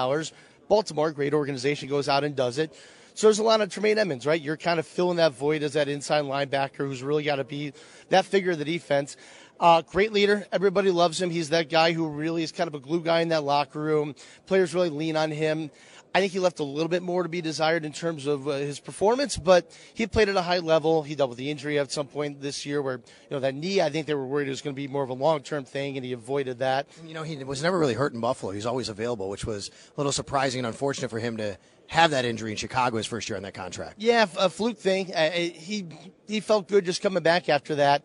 Baltimore, 0.69 1.11
great 1.13 1.35
organization, 1.35 1.89
goes 1.89 2.09
out 2.09 2.25
and 2.25 2.35
does 2.37 2.59
it. 2.59 2.75
So 3.17 3.29
there's 3.29 3.39
a 3.39 3.43
lot 3.43 3.63
of 3.63 3.71
Tremaine 3.71 3.97
Edmunds, 3.97 4.27
right? 4.27 4.39
You're 4.39 4.59
kind 4.59 4.79
of 4.79 4.87
filling 4.87 5.17
that 5.17 5.33
void 5.33 5.63
as 5.63 5.73
that 5.73 5.89
inside 5.89 6.25
linebacker 6.25 6.87
who's 6.87 7.03
really 7.03 7.25
got 7.25 7.37
to 7.37 7.45
be 7.45 7.73
that 8.11 8.27
figure 8.27 8.53
of 8.53 8.59
the 8.59 8.65
defense. 8.67 9.17
Uh, 9.59 9.81
great 9.81 10.13
leader. 10.13 10.47
Everybody 10.53 10.91
loves 10.91 11.19
him. 11.23 11.31
He's 11.31 11.49
that 11.49 11.71
guy 11.71 11.93
who 11.93 12.09
really 12.09 12.43
is 12.43 12.53
kind 12.53 12.69
of 12.69 12.75
a 12.75 12.79
glue 12.79 13.01
guy 13.01 13.23
in 13.23 13.31
that 13.31 13.43
locker 13.43 13.81
room. 13.81 14.15
Players 14.45 14.75
really 14.75 14.91
lean 14.91 15.17
on 15.17 15.31
him. 15.31 15.71
I 16.15 16.21
think 16.21 16.33
he 16.33 16.41
left 16.41 16.61
a 16.61 16.65
little 16.65 16.91
bit 16.91 17.03
more 17.03 17.23
to 17.23 17.29
be 17.31 17.41
desired 17.41 17.87
in 17.87 17.93
terms 17.93 18.27
of 18.27 18.49
uh, 18.49 18.53
his 18.53 18.81
performance, 18.81 19.39
but 19.39 19.75
he 19.95 20.07
played 20.07 20.29
at 20.29 20.37
a 20.37 20.43
high 20.43 20.59
level. 20.59 21.03
He 21.03 21.15
dealt 21.15 21.31
with 21.31 21.39
the 21.39 21.51
injury 21.51 21.79
at 21.79 21.91
some 21.93 22.09
point 22.09 22.43
this 22.43 22.67
year 22.67 22.83
where, 22.83 22.97
you 22.97 23.31
know, 23.31 23.41
that 23.41 23.55
knee, 23.55 23.81
I 23.81 23.89
think 23.89 24.07
they 24.07 24.15
were 24.15 24.27
worried 24.27 24.47
it 24.47 24.51
was 24.51 24.61
going 24.61 24.77
to 24.77 24.81
be 24.81 24.89
more 24.89 25.03
of 25.03 25.09
a 25.09 25.15
long 25.15 25.41
term 25.41 25.65
thing, 25.65 25.97
and 25.97 26.05
he 26.05 26.13
avoided 26.13 26.59
that. 26.59 26.87
You 27.07 27.15
know, 27.15 27.23
he 27.23 27.43
was 27.45 27.63
never 27.63 27.79
really 27.79 27.95
hurt 27.95 28.13
in 28.13 28.21
Buffalo. 28.21 28.53
He's 28.53 28.67
always 28.67 28.91
available, 28.91 29.31
which 29.31 29.47
was 29.47 29.69
a 29.69 29.73
little 29.97 30.13
surprising 30.13 30.61
and 30.61 30.67
unfortunate 30.67 31.11
for 31.11 31.19
him 31.19 31.39
to 31.39 31.57
have 31.89 32.11
that 32.11 32.25
injury 32.25 32.51
in 32.51 32.57
Chicago 32.57 32.97
his 32.97 33.07
first 33.07 33.29
year 33.29 33.37
on 33.37 33.43
that 33.45 33.55
contract. 33.55 33.97
Yeah, 33.99 34.27
a 34.39 34.49
fluke 34.51 34.79
thing. 34.79 35.15
Uh, 35.15 35.31
he 35.31 35.87
he 36.27 36.41
felt 36.41 36.69
good 36.69 36.85
just 36.85 37.03
coming 37.03 37.23
back 37.23 37.49
after 37.49 37.77
that. 37.77 38.03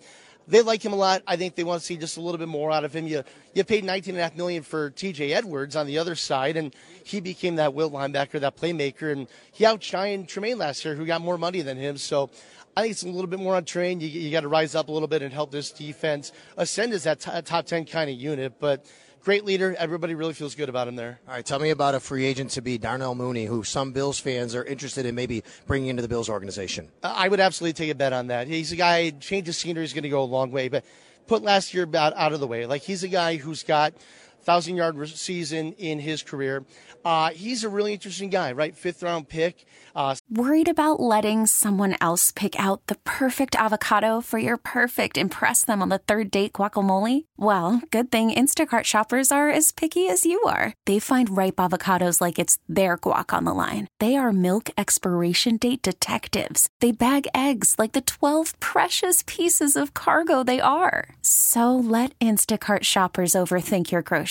They 0.47 0.61
like 0.61 0.83
him 0.83 0.91
a 0.91 0.97
lot. 0.97 1.21
I 1.27 1.35
think 1.35 1.55
they 1.55 1.63
want 1.63 1.81
to 1.81 1.85
see 1.85 1.97
just 1.97 2.17
a 2.17 2.21
little 2.21 2.37
bit 2.37 2.47
more 2.47 2.71
out 2.71 2.83
of 2.83 2.93
him. 2.93 3.07
You 3.07 3.23
you 3.53 3.63
paid 3.63 3.83
nineteen 3.83 4.15
and 4.15 4.19
a 4.21 4.23
half 4.23 4.35
million 4.35 4.63
for 4.63 4.89
T.J. 4.89 5.33
Edwards 5.33 5.75
on 5.75 5.87
the 5.87 5.97
other 5.97 6.15
side, 6.15 6.57
and 6.57 6.75
he 7.03 7.21
became 7.21 7.55
that 7.55 7.73
will 7.73 7.89
linebacker, 7.89 8.39
that 8.39 8.57
playmaker, 8.57 9.11
and 9.11 9.27
he 9.51 9.63
outshined 9.63 10.27
Tremaine 10.27 10.57
last 10.57 10.83
year, 10.83 10.95
who 10.95 11.05
got 11.05 11.21
more 11.21 11.37
money 11.37 11.61
than 11.61 11.77
him. 11.77 11.97
So. 11.97 12.29
I 12.75 12.83
think 12.83 12.91
it's 12.91 13.03
a 13.03 13.09
little 13.09 13.27
bit 13.27 13.41
more 13.41 13.57
on 13.57 13.65
train. 13.65 13.99
You, 13.99 14.07
you 14.07 14.31
got 14.31 14.41
to 14.41 14.47
rise 14.47 14.75
up 14.75 14.87
a 14.87 14.93
little 14.93 15.09
bit 15.09 15.21
and 15.21 15.33
help 15.33 15.51
this 15.51 15.71
defense 15.71 16.31
ascend 16.55 16.93
as 16.93 17.03
that 17.03 17.19
t- 17.19 17.41
top 17.41 17.65
10 17.65 17.83
kind 17.83 18.09
of 18.09 18.15
unit. 18.15 18.53
But 18.61 18.85
great 19.23 19.45
leader. 19.45 19.75
Everybody 19.77 20.15
really 20.15 20.33
feels 20.33 20.55
good 20.55 20.69
about 20.69 20.87
him 20.87 20.95
there. 20.95 21.19
All 21.27 21.33
right, 21.33 21.45
tell 21.45 21.59
me 21.59 21.69
about 21.69 21.95
a 21.95 21.99
free 21.99 22.25
agent 22.25 22.51
to 22.51 22.61
be 22.61 22.77
Darnell 22.77 23.15
Mooney, 23.15 23.45
who 23.45 23.63
some 23.63 23.91
Bills 23.91 24.19
fans 24.19 24.55
are 24.55 24.63
interested 24.63 25.05
in 25.05 25.15
maybe 25.15 25.43
bringing 25.67 25.89
into 25.89 26.01
the 26.01 26.07
Bills 26.07 26.29
organization. 26.29 26.89
I 27.03 27.27
would 27.27 27.39
absolutely 27.39 27.73
take 27.73 27.91
a 27.91 27.95
bet 27.95 28.13
on 28.13 28.27
that. 28.27 28.47
He's 28.47 28.71
a 28.71 28.75
guy, 28.75 29.11
change 29.11 29.47
of 29.49 29.55
scenery 29.55 29.83
is 29.83 29.93
going 29.93 30.03
to 30.03 30.09
go 30.09 30.21
a 30.21 30.25
long 30.25 30.51
way, 30.51 30.69
but 30.69 30.83
put 31.27 31.43
last 31.43 31.73
year 31.73 31.87
out, 31.95 32.13
out 32.15 32.33
of 32.33 32.39
the 32.39 32.47
way. 32.47 32.65
Like 32.65 32.81
he's 32.81 33.03
a 33.03 33.07
guy 33.07 33.37
who's 33.37 33.63
got 33.63 33.93
thousand 34.43 34.77
yard 34.77 34.97
season 35.09 35.73
in 35.73 35.99
his 35.99 36.23
career. 36.23 36.63
Uh, 37.03 37.31
he's 37.31 37.63
a 37.63 37.69
really 37.69 37.93
interesting 37.93 38.29
guy, 38.29 38.51
right? 38.51 38.75
Fifth 38.75 39.03
round 39.03 39.27
pick. 39.27 39.65
Uh, 39.95 40.15
Worried 40.29 40.69
about 40.69 40.99
letting 40.99 41.45
someone 41.45 41.95
else 41.99 42.31
pick 42.31 42.57
out 42.59 42.85
the 42.87 42.95
perfect 43.03 43.55
avocado 43.55 44.21
for 44.21 44.37
your 44.37 44.57
perfect 44.57 45.17
impress 45.17 45.65
them 45.65 45.81
on 45.81 45.89
the 45.89 45.97
third 45.97 46.31
date 46.31 46.53
guacamole? 46.53 47.25
Well, 47.37 47.81
good 47.91 48.11
thing 48.11 48.31
Instacart 48.31 48.85
shoppers 48.85 49.31
are 49.31 49.49
as 49.49 49.71
picky 49.71 50.07
as 50.07 50.25
you 50.25 50.41
are. 50.43 50.73
They 50.85 50.99
find 50.99 51.35
ripe 51.35 51.57
avocados 51.57 52.21
like 52.21 52.39
it's 52.39 52.57
their 52.69 52.97
guac 52.97 53.35
on 53.35 53.43
the 53.43 53.53
line. 53.53 53.87
They 53.99 54.15
are 54.15 54.31
milk 54.31 54.69
expiration 54.77 55.57
date 55.57 55.81
detectives. 55.81 56.69
They 56.79 56.91
bag 56.91 57.27
eggs 57.35 57.75
like 57.77 57.91
the 57.91 58.01
12 58.01 58.59
precious 58.59 59.23
pieces 59.27 59.75
of 59.75 59.93
cargo 59.93 60.43
they 60.43 60.61
are. 60.61 61.09
So 61.21 61.75
let 61.75 62.17
Instacart 62.19 62.83
shoppers 62.83 63.33
overthink 63.33 63.91
your 63.91 64.01
groceries 64.01 64.30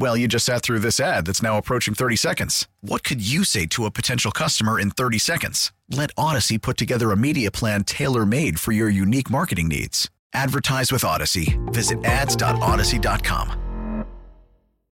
Well, 0.00 0.16
you 0.16 0.28
just 0.28 0.46
sat 0.46 0.62
through 0.62 0.78
this 0.78 1.00
ad 1.00 1.26
that's 1.26 1.42
now 1.42 1.58
approaching 1.58 1.92
30 1.92 2.14
seconds. 2.14 2.68
What 2.82 3.02
could 3.02 3.20
you 3.20 3.42
say 3.42 3.66
to 3.66 3.84
a 3.84 3.90
potential 3.90 4.30
customer 4.30 4.78
in 4.78 4.92
30 4.92 5.18
seconds? 5.18 5.72
Let 5.90 6.14
Audacy 6.14 6.62
put 6.62 6.76
together 6.76 7.10
a 7.10 7.16
media 7.16 7.50
plan 7.50 7.82
tailor 7.82 8.24
made 8.24 8.60
for 8.60 8.70
your 8.70 8.88
unique 8.88 9.28
marketing 9.28 9.66
needs. 9.66 10.08
Advertise 10.32 10.92
with 10.92 11.02
Audacy. 11.02 11.58
Visit 11.72 12.04
ads.audacy.com. 12.04 14.04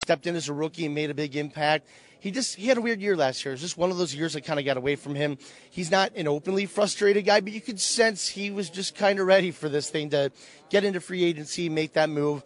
Stepped 0.05 0.28
in 0.28 0.36
as 0.36 0.48
a 0.48 0.53
rookie 0.53 0.86
and 0.86 0.94
made 0.94 1.11
a 1.11 1.14
big 1.14 1.34
impact. 1.34 1.88
He 2.20 2.30
just 2.30 2.55
he 2.55 2.68
had 2.68 2.78
a 2.78 2.80
weird 2.80 3.00
year 3.00 3.16
last 3.16 3.44
year. 3.44 3.50
It 3.50 3.55
was 3.55 3.62
just 3.62 3.76
one 3.76 3.90
of 3.90 3.98
those 3.98 4.14
years 4.14 4.34
that 4.34 4.42
kind 4.42 4.61
of 4.61 4.64
got 4.64 4.76
away 4.76 4.94
from 4.94 5.16
him. 5.16 5.36
He's 5.70 5.90
not 5.90 6.14
an 6.14 6.28
openly 6.28 6.66
frustrated 6.66 7.24
guy, 7.24 7.40
but 7.40 7.53
you 7.53 7.61
could 7.61 7.80
sense 7.80 8.28
he 8.28 8.53
was 8.53 8.70
just 8.70 8.94
kind 8.94 9.18
of 9.18 9.26
ready 9.26 9.50
for 9.50 9.68
this 9.68 9.90
thing 9.90 10.11
to 10.11 10.30
get 10.70 10.84
into 10.84 11.00
free 11.00 11.24
agency, 11.24 11.68
make 11.68 11.94
that 11.94 12.09
move. 12.09 12.44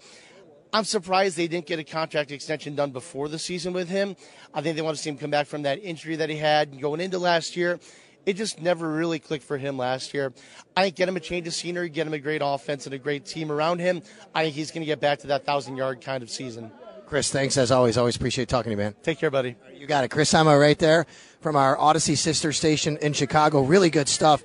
I'm 0.73 0.85
surprised 0.85 1.37
they 1.37 1.49
didn't 1.49 1.67
get 1.67 1.79
a 1.79 1.85
contract 1.85 2.31
extension 2.31 2.75
done 2.75 2.91
before 2.91 3.29
the 3.29 3.39
season 3.39 3.73
with 3.73 3.89
him. 3.89 4.17
I 4.53 4.61
think 4.61 4.77
they 4.77 4.83
want 4.83 4.97
to 4.97 5.03
see 5.03 5.11
him 5.11 5.19
come 5.19 5.31
back 5.31 5.47
from 5.47 5.63
that 5.63 5.83
injury 5.83 6.17
that 6.17 6.29
he 6.29 6.37
had 6.37 6.81
going 6.81 7.01
into 7.01 7.19
last 7.19 7.57
year. 7.57 7.79
It 8.27 8.35
just 8.35 8.61
never 8.61 8.91
really 8.91 9.21
clicked 9.21 9.45
for 9.45 9.57
him 9.57 9.79
last 9.79 10.13
year. 10.13 10.33
I 10.77 10.83
think 10.83 10.97
get 10.97 11.09
him 11.09 11.17
a 11.17 11.21
change 11.21 11.47
of 11.47 11.55
scenery, 11.55 11.89
get 11.89 12.09
him 12.09 12.13
a 12.13 12.19
great 12.19 12.43
offense 12.45 12.85
and 12.85 12.95
a 12.95 12.99
great 12.99 13.25
team 13.25 13.53
around 13.53 13.79
him. 13.79 14.03
I 14.35 14.43
think 14.43 14.57
he's 14.57 14.73
going 14.73 14.83
to 14.83 14.87
get 14.87 15.01
back 15.01 15.21
to 15.21 15.29
that 15.29 15.45
thousand 15.47 15.77
yard 15.77 16.01
kind 16.01 16.23
of 16.23 16.31
season. 16.31 16.73
Chris, 17.07 17.31
thanks 17.31 17.57
as 17.57 17.71
always. 17.71 17.97
Always 17.97 18.17
appreciate 18.17 18.49
talking 18.49 18.71
to 18.71 18.73
you, 18.73 18.77
man. 18.77 18.95
Take 19.05 19.21
care, 19.21 19.31
buddy. 19.31 19.55
You 19.79 19.87
got 19.87 20.03
it. 20.03 20.11
Chris 20.11 20.35
Emma 20.35 20.59
right 20.59 20.79
there 20.79 21.07
from 21.41 21.55
our 21.55 21.77
Audacy 21.77 22.17
sister 22.17 22.53
station 22.53 22.97
in 22.97 23.13
Chicago. 23.13 23.63
Really 23.63 23.91
good 23.91 24.09
stuff. 24.09 24.43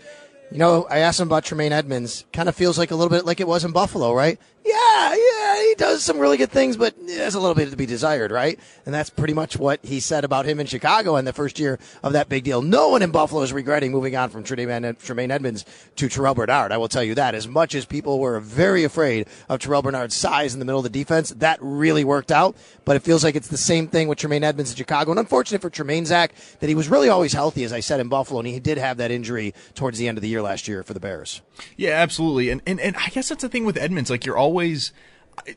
You 0.52 0.60
know, 0.60 0.86
I 0.88 1.00
asked 1.00 1.20
him 1.20 1.28
about 1.28 1.44
Tremaine 1.44 1.72
Edmunds. 1.72 2.26
Kind 2.32 2.50
of 2.50 2.56
feels 2.56 2.78
like 2.78 2.92
a 2.92 2.96
little 2.96 3.10
bit 3.10 3.26
like 3.26 3.40
it 3.40 3.48
was 3.48 3.66
in 3.66 3.72
Buffalo, 3.72 4.14
right? 4.14 4.40
Yeah, 4.64 5.16
yeah, 5.16 5.64
he 5.64 5.74
does 5.76 6.04
some 6.04 6.20
really 6.20 6.38
good 6.38 6.52
things, 6.52 6.78
but 6.78 6.94
there's 7.08 7.34
a 7.34 7.40
little 7.40 7.56
bit 7.56 7.72
to 7.72 7.76
be 7.76 7.88
desired, 7.88 8.30
right? 8.30 8.60
And 8.86 8.94
that's 8.94 9.10
pretty 9.10 9.34
much 9.34 9.58
what 9.58 9.84
he 9.84 10.00
said 10.00 10.24
about 10.24 10.46
him 10.46 10.60
in 10.60 10.68
Chicago 10.68 11.16
in 11.16 11.26
the 11.26 11.34
first 11.34 11.58
year 11.58 11.80
of 12.04 12.14
that 12.14 12.30
big 12.30 12.44
deal. 12.44 12.62
No 12.62 12.90
one 12.90 13.02
in 13.02 13.10
Buffalo 13.10 13.42
is 13.42 13.52
regretting 13.52 13.92
moving 13.92 14.16
on 14.16 14.30
from 14.30 14.44
Tremaine 14.44 15.32
Edmunds 15.32 15.66
to 15.96 16.10
Terrell 16.10 16.36
Bernard. 16.36 16.72
I 16.72 16.78
will 16.78 16.88
tell 16.88 17.04
you 17.04 17.16
that. 17.16 17.34
As 17.34 17.48
much 17.48 17.74
as 17.74 17.86
people 17.86 18.20
were 18.20 18.40
very 18.40 18.84
afraid 18.84 19.28
of 19.50 19.60
Terrell 19.60 19.82
Bernard's 19.82 20.16
size 20.16 20.54
in 20.54 20.60
the 20.60 20.66
middle 20.66 20.80
of 20.80 20.84
the 20.84 20.90
defense, 20.90 21.32
that 21.38 21.58
really 21.60 22.04
worked 22.04 22.32
out. 22.32 22.56
But 22.86 22.96
it 22.96 23.02
feels 23.02 23.24
like 23.24 23.36
it's 23.36 23.48
the 23.48 23.58
same 23.58 23.88
thing 23.88 24.08
with 24.08 24.20
Tremaine 24.20 24.44
Edmunds 24.44 24.72
in 24.72 24.78
Chicago. 24.78 25.12
And 25.12 25.20
unfortunate 25.20 25.62
for 25.62 25.72
Tremaine 25.72 26.06
Zach 26.06 26.36
that 26.60 26.70
he 26.70 26.76
was 26.76 26.88
really 26.88 27.10
always 27.10 27.34
healthy, 27.34 27.64
as 27.64 27.74
I 27.74 27.80
said 27.80 28.00
in 28.00 28.10
Buffalo, 28.10 28.40
and 28.40 28.48
he 28.48 28.60
did 28.60 28.78
have 28.78 28.98
that 28.98 29.10
injury 29.10 29.56
towards 29.74 29.98
the 29.98 30.08
end 30.08 30.20
of 30.20 30.22
the 30.22 30.30
year 30.30 30.44
last 30.44 30.68
year 30.68 30.84
for 30.84 30.94
the 30.94 31.00
Bears. 31.00 31.42
Yeah, 31.78 31.92
absolutely. 31.92 32.52
And 32.52 32.62
and, 32.68 32.80
and 32.80 32.96
I 32.96 33.10
guess 33.10 33.30
that's 33.30 33.42
the 33.42 33.50
thing 33.50 33.66
with 33.66 33.78
Edmunds. 33.78 34.10
Like 34.10 34.26
you're 34.26 34.38
always 34.38 34.51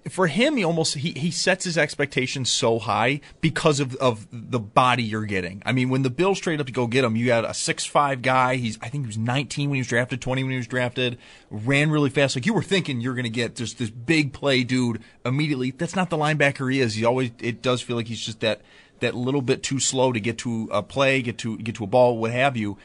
for 0.09 0.27
him, 0.27 0.57
he 0.57 0.65
almost 0.65 0.95
he, 0.95 1.13
he 1.13 1.31
sets 1.31 1.65
his 1.65 1.77
expectations 1.77 2.51
so 2.51 2.79
high 2.79 3.21
because 3.41 3.81
of, 3.81 3.95
of 3.97 4.27
the 4.31 4.61
body 4.61 5.03
you're 5.03 5.27
getting. 5.27 5.63
I 5.67 5.73
mean, 5.73 5.89
when 5.89 6.03
the 6.03 6.11
Bills 6.11 6.39
straight 6.39 6.61
up 6.61 6.67
to 6.67 6.73
go 6.73 6.87
get 6.87 7.05
him, 7.05 7.17
you 7.17 7.31
had 7.33 7.45
a 7.45 7.55
six 7.55 7.85
five 7.85 8.23
guy. 8.23 8.57
He's 8.57 8.79
I 8.81 8.89
think 8.89 9.05
he 9.05 9.07
was 9.07 9.19
19 9.19 9.71
when 9.71 9.77
he 9.77 9.81
was 9.81 9.89
drafted, 9.89 10.21
20 10.21 10.45
when 10.45 10.51
he 10.53 10.57
was 10.57 10.67
drafted. 10.67 11.19
Ran 11.51 11.91
really 11.91 12.11
fast. 12.11 12.37
Like 12.37 12.47
you 12.47 12.55
were 12.55 12.63
thinking 12.63 13.01
you're 13.01 13.15
going 13.15 13.25
to 13.25 13.31
get 13.31 13.57
just 13.57 13.79
this 13.79 13.91
big 13.91 14.33
play 14.33 14.65
dude 14.65 15.03
immediately. 15.25 15.71
That's 15.71 15.97
not 15.97 16.11
the 16.11 16.17
linebacker 16.17 16.73
he 16.73 16.81
is. 16.81 16.95
He 16.95 17.05
always 17.05 17.33
it 17.41 17.63
does 17.63 17.83
feel 17.83 17.97
like 17.97 18.09
he's 18.09 18.25
just 18.25 18.41
that 18.41 18.63
that 19.01 19.15
little 19.15 19.43
bit 19.43 19.63
too 19.63 19.81
slow 19.81 20.13
to 20.13 20.21
get 20.21 20.39
to 20.39 20.69
a 20.73 20.83
play, 20.83 21.21
get 21.21 21.39
to 21.39 21.59
get 21.59 21.75
to 21.77 21.85
a 21.85 21.89
ball, 21.89 22.17
what 22.19 22.31
have 22.31 22.57
you 22.57 22.79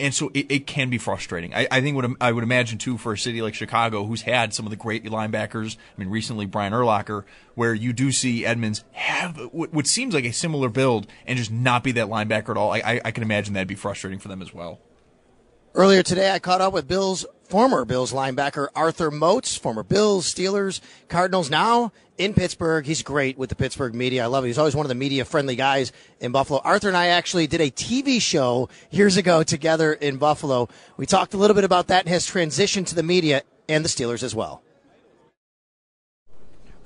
and 0.00 0.14
so 0.14 0.30
it, 0.34 0.46
it, 0.50 0.66
can 0.66 0.90
be 0.90 0.98
frustrating. 0.98 1.54
I, 1.54 1.68
I 1.70 1.80
think 1.80 1.96
what 1.96 2.10
I 2.20 2.32
would 2.32 2.44
imagine 2.44 2.78
too 2.78 2.98
for 2.98 3.12
a 3.12 3.18
city 3.18 3.42
like 3.42 3.54
Chicago, 3.54 4.04
who's 4.04 4.22
had 4.22 4.52
some 4.52 4.66
of 4.66 4.70
the 4.70 4.76
great 4.76 5.04
linebackers. 5.04 5.76
I 5.76 6.00
mean, 6.00 6.08
recently 6.08 6.46
Brian 6.46 6.72
Urlacher, 6.72 7.24
where 7.54 7.74
you 7.74 7.92
do 7.92 8.10
see 8.10 8.44
Edmunds 8.44 8.84
have 8.92 9.38
what, 9.52 9.72
what 9.72 9.86
seems 9.86 10.14
like 10.14 10.24
a 10.24 10.32
similar 10.32 10.68
build 10.68 11.06
and 11.26 11.38
just 11.38 11.50
not 11.50 11.84
be 11.84 11.92
that 11.92 12.08
linebacker 12.08 12.50
at 12.50 12.56
all. 12.56 12.72
I, 12.72 12.78
I, 12.78 13.00
I 13.06 13.10
can 13.10 13.22
imagine 13.22 13.54
that'd 13.54 13.68
be 13.68 13.74
frustrating 13.74 14.18
for 14.18 14.28
them 14.28 14.42
as 14.42 14.52
well. 14.52 14.80
Earlier 15.74 16.02
today, 16.02 16.30
I 16.30 16.38
caught 16.38 16.60
up 16.60 16.74
with 16.74 16.86
Bills 16.86 17.24
former 17.52 17.84
Bills 17.84 18.14
linebacker 18.14 18.68
Arthur 18.74 19.10
Moats, 19.10 19.58
former 19.58 19.82
Bills, 19.82 20.24
Steelers, 20.24 20.80
Cardinals, 21.10 21.50
now 21.50 21.92
in 22.16 22.32
Pittsburgh. 22.32 22.86
He's 22.86 23.02
great 23.02 23.36
with 23.36 23.50
the 23.50 23.54
Pittsburgh 23.54 23.94
media. 23.94 24.22
I 24.22 24.26
love 24.28 24.44
it. 24.44 24.46
He's 24.46 24.56
always 24.56 24.74
one 24.74 24.86
of 24.86 24.88
the 24.88 24.94
media 24.94 25.26
friendly 25.26 25.54
guys 25.54 25.92
in 26.18 26.32
Buffalo. 26.32 26.62
Arthur 26.64 26.88
and 26.88 26.96
I 26.96 27.08
actually 27.08 27.46
did 27.46 27.60
a 27.60 27.70
TV 27.70 28.22
show 28.22 28.70
years 28.90 29.18
ago 29.18 29.42
together 29.42 29.92
in 29.92 30.16
Buffalo. 30.16 30.70
We 30.96 31.04
talked 31.04 31.34
a 31.34 31.36
little 31.36 31.54
bit 31.54 31.64
about 31.64 31.88
that 31.88 32.06
and 32.06 32.08
his 32.08 32.24
transition 32.24 32.86
to 32.86 32.94
the 32.94 33.02
media 33.02 33.42
and 33.68 33.84
the 33.84 33.90
Steelers 33.90 34.22
as 34.22 34.34
well 34.34 34.62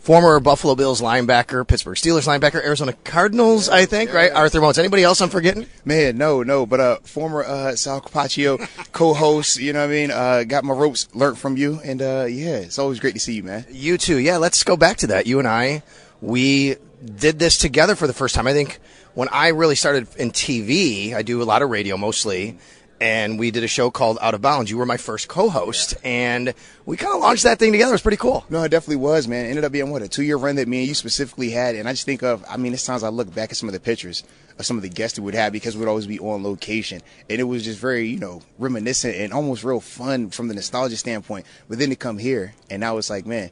former 0.07 0.38
Buffalo 0.38 0.76
Bills 0.76 1.02
linebacker, 1.02 1.66
Pittsburgh 1.66 1.96
Steelers 1.96 2.28
linebacker, 2.28 2.64
Arizona 2.64 2.92
Cardinals, 3.02 3.68
I 3.68 3.86
think, 3.86 4.12
right? 4.14 4.30
Arthur 4.30 4.61
Moats. 4.61 4.78
Anybody 4.78 5.02
else 5.02 5.20
I'm 5.20 5.30
forgetting? 5.30 5.66
Man, 5.84 6.16
no, 6.16 6.44
no. 6.44 6.64
But 6.64 6.78
uh, 6.78 6.96
former 7.02 7.42
uh, 7.42 7.74
Sal 7.74 8.00
Capaccio 8.00 8.57
co-host, 8.92 9.59
you 9.59 9.72
know 9.72 9.80
what 9.80 9.90
I 9.90 9.92
mean? 9.92 10.12
Uh, 10.12 10.44
got 10.44 10.62
my 10.62 10.74
ropes 10.74 11.09
learned 11.12 11.38
from 11.38 11.57
you, 11.57 11.80
and 11.82 12.00
uh, 12.00 12.26
yeah, 12.28 12.59
it's 12.59 12.78
always 12.78 13.00
great 13.00 13.14
to 13.14 13.20
see 13.20 13.34
you, 13.34 13.42
man. 13.42 13.66
You 13.68 13.98
too. 13.98 14.18
Yeah, 14.18 14.36
let's 14.36 14.62
go 14.62 14.76
back 14.76 14.98
to 14.98 15.09
that. 15.09 15.26
You 15.26 15.40
and 15.40 15.48
I, 15.48 15.82
we 16.20 16.76
did 17.04 17.40
this 17.40 17.59
together 17.59 17.96
for 17.96 18.07
the 18.07 18.12
first 18.12 18.36
time. 18.36 18.46
I 18.46 18.52
think 18.52 18.78
when 19.14 19.28
I 19.32 19.48
really 19.48 19.74
started 19.74 20.07
in 20.18 20.30
TV, 20.30 21.14
I 21.14 21.22
do 21.22 21.42
a 21.42 21.44
lot 21.44 21.62
of 21.62 21.70
radio 21.70 21.96
mostly 21.96 22.59
and 23.01 23.38
we 23.38 23.51
did 23.51 23.64
a 23.64 23.68
show 23.68 23.90
called 23.90 24.18
Out 24.20 24.34
of 24.34 24.40
Bounds. 24.40 24.70
You 24.70 24.78
were 24.78 24.86
my 24.86 24.97
first 24.97 25.28
co-host, 25.28 25.94
and 26.03 26.55
we 26.84 26.97
kind 26.97 27.14
of 27.14 27.20
launched 27.20 27.42
that 27.42 27.59
thing 27.59 27.72
together. 27.72 27.90
It 27.90 27.94
was 27.94 28.03
pretty 28.03 28.16
cool. 28.16 28.44
No, 28.49 28.62
it 28.62 28.70
definitely 28.70 28.97
was, 28.97 29.28
man. 29.28 29.47
It 29.47 29.51
ended 29.51 29.64
up 29.64 29.72
being 29.72 29.90
what 29.90 30.03
a 30.03 30.09
two-year 30.09 30.36
run 30.36 30.57
that 30.57 30.68
me 30.68 30.78
and 30.78 30.88
you 30.88 30.94
specifically 30.94 31.51
had, 31.51 31.74
and 31.74 31.88
I 31.88 31.92
just 31.92 32.07
think 32.07 32.22
of, 32.22 32.44
I 32.49 32.57
mean, 32.57 32.72
it's 32.72 32.84
times 32.86 33.03
I 33.03 33.09
look 33.09 33.34
back 33.34 33.51
at 33.51 33.57
some 33.57 33.68
of 33.68 33.72
the 33.72 33.80
pictures 33.80 34.24
of 34.59 34.64
some 34.64 34.76
of 34.76 34.82
the 34.82 34.88
guests 34.88 35.18
we 35.18 35.24
would 35.24 35.34
have 35.34 35.53
because 35.53 35.76
we'd 35.76 35.88
always 35.88 36.07
be 36.07 36.18
on 36.18 36.42
location, 36.42 37.03
and 37.28 37.40
it 37.40 37.44
was 37.44 37.64
just 37.64 37.78
very, 37.78 38.09
you 38.09 38.18
know, 38.18 38.42
reminiscent 38.59 39.14
and 39.16 39.32
almost 39.32 39.64
real 39.64 39.80
fun 39.80 40.30
from 40.30 40.49
the 40.49 40.55
nostalgia 40.55 40.97
standpoint. 40.97 41.44
But 41.68 41.78
then 41.78 41.90
to 41.90 41.97
come 41.97 42.18
here, 42.18 42.55
and 42.70 42.80
now 42.80 42.97
it's 42.99 43.11
like, 43.11 43.26
man. 43.26 43.51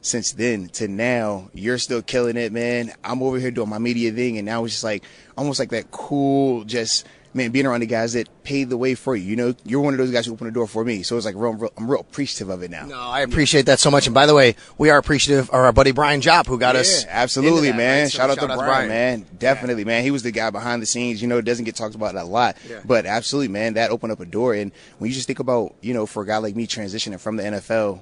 Since 0.00 0.32
then 0.32 0.68
to 0.74 0.86
now, 0.86 1.48
you're 1.54 1.78
still 1.78 2.02
killing 2.02 2.36
it, 2.36 2.52
man. 2.52 2.92
I'm 3.02 3.22
over 3.22 3.38
here 3.38 3.50
doing 3.50 3.70
my 3.70 3.78
media 3.78 4.12
thing, 4.12 4.36
and 4.36 4.44
now 4.44 4.62
it's 4.66 4.74
just 4.74 4.84
like 4.84 5.02
almost 5.34 5.58
like 5.58 5.70
that 5.70 5.90
cool, 5.92 6.64
just 6.64 7.06
man, 7.34 7.50
being 7.50 7.66
around 7.66 7.80
the 7.80 7.86
guys 7.86 8.12
that 8.12 8.28
paved 8.44 8.70
the 8.70 8.76
way 8.76 8.94
for 8.94 9.16
you. 9.16 9.24
You 9.24 9.36
know, 9.36 9.54
you're 9.64 9.80
one 9.80 9.94
of 9.94 9.98
those 9.98 10.10
guys 10.10 10.26
who 10.26 10.32
opened 10.32 10.48
the 10.48 10.54
door 10.54 10.66
for 10.66 10.84
me. 10.84 11.02
So 11.02 11.16
it's 11.16 11.26
like 11.26 11.34
real, 11.34 11.54
real, 11.54 11.72
I'm 11.76 11.90
real 11.90 12.00
appreciative 12.00 12.48
of 12.48 12.62
it 12.62 12.70
now. 12.70 12.86
No, 12.86 12.98
I 12.98 13.20
appreciate 13.20 13.66
that 13.66 13.80
so 13.80 13.90
much. 13.90 14.06
And 14.06 14.14
by 14.14 14.26
the 14.26 14.34
way, 14.34 14.56
we 14.78 14.90
are 14.90 14.98
appreciative 14.98 15.48
of 15.48 15.54
our 15.54 15.72
buddy 15.72 15.92
Brian 15.92 16.20
Jopp 16.20 16.46
who 16.46 16.58
got 16.58 16.74
yeah, 16.74 16.82
us. 16.82 17.04
Absolutely, 17.06 17.70
that, 17.70 17.76
man. 17.76 18.02
Right? 18.04 18.12
So 18.12 18.18
shout, 18.18 18.30
out 18.30 18.38
shout 18.38 18.48
to 18.48 18.52
out 18.52 18.58
Brian, 18.58 18.70
Brian, 18.70 18.88
man. 18.88 19.26
Definitely, 19.38 19.82
yeah. 19.82 19.86
man. 19.86 20.02
He 20.04 20.10
was 20.10 20.22
the 20.22 20.30
guy 20.30 20.50
behind 20.50 20.80
the 20.80 20.86
scenes. 20.86 21.20
You 21.20 21.28
know, 21.28 21.38
it 21.38 21.44
doesn't 21.44 21.64
get 21.64 21.74
talked 21.74 21.94
about 21.94 22.14
a 22.14 22.24
lot, 22.24 22.56
yeah. 22.68 22.80
but 22.84 23.06
absolutely, 23.06 23.48
man. 23.48 23.74
That 23.74 23.90
opened 23.90 24.12
up 24.12 24.20
a 24.20 24.26
door. 24.26 24.54
And 24.54 24.72
when 24.98 25.10
you 25.10 25.14
just 25.14 25.26
think 25.26 25.40
about, 25.40 25.74
you 25.80 25.94
know, 25.94 26.06
for 26.06 26.22
a 26.22 26.26
guy 26.26 26.38
like 26.38 26.56
me 26.56 26.66
transitioning 26.66 27.20
from 27.20 27.36
the 27.36 27.42
NFL 27.42 28.00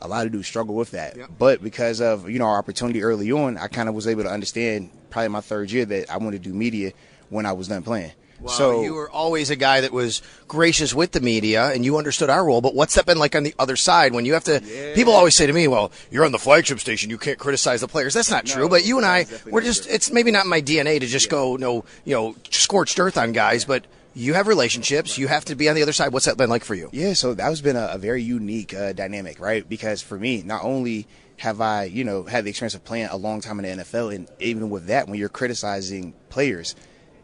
a 0.00 0.08
lot 0.08 0.26
of 0.26 0.32
dudes 0.32 0.46
struggle 0.46 0.74
with 0.74 0.92
that. 0.92 1.16
Yep. 1.16 1.30
But 1.38 1.62
because 1.62 2.00
of 2.00 2.30
you 2.30 2.38
know 2.38 2.46
our 2.46 2.58
opportunity 2.58 3.02
early 3.02 3.32
on, 3.32 3.58
I 3.58 3.68
kind 3.68 3.88
of 3.88 3.94
was 3.94 4.06
able 4.06 4.22
to 4.22 4.30
understand 4.30 4.90
probably 5.10 5.28
my 5.28 5.40
third 5.40 5.70
year 5.70 5.84
that 5.86 6.10
I 6.10 6.18
wanted 6.18 6.42
to 6.42 6.50
do 6.50 6.54
media 6.54 6.92
when 7.30 7.46
I 7.46 7.52
was 7.52 7.68
done 7.68 7.82
playing. 7.82 8.12
Well, 8.40 8.54
so 8.54 8.82
you 8.82 8.94
were 8.94 9.10
always 9.10 9.50
a 9.50 9.56
guy 9.56 9.80
that 9.80 9.92
was 9.92 10.22
gracious 10.46 10.94
with 10.94 11.12
the 11.12 11.20
media, 11.20 11.70
and 11.70 11.84
you 11.84 11.98
understood 11.98 12.30
our 12.30 12.44
role. 12.44 12.60
But 12.60 12.74
what's 12.74 12.94
that 12.94 13.06
been 13.06 13.18
like 13.18 13.34
on 13.34 13.42
the 13.42 13.54
other 13.58 13.76
side 13.76 14.12
when 14.12 14.24
you 14.24 14.34
have 14.34 14.44
to? 14.44 14.60
People 14.94 15.12
always 15.12 15.34
say 15.34 15.46
to 15.46 15.52
me, 15.52 15.66
"Well, 15.66 15.90
you're 16.10 16.24
on 16.24 16.32
the 16.32 16.38
flagship 16.38 16.78
station. 16.78 17.10
You 17.10 17.18
can't 17.18 17.38
criticize 17.38 17.80
the 17.80 17.88
players." 17.88 18.14
That's 18.14 18.30
not 18.30 18.46
true. 18.46 18.68
But 18.68 18.84
you 18.84 18.96
and 18.96 19.06
I, 19.06 19.26
we're 19.46 19.62
just. 19.62 19.88
It's 19.88 20.12
maybe 20.12 20.30
not 20.30 20.46
my 20.46 20.62
DNA 20.62 21.00
to 21.00 21.06
just 21.06 21.30
go 21.30 21.56
no, 21.56 21.84
you 22.04 22.14
know, 22.14 22.36
scorched 22.50 22.98
earth 22.98 23.18
on 23.18 23.32
guys, 23.32 23.64
but. 23.64 23.84
You 24.14 24.34
have 24.34 24.48
relationships. 24.48 25.16
You 25.16 25.28
have 25.28 25.44
to 25.44 25.54
be 25.54 25.68
on 25.68 25.76
the 25.76 25.82
other 25.82 25.92
side. 25.92 26.12
What's 26.12 26.24
that 26.24 26.36
been 26.36 26.50
like 26.50 26.64
for 26.64 26.74
you? 26.74 26.88
Yeah, 26.92 27.12
so 27.12 27.34
that 27.34 27.44
has 27.44 27.60
been 27.60 27.76
a, 27.76 27.90
a 27.92 27.98
very 27.98 28.20
unique 28.20 28.74
uh, 28.74 28.92
dynamic, 28.92 29.38
right? 29.38 29.68
Because 29.68 30.02
for 30.02 30.18
me, 30.18 30.42
not 30.42 30.64
only 30.64 31.06
have 31.36 31.60
I, 31.60 31.84
you 31.84 32.02
know, 32.02 32.24
had 32.24 32.44
the 32.44 32.50
experience 32.50 32.74
of 32.74 32.84
playing 32.84 33.06
a 33.06 33.16
long 33.16 33.40
time 33.40 33.60
in 33.60 33.78
the 33.78 33.84
NFL, 33.84 34.12
and 34.12 34.28
even 34.40 34.70
with 34.70 34.86
that, 34.86 35.08
when 35.08 35.20
you're 35.20 35.28
criticizing 35.28 36.14
players, 36.30 36.74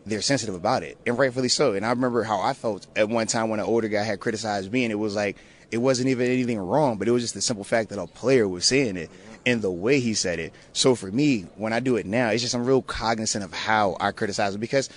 they're 0.06 0.22
sensitive 0.22 0.54
about 0.54 0.82
it, 0.82 0.98
and 1.06 1.18
rightfully 1.18 1.48
so. 1.48 1.72
And 1.74 1.84
I 1.84 1.90
remember 1.90 2.22
how 2.22 2.40
I 2.40 2.52
felt 2.52 2.86
at 2.96 3.08
one 3.08 3.26
time 3.26 3.48
when 3.48 3.60
an 3.60 3.66
older 3.66 3.88
guy 3.88 4.02
had 4.02 4.20
criticized 4.20 4.72
me, 4.72 4.84
and 4.84 4.92
it 4.92 4.96
was 4.96 5.14
like 5.14 5.36
it 5.70 5.78
wasn't 5.78 6.08
even 6.08 6.30
anything 6.30 6.58
wrong, 6.58 6.98
but 6.98 7.08
it 7.08 7.10
was 7.10 7.22
just 7.22 7.34
the 7.34 7.40
simple 7.40 7.64
fact 7.64 7.90
that 7.90 7.98
a 7.98 8.06
player 8.06 8.46
was 8.46 8.64
saying 8.64 8.96
it 8.96 9.10
and 9.46 9.60
the 9.60 9.70
way 9.70 10.00
he 10.00 10.14
said 10.14 10.38
it. 10.38 10.52
So 10.72 10.94
for 10.94 11.10
me, 11.10 11.42
when 11.56 11.72
I 11.72 11.80
do 11.80 11.96
it 11.96 12.06
now, 12.06 12.28
it's 12.30 12.42
just 12.42 12.54
I'm 12.54 12.64
real 12.64 12.82
cognizant 12.82 13.44
of 13.44 13.52
how 13.52 13.96
I 14.00 14.12
criticize 14.12 14.54
it 14.54 14.58
because 14.58 14.88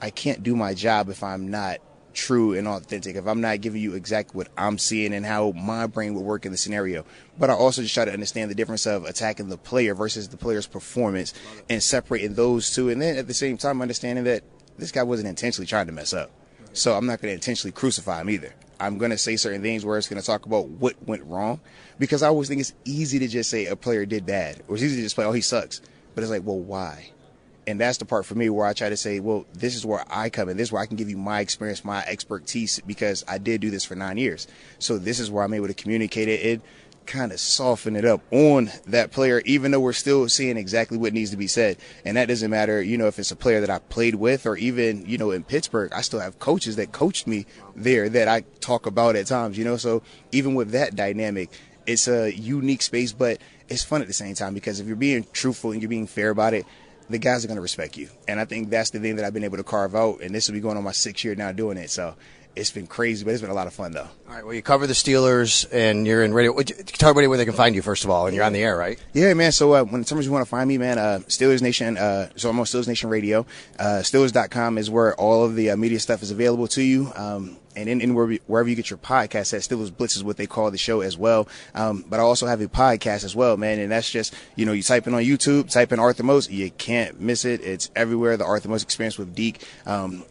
I 0.00 0.10
can't 0.10 0.42
do 0.42 0.56
my 0.56 0.74
job 0.74 1.08
if 1.08 1.22
I'm 1.22 1.50
not 1.50 1.78
true 2.14 2.54
and 2.54 2.66
authentic, 2.66 3.16
if 3.16 3.26
I'm 3.26 3.40
not 3.40 3.60
giving 3.60 3.82
you 3.82 3.94
exactly 3.94 4.36
what 4.36 4.48
I'm 4.56 4.78
seeing 4.78 5.12
and 5.12 5.26
how 5.26 5.52
my 5.52 5.86
brain 5.86 6.14
would 6.14 6.24
work 6.24 6.46
in 6.46 6.52
the 6.52 6.58
scenario. 6.58 7.04
But 7.38 7.50
I 7.50 7.54
also 7.54 7.82
just 7.82 7.94
try 7.94 8.04
to 8.04 8.12
understand 8.12 8.50
the 8.50 8.54
difference 8.54 8.86
of 8.86 9.04
attacking 9.04 9.48
the 9.48 9.58
player 9.58 9.94
versus 9.94 10.28
the 10.28 10.36
player's 10.36 10.66
performance 10.66 11.34
and 11.68 11.82
separating 11.82 12.34
those 12.34 12.74
two. 12.74 12.88
And 12.88 13.02
then 13.02 13.16
at 13.16 13.26
the 13.26 13.34
same 13.34 13.56
time, 13.56 13.82
understanding 13.82 14.24
that 14.24 14.42
this 14.78 14.92
guy 14.92 15.02
wasn't 15.02 15.28
intentionally 15.28 15.66
trying 15.66 15.86
to 15.86 15.92
mess 15.92 16.12
up. 16.12 16.30
So 16.72 16.94
I'm 16.94 17.06
not 17.06 17.20
going 17.20 17.30
to 17.30 17.34
intentionally 17.34 17.72
crucify 17.72 18.20
him 18.20 18.30
either. 18.30 18.54
I'm 18.80 18.98
going 18.98 19.12
to 19.12 19.18
say 19.18 19.36
certain 19.36 19.62
things 19.62 19.84
where 19.84 19.96
it's 19.96 20.08
going 20.08 20.20
to 20.20 20.26
talk 20.26 20.46
about 20.46 20.68
what 20.68 21.00
went 21.06 21.22
wrong 21.24 21.60
because 21.98 22.22
I 22.22 22.28
always 22.28 22.48
think 22.48 22.60
it's 22.60 22.74
easy 22.84 23.20
to 23.20 23.28
just 23.28 23.48
say 23.48 23.66
a 23.66 23.76
player 23.76 24.04
did 24.04 24.26
bad 24.26 24.62
or 24.66 24.74
it's 24.74 24.82
easy 24.82 24.96
to 24.96 25.02
just 25.02 25.14
play, 25.14 25.24
oh, 25.24 25.32
he 25.32 25.40
sucks. 25.40 25.80
But 26.14 26.22
it's 26.22 26.30
like, 26.30 26.44
well, 26.44 26.58
why? 26.58 27.10
And 27.66 27.80
that's 27.80 27.98
the 27.98 28.04
part 28.04 28.26
for 28.26 28.34
me 28.34 28.50
where 28.50 28.66
I 28.66 28.72
try 28.72 28.88
to 28.88 28.96
say, 28.96 29.20
well, 29.20 29.46
this 29.54 29.74
is 29.74 29.86
where 29.86 30.04
I 30.10 30.28
come 30.28 30.48
in. 30.48 30.56
This 30.56 30.68
is 30.68 30.72
where 30.72 30.82
I 30.82 30.86
can 30.86 30.96
give 30.96 31.10
you 31.10 31.16
my 31.16 31.40
experience, 31.40 31.84
my 31.84 32.04
expertise, 32.04 32.80
because 32.86 33.24
I 33.26 33.38
did 33.38 33.60
do 33.60 33.70
this 33.70 33.84
for 33.84 33.94
nine 33.94 34.18
years. 34.18 34.46
So 34.78 34.98
this 34.98 35.18
is 35.20 35.30
where 35.30 35.44
I'm 35.44 35.54
able 35.54 35.68
to 35.68 35.74
communicate 35.74 36.28
it 36.28 36.44
and 36.44 36.62
kind 37.06 37.32
of 37.32 37.40
soften 37.40 37.96
it 37.96 38.04
up 38.04 38.22
on 38.30 38.70
that 38.86 39.10
player, 39.10 39.42
even 39.44 39.70
though 39.70 39.80
we're 39.80 39.92
still 39.92 40.28
seeing 40.28 40.56
exactly 40.56 40.96
what 40.96 41.12
needs 41.12 41.30
to 41.30 41.36
be 41.36 41.46
said. 41.46 41.76
And 42.04 42.16
that 42.16 42.28
doesn't 42.28 42.50
matter, 42.50 42.82
you 42.82 42.96
know, 42.96 43.06
if 43.06 43.18
it's 43.18 43.30
a 43.30 43.36
player 43.36 43.60
that 43.60 43.70
I 43.70 43.78
played 43.78 44.14
with 44.14 44.46
or 44.46 44.56
even, 44.56 45.04
you 45.06 45.18
know, 45.18 45.30
in 45.30 45.44
Pittsburgh, 45.44 45.92
I 45.92 46.00
still 46.00 46.20
have 46.20 46.38
coaches 46.38 46.76
that 46.76 46.92
coached 46.92 47.26
me 47.26 47.46
there 47.76 48.08
that 48.08 48.28
I 48.28 48.42
talk 48.60 48.86
about 48.86 49.16
at 49.16 49.26
times, 49.26 49.58
you 49.58 49.64
know. 49.64 49.76
So 49.76 50.02
even 50.32 50.54
with 50.54 50.70
that 50.70 50.96
dynamic, 50.96 51.50
it's 51.86 52.08
a 52.08 52.32
unique 52.34 52.82
space, 52.82 53.12
but 53.12 53.38
it's 53.68 53.84
fun 53.84 54.00
at 54.00 54.06
the 54.06 54.14
same 54.14 54.34
time 54.34 54.54
because 54.54 54.80
if 54.80 54.86
you're 54.86 54.96
being 54.96 55.26
truthful 55.32 55.72
and 55.72 55.82
you're 55.82 55.88
being 55.88 56.06
fair 56.06 56.30
about 56.30 56.54
it, 56.54 56.64
the 57.10 57.18
guys 57.18 57.44
are 57.44 57.48
going 57.48 57.56
to 57.56 57.62
respect 57.62 57.96
you. 57.96 58.08
And 58.26 58.40
I 58.40 58.44
think 58.44 58.70
that's 58.70 58.90
the 58.90 58.98
thing 58.98 59.16
that 59.16 59.24
I've 59.24 59.34
been 59.34 59.44
able 59.44 59.58
to 59.58 59.64
carve 59.64 59.94
out. 59.94 60.20
And 60.20 60.34
this 60.34 60.48
will 60.48 60.54
be 60.54 60.60
going 60.60 60.76
on 60.76 60.84
my 60.84 60.92
sixth 60.92 61.24
year 61.24 61.34
now 61.34 61.52
doing 61.52 61.76
it. 61.76 61.90
So 61.90 62.14
it's 62.56 62.70
been 62.70 62.86
crazy, 62.86 63.24
but 63.24 63.32
it's 63.32 63.40
been 63.40 63.50
a 63.50 63.54
lot 63.54 63.66
of 63.66 63.74
fun 63.74 63.92
though. 63.92 64.08
All 64.28 64.34
right. 64.34 64.44
Well, 64.44 64.54
you 64.54 64.62
cover 64.62 64.86
the 64.86 64.94
Steelers, 64.94 65.66
and 65.72 66.06
you're 66.06 66.22
in 66.22 66.32
radio. 66.32 66.52
Tell 66.62 67.10
everybody 67.10 67.26
where 67.26 67.38
they 67.38 67.44
can 67.44 67.54
find 67.54 67.74
you 67.74 67.82
first 67.82 68.04
of 68.04 68.10
all, 68.10 68.26
and 68.26 68.34
you're 68.34 68.44
on 68.44 68.52
the 68.52 68.62
air, 68.62 68.76
right? 68.76 68.98
Yeah, 69.12 69.34
man. 69.34 69.52
So 69.52 69.74
uh, 69.74 69.84
when 69.84 70.04
somebody 70.04 70.28
want 70.28 70.44
to 70.44 70.48
find 70.48 70.68
me, 70.68 70.78
man, 70.78 70.98
uh, 70.98 71.20
Steelers 71.28 71.62
Nation. 71.62 71.96
Uh, 71.96 72.30
so 72.36 72.50
I'm 72.50 72.58
on 72.58 72.64
Steelers 72.64 72.88
Nation 72.88 73.10
Radio. 73.10 73.46
Uh, 73.78 74.02
Steelers.com 74.02 74.78
is 74.78 74.90
where 74.90 75.14
all 75.16 75.44
of 75.44 75.56
the 75.56 75.70
uh, 75.70 75.76
media 75.76 76.00
stuff 76.00 76.22
is 76.22 76.30
available 76.30 76.68
to 76.68 76.82
you. 76.82 77.12
Um, 77.14 77.56
and 77.76 77.88
in, 77.88 78.00
in 78.00 78.14
wherever, 78.14 78.34
wherever 78.46 78.68
you 78.68 78.76
get 78.76 78.90
your 78.90 78.98
podcast 78.98 79.52
at, 79.52 79.60
Steelers 79.60 79.94
Blitz 79.94 80.16
is 80.16 80.24
what 80.24 80.36
they 80.36 80.46
call 80.46 80.70
the 80.70 80.78
show 80.78 81.00
as 81.00 81.16
well. 81.16 81.48
Um, 81.74 82.04
but 82.08 82.20
I 82.20 82.22
also 82.22 82.46
have 82.46 82.60
a 82.60 82.68
podcast 82.68 83.24
as 83.24 83.34
well, 83.34 83.56
man. 83.56 83.78
And 83.78 83.90
that's 83.90 84.10
just, 84.10 84.34
you 84.56 84.64
know, 84.64 84.72
you 84.72 84.82
type 84.82 85.06
in 85.06 85.14
on 85.14 85.22
YouTube, 85.22 85.70
type 85.70 85.92
in 85.92 85.98
Arthur 85.98 86.22
Moats, 86.22 86.48
you 86.48 86.70
can't 86.70 87.20
miss 87.20 87.44
it. 87.44 87.60
It's 87.62 87.90
everywhere. 87.96 88.36
The 88.36 88.44
Arthur 88.44 88.68
Moats 88.68 88.84
experience 88.84 89.18
with 89.18 89.34
Deke. 89.34 89.66
Um, 89.86 90.24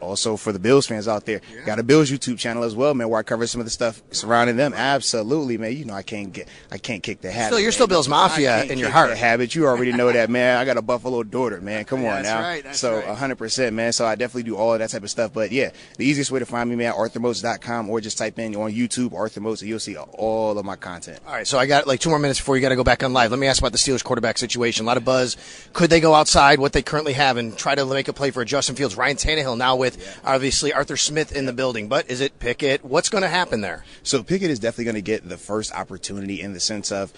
also 0.00 0.36
for 0.36 0.52
the 0.52 0.58
Bills 0.58 0.86
fans 0.86 1.08
out 1.08 1.26
there. 1.26 1.40
Yeah. 1.54 1.64
Got 1.64 1.78
a 1.78 1.82
Bills 1.82 2.10
YouTube 2.10 2.38
channel 2.38 2.62
as 2.62 2.74
well, 2.74 2.94
man, 2.94 3.08
where 3.08 3.20
I 3.20 3.22
cover 3.22 3.46
some 3.46 3.60
of 3.60 3.66
the 3.66 3.70
stuff 3.70 4.02
surrounding 4.10 4.56
them. 4.56 4.72
Absolutely, 4.74 5.58
man. 5.58 5.76
You 5.76 5.84
know 5.84 5.94
I 5.94 6.02
can't 6.02 6.32
get 6.32 6.48
I 6.70 6.78
can't 6.78 7.02
kick 7.02 7.20
the 7.20 7.30
habit. 7.30 7.54
Still, 7.54 7.60
you're 7.60 7.72
still 7.72 7.86
Bills 7.86 8.08
Mafia 8.08 8.64
in 8.64 8.78
your 8.78 8.90
heart. 8.90 9.16
habit. 9.16 9.54
You 9.54 9.66
already 9.66 9.92
know 9.92 10.12
that, 10.12 10.30
man. 10.30 10.56
I 10.56 10.64
got 10.64 10.76
a 10.76 10.82
Buffalo 10.82 11.22
daughter, 11.22 11.60
man. 11.60 11.84
Come 11.84 12.00
on 12.00 12.22
that's 12.22 12.28
now. 12.28 12.40
Right, 12.40 12.74
so 12.74 12.96
right. 12.96 13.16
100%, 13.16 13.72
man. 13.72 13.92
So 13.92 14.06
I 14.06 14.14
definitely 14.14 14.44
do 14.44 14.56
all 14.56 14.72
of 14.72 14.78
that 14.78 14.90
type 14.90 15.02
of 15.02 15.10
stuff. 15.10 15.32
But 15.32 15.52
yeah, 15.52 15.70
the 15.96 16.04
easiest 16.04 16.30
way 16.30 16.38
to 16.38 16.46
find 16.46 16.68
me, 16.68 16.76
man, 16.76 16.92
arthurmoats.com 16.92 17.90
or 17.90 18.00
just 18.00 18.18
type 18.18 18.38
in 18.38 18.54
on 18.56 18.72
YouTube 18.72 19.14
Arthur 19.14 19.40
Moats 19.40 19.62
and 19.62 19.68
you'll 19.68 19.78
see 19.78 19.96
all 19.96 20.58
of 20.58 20.64
my 20.64 20.76
content. 20.76 21.20
All 21.26 21.32
right, 21.32 21.46
so 21.46 21.58
I 21.58 21.66
got 21.66 21.86
like 21.86 22.00
two 22.00 22.10
more 22.10 22.18
minutes 22.18 22.40
before 22.40 22.56
you 22.56 22.62
got 22.62 22.70
to 22.70 22.76
go 22.76 22.84
back 22.84 23.02
on 23.02 23.12
live. 23.12 23.30
Let 23.30 23.40
me 23.40 23.46
ask 23.46 23.60
about 23.60 23.72
the 23.72 23.78
Steelers 23.78 24.04
quarterback 24.04 24.38
situation. 24.38 24.84
A 24.84 24.86
lot 24.86 24.96
of 24.96 25.04
buzz. 25.04 25.36
Could 25.72 25.90
they 25.90 26.00
go 26.00 26.14
outside 26.14 26.58
what 26.58 26.72
they 26.72 26.82
currently 26.82 27.12
have 27.14 27.36
and 27.36 27.56
try 27.56 27.74
to 27.74 27.84
make 27.86 28.08
a 28.08 28.12
play 28.12 28.30
for 28.30 28.44
Justin 28.44 28.76
Fields? 28.76 28.96
Ryan 28.96 29.16
Tannehill 29.16 29.56
now 29.56 29.76
with 29.76 29.89
obviously 30.24 30.72
Arthur 30.72 30.96
Smith 30.96 31.34
in 31.34 31.46
the 31.46 31.52
building, 31.52 31.88
but 31.88 32.10
is 32.10 32.20
it 32.20 32.38
Pickett? 32.38 32.84
What's 32.84 33.08
going 33.08 33.22
to 33.22 33.28
happen 33.28 33.60
there? 33.60 33.84
So 34.02 34.22
Pickett 34.22 34.50
is 34.50 34.58
definitely 34.58 34.84
going 34.84 34.94
to 34.96 35.02
get 35.02 35.28
the 35.28 35.36
first 35.36 35.72
opportunity 35.72 36.40
in 36.40 36.52
the 36.52 36.60
sense 36.60 36.92
of 36.92 37.12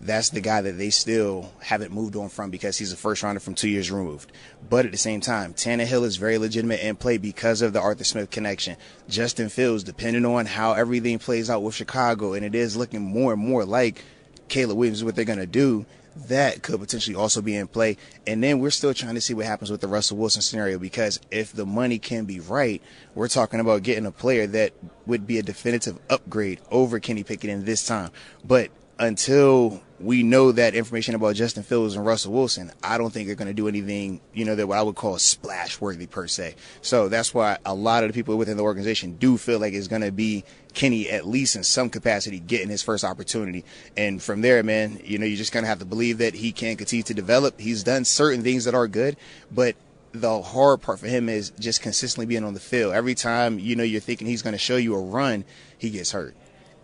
that's 0.00 0.30
the 0.30 0.40
guy 0.40 0.60
that 0.60 0.78
they 0.78 0.90
still 0.90 1.52
haven't 1.60 1.92
moved 1.92 2.14
on 2.14 2.28
from 2.28 2.50
because 2.50 2.78
he's 2.78 2.92
a 2.92 2.96
first 2.96 3.22
rounder 3.22 3.40
from 3.40 3.54
two 3.54 3.68
years 3.68 3.90
removed. 3.90 4.30
But 4.68 4.86
at 4.86 4.92
the 4.92 4.98
same 4.98 5.20
time, 5.20 5.54
Tannehill 5.54 6.04
is 6.04 6.16
very 6.16 6.38
legitimate 6.38 6.80
in 6.80 6.96
play 6.96 7.18
because 7.18 7.62
of 7.62 7.72
the 7.72 7.80
Arthur 7.80 8.04
Smith 8.04 8.30
connection. 8.30 8.76
Justin 9.08 9.48
Fields, 9.48 9.82
depending 9.82 10.24
on 10.24 10.46
how 10.46 10.72
everything 10.74 11.18
plays 11.18 11.50
out 11.50 11.62
with 11.62 11.74
Chicago, 11.74 12.34
and 12.34 12.44
it 12.44 12.54
is 12.54 12.76
looking 12.76 13.02
more 13.02 13.32
and 13.32 13.42
more 13.42 13.64
like 13.64 14.04
Caleb 14.48 14.78
Williams, 14.78 15.02
what 15.02 15.16
they're 15.16 15.24
going 15.24 15.38
to 15.40 15.46
do, 15.46 15.84
that 16.26 16.62
could 16.62 16.80
potentially 16.80 17.14
also 17.16 17.40
be 17.40 17.56
in 17.56 17.68
play. 17.68 17.96
And 18.26 18.42
then 18.42 18.58
we're 18.58 18.70
still 18.70 18.92
trying 18.92 19.14
to 19.14 19.20
see 19.20 19.34
what 19.34 19.46
happens 19.46 19.70
with 19.70 19.80
the 19.80 19.88
Russell 19.88 20.16
Wilson 20.16 20.42
scenario 20.42 20.78
because 20.78 21.20
if 21.30 21.52
the 21.52 21.66
money 21.66 21.98
can 21.98 22.24
be 22.24 22.40
right, 22.40 22.82
we're 23.14 23.28
talking 23.28 23.60
about 23.60 23.82
getting 23.82 24.06
a 24.06 24.10
player 24.12 24.46
that 24.48 24.72
would 25.06 25.26
be 25.26 25.38
a 25.38 25.42
definitive 25.42 25.98
upgrade 26.10 26.60
over 26.70 26.98
Kenny 26.98 27.22
Pickett 27.22 27.50
in 27.50 27.64
this 27.64 27.86
time. 27.86 28.10
But 28.44 28.70
until 28.98 29.80
we 30.00 30.22
know 30.22 30.52
that 30.52 30.74
information 30.74 31.14
about 31.14 31.34
Justin 31.34 31.62
Fields 31.62 31.96
and 31.96 32.06
Russell 32.06 32.32
Wilson, 32.32 32.70
I 32.82 32.98
don't 32.98 33.12
think 33.12 33.26
they're 33.26 33.36
going 33.36 33.48
to 33.48 33.54
do 33.54 33.68
anything, 33.68 34.20
you 34.32 34.44
know, 34.44 34.54
that 34.54 34.66
what 34.66 34.78
I 34.78 34.82
would 34.82 34.94
call 34.94 35.18
splash 35.18 35.80
worthy 35.80 36.06
per 36.06 36.26
se. 36.26 36.54
So 36.82 37.08
that's 37.08 37.34
why 37.34 37.58
a 37.64 37.74
lot 37.74 38.04
of 38.04 38.10
the 38.10 38.14
people 38.14 38.36
within 38.36 38.56
the 38.56 38.62
organization 38.62 39.16
do 39.16 39.36
feel 39.36 39.58
like 39.58 39.74
it's 39.74 39.88
going 39.88 40.02
to 40.02 40.12
be 40.12 40.44
Kenny, 40.74 41.08
at 41.10 41.26
least 41.26 41.56
in 41.56 41.64
some 41.64 41.90
capacity, 41.90 42.38
getting 42.38 42.68
his 42.68 42.82
first 42.82 43.04
opportunity. 43.04 43.64
And 43.96 44.22
from 44.22 44.40
there, 44.42 44.62
man, 44.62 45.00
you 45.02 45.18
know, 45.18 45.26
you're 45.26 45.36
just 45.36 45.52
going 45.52 45.64
to 45.64 45.68
have 45.68 45.80
to 45.80 45.84
believe 45.84 46.18
that 46.18 46.34
he 46.34 46.52
can 46.52 46.76
continue 46.76 47.02
to 47.02 47.14
develop. 47.14 47.58
He's 47.58 47.82
done 47.82 48.04
certain 48.04 48.42
things 48.42 48.64
that 48.64 48.74
are 48.74 48.86
good, 48.86 49.16
but 49.50 49.74
the 50.12 50.40
hard 50.42 50.80
part 50.80 51.00
for 51.00 51.06
him 51.06 51.28
is 51.28 51.50
just 51.58 51.82
consistently 51.82 52.26
being 52.26 52.44
on 52.44 52.54
the 52.54 52.60
field. 52.60 52.94
Every 52.94 53.14
time, 53.14 53.58
you 53.58 53.76
know, 53.76 53.82
you're 53.82 54.00
thinking 54.00 54.26
he's 54.26 54.42
going 54.42 54.52
to 54.52 54.58
show 54.58 54.76
you 54.76 54.94
a 54.94 55.00
run, 55.00 55.44
he 55.76 55.90
gets 55.90 56.12
hurt. 56.12 56.34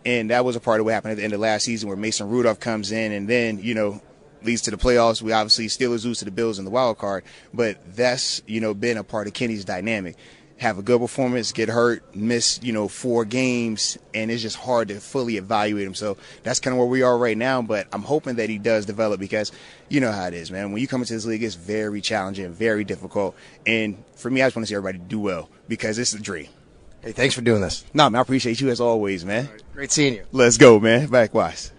And 0.04 0.30
that 0.30 0.44
was 0.44 0.54
a 0.56 0.60
part 0.60 0.80
of 0.80 0.86
what 0.86 0.92
happened 0.92 1.12
at 1.12 1.16
the 1.16 1.24
end 1.24 1.32
of 1.32 1.40
last 1.40 1.64
season 1.64 1.88
where 1.88 1.96
Mason 1.96 2.28
Rudolph 2.28 2.60
comes 2.60 2.92
in 2.92 3.12
and 3.12 3.28
then, 3.28 3.58
you 3.58 3.74
know, 3.74 4.00
leads 4.42 4.62
to 4.62 4.70
the 4.70 4.76
playoffs. 4.76 5.22
We 5.22 5.32
obviously 5.32 5.66
Steelers 5.66 6.04
lose 6.04 6.18
to 6.18 6.24
the 6.24 6.30
Bills 6.30 6.58
in 6.58 6.64
the 6.64 6.70
wild 6.70 6.98
card, 6.98 7.24
but 7.52 7.78
that's, 7.96 8.42
you 8.46 8.60
know, 8.60 8.74
been 8.74 8.98
a 8.98 9.04
part 9.04 9.26
of 9.26 9.32
Kenny's 9.32 9.64
dynamic. 9.64 10.16
Have 10.58 10.78
a 10.78 10.82
good 10.82 11.00
performance, 11.00 11.50
get 11.50 11.68
hurt, 11.68 12.14
miss, 12.14 12.60
you 12.62 12.72
know, 12.72 12.86
four 12.86 13.24
games, 13.24 13.98
and 14.14 14.30
it's 14.30 14.40
just 14.40 14.56
hard 14.56 14.88
to 14.88 15.00
fully 15.00 15.36
evaluate 15.36 15.84
him. 15.84 15.94
So 15.94 16.16
that's 16.44 16.60
kind 16.60 16.74
of 16.74 16.78
where 16.78 16.86
we 16.86 17.02
are 17.02 17.18
right 17.18 17.36
now, 17.36 17.60
but 17.60 17.88
I'm 17.92 18.02
hoping 18.02 18.36
that 18.36 18.48
he 18.48 18.58
does 18.58 18.86
develop 18.86 19.18
because 19.18 19.50
you 19.88 20.00
know 20.00 20.12
how 20.12 20.26
it 20.26 20.34
is, 20.34 20.52
man. 20.52 20.70
When 20.70 20.80
you 20.80 20.86
come 20.86 21.00
into 21.00 21.12
this 21.12 21.26
league, 21.26 21.42
it's 21.42 21.56
very 21.56 22.00
challenging, 22.00 22.52
very 22.52 22.84
difficult. 22.84 23.34
And 23.66 24.04
for 24.14 24.30
me, 24.30 24.42
I 24.42 24.46
just 24.46 24.54
want 24.54 24.66
to 24.66 24.68
see 24.68 24.76
everybody 24.76 24.98
do 24.98 25.18
well 25.18 25.48
because 25.66 25.98
it's 25.98 26.14
a 26.14 26.20
dream. 26.20 26.48
Hey, 27.04 27.12
thanks 27.12 27.34
for 27.34 27.42
doing 27.42 27.60
this. 27.60 27.84
No, 27.92 28.08
man, 28.08 28.18
I 28.18 28.22
appreciate 28.22 28.60
you 28.62 28.70
as 28.70 28.80
always, 28.80 29.24
man. 29.26 29.48
Great 29.74 29.92
seeing 29.92 30.14
you. 30.14 30.24
Let's 30.32 30.56
go, 30.56 30.80
man. 30.80 31.10
Likewise. 31.10 31.70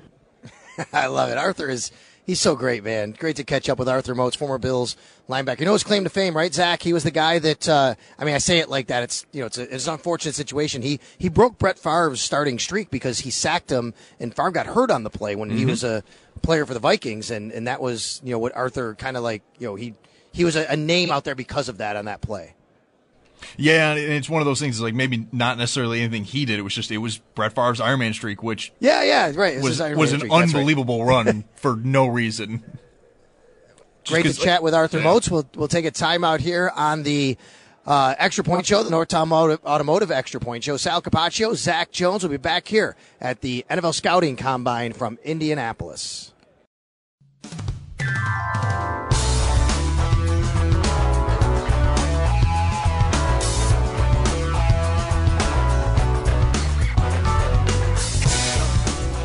I 0.93 1.07
love 1.07 1.29
it. 1.31 1.37
Arthur 1.37 1.67
is 1.67 1.91
he's 2.27 2.39
so 2.39 2.55
great, 2.55 2.83
man. 2.83 3.11
Great 3.11 3.37
to 3.37 3.43
catch 3.43 3.67
up 3.67 3.79
with 3.79 3.89
Arthur 3.89 4.13
Moats, 4.13 4.35
former 4.35 4.59
Bills 4.59 4.95
linebacker. 5.27 5.61
You 5.61 5.65
know 5.65 5.73
his 5.73 5.83
claim 5.83 6.03
to 6.03 6.11
fame, 6.11 6.35
right, 6.37 6.53
Zach? 6.53 6.83
He 6.83 6.93
was 6.93 7.03
the 7.03 7.09
guy 7.11 7.39
that 7.39 7.67
uh, 7.67 7.95
I 8.19 8.25
mean, 8.25 8.35
I 8.35 8.37
say 8.37 8.59
it 8.59 8.69
like 8.69 8.87
that. 8.87 9.01
It's 9.01 9.25
you 9.31 9.39
know, 9.39 9.47
it's, 9.47 9.57
a, 9.57 9.73
it's 9.73 9.87
an 9.87 9.93
unfortunate 9.93 10.35
situation. 10.35 10.83
He 10.83 10.99
he 11.17 11.29
broke 11.29 11.57
Brett 11.57 11.79
Favre's 11.79 12.21
starting 12.21 12.59
streak 12.59 12.91
because 12.91 13.19
he 13.19 13.31
sacked 13.31 13.71
him, 13.71 13.95
and 14.19 14.35
Favre 14.35 14.51
got 14.51 14.67
hurt 14.67 14.91
on 14.91 15.03
the 15.03 15.09
play 15.09 15.35
when 15.35 15.49
he 15.49 15.63
Mhm. 15.63 15.69
was 15.69 15.83
a 15.83 16.03
player 16.43 16.67
for 16.67 16.75
the 16.75 16.79
Vikings, 16.79 17.31
and 17.31 17.51
and 17.51 17.65
that 17.67 17.81
was 17.81 18.21
you 18.23 18.31
know 18.31 18.39
what 18.39 18.55
Arthur 18.55 18.93
kind 18.93 19.17
of 19.17 19.23
like 19.23 19.41
you 19.57 19.65
know 19.67 19.73
he 19.75 19.95
he 20.31 20.45
was 20.45 20.55
a, 20.55 20.65
a 20.71 20.77
name 20.77 21.09
out 21.09 21.23
there 21.23 21.35
because 21.35 21.67
of 21.67 21.79
that 21.79 21.95
on 21.95 22.05
that 22.05 22.21
play. 22.21 22.53
Yeah, 23.57 23.91
and 23.91 23.99
it's 23.99 24.29
one 24.29 24.41
of 24.41 24.45
those 24.45 24.59
things. 24.59 24.79
Like 24.81 24.93
maybe 24.93 25.27
not 25.31 25.57
necessarily 25.57 26.01
anything 26.01 26.23
he 26.23 26.45
did. 26.45 26.59
It 26.59 26.63
was 26.63 26.73
just 26.73 26.91
it 26.91 26.97
was 26.97 27.17
Brett 27.35 27.53
Favre's 27.53 27.79
Iron 27.81 27.99
Man 27.99 28.13
streak, 28.13 28.43
which 28.43 28.71
Yeah, 28.79 29.03
yeah, 29.03 29.31
right. 29.35 29.55
Was 29.61 29.79
was 29.79 29.79
Man 29.79 29.91
an 29.91 29.97
streak, 29.97 30.21
that's 30.21 30.31
right. 30.31 30.43
unbelievable 30.43 31.03
run 31.05 31.43
for 31.55 31.75
no 31.75 32.07
reason. 32.07 32.63
Great 34.07 34.25
to 34.25 34.33
chat 34.33 34.61
with 34.61 34.73
Arthur 34.75 34.99
yeah. 34.99 35.03
Moats. 35.03 35.29
We'll 35.29 35.47
we'll 35.55 35.67
take 35.67 35.85
a 35.85 35.91
timeout 35.91 36.39
here 36.39 36.71
on 36.75 37.03
the 37.03 37.37
Uh, 37.87 38.15
Extra 38.17 38.43
Point 38.43 38.65
Show, 38.65 38.81
the 38.83 38.89
Northtown 38.89 39.31
Auto- 39.31 39.61
Automotive 39.65 40.09
Extra 40.11 40.39
Point 40.39 40.63
Show. 40.63 40.75
Sal 40.77 41.01
Capaccio, 41.03 41.53
Zach 41.55 41.91
Jones 41.91 42.23
will 42.23 42.31
be 42.31 42.37
back 42.37 42.67
here 42.67 42.95
at 43.21 43.41
the 43.41 43.63
NFL 43.69 43.93
Scouting 43.93 44.35
Combine 44.35 44.91
from 44.93 45.19
Indianapolis. 45.23 46.33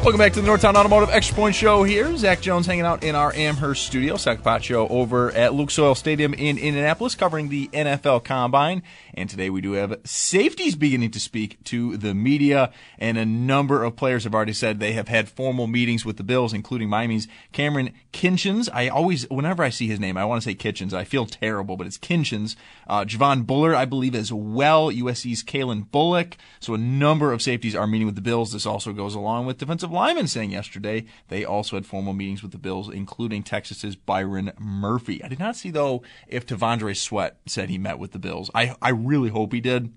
Welcome 0.03 0.19
back 0.19 0.33
to 0.33 0.41
the 0.41 0.49
Northtown 0.49 0.77
Automotive 0.77 1.11
Extra 1.11 1.37
Point 1.37 1.55
Show 1.55 1.83
here. 1.83 2.17
Zach 2.17 2.41
Jones 2.41 2.67
hanging 2.67 2.87
out 2.87 3.05
in 3.05 3.15
our 3.15 3.35
Amherst 3.35 3.87
studio. 3.87 4.17
Zach 4.17 4.39
Capaccio 4.39 4.91
over 4.91 5.31
at 5.33 5.53
Lucas 5.53 5.79
Oil 5.79 5.95
Stadium 5.95 6.33
in 6.33 6.57
Indianapolis 6.57 7.15
covering 7.15 7.51
the 7.51 7.69
NFL 7.69 8.25
Combine. 8.25 8.83
And 9.13 9.29
today 9.29 9.51
we 9.51 9.61
do 9.61 9.73
have 9.73 10.01
safeties 10.05 10.75
beginning 10.75 11.11
to 11.11 11.21
speak 11.21 11.63
to 11.65 11.99
the 11.99 12.15
media. 12.15 12.73
And 12.99 13.19
a 13.19 13.27
number 13.27 13.85
of 13.85 13.95
players 13.95 14.25
have 14.25 14.35
already 14.35 14.55
said 14.55 14.81
they 14.81 14.95
have 14.95 15.09
had 15.09 15.29
formal 15.29 15.67
meetings 15.67 16.03
with 16.07 16.17
the 16.17 16.25
Bills, 16.25 16.55
including 16.55 16.89
Miami's 16.89 17.29
Kamren 17.53 17.93
Kinchens. 18.15 18.71
I 18.73 18.89
always, 18.89 19.29
whenever 19.29 19.63
I 19.63 19.69
see 19.69 19.87
his 19.87 20.01
name, 20.01 20.17
I 20.17 20.25
want 20.25 20.43
to 20.43 20.49
say 20.49 20.55
Kitchens. 20.55 20.95
I 20.95 21.05
feel 21.05 21.27
terrible, 21.27 21.77
but 21.77 21.87
it's 21.87 21.99
Kinchens. 21.99 22.57
Uh, 22.89 23.05
Javon 23.05 23.47
Bullard, 23.47 23.75
I 23.75 23.85
believe, 23.85 24.15
as 24.15 24.33
well. 24.33 24.91
USC's 24.91 25.45
Calen 25.45 25.91
Bullock. 25.91 26.39
So 26.59 26.73
a 26.73 26.79
number 26.79 27.35
of 27.35 27.43
safeties 27.43 27.77
are 27.77 27.87
meeting 27.87 28.07
with 28.07 28.17
the 28.17 28.23
Bills. 28.23 28.53
This 28.53 28.65
also 28.65 28.95
goes 28.95 29.15
along 29.15 29.45
with 29.45 29.59
defensive 29.59 29.90
linemen 29.91 30.27
saying 30.27 30.51
yesterday 30.51 31.05
they 31.29 31.45
also 31.45 31.77
had 31.77 31.87
formal 31.87 32.13
meetings 32.13 32.43
with 32.43 32.53
the 32.53 32.59
Bills, 32.59 32.89
including 32.89 33.43
Texas's 33.43 33.97
Byron 33.97 34.53
Murphy. 34.59 35.23
I 35.23 35.29
did 35.29 35.39
not 35.39 35.57
see 35.57 35.71
though 35.71 36.03
if 36.27 36.47
T'Vondre 36.47 36.97
Sweat 36.97 37.39
said 37.47 37.69
he 37.69 37.79
met 37.79 37.99
with 37.99 38.13
the 38.13 38.19
Bills. 38.19 38.51
I 38.55 38.75
I 38.81 38.91
really 38.91 39.31
hope 39.31 39.53
he 39.53 39.61
did. 39.61 39.93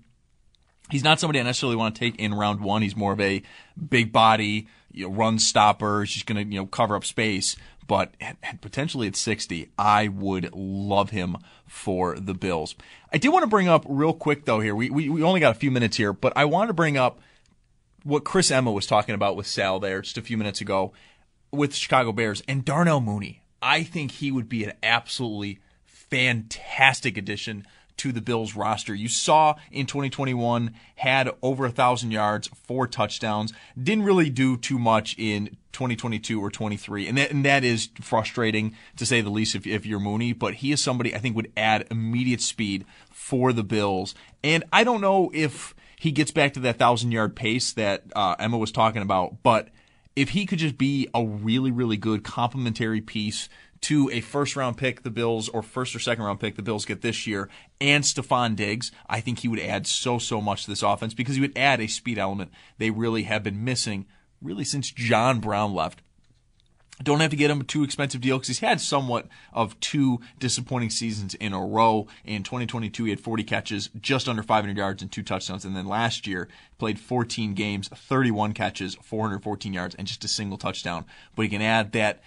He's 0.90 1.04
not 1.04 1.18
somebody 1.18 1.40
I 1.40 1.44
necessarily 1.44 1.76
want 1.76 1.94
to 1.94 1.98
take 1.98 2.16
in 2.16 2.34
round 2.34 2.60
one. 2.60 2.82
He's 2.82 2.96
more 2.96 3.12
of 3.12 3.20
a 3.20 3.42
big 3.88 4.12
body, 4.12 4.68
you 4.92 5.08
know, 5.08 5.14
run 5.14 5.38
stopper. 5.38 6.02
He's 6.02 6.12
just 6.12 6.26
going 6.26 6.44
to 6.44 6.52
you 6.52 6.60
know 6.60 6.66
cover 6.66 6.94
up 6.94 7.04
space. 7.04 7.56
But 7.86 8.14
potentially 8.60 9.06
at 9.08 9.16
60, 9.16 9.70
I 9.78 10.08
would 10.08 10.54
love 10.54 11.10
him 11.10 11.36
for 11.66 12.18
the 12.18 12.34
Bills. 12.34 12.74
I 13.12 13.18
did 13.18 13.28
want 13.28 13.42
to 13.42 13.48
bring 13.48 13.68
up 13.68 13.84
real 13.88 14.14
quick 14.14 14.44
though 14.44 14.60
here. 14.60 14.74
We 14.74 14.90
we, 14.90 15.08
we 15.08 15.22
only 15.22 15.40
got 15.40 15.54
a 15.54 15.58
few 15.58 15.70
minutes 15.70 15.96
here, 15.96 16.12
but 16.12 16.32
I 16.36 16.44
wanted 16.46 16.68
to 16.68 16.74
bring 16.74 16.96
up 16.96 17.20
what 18.04 18.24
Chris 18.24 18.50
Emma 18.50 18.70
was 18.70 18.86
talking 18.86 19.14
about 19.14 19.34
with 19.34 19.46
Sal 19.46 19.80
there 19.80 20.02
just 20.02 20.18
a 20.18 20.22
few 20.22 20.36
minutes 20.36 20.60
ago 20.60 20.92
with 21.50 21.70
the 21.70 21.76
Chicago 21.76 22.12
Bears 22.12 22.42
and 22.46 22.64
Darnell 22.64 23.00
Mooney. 23.00 23.42
I 23.60 23.82
think 23.82 24.12
he 24.12 24.30
would 24.30 24.48
be 24.48 24.62
an 24.62 24.74
absolutely 24.82 25.58
fantastic 25.86 27.16
addition 27.16 27.66
to 27.96 28.12
the 28.12 28.20
Bills 28.20 28.54
roster. 28.54 28.94
You 28.94 29.08
saw 29.08 29.54
in 29.70 29.86
2021 29.86 30.74
had 30.96 31.30
over 31.42 31.64
a 31.64 31.70
thousand 31.70 32.10
yards, 32.10 32.48
four 32.48 32.86
touchdowns. 32.86 33.52
Didn't 33.80 34.04
really 34.04 34.30
do 34.30 34.56
too 34.56 34.78
much 34.78 35.14
in 35.16 35.56
2022 35.72 36.42
or 36.42 36.50
23, 36.50 37.08
and 37.08 37.18
that 37.18 37.30
and 37.30 37.44
that 37.44 37.64
is 37.64 37.88
frustrating 38.00 38.76
to 38.96 39.06
say 39.06 39.20
the 39.20 39.30
least 39.30 39.54
if, 39.54 39.66
if 39.66 39.86
you're 39.86 40.00
Mooney. 40.00 40.32
But 40.32 40.54
he 40.54 40.72
is 40.72 40.80
somebody 40.80 41.14
I 41.14 41.18
think 41.18 41.36
would 41.36 41.52
add 41.56 41.86
immediate 41.90 42.40
speed 42.40 42.84
for 43.10 43.52
the 43.52 43.64
Bills, 43.64 44.14
and 44.42 44.64
I 44.72 44.84
don't 44.84 45.00
know 45.00 45.30
if 45.32 45.74
he 46.04 46.12
gets 46.12 46.30
back 46.30 46.52
to 46.52 46.60
that 46.60 46.78
thousand 46.78 47.12
yard 47.12 47.34
pace 47.34 47.72
that 47.72 48.02
uh, 48.14 48.36
Emma 48.38 48.58
was 48.58 48.70
talking 48.70 49.00
about, 49.00 49.42
but 49.42 49.70
if 50.14 50.28
he 50.28 50.44
could 50.44 50.58
just 50.58 50.76
be 50.76 51.08
a 51.14 51.24
really 51.24 51.70
really 51.70 51.96
good 51.96 52.22
complementary 52.22 53.00
piece 53.00 53.48
to 53.80 54.10
a 54.12 54.20
first 54.20 54.54
round 54.54 54.76
pick 54.76 55.02
the 55.02 55.08
Bills 55.08 55.48
or 55.48 55.62
first 55.62 55.96
or 55.96 55.98
second 55.98 56.22
round 56.22 56.40
pick 56.40 56.56
the 56.56 56.62
Bills 56.62 56.84
get 56.84 57.00
this 57.00 57.26
year 57.26 57.48
and 57.80 58.04
Stefon 58.04 58.54
Diggs, 58.54 58.92
I 59.08 59.20
think 59.20 59.38
he 59.38 59.48
would 59.48 59.58
add 59.58 59.86
so 59.86 60.18
so 60.18 60.42
much 60.42 60.64
to 60.64 60.70
this 60.70 60.82
offense 60.82 61.14
because 61.14 61.36
he 61.36 61.40
would 61.40 61.56
add 61.56 61.80
a 61.80 61.86
speed 61.86 62.18
element 62.18 62.50
they 62.76 62.90
really 62.90 63.22
have 63.22 63.42
been 63.42 63.64
missing 63.64 64.04
really 64.42 64.64
since 64.64 64.90
John 64.90 65.40
Brown 65.40 65.72
left. 65.72 66.02
Don't 67.02 67.20
have 67.20 67.30
to 67.30 67.36
get 67.36 67.50
him 67.50 67.60
a 67.60 67.64
too 67.64 67.82
expensive 67.82 68.20
deal 68.20 68.36
because 68.38 68.48
he's 68.48 68.58
had 68.60 68.80
somewhat 68.80 69.26
of 69.52 69.78
two 69.80 70.20
disappointing 70.38 70.90
seasons 70.90 71.34
in 71.34 71.52
a 71.52 71.60
row. 71.60 72.06
In 72.24 72.44
2022, 72.44 73.04
he 73.04 73.10
had 73.10 73.20
40 73.20 73.42
catches, 73.42 73.90
just 74.00 74.28
under 74.28 74.44
500 74.44 74.76
yards, 74.76 75.02
and 75.02 75.10
two 75.10 75.24
touchdowns. 75.24 75.64
And 75.64 75.76
then 75.76 75.86
last 75.86 76.26
year, 76.26 76.48
played 76.78 77.00
14 77.00 77.54
games, 77.54 77.88
31 77.88 78.52
catches, 78.52 78.94
414 79.02 79.72
yards, 79.72 79.96
and 79.96 80.06
just 80.06 80.24
a 80.24 80.28
single 80.28 80.56
touchdown. 80.56 81.04
But 81.34 81.42
he 81.42 81.48
can 81.48 81.62
add 81.62 81.92
that 81.92 82.22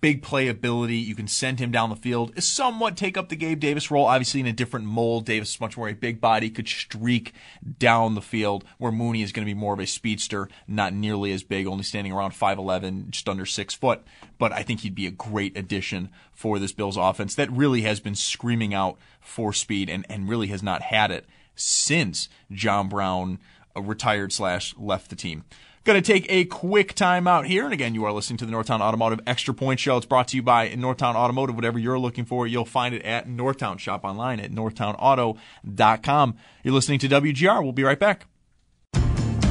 big 0.00 0.22
playability. 0.22 1.04
You 1.04 1.14
can 1.14 1.28
send 1.28 1.58
him 1.58 1.70
down 1.70 1.90
the 1.90 1.96
field. 1.96 2.40
Somewhat 2.42 2.96
take 2.96 3.16
up 3.16 3.28
the 3.28 3.36
Gabe 3.36 3.60
Davis 3.60 3.90
role, 3.90 4.06
obviously 4.06 4.40
in 4.40 4.46
a 4.46 4.52
different 4.52 4.86
mold. 4.86 5.24
Davis 5.26 5.54
is 5.54 5.60
much 5.60 5.76
more 5.76 5.88
a 5.88 5.94
big 5.94 6.20
body, 6.20 6.50
could 6.50 6.68
streak 6.68 7.32
down 7.78 8.14
the 8.14 8.22
field, 8.22 8.64
where 8.78 8.92
Mooney 8.92 9.22
is 9.22 9.32
going 9.32 9.46
to 9.46 9.50
be 9.50 9.58
more 9.58 9.74
of 9.74 9.80
a 9.80 9.86
speedster, 9.86 10.48
not 10.66 10.92
nearly 10.92 11.32
as 11.32 11.42
big, 11.42 11.66
only 11.66 11.84
standing 11.84 12.12
around 12.12 12.32
5'11, 12.32 13.10
just 13.10 13.28
under 13.28 13.46
six 13.46 13.74
foot. 13.74 14.02
But 14.38 14.52
I 14.52 14.62
think 14.62 14.80
he'd 14.80 14.94
be 14.94 15.06
a 15.06 15.12
great 15.12 15.56
addition 15.56 16.10
for 16.32 16.58
this 16.58 16.72
Bills 16.72 16.96
offense 16.96 17.34
that 17.36 17.50
really 17.50 17.82
has 17.82 18.00
been 18.00 18.14
screaming 18.14 18.74
out 18.74 18.98
for 19.20 19.52
speed 19.52 19.88
and, 19.88 20.04
and 20.08 20.28
really 20.28 20.48
has 20.48 20.62
not 20.62 20.82
had 20.82 21.10
it 21.10 21.26
since 21.54 22.28
John 22.52 22.88
Brown 22.88 23.38
retired 23.74 24.32
slash 24.32 24.74
left 24.78 25.10
the 25.10 25.16
team. 25.16 25.44
Going 25.86 26.02
to 26.02 26.12
take 26.12 26.26
a 26.28 26.44
quick 26.46 26.94
time 26.94 27.28
out 27.28 27.46
here. 27.46 27.62
And 27.62 27.72
again, 27.72 27.94
you 27.94 28.04
are 28.06 28.12
listening 28.12 28.38
to 28.38 28.44
the 28.44 28.50
Northtown 28.50 28.80
Automotive 28.80 29.20
Extra 29.24 29.54
Point 29.54 29.78
Show. 29.78 29.96
It's 29.96 30.04
brought 30.04 30.26
to 30.28 30.36
you 30.36 30.42
by 30.42 30.68
Northtown 30.70 31.14
Automotive. 31.14 31.54
Whatever 31.54 31.78
you're 31.78 31.96
looking 31.96 32.24
for, 32.24 32.44
you'll 32.44 32.64
find 32.64 32.92
it 32.92 33.02
at 33.02 33.28
Northtown. 33.28 33.78
Shop 33.78 34.02
online 34.02 34.40
at 34.40 34.50
northtownauto.com. 34.50 36.36
You're 36.64 36.74
listening 36.74 36.98
to 36.98 37.08
WGR. 37.08 37.62
We'll 37.62 37.70
be 37.70 37.84
right 37.84 38.00
back. 38.00 38.26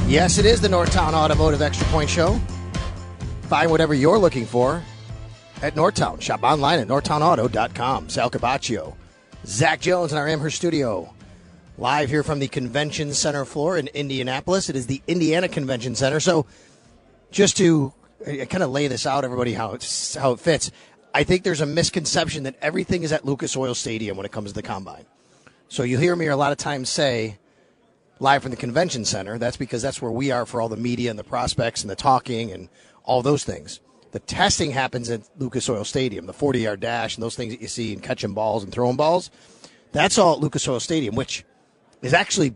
Yes, 0.06 0.36
it 0.36 0.44
is 0.44 0.60
the 0.60 0.68
Northtown 0.68 1.14
Automotive 1.14 1.62
Extra 1.62 1.86
Point 1.86 2.10
Show. 2.10 2.38
Find 3.44 3.70
whatever 3.70 3.94
you're 3.94 4.18
looking 4.18 4.44
for 4.44 4.82
at 5.62 5.74
Northtown. 5.74 6.20
Shop 6.20 6.42
online 6.42 6.80
at 6.80 6.86
northtownauto.com. 6.86 8.10
Sal 8.10 8.30
Capaccio, 8.30 8.94
Zach 9.46 9.80
Jones 9.80 10.12
in 10.12 10.18
our 10.18 10.28
Amherst 10.28 10.56
studio. 10.56 11.14
Live 11.78 12.08
here 12.08 12.22
from 12.22 12.38
the 12.38 12.48
Convention 12.48 13.12
Center 13.12 13.44
floor 13.44 13.76
in 13.76 13.88
Indianapolis. 13.88 14.70
It 14.70 14.76
is 14.76 14.86
the 14.86 15.02
Indiana 15.06 15.46
Convention 15.46 15.94
Center. 15.94 16.20
So, 16.20 16.46
just 17.30 17.58
to 17.58 17.92
uh, 18.26 18.46
kind 18.46 18.62
of 18.62 18.70
lay 18.70 18.88
this 18.88 19.04
out, 19.04 19.24
everybody, 19.24 19.52
how 19.52 19.72
it's, 19.72 20.14
how 20.14 20.32
it 20.32 20.40
fits. 20.40 20.70
I 21.12 21.22
think 21.22 21.42
there's 21.42 21.60
a 21.60 21.66
misconception 21.66 22.44
that 22.44 22.56
everything 22.62 23.02
is 23.02 23.12
at 23.12 23.26
Lucas 23.26 23.54
Oil 23.58 23.74
Stadium 23.74 24.16
when 24.16 24.24
it 24.24 24.32
comes 24.32 24.52
to 24.52 24.54
the 24.54 24.62
combine. 24.62 25.04
So 25.68 25.82
you 25.82 25.98
hear 25.98 26.16
me 26.16 26.28
a 26.28 26.36
lot 26.36 26.50
of 26.50 26.56
times 26.56 26.88
say, 26.88 27.36
live 28.20 28.40
from 28.40 28.52
the 28.52 28.56
convention 28.56 29.04
center. 29.04 29.36
That's 29.36 29.58
because 29.58 29.82
that's 29.82 30.00
where 30.00 30.10
we 30.10 30.30
are 30.30 30.46
for 30.46 30.62
all 30.62 30.70
the 30.70 30.78
media 30.78 31.10
and 31.10 31.18
the 31.18 31.24
prospects 31.24 31.82
and 31.82 31.90
the 31.90 31.96
talking 31.96 32.52
and 32.52 32.70
all 33.04 33.20
those 33.20 33.44
things. 33.44 33.80
The 34.12 34.20
testing 34.20 34.70
happens 34.70 35.10
at 35.10 35.28
Lucas 35.38 35.68
Oil 35.68 35.84
Stadium, 35.84 36.24
the 36.24 36.32
40 36.32 36.60
yard 36.60 36.80
dash 36.80 37.16
and 37.16 37.22
those 37.22 37.36
things 37.36 37.52
that 37.52 37.60
you 37.60 37.68
see 37.68 37.92
and 37.92 38.02
catching 38.02 38.32
balls 38.32 38.64
and 38.64 38.72
throwing 38.72 38.96
balls. 38.96 39.30
That's 39.92 40.16
all 40.16 40.36
at 40.36 40.40
Lucas 40.40 40.66
Oil 40.66 40.80
Stadium, 40.80 41.14
which 41.14 41.44
is 42.06 42.14
actually 42.14 42.54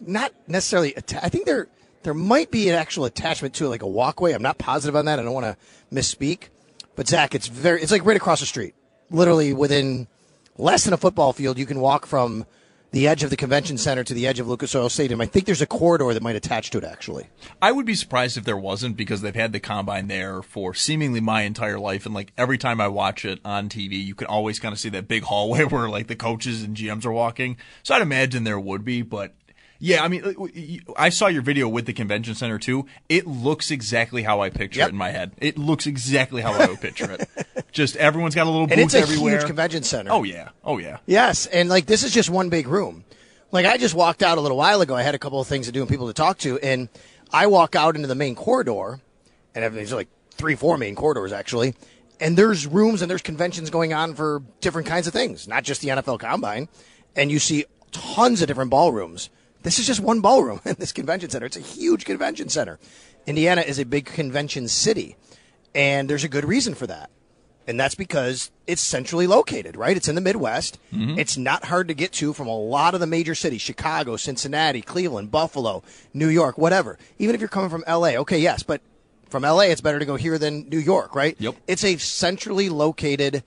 not 0.00 0.32
necessarily. 0.46 0.96
Atta- 0.96 1.24
I 1.24 1.28
think 1.28 1.46
there 1.46 1.68
there 2.02 2.14
might 2.14 2.50
be 2.50 2.68
an 2.68 2.74
actual 2.74 3.04
attachment 3.04 3.54
to 3.54 3.66
it, 3.66 3.68
like 3.68 3.82
a 3.82 3.86
walkway. 3.86 4.32
I'm 4.32 4.42
not 4.42 4.58
positive 4.58 4.96
on 4.96 5.06
that. 5.06 5.18
I 5.18 5.22
don't 5.22 5.34
want 5.34 5.46
to 5.46 5.56
misspeak, 5.92 6.48
but 6.94 7.08
Zach, 7.08 7.34
it's 7.34 7.48
very. 7.48 7.82
It's 7.82 7.92
like 7.92 8.04
right 8.04 8.16
across 8.16 8.40
the 8.40 8.46
street, 8.46 8.74
literally 9.10 9.52
within 9.52 10.06
less 10.56 10.84
than 10.84 10.94
a 10.94 10.96
football 10.96 11.32
field. 11.32 11.58
You 11.58 11.66
can 11.66 11.80
walk 11.80 12.06
from 12.06 12.46
the 12.96 13.06
edge 13.06 13.22
of 13.22 13.28
the 13.28 13.36
convention 13.36 13.76
center 13.76 14.02
to 14.02 14.14
the 14.14 14.26
edge 14.26 14.40
of 14.40 14.48
Lucas 14.48 14.74
Oil 14.74 14.88
Stadium. 14.88 15.20
I 15.20 15.26
think 15.26 15.44
there's 15.44 15.60
a 15.60 15.66
corridor 15.66 16.14
that 16.14 16.22
might 16.22 16.34
attach 16.34 16.70
to 16.70 16.78
it. 16.78 16.84
Actually, 16.84 17.26
I 17.60 17.70
would 17.70 17.84
be 17.84 17.94
surprised 17.94 18.38
if 18.38 18.44
there 18.44 18.56
wasn't 18.56 18.96
because 18.96 19.20
they've 19.20 19.34
had 19.34 19.52
the 19.52 19.60
combine 19.60 20.08
there 20.08 20.40
for 20.40 20.72
seemingly 20.72 21.20
my 21.20 21.42
entire 21.42 21.78
life, 21.78 22.06
and 22.06 22.14
like 22.14 22.32
every 22.38 22.56
time 22.56 22.80
I 22.80 22.88
watch 22.88 23.26
it 23.26 23.38
on 23.44 23.68
TV, 23.68 24.02
you 24.02 24.14
can 24.14 24.26
always 24.28 24.58
kind 24.58 24.72
of 24.72 24.78
see 24.78 24.88
that 24.88 25.08
big 25.08 25.24
hallway 25.24 25.64
where 25.64 25.90
like 25.90 26.06
the 26.06 26.16
coaches 26.16 26.62
and 26.62 26.74
GMs 26.74 27.04
are 27.04 27.12
walking. 27.12 27.58
So 27.82 27.94
I'd 27.94 28.00
imagine 28.00 28.44
there 28.44 28.58
would 28.58 28.82
be, 28.82 29.02
but 29.02 29.34
yeah, 29.78 30.02
I 30.02 30.08
mean, 30.08 30.24
uh, 30.24 30.92
I 30.96 31.08
saw 31.10 31.26
your 31.26 31.42
video 31.42 31.68
with 31.68 31.86
the 31.86 31.92
convention 31.92 32.34
center 32.34 32.58
too. 32.58 32.86
It 33.08 33.26
looks 33.26 33.70
exactly 33.70 34.22
how 34.22 34.40
I 34.40 34.50
picture 34.50 34.78
Yep. 34.80 34.88
it 34.88 34.92
in 34.92 34.96
my 34.96 35.10
head. 35.10 35.32
It 35.38 35.58
looks 35.58 35.86
exactly 35.86 36.42
how 36.42 36.52
I 36.54 36.66
would 36.66 36.80
picture 36.80 37.10
it. 37.10 37.28
Just 37.72 37.96
everyone's 37.96 38.34
got 38.34 38.46
a 38.46 38.50
little 38.50 38.66
booth 38.66 38.72
and 38.72 38.80
it's 38.80 38.94
a 38.94 38.98
everywhere. 39.00 39.34
huge 39.38 39.46
convention 39.46 39.82
center. 39.82 40.10
Oh 40.12 40.22
yeah, 40.22 40.50
oh 40.64 40.78
yeah. 40.78 40.98
Yes, 41.06 41.46
and 41.46 41.68
like 41.68 41.86
this 41.86 42.02
is 42.04 42.12
just 42.12 42.30
one 42.30 42.48
big 42.48 42.66
room. 42.68 43.04
Like 43.52 43.66
I 43.66 43.76
just 43.76 43.94
walked 43.94 44.22
out 44.22 44.38
a 44.38 44.40
little 44.40 44.56
while 44.56 44.80
ago. 44.80 44.94
I 44.96 45.02
had 45.02 45.14
a 45.14 45.18
couple 45.18 45.40
of 45.40 45.46
things 45.46 45.66
to 45.66 45.72
do 45.72 45.80
and 45.80 45.88
people 45.90 46.06
to 46.06 46.12
talk 46.14 46.38
to, 46.38 46.58
and 46.60 46.88
I 47.32 47.46
walk 47.48 47.74
out 47.76 47.94
into 47.96 48.08
the 48.08 48.14
main 48.14 48.34
corridor, 48.34 49.00
and 49.54 49.74
there's 49.76 49.92
like 49.92 50.08
three, 50.30 50.54
four 50.54 50.78
main 50.78 50.94
corridors 50.94 51.32
actually, 51.32 51.74
and 52.18 52.36
there's 52.36 52.66
rooms 52.66 53.02
and 53.02 53.10
there's 53.10 53.22
conventions 53.22 53.68
going 53.68 53.92
on 53.92 54.14
for 54.14 54.42
different 54.62 54.88
kinds 54.88 55.06
of 55.06 55.12
things, 55.12 55.46
not 55.46 55.62
just 55.64 55.80
the 55.82 55.88
NFL 55.88 56.18
Combine, 56.18 56.68
and 57.14 57.30
you 57.30 57.38
see 57.38 57.66
tons 57.92 58.40
of 58.40 58.48
different 58.48 58.70
ballrooms. 58.70 59.28
This 59.66 59.80
is 59.80 59.86
just 59.88 59.98
one 59.98 60.20
ballroom 60.20 60.60
in 60.64 60.76
this 60.78 60.92
convention 60.92 61.28
center. 61.28 61.46
It's 61.46 61.56
a 61.56 61.60
huge 61.60 62.04
convention 62.04 62.48
center. 62.48 62.78
Indiana 63.26 63.62
is 63.62 63.80
a 63.80 63.84
big 63.84 64.04
convention 64.06 64.68
city, 64.68 65.16
and 65.74 66.08
there's 66.08 66.22
a 66.22 66.28
good 66.28 66.44
reason 66.44 66.76
for 66.76 66.86
that. 66.86 67.10
And 67.66 67.80
that's 67.80 67.96
because 67.96 68.52
it's 68.68 68.80
centrally 68.80 69.26
located, 69.26 69.76
right? 69.76 69.96
It's 69.96 70.06
in 70.06 70.14
the 70.14 70.20
Midwest. 70.20 70.78
Mhm. 70.94 71.18
It's 71.18 71.36
not 71.36 71.64
hard 71.64 71.88
to 71.88 71.94
get 71.94 72.12
to 72.12 72.32
from 72.32 72.46
a 72.46 72.56
lot 72.56 72.94
of 72.94 73.00
the 73.00 73.08
major 73.08 73.34
cities 73.34 73.60
Chicago, 73.60 74.16
Cincinnati, 74.16 74.82
Cleveland, 74.82 75.32
Buffalo, 75.32 75.82
New 76.14 76.28
York, 76.28 76.56
whatever. 76.56 76.96
Even 77.18 77.34
if 77.34 77.40
you're 77.40 77.48
coming 77.48 77.68
from 77.68 77.82
LA, 77.88 78.16
okay, 78.18 78.38
yes, 78.38 78.62
but 78.62 78.82
from 79.30 79.42
LA, 79.42 79.62
it's 79.62 79.80
better 79.80 79.98
to 79.98 80.04
go 80.04 80.14
here 80.14 80.38
than 80.38 80.68
New 80.68 80.78
York, 80.78 81.16
right? 81.16 81.34
Yep. 81.40 81.56
It's 81.66 81.82
a 81.82 81.96
centrally 81.96 82.68
located, 82.68 83.42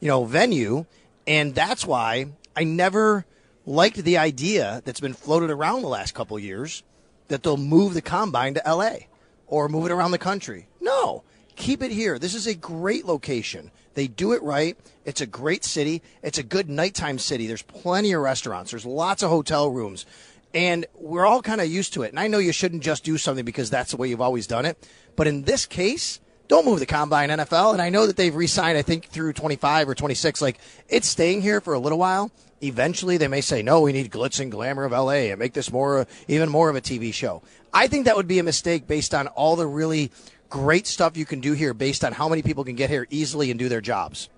you 0.00 0.08
know, 0.08 0.24
venue. 0.26 0.84
And 1.26 1.54
that's 1.54 1.86
why 1.86 2.26
I 2.54 2.64
never 2.64 3.24
liked 3.66 3.96
the 3.96 4.18
idea 4.18 4.82
that's 4.84 5.00
been 5.00 5.14
floated 5.14 5.50
around 5.50 5.82
the 5.82 5.88
last 5.88 6.14
couple 6.14 6.38
years 6.38 6.82
that 7.28 7.42
they'll 7.42 7.56
move 7.56 7.94
the 7.94 8.02
combine 8.02 8.54
to 8.54 8.62
LA 8.66 9.06
or 9.46 9.68
move 9.68 9.86
it 9.86 9.92
around 9.92 10.10
the 10.10 10.18
country. 10.18 10.66
No, 10.80 11.22
keep 11.56 11.82
it 11.82 11.90
here. 11.90 12.18
This 12.18 12.34
is 12.34 12.46
a 12.46 12.54
great 12.54 13.04
location. 13.06 13.70
They 13.94 14.06
do 14.06 14.32
it 14.32 14.42
right. 14.42 14.76
It's 15.04 15.20
a 15.20 15.26
great 15.26 15.64
city. 15.64 16.02
It's 16.22 16.38
a 16.38 16.42
good 16.42 16.68
nighttime 16.68 17.18
city. 17.18 17.46
There's 17.46 17.62
plenty 17.62 18.12
of 18.12 18.22
restaurants. 18.22 18.70
There's 18.70 18.86
lots 18.86 19.22
of 19.22 19.30
hotel 19.30 19.70
rooms. 19.70 20.06
And 20.54 20.86
we're 20.94 21.26
all 21.26 21.42
kind 21.42 21.60
of 21.60 21.68
used 21.68 21.94
to 21.94 22.02
it. 22.02 22.10
And 22.10 22.20
I 22.20 22.28
know 22.28 22.38
you 22.38 22.52
shouldn't 22.52 22.82
just 22.82 23.04
do 23.04 23.16
something 23.16 23.44
because 23.44 23.70
that's 23.70 23.90
the 23.90 23.96
way 23.96 24.08
you've 24.08 24.20
always 24.20 24.46
done 24.46 24.66
it. 24.66 24.76
But 25.16 25.26
in 25.26 25.42
this 25.42 25.66
case, 25.66 26.20
don't 26.48 26.66
move 26.66 26.80
the 26.80 26.86
combine 26.86 27.30
NFL. 27.30 27.72
And 27.72 27.80
I 27.82 27.88
know 27.88 28.06
that 28.06 28.16
they've 28.16 28.34
re 28.34 28.46
signed, 28.46 28.76
I 28.76 28.82
think, 28.82 29.06
through 29.06 29.32
25 29.32 29.88
or 29.88 29.94
26. 29.94 30.42
Like, 30.42 30.58
it's 30.88 31.08
staying 31.08 31.42
here 31.42 31.60
for 31.60 31.74
a 31.74 31.78
little 31.78 31.98
while. 31.98 32.30
Eventually, 32.62 33.16
they 33.16 33.28
may 33.28 33.40
say, 33.40 33.62
no, 33.62 33.80
we 33.80 33.92
need 33.92 34.10
glitz 34.10 34.40
and 34.40 34.50
glamour 34.50 34.84
of 34.84 34.92
LA 34.92 35.30
and 35.30 35.38
make 35.38 35.52
this 35.52 35.72
more, 35.72 36.06
even 36.28 36.48
more 36.48 36.68
of 36.70 36.76
a 36.76 36.80
TV 36.80 37.12
show. 37.12 37.42
I 37.74 37.88
think 37.88 38.04
that 38.06 38.16
would 38.16 38.28
be 38.28 38.38
a 38.38 38.42
mistake 38.42 38.86
based 38.86 39.14
on 39.14 39.26
all 39.28 39.56
the 39.56 39.66
really 39.66 40.10
great 40.48 40.86
stuff 40.86 41.16
you 41.16 41.24
can 41.24 41.40
do 41.40 41.54
here 41.54 41.74
based 41.74 42.04
on 42.04 42.12
how 42.12 42.28
many 42.28 42.42
people 42.42 42.62
can 42.62 42.76
get 42.76 42.90
here 42.90 43.06
easily 43.10 43.50
and 43.50 43.58
do 43.58 43.68
their 43.68 43.80
jobs. 43.80 44.28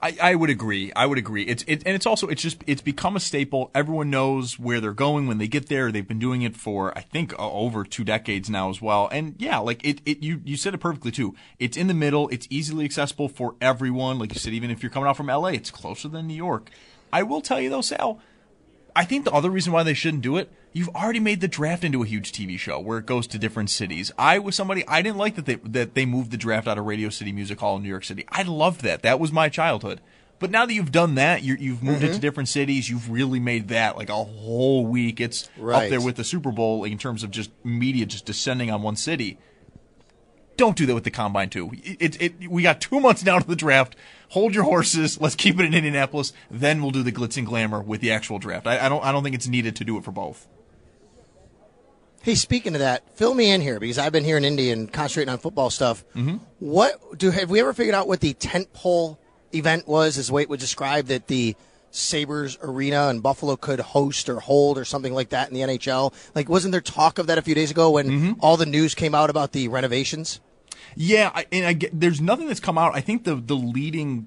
I, 0.00 0.16
I 0.22 0.34
would 0.34 0.50
agree. 0.50 0.92
I 0.94 1.06
would 1.06 1.18
agree. 1.18 1.42
It's 1.44 1.64
it, 1.66 1.82
and 1.86 1.94
it's 1.94 2.06
also 2.06 2.28
it's 2.28 2.42
just 2.42 2.62
it's 2.66 2.80
become 2.80 3.16
a 3.16 3.20
staple. 3.20 3.70
Everyone 3.74 4.10
knows 4.10 4.58
where 4.58 4.80
they're 4.80 4.92
going 4.92 5.26
when 5.26 5.38
they 5.38 5.48
get 5.48 5.68
there. 5.68 5.90
They've 5.90 6.06
been 6.06 6.18
doing 6.18 6.42
it 6.42 6.56
for 6.56 6.96
I 6.96 7.00
think 7.00 7.32
uh, 7.38 7.50
over 7.50 7.84
two 7.84 8.04
decades 8.04 8.50
now 8.50 8.70
as 8.70 8.80
well. 8.80 9.08
And 9.10 9.34
yeah, 9.38 9.58
like 9.58 9.84
it, 9.84 10.00
it 10.04 10.22
you 10.22 10.40
you 10.44 10.56
said 10.56 10.74
it 10.74 10.78
perfectly 10.78 11.10
too. 11.10 11.34
It's 11.58 11.76
in 11.76 11.86
the 11.86 11.94
middle. 11.94 12.28
It's 12.28 12.46
easily 12.50 12.84
accessible 12.84 13.28
for 13.28 13.56
everyone. 13.60 14.18
Like 14.18 14.32
you 14.32 14.38
said, 14.38 14.52
even 14.52 14.70
if 14.70 14.82
you're 14.82 14.90
coming 14.90 15.08
out 15.08 15.16
from 15.16 15.26
LA, 15.26 15.48
it's 15.48 15.70
closer 15.70 16.08
than 16.08 16.26
New 16.26 16.34
York. 16.34 16.70
I 17.14 17.22
will 17.22 17.40
tell 17.40 17.60
you 17.60 17.70
though, 17.70 17.80
Sal. 17.80 18.18
I 18.96 19.04
think 19.04 19.24
the 19.24 19.32
other 19.32 19.50
reason 19.50 19.72
why 19.72 19.82
they 19.82 19.94
shouldn't 19.94 20.22
do 20.22 20.36
it, 20.36 20.52
you've 20.72 20.88
already 20.90 21.18
made 21.20 21.40
the 21.40 21.48
draft 21.48 21.82
into 21.84 22.02
a 22.02 22.06
huge 22.06 22.30
TV 22.32 22.58
show 22.58 22.78
where 22.78 22.98
it 22.98 23.06
goes 23.06 23.26
to 23.28 23.38
different 23.38 23.70
cities. 23.70 24.12
I 24.18 24.38
was 24.38 24.54
somebody 24.54 24.86
I 24.86 25.00
didn't 25.02 25.16
like 25.18 25.36
that 25.36 25.46
they 25.46 25.54
that 25.56 25.94
they 25.94 26.04
moved 26.06 26.30
the 26.30 26.36
draft 26.36 26.66
out 26.68 26.76
of 26.78 26.84
Radio 26.84 27.08
City 27.08 27.32
Music 27.32 27.58
Hall 27.60 27.76
in 27.76 27.82
New 27.82 27.88
York 27.88 28.04
City. 28.04 28.24
I 28.28 28.42
loved 28.42 28.82
that. 28.82 29.02
That 29.02 29.18
was 29.20 29.32
my 29.32 29.48
childhood. 29.48 30.00
But 30.40 30.50
now 30.50 30.66
that 30.66 30.74
you've 30.74 30.92
done 30.92 31.14
that, 31.14 31.42
you 31.42 31.56
you've 31.58 31.82
moved 31.82 32.02
it 32.02 32.08
to 32.12 32.18
Mhm. 32.18 32.20
different 32.20 32.48
cities. 32.48 32.90
You've 32.90 33.08
really 33.10 33.40
made 33.40 33.68
that 33.68 33.96
like 33.96 34.08
a 34.10 34.24
whole 34.24 34.84
week. 34.84 35.20
It's 35.20 35.48
Right. 35.56 35.84
up 35.84 35.90
there 35.90 36.00
with 36.00 36.16
the 36.16 36.24
Super 36.24 36.50
Bowl 36.52 36.80
like, 36.80 36.92
in 36.92 36.98
terms 36.98 37.22
of 37.22 37.30
just 37.30 37.50
media 37.64 38.06
just 38.06 38.26
descending 38.26 38.70
on 38.70 38.82
one 38.82 38.96
city. 38.96 39.38
Don't 40.56 40.76
do 40.76 40.86
that 40.86 40.94
with 40.94 41.04
the 41.04 41.10
combine 41.10 41.50
too. 41.50 41.72
It, 41.82 42.16
it, 42.20 42.22
it 42.42 42.50
we 42.50 42.62
got 42.62 42.80
two 42.80 43.00
months 43.00 43.24
now 43.24 43.38
to 43.40 43.46
the 43.46 43.56
draft. 43.56 43.96
Hold 44.34 44.52
your 44.54 44.64
horses. 44.64 45.20
Let's 45.20 45.36
keep 45.36 45.60
it 45.60 45.64
in 45.64 45.74
Indianapolis. 45.74 46.32
Then 46.50 46.82
we'll 46.82 46.90
do 46.90 47.04
the 47.04 47.12
glitz 47.12 47.36
and 47.36 47.46
glamour 47.46 47.80
with 47.80 48.00
the 48.00 48.10
actual 48.10 48.40
draft. 48.40 48.66
I, 48.66 48.84
I 48.86 48.88
don't 48.88 49.04
I 49.04 49.12
don't 49.12 49.22
think 49.22 49.36
it's 49.36 49.46
needed 49.46 49.76
to 49.76 49.84
do 49.84 49.96
it 49.96 50.02
for 50.04 50.10
both. 50.10 50.48
Hey, 52.22 52.34
speaking 52.34 52.74
of 52.74 52.80
that, 52.80 53.16
fill 53.16 53.34
me 53.34 53.50
in 53.50 53.60
here 53.60 53.78
because 53.78 53.98
I've 53.98 54.10
been 54.12 54.24
here 54.24 54.36
in 54.36 54.44
Indy 54.44 54.70
and 54.70 54.92
concentrating 54.92 55.30
on 55.32 55.38
football 55.38 55.70
stuff. 55.70 56.04
Mhm. 56.16 56.40
What 56.58 57.18
do 57.18 57.30
have 57.30 57.48
we 57.50 57.60
ever 57.60 57.72
figured 57.72 57.94
out 57.94 58.08
what 58.08 58.20
the 58.20 58.32
tent 58.34 58.72
pole 58.72 59.20
event 59.52 59.86
was? 59.86 60.18
As 60.18 60.26
the 60.28 60.32
way 60.32 60.42
it 60.42 60.48
would 60.48 60.58
describe 60.60 61.06
that 61.06 61.26
the 61.28 61.54
Sabres 61.90 62.58
arena 62.60 63.08
and 63.08 63.22
Buffalo 63.22 63.54
could 63.54 63.78
host 63.78 64.28
or 64.28 64.40
hold 64.40 64.78
or 64.78 64.84
something 64.84 65.14
like 65.14 65.28
that 65.28 65.48
in 65.48 65.54
the 65.54 65.60
NHL. 65.60 66.12
Like, 66.34 66.48
wasn't 66.48 66.72
there 66.72 66.80
talk 66.80 67.18
of 67.20 67.28
that 67.28 67.38
a 67.38 67.42
few 67.42 67.54
days 67.54 67.70
ago 67.70 67.90
when 67.92 68.34
all 68.40 68.56
the 68.56 68.66
news 68.66 68.96
came 68.96 69.14
out 69.14 69.30
about 69.30 69.52
the 69.52 69.68
renovations? 69.68 70.40
Yeah, 70.96 71.30
I, 71.34 71.46
and 71.52 71.66
I 71.66 71.72
get, 71.72 71.98
there's 71.98 72.20
nothing 72.20 72.46
that's 72.46 72.60
come 72.60 72.78
out. 72.78 72.94
I 72.94 73.00
think 73.00 73.24
the 73.24 73.34
the 73.36 73.56
leading, 73.56 74.26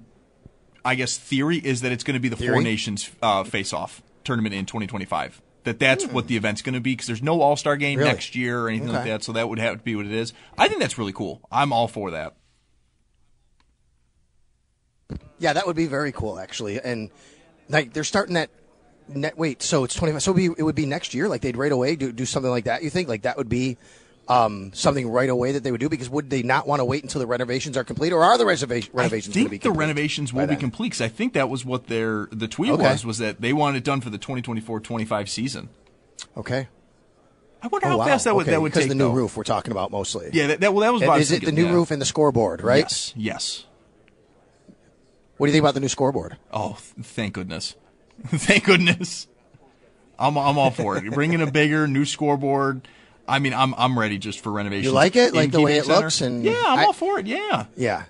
I 0.83 0.95
guess, 0.95 1.17
theory 1.17 1.57
is 1.57 1.81
that 1.81 1.91
it's 1.91 2.03
going 2.03 2.15
to 2.15 2.19
be 2.19 2.29
the 2.29 2.35
Four 2.35 2.61
Nations 2.61 3.09
uh, 3.21 3.43
face 3.43 3.73
off 3.73 4.01
tournament 4.23 4.53
in 4.55 4.65
2025. 4.65 5.41
That 5.63 5.79
that's 5.79 6.05
what 6.05 6.27
the 6.27 6.37
event's 6.37 6.61
going 6.61 6.75
to 6.75 6.79
be 6.81 6.93
because 6.93 7.07
there's 7.07 7.21
no 7.23 7.41
All 7.41 7.55
Star 7.57 7.75
game 7.75 7.99
Really? 7.99 8.09
next 8.09 8.35
year 8.35 8.59
or 8.61 8.69
anything 8.69 8.87
like 8.89 9.01
Okay. 9.01 9.09
that. 9.09 9.23
So 9.23 9.33
that 9.33 9.49
would 9.49 9.59
have 9.59 9.77
to 9.79 9.83
be 9.83 9.95
what 9.95 10.05
it 10.05 10.13
is. 10.13 10.31
I 10.57 10.67
think 10.69 10.79
that's 10.79 10.97
really 10.97 11.11
cool. 11.13 11.41
I'm 11.51 11.73
all 11.73 11.87
for 11.89 12.11
that. 12.11 12.35
Yeah, 15.39 15.53
that 15.53 15.67
would 15.67 15.75
be 15.75 15.85
very 15.87 16.11
cool, 16.11 16.39
actually. 16.39 16.79
And 16.79 17.09
like 17.69 17.93
they're 17.93 18.03
starting 18.03 18.35
that. 18.35 18.49
Net, 19.09 19.37
wait, 19.37 19.61
so 19.63 19.85
it's 19.85 19.95
twenty 19.95 20.11
five. 20.11 20.21
So 20.21 20.31
it'd 20.31 20.55
be, 20.55 20.59
it 20.59 20.63
would 20.63 20.75
be 20.75 20.85
next 20.85 21.13
year. 21.13 21.29
Like 21.29 21.39
they'd 21.41 21.55
right 21.55 21.71
away 21.71 21.95
do 21.95 22.11
do 22.11 22.25
something 22.25 22.51
like 22.51 22.65
that. 22.65 22.83
You 22.83 22.89
think 22.89 23.07
like 23.07 23.21
that 23.21 23.37
would 23.37 23.47
be 23.47 23.77
um, 24.29 24.71
something 24.73 25.09
right 25.09 25.29
away 25.29 25.53
that 25.53 25.63
they 25.63 25.71
would 25.71 25.79
do? 25.79 25.89
Because 25.89 26.09
would 26.09 26.29
they 26.29 26.43
not 26.43 26.67
want 26.67 26.79
to 26.81 26.85
wait 26.85 27.03
until 27.03 27.19
the 27.19 27.27
renovations 27.27 27.77
are 27.77 27.83
complete, 27.83 28.11
or 28.13 28.23
are 28.23 28.37
the 28.37 28.45
renovations 28.45 28.93
I 28.97 29.07
think 29.09 29.61
the 29.61 29.71
renovations 29.71 30.33
will 30.33 30.41
be 30.47 30.53
then? 30.55 30.59
complete 30.59 30.87
because 30.87 31.01
I 31.01 31.07
think 31.07 31.33
that 31.33 31.49
was 31.49 31.63
what 31.65 31.87
their 31.87 32.27
the 32.31 32.47
tweet 32.47 32.71
Okay. 32.71 32.83
was 32.91 33.05
was 33.05 33.17
that 33.19 33.39
they 33.41 33.53
wanted 33.53 33.77
it 33.79 33.83
done 33.83 34.01
for 34.01 34.09
the 34.09 34.19
2024-25 34.19 35.29
season. 35.29 35.69
Okay. 36.35 36.67
I 37.61 37.67
wonder 37.67 37.87
Oh, 37.87 37.91
how 37.91 37.97
wow. 37.99 38.05
fast 38.05 38.25
that 38.25 38.35
would 38.35 38.43
Okay, 38.43 38.51
that 38.51 38.61
would 38.61 38.69
because 38.71 38.83
take 38.83 38.89
the 38.89 38.95
new 38.95 39.05
though. 39.05 39.13
roof 39.13 39.35
we're 39.37 39.43
talking 39.43 39.71
about 39.71 39.91
mostly. 39.91 40.29
Yeah, 40.33 40.47
that, 40.47 40.59
that 40.61 40.73
well 40.73 40.81
that 40.81 40.93
was 40.93 41.01
what 41.01 41.11
I 41.11 41.17
was 41.17 41.31
Is 41.31 41.41
it 41.41 41.45
the 41.45 41.51
new 41.51 41.69
roof 41.69 41.89
and 41.91 41.99
the 42.01 42.05
scoreboard, 42.05 42.61
right? 42.61 42.79
Yes, 42.83 43.13
yes. 43.15 43.65
What 45.37 45.47
do 45.47 45.51
you 45.51 45.53
think 45.53 45.63
about 45.63 45.73
the 45.75 45.79
new 45.79 45.87
scoreboard? 45.89 46.37
Oh, 46.51 46.77
thank 47.01 47.33
goodness. 47.33 47.75
thank 48.27 48.65
goodness. 48.65 49.27
I'm 50.19 50.37
I'm 50.37 50.57
all 50.57 50.71
for 50.71 50.97
it. 50.97 51.03
You're 51.03 51.13
bringing 51.13 51.41
a 51.41 51.51
bigger 51.51 51.87
new 51.87 52.05
scoreboard. 52.05 52.87
I 53.27 53.39
mean, 53.39 53.53
I'm 53.53 53.73
I'm 53.75 53.97
ready 53.99 54.17
just 54.17 54.39
for 54.41 54.51
renovations. 54.51 54.85
You 54.85 54.91
like 54.91 55.15
it? 55.15 55.33
Like 55.33 55.51
the 55.51 55.61
way 55.61 55.77
it 55.77 55.85
Center. 55.85 55.99
looks 56.01 56.21
and 56.21 56.43
yeah, 56.43 56.63
I'm 56.65 56.79
I- 56.79 56.83
all 56.85 56.93
for 56.93 57.19
it. 57.19 57.27
Yeah. 57.27 57.65
Yeah. 57.75 58.03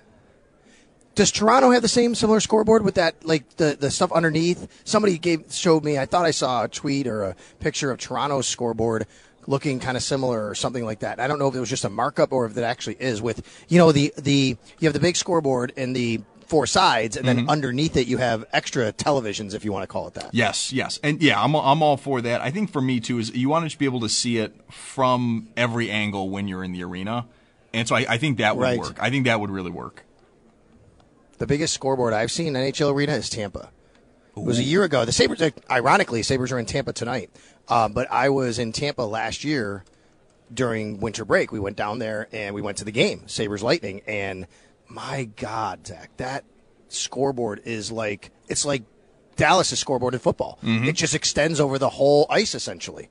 Does 1.14 1.32
Toronto 1.32 1.70
have 1.72 1.82
the 1.82 1.88
same 1.88 2.14
similar 2.14 2.38
scoreboard 2.38 2.84
with 2.84 2.94
that, 2.94 3.24
like 3.26 3.56
the, 3.56 3.76
the 3.78 3.90
stuff 3.90 4.12
underneath? 4.12 4.68
Somebody 4.84 5.18
gave 5.18 5.52
showed 5.52 5.82
me. 5.82 5.98
I 5.98 6.06
thought 6.06 6.24
I 6.24 6.30
saw 6.30 6.62
a 6.62 6.68
tweet 6.68 7.08
or 7.08 7.24
a 7.24 7.36
picture 7.58 7.90
of 7.90 7.98
Toronto's 7.98 8.46
scoreboard 8.46 9.04
looking 9.48 9.80
kind 9.80 9.96
of 9.96 10.02
similar 10.04 10.48
or 10.48 10.54
something 10.54 10.84
like 10.84 11.00
that. 11.00 11.18
I 11.18 11.26
don't 11.26 11.40
know 11.40 11.48
if 11.48 11.56
it 11.56 11.60
was 11.60 11.70
just 11.70 11.84
a 11.84 11.90
markup 11.90 12.30
or 12.32 12.46
if 12.46 12.56
it 12.56 12.62
actually 12.62 12.98
is. 13.00 13.20
With 13.20 13.42
you 13.68 13.78
know 13.78 13.90
the 13.90 14.14
the 14.16 14.56
you 14.78 14.86
have 14.86 14.92
the 14.92 15.00
big 15.00 15.16
scoreboard 15.16 15.72
and 15.76 15.96
the 15.96 16.20
four 16.48 16.66
sides, 16.66 17.16
and 17.16 17.28
then 17.28 17.46
Mhm. 17.46 17.48
underneath 17.48 17.96
it 17.96 18.06
you 18.08 18.16
have 18.18 18.44
extra 18.52 18.92
televisions, 18.92 19.54
if 19.54 19.64
you 19.64 19.72
want 19.72 19.82
to 19.82 19.86
call 19.86 20.08
it 20.08 20.14
that. 20.14 20.30
Yes, 20.32 20.72
yes, 20.72 20.98
and 21.02 21.20
yeah, 21.22 21.40
I'm 21.42 21.54
I'm 21.54 21.82
all 21.82 21.96
for 21.96 22.20
that. 22.22 22.40
I 22.40 22.50
think 22.50 22.70
for 22.72 22.80
me 22.80 23.00
too 23.00 23.18
is 23.18 23.30
you 23.34 23.48
want 23.48 23.70
to 23.70 23.78
be 23.78 23.84
able 23.84 24.00
to 24.00 24.08
see 24.08 24.38
it 24.38 24.54
from 24.70 25.48
every 25.56 25.90
angle 25.90 26.30
when 26.30 26.48
you're 26.48 26.64
in 26.64 26.72
the 26.72 26.82
arena, 26.82 27.26
and 27.74 27.86
so 27.86 27.94
I, 27.94 28.06
I 28.08 28.18
think 28.18 28.38
that 28.38 28.56
would 28.56 28.62
Right. 28.62 28.78
work. 28.78 28.96
I 29.00 29.10
think 29.10 29.26
that 29.26 29.40
would 29.40 29.50
really 29.50 29.70
work. 29.70 30.04
The 31.38 31.46
biggest 31.46 31.72
scoreboard 31.74 32.14
I've 32.14 32.32
seen 32.32 32.48
in 32.48 32.54
NHL 32.56 32.90
arena 32.92 33.12
is 33.12 33.28
Tampa. 33.30 33.70
It 34.36 34.42
was 34.44 34.58
a 34.58 34.62
year 34.64 34.84
ago. 34.84 35.04
The 35.04 35.12
Sabres, 35.12 35.42
ironically, 35.70 36.22
Sabres 36.22 36.50
are 36.52 36.58
in 36.58 36.66
Tampa 36.66 36.92
tonight. 36.92 37.30
Um, 37.68 37.92
but 37.92 38.10
I 38.10 38.28
was 38.28 38.58
in 38.58 38.72
Tampa 38.72 39.02
last 39.02 39.42
year 39.44 39.84
during 40.52 41.00
winter 41.00 41.24
break. 41.24 41.50
We 41.52 41.58
went 41.60 41.76
down 41.76 41.98
there 41.98 42.28
and 42.32 42.54
we 42.54 42.62
went 42.62 42.78
to 42.78 42.84
the 42.84 42.92
game, 42.92 43.26
Sabres 43.26 43.62
Lightning. 43.62 44.00
And 44.06 44.46
my 44.88 45.24
God, 45.36 45.86
Zach, 45.86 46.10
that 46.16 46.44
scoreboard 46.88 47.60
is 47.64 47.92
like, 47.92 48.30
it's 48.48 48.64
like 48.64 48.82
Dallas' 49.36 49.78
scoreboard 49.78 50.14
in 50.14 50.20
football. 50.20 50.58
It 50.62 50.92
just 50.94 51.14
extends 51.14 51.60
over 51.60 51.78
the 51.78 51.90
whole 51.90 52.26
ice, 52.30 52.54
essentially. 52.54 53.08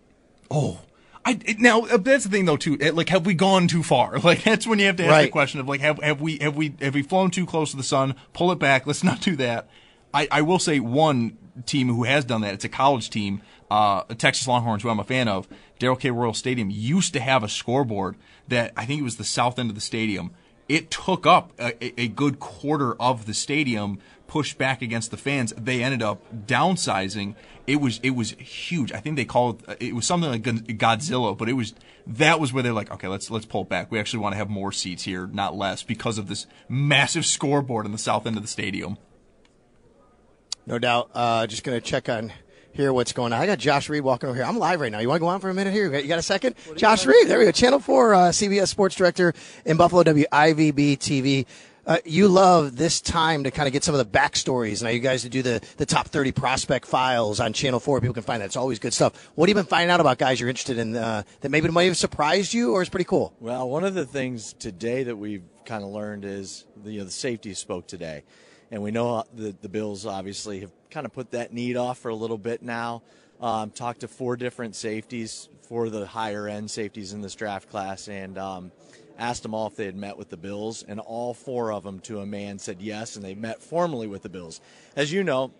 Oh, 0.49 0.79
I 1.25 1.37
now 1.59 1.81
uh, 1.81 1.97
that's 1.97 2.23
the 2.23 2.29
thing 2.29 2.45
though 2.45 2.55
too. 2.55 2.77
It, 2.79 2.95
like, 2.95 3.09
have 3.09 3.25
we 3.25 3.33
gone 3.33 3.67
too 3.67 3.83
far? 3.83 4.17
Like, 4.23 4.43
that's 4.43 4.65
when 4.65 4.79
you 4.79 4.85
have 4.85 4.95
to 4.97 5.05
ask 5.05 5.25
the 5.25 5.29
question 5.29 5.59
of 5.59 5.67
like, 5.67 5.81
have 5.81 6.01
have 6.01 6.21
we 6.21 6.37
have 6.39 6.55
we 6.55 6.73
have 6.81 6.93
we 6.93 7.01
flown 7.01 7.31
too 7.31 7.45
close 7.45 7.71
to 7.71 7.77
the 7.77 7.83
sun? 7.83 8.15
Pull 8.33 8.51
it 8.51 8.59
back. 8.59 8.87
Let's 8.87 9.03
not 9.11 9.21
do 9.21 9.35
that. 9.35 9.69
I, 10.13 10.27
I 10.31 10.41
will 10.41 10.59
say 10.59 10.79
one 10.79 11.37
team 11.65 11.89
who 11.89 12.03
has 12.05 12.23
done 12.23 12.41
that. 12.41 12.53
It's 12.53 12.63
a 12.63 12.69
college 12.69 13.09
team, 13.09 13.41
uh, 13.69 14.03
Texas 14.17 14.47
Longhorns, 14.47 14.83
who 14.83 14.89
I'm 14.89 14.99
a 14.99 15.03
fan 15.03 15.27
of. 15.27 15.47
Darrell 15.79 15.97
K. 15.97 16.11
Royal 16.11 16.33
Stadium 16.33 16.69
used 16.69 17.13
to 17.13 17.19
have 17.19 17.43
a 17.43 17.49
scoreboard 17.49 18.15
that 18.47 18.71
I 18.77 18.85
think 18.85 19.01
it 19.01 19.03
was 19.03 19.17
the 19.17 19.23
south 19.25 19.59
end 19.59 19.69
of 19.69 19.75
the 19.75 19.81
stadium. 19.81 20.31
It 20.67 20.91
took 20.91 21.25
up 21.25 21.53
a, 21.59 22.01
a- 22.01 22.07
good 22.09 22.39
quarter 22.39 22.93
of 22.95 23.25
the 23.25 23.33
stadium, 23.33 23.99
pushed 24.27 24.57
back 24.57 24.81
against 24.81 25.11
the 25.11 25.17
fans. 25.17 25.53
They 25.57 25.81
ended 25.81 26.01
up 26.01 26.21
downsizing. 26.45 27.35
It 27.65 27.77
was 27.77 27.99
it 28.03 28.11
was 28.11 28.31
huge. 28.31 28.91
I 28.91 28.99
think 28.99 29.15
they 29.15 29.25
called 29.25 29.63
it, 29.67 29.77
it 29.81 29.95
was 29.95 30.05
something 30.05 30.29
like 30.29 30.43
Godzilla, 30.43 31.37
but 31.37 31.47
it 31.49 31.53
was 31.53 31.73
that 32.05 32.39
was 32.39 32.51
where 32.53 32.63
they're 32.63 32.73
like, 32.73 32.91
okay, 32.91 33.07
let's 33.07 33.29
let's 33.29 33.45
pull 33.45 33.61
it 33.61 33.69
back. 33.69 33.91
We 33.91 33.99
actually 33.99 34.19
want 34.19 34.33
to 34.33 34.37
have 34.37 34.49
more 34.49 34.71
seats 34.71 35.03
here, 35.03 35.27
not 35.27 35.55
less, 35.55 35.83
because 35.83 36.17
of 36.17 36.27
this 36.27 36.47
massive 36.67 37.25
scoreboard 37.25 37.85
in 37.85 37.91
the 37.91 37.97
south 37.97 38.25
end 38.25 38.35
of 38.35 38.41
the 38.41 38.47
stadium. 38.49 38.97
No 40.65 40.79
doubt. 40.79 41.09
Uh, 41.13 41.47
just 41.47 41.63
going 41.63 41.79
to 41.79 41.85
check 41.85 42.09
on 42.09 42.33
here 42.77 42.93
what's 42.93 43.11
going 43.11 43.33
on. 43.33 43.41
I 43.41 43.45
got 43.47 43.57
Josh 43.57 43.89
Reed 43.89 44.03
walking 44.03 44.29
over 44.29 44.35
here. 44.35 44.45
I'm 44.45 44.59
live 44.59 44.79
right 44.79 44.91
now. 44.91 44.99
You 44.99 45.09
want 45.09 45.17
to 45.17 45.21
go 45.21 45.27
on 45.27 45.39
for 45.41 45.49
a 45.49 45.53
minute 45.53 45.73
here? 45.73 45.85
You 45.85 45.91
got, 45.91 46.03
you 46.03 46.07
got 46.07 46.19
a 46.19 46.21
second? 46.21 46.55
Josh 46.75 47.05
Reed, 47.05 47.27
there 47.27 47.39
we 47.39 47.45
go. 47.45 47.51
Channel 47.51 47.79
4 47.79 48.13
uh, 48.13 48.19
CBS 48.29 48.67
Sports 48.67 48.95
Director 48.95 49.33
in 49.65 49.77
Buffalo, 49.77 50.03
WIVB 50.03 50.97
TV. 50.99 51.45
Uh, 51.87 51.97
you 52.05 52.27
love 52.27 52.75
this 52.75 53.01
time 53.01 53.45
to 53.45 53.51
kind 53.51 53.65
of 53.65 53.73
get 53.73 53.83
some 53.83 53.95
of 53.95 53.99
the 53.99 54.17
backstories. 54.17 54.83
Now 54.83 54.89
you 54.89 54.99
guys 54.99 55.23
do 55.23 55.41
the, 55.41 55.61
the 55.77 55.85
top 55.85 56.07
30 56.09 56.33
prospect 56.33 56.85
files 56.85 57.39
on 57.39 57.51
Channel 57.51 57.79
4. 57.79 57.99
People 57.99 58.13
can 58.13 58.23
find 58.23 58.41
that. 58.41 58.45
It's 58.45 58.57
always 58.57 58.77
good 58.77 58.93
stuff. 58.93 59.31
What 59.33 59.49
have 59.49 59.57
you 59.57 59.63
been 59.63 59.69
finding 59.69 59.89
out 59.89 59.99
about 59.99 60.19
guys 60.19 60.39
you're 60.39 60.49
interested 60.49 60.77
in 60.77 60.95
uh, 60.95 61.23
that 61.41 61.49
maybe 61.49 61.69
might 61.69 61.85
have 61.85 61.97
surprised 61.97 62.53
you 62.53 62.73
or 62.73 62.83
is 62.83 62.89
pretty 62.89 63.05
cool? 63.05 63.33
Well, 63.39 63.67
one 63.69 63.85
of 63.85 63.95
the 63.95 64.05
things 64.05 64.53
today 64.53 65.03
that 65.03 65.15
we've 65.15 65.43
kind 65.65 65.83
of 65.83 65.89
learned 65.89 66.25
is 66.25 66.65
the, 66.83 66.91
you 66.91 66.99
know, 66.99 67.05
the 67.05 67.11
safety 67.11 67.55
spoke 67.55 67.87
today. 67.87 68.23
And 68.71 68.83
we 68.83 68.91
know 68.91 69.23
the, 69.33 69.55
the 69.61 69.69
Bills 69.69 70.05
obviously 70.05 70.59
have 70.61 70.71
kind 70.89 71.05
of 71.05 71.13
put 71.13 71.31
that 71.31 71.53
need 71.53 71.77
off 71.77 71.99
for 71.99 72.09
a 72.09 72.15
little 72.15 72.37
bit 72.37 72.61
now. 72.61 73.01
Um, 73.39 73.71
talked 73.71 74.01
to 74.01 74.07
four 74.07 74.35
different 74.35 74.75
safeties, 74.75 75.49
for 75.61 75.89
the 75.89 76.07
higher 76.07 76.47
end 76.47 76.71
safeties 76.71 77.13
in 77.13 77.21
this 77.21 77.35
draft 77.35 77.69
class, 77.69 78.07
and 78.07 78.37
um,– 78.37 78.71
asked 79.17 79.43
them 79.43 79.53
all 79.53 79.67
if 79.67 79.75
they 79.75 79.85
had 79.85 79.95
met 79.95 80.17
with 80.17 80.29
the 80.29 80.37
Bills, 80.37 80.83
and 80.87 80.99
all 80.99 81.33
four 81.33 81.71
of 81.71 81.83
them 81.83 81.99
to 82.01 82.19
a 82.19 82.25
man 82.25 82.59
said 82.59 82.81
yes, 82.81 83.15
and 83.15 83.25
they 83.25 83.35
met 83.35 83.61
formally 83.61 84.07
with 84.07 84.21
the 84.21 84.29
Bills. 84.29 84.61
As 84.95 85.11
you 85.11 85.23
know, 85.23 85.51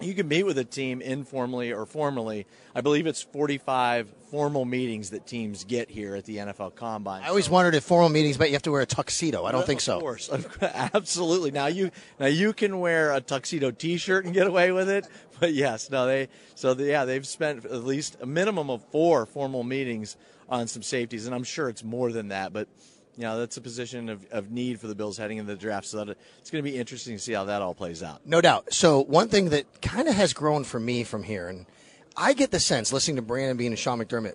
you 0.00 0.14
can 0.14 0.28
meet 0.28 0.42
with 0.42 0.58
a 0.58 0.64
team 0.64 1.00
informally 1.00 1.72
or 1.72 1.86
formally. 1.86 2.46
I 2.74 2.82
believe 2.82 3.06
it's 3.06 3.22
45 3.22 4.12
formal 4.30 4.64
meetings 4.66 5.10
that 5.10 5.26
teams 5.26 5.64
get 5.64 5.88
here 5.88 6.14
at 6.14 6.24
the 6.26 6.36
NFL 6.36 6.74
Combine. 6.74 7.22
I 7.22 7.28
always 7.28 7.48
wondered 7.48 7.74
if 7.74 7.84
formal 7.84 8.10
meetings 8.10 8.38
meant 8.38 8.50
you 8.50 8.54
have 8.56 8.62
to 8.64 8.72
wear 8.72 8.82
a 8.82 8.86
tuxedo. 8.86 9.44
I 9.44 9.52
don't 9.52 9.60
Well, 9.60 9.66
think 9.66 9.80
so. 9.80 9.96
Of 9.96 10.02
course, 10.02 10.30
absolutely. 10.62 11.50
Now 11.50 11.66
you 11.66 11.90
now 12.20 12.26
you 12.26 12.52
can 12.52 12.78
wear 12.78 13.12
a 13.12 13.20
tuxedo 13.20 13.70
T-shirt 13.70 14.26
and 14.26 14.34
get 14.34 14.46
away 14.46 14.70
with 14.72 14.90
it, 14.90 15.06
but 15.40 15.54
yes, 15.54 15.90
no, 15.90 16.06
they 16.06 16.28
so 16.54 16.74
they, 16.74 16.90
yeah 16.90 17.04
they've 17.06 17.26
spent 17.26 17.64
at 17.64 17.84
least 17.84 18.18
a 18.20 18.26
minimum 18.26 18.68
of 18.68 18.84
four 18.90 19.24
formal 19.24 19.64
meetings 19.64 20.16
on 20.48 20.66
some 20.68 20.82
safeties, 20.82 21.26
and 21.26 21.34
I'm 21.34 21.44
sure 21.44 21.68
it's 21.68 21.82
more 21.84 22.12
than 22.12 22.28
that, 22.28 22.52
but. 22.52 22.68
You 23.16 23.22
know, 23.22 23.38
that's 23.38 23.56
a 23.56 23.60
position 23.60 24.08
of, 24.08 24.26
of 24.30 24.50
need 24.50 24.78
for 24.78 24.88
the 24.88 24.94
Bills 24.94 25.16
heading 25.16 25.38
into 25.38 25.52
the 25.52 25.58
draft, 25.58 25.86
so 25.86 26.04
that 26.04 26.18
it's 26.38 26.50
going 26.50 26.62
to 26.62 26.70
be 26.70 26.76
interesting 26.76 27.16
to 27.16 27.22
see 27.22 27.32
how 27.32 27.44
that 27.44 27.62
all 27.62 27.74
plays 27.74 28.02
out. 28.02 28.26
No 28.26 28.40
doubt. 28.40 28.72
So 28.72 29.02
one 29.02 29.28
thing 29.28 29.50
that 29.50 29.80
kind 29.80 30.06
of 30.06 30.14
has 30.14 30.32
grown 30.32 30.64
for 30.64 30.78
me 30.78 31.02
from 31.02 31.22
here, 31.22 31.48
and 31.48 31.66
I 32.16 32.34
get 32.34 32.50
the 32.50 32.60
sense 32.60 32.92
listening 32.92 33.16
to 33.16 33.22
Brandon 33.22 33.56
Beane 33.56 33.72
and 33.72 33.78
Sean 33.78 33.98
McDermott, 33.98 34.34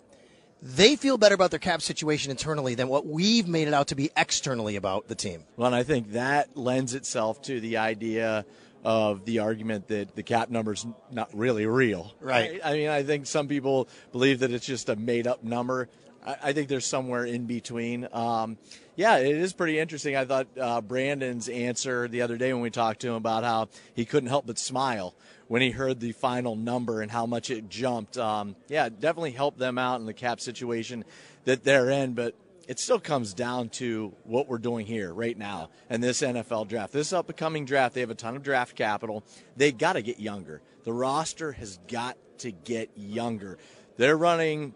they 0.63 0.95
feel 0.95 1.17
better 1.17 1.35
about 1.35 1.51
their 1.51 1.59
cap 1.59 1.81
situation 1.81 2.31
internally 2.31 2.75
than 2.75 2.87
what 2.87 3.05
we've 3.05 3.47
made 3.47 3.67
it 3.67 3.73
out 3.73 3.87
to 3.87 3.95
be 3.95 4.11
externally 4.15 4.75
about 4.75 5.07
the 5.07 5.15
team. 5.15 5.43
Well, 5.57 5.67
and 5.67 5.75
I 5.75 5.83
think 5.83 6.11
that 6.11 6.55
lends 6.55 6.93
itself 6.93 7.41
to 7.43 7.59
the 7.59 7.77
idea 7.77 8.45
of 8.83 9.25
the 9.25 9.39
argument 9.39 9.87
that 9.87 10.15
the 10.15 10.23
cap 10.23 10.49
number's 10.49 10.85
not 11.11 11.29
really 11.33 11.65
real. 11.65 12.13
Right. 12.19 12.59
I 12.63 12.73
mean, 12.73 12.89
I 12.89 13.03
think 13.03 13.27
some 13.27 13.47
people 13.47 13.87
believe 14.11 14.39
that 14.39 14.51
it's 14.51 14.65
just 14.65 14.89
a 14.89 14.95
made 14.95 15.27
up 15.27 15.43
number. 15.43 15.87
I, 16.23 16.53
think 16.53 16.67
there's 16.67 16.85
somewhere 16.85 17.25
in 17.25 17.45
between. 17.45 18.07
Um, 18.11 18.57
yeah, 18.95 19.17
it 19.17 19.35
is 19.35 19.53
pretty 19.53 19.79
interesting. 19.79 20.15
I 20.15 20.25
thought 20.25 20.47
uh, 20.59 20.81
Brandon's 20.81 21.49
answer 21.49 22.07
the 22.07 22.21
other 22.21 22.37
day 22.37 22.53
when 22.53 22.61
we 22.61 22.69
talked 22.69 23.01
to 23.01 23.09
him 23.09 23.15
about 23.15 23.43
how 23.43 23.69
he 23.95 24.05
couldn't 24.05 24.29
help 24.29 24.45
but 24.45 24.59
smile 24.59 25.15
when 25.47 25.61
he 25.61 25.71
heard 25.71 25.99
the 25.99 26.11
final 26.11 26.55
number 26.55 27.01
and 27.01 27.11
how 27.11 27.25
much 27.25 27.49
it 27.49 27.69
jumped. 27.69 28.17
Um, 28.17 28.55
yeah, 28.69 28.85
it 28.85 28.99
definitely 28.99 29.31
helped 29.31 29.57
them 29.57 29.77
out 29.77 29.99
in 29.99 30.05
the 30.05 30.13
cap 30.13 30.39
situation 30.39 31.03
that 31.45 31.63
they're 31.63 31.89
in, 31.89 32.13
but 32.13 32.35
it 32.67 32.79
still 32.79 32.99
comes 32.99 33.33
down 33.33 33.69
to 33.69 34.13
what 34.23 34.47
we're 34.47 34.57
doing 34.57 34.85
here 34.85 35.13
right 35.13 35.37
now 35.37 35.69
and 35.89 36.03
this 36.03 36.21
NFL 36.21 36.67
draft. 36.67 36.93
This 36.93 37.11
upcoming 37.11 37.65
draft, 37.65 37.95
they 37.95 38.01
have 38.01 38.11
a 38.11 38.15
ton 38.15 38.35
of 38.35 38.43
draft 38.43 38.75
capital. 38.75 39.23
They 39.57 39.71
got 39.71 39.93
to 39.93 40.01
get 40.01 40.19
younger. 40.19 40.61
The 40.83 40.93
roster 40.93 41.51
has 41.51 41.79
got 41.87 42.17
to 42.39 42.51
get 42.51 42.89
younger. 42.95 43.57
They're 43.97 44.17
running, 44.17 44.73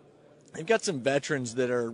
they've 0.56 0.66
got 0.66 0.84
some 0.84 1.02
veterans 1.02 1.56
that 1.56 1.70
are 1.70 1.94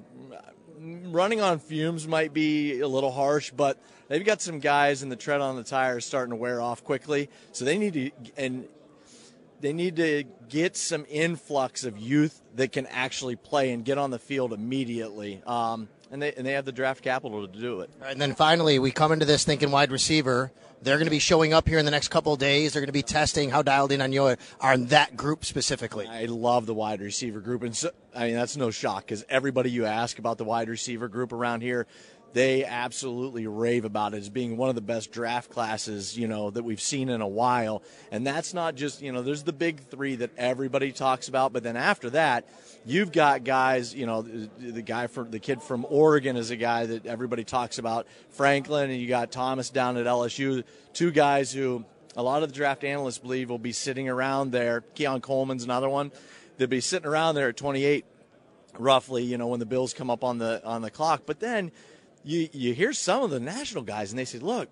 running 0.79 1.41
on 1.41 1.59
fumes, 1.59 2.07
might 2.07 2.33
be 2.33 2.79
a 2.81 2.87
little 2.87 3.11
harsh, 3.11 3.51
but 3.51 3.77
they've 4.07 4.25
got 4.25 4.41
some 4.41 4.59
guys 4.59 5.03
in 5.03 5.09
the 5.09 5.15
tread 5.15 5.41
on 5.41 5.55
the 5.55 5.63
tires 5.63 6.05
starting 6.05 6.31
to 6.31 6.35
wear 6.35 6.61
off 6.61 6.83
quickly. 6.83 7.29
So 7.51 7.65
they 7.65 7.77
need 7.77 7.93
to, 7.93 8.11
and 8.37 8.67
they 9.59 9.73
need 9.73 9.95
to 9.97 10.23
get 10.49 10.75
some 10.75 11.05
influx 11.09 11.83
of 11.83 11.97
youth 11.97 12.41
that 12.55 12.71
can 12.71 12.87
actually 12.87 13.35
play 13.35 13.71
and 13.71 13.85
get 13.85 13.97
on 13.97 14.09
the 14.09 14.19
field 14.19 14.53
immediately. 14.53 15.41
Um, 15.45 15.87
and 16.11 16.21
they 16.21 16.33
and 16.33 16.45
they 16.45 16.51
have 16.53 16.65
the 16.65 16.71
draft 16.71 17.03
capital 17.03 17.47
to 17.47 17.59
do 17.59 17.81
it. 17.81 17.89
And 18.05 18.21
then 18.21 18.35
finally, 18.35 18.77
we 18.77 18.91
come 18.91 19.11
into 19.11 19.25
this 19.25 19.43
thinking 19.43 19.71
wide 19.71 19.91
receiver. 19.91 20.51
They're 20.83 20.97
going 20.97 21.05
to 21.05 21.11
be 21.11 21.19
showing 21.19 21.53
up 21.53 21.67
here 21.67 21.77
in 21.77 21.85
the 21.85 21.91
next 21.91 22.07
couple 22.07 22.33
of 22.33 22.39
days. 22.39 22.73
They're 22.73 22.81
going 22.81 22.87
to 22.87 22.91
be 22.91 23.03
testing 23.03 23.51
how 23.51 23.61
dialed 23.61 23.91
in 23.91 24.01
on 24.01 24.11
you 24.11 24.23
are 24.23 24.37
on 24.59 24.87
that 24.87 25.15
group 25.15 25.45
specifically. 25.45 26.07
I 26.07 26.25
love 26.25 26.65
the 26.65 26.73
wide 26.73 27.01
receiver 27.01 27.39
group, 27.39 27.61
and 27.61 27.75
so, 27.75 27.91
I 28.15 28.27
mean 28.27 28.35
that's 28.35 28.57
no 28.57 28.71
shock 28.71 29.05
because 29.05 29.23
everybody 29.29 29.69
you 29.69 29.85
ask 29.85 30.19
about 30.19 30.37
the 30.37 30.43
wide 30.43 30.69
receiver 30.69 31.07
group 31.07 31.33
around 31.33 31.61
here, 31.61 31.87
they 32.33 32.63
absolutely 32.63 33.47
rave 33.47 33.85
about 33.85 34.13
it 34.13 34.17
as 34.17 34.29
being 34.29 34.57
one 34.57 34.69
of 34.69 34.75
the 34.75 34.81
best 34.81 35.11
draft 35.11 35.49
classes 35.49 36.17
you 36.17 36.27
know 36.27 36.49
that 36.49 36.63
we've 36.63 36.81
seen 36.81 37.09
in 37.09 37.21
a 37.21 37.27
while. 37.27 37.83
And 38.11 38.25
that's 38.25 38.53
not 38.53 38.75
just 38.75 39.01
you 39.01 39.11
know 39.11 39.21
there's 39.21 39.43
the 39.43 39.53
big 39.53 39.81
three 39.89 40.15
that 40.15 40.31
everybody 40.37 40.91
talks 40.91 41.27
about, 41.27 41.53
but 41.53 41.63
then 41.63 41.75
after 41.75 42.09
that, 42.11 42.47
you've 42.85 43.11
got 43.11 43.43
guys 43.43 43.93
you 43.93 44.05
know 44.05 44.21
the, 44.21 44.81
guy 44.81 45.07
from 45.07 45.31
the 45.31 45.39
kid 45.39 45.61
from 45.61 45.85
Oregon 45.89 46.37
is 46.37 46.51
a 46.51 46.55
guy 46.55 46.85
that 46.85 47.05
everybody 47.05 47.43
talks 47.43 47.77
about, 47.77 48.07
Franklin, 48.29 48.89
and 48.89 48.99
you 48.99 49.07
got 49.07 49.31
Thomas 49.31 49.69
down 49.69 49.97
at 49.97 50.05
LSU, 50.05 50.63
two 50.93 51.11
guys 51.11 51.51
who 51.51 51.85
a 52.15 52.23
lot 52.23 52.43
of 52.43 52.49
the 52.49 52.55
draft 52.55 52.83
analysts 52.83 53.19
believe 53.19 53.49
will 53.49 53.57
be 53.57 53.71
sitting 53.71 54.09
around 54.09 54.51
there. 54.51 54.81
Keon 54.95 55.21
Coleman's 55.21 55.63
another 55.63 55.89
one. 55.89 56.11
They'll 56.57 56.67
be 56.67 56.81
sitting 56.81 57.07
around 57.07 57.35
there 57.35 57.49
at 57.49 57.57
28, 57.57 58.05
roughly. 58.77 59.23
You 59.23 59.37
know 59.37 59.47
when 59.47 59.59
the 59.59 59.65
Bills 59.65 59.93
come 59.93 60.09
up 60.09 60.23
on 60.23 60.37
the 60.37 60.63
on 60.65 60.81
the 60.81 60.91
clock. 60.91 61.23
But 61.25 61.39
then 61.39 61.71
you 62.23 62.49
you 62.53 62.73
hear 62.73 62.93
some 62.93 63.23
of 63.23 63.29
the 63.29 63.39
national 63.39 63.83
guys, 63.83 64.11
and 64.11 64.19
they 64.19 64.25
say, 64.25 64.39
look, 64.39 64.69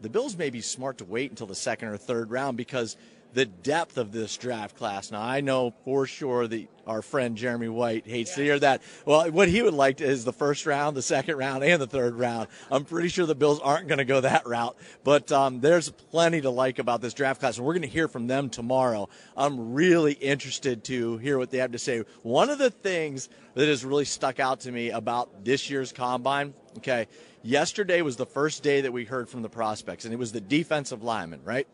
the 0.00 0.08
Bills 0.08 0.36
may 0.36 0.50
be 0.50 0.60
smart 0.60 0.98
to 0.98 1.04
wait 1.04 1.30
until 1.30 1.46
the 1.46 1.54
second 1.54 1.88
or 1.88 1.96
third 1.96 2.30
round 2.30 2.56
because 2.56 2.96
the 3.34 3.44
depth 3.44 3.98
of 3.98 4.12
this 4.12 4.36
draft 4.36 4.76
class. 4.76 5.10
Now, 5.10 5.22
I 5.22 5.40
know 5.40 5.74
for 5.84 6.06
sure 6.06 6.46
that 6.48 6.68
our 6.86 7.02
friend 7.02 7.36
Jeremy 7.36 7.68
White 7.68 8.06
hates 8.06 8.34
to 8.34 8.42
hear 8.42 8.58
that. 8.58 8.82
Well, 9.04 9.30
what 9.30 9.48
he 9.48 9.62
would 9.62 9.74
like 9.74 10.00
is 10.00 10.24
the 10.24 10.32
first 10.32 10.64
round, 10.64 10.96
the 10.96 11.02
second 11.02 11.36
round, 11.36 11.62
and 11.62 11.80
the 11.80 11.86
third 11.86 12.14
round. 12.14 12.48
I'm 12.70 12.84
pretty 12.84 13.08
sure 13.08 13.26
the 13.26 13.34
Bills 13.34 13.60
aren't 13.60 13.88
going 13.88 13.98
to 13.98 14.06
go 14.06 14.22
that 14.22 14.46
route, 14.46 14.76
but 15.04 15.30
um, 15.30 15.60
there's 15.60 15.90
plenty 15.90 16.40
to 16.40 16.50
like 16.50 16.78
about 16.78 17.02
this 17.02 17.12
draft 17.12 17.40
class, 17.40 17.58
and 17.58 17.66
we're 17.66 17.74
going 17.74 17.82
to 17.82 17.88
hear 17.88 18.08
from 18.08 18.26
them 18.26 18.48
tomorrow. 18.48 19.08
I'm 19.36 19.74
really 19.74 20.14
interested 20.14 20.84
to 20.84 21.18
hear 21.18 21.36
what 21.36 21.50
they 21.50 21.58
have 21.58 21.72
to 21.72 21.78
say. 21.78 22.04
One 22.22 22.48
of 22.48 22.58
the 22.58 22.70
things 22.70 23.28
that 23.54 23.68
has 23.68 23.84
really 23.84 24.06
stuck 24.06 24.40
out 24.40 24.60
to 24.60 24.72
me 24.72 24.90
about 24.90 25.44
this 25.44 25.68
year's 25.68 25.92
combine, 25.92 26.54
okay, 26.78 27.06
yesterday 27.42 28.00
was 28.00 28.16
the 28.16 28.26
first 28.26 28.62
day 28.62 28.80
that 28.80 28.92
we 28.92 29.04
heard 29.04 29.28
from 29.28 29.42
the 29.42 29.50
prospects, 29.50 30.06
and 30.06 30.14
it 30.14 30.18
was 30.18 30.32
the 30.32 30.40
defensive 30.40 31.02
linemen, 31.02 31.40
right? 31.44 31.68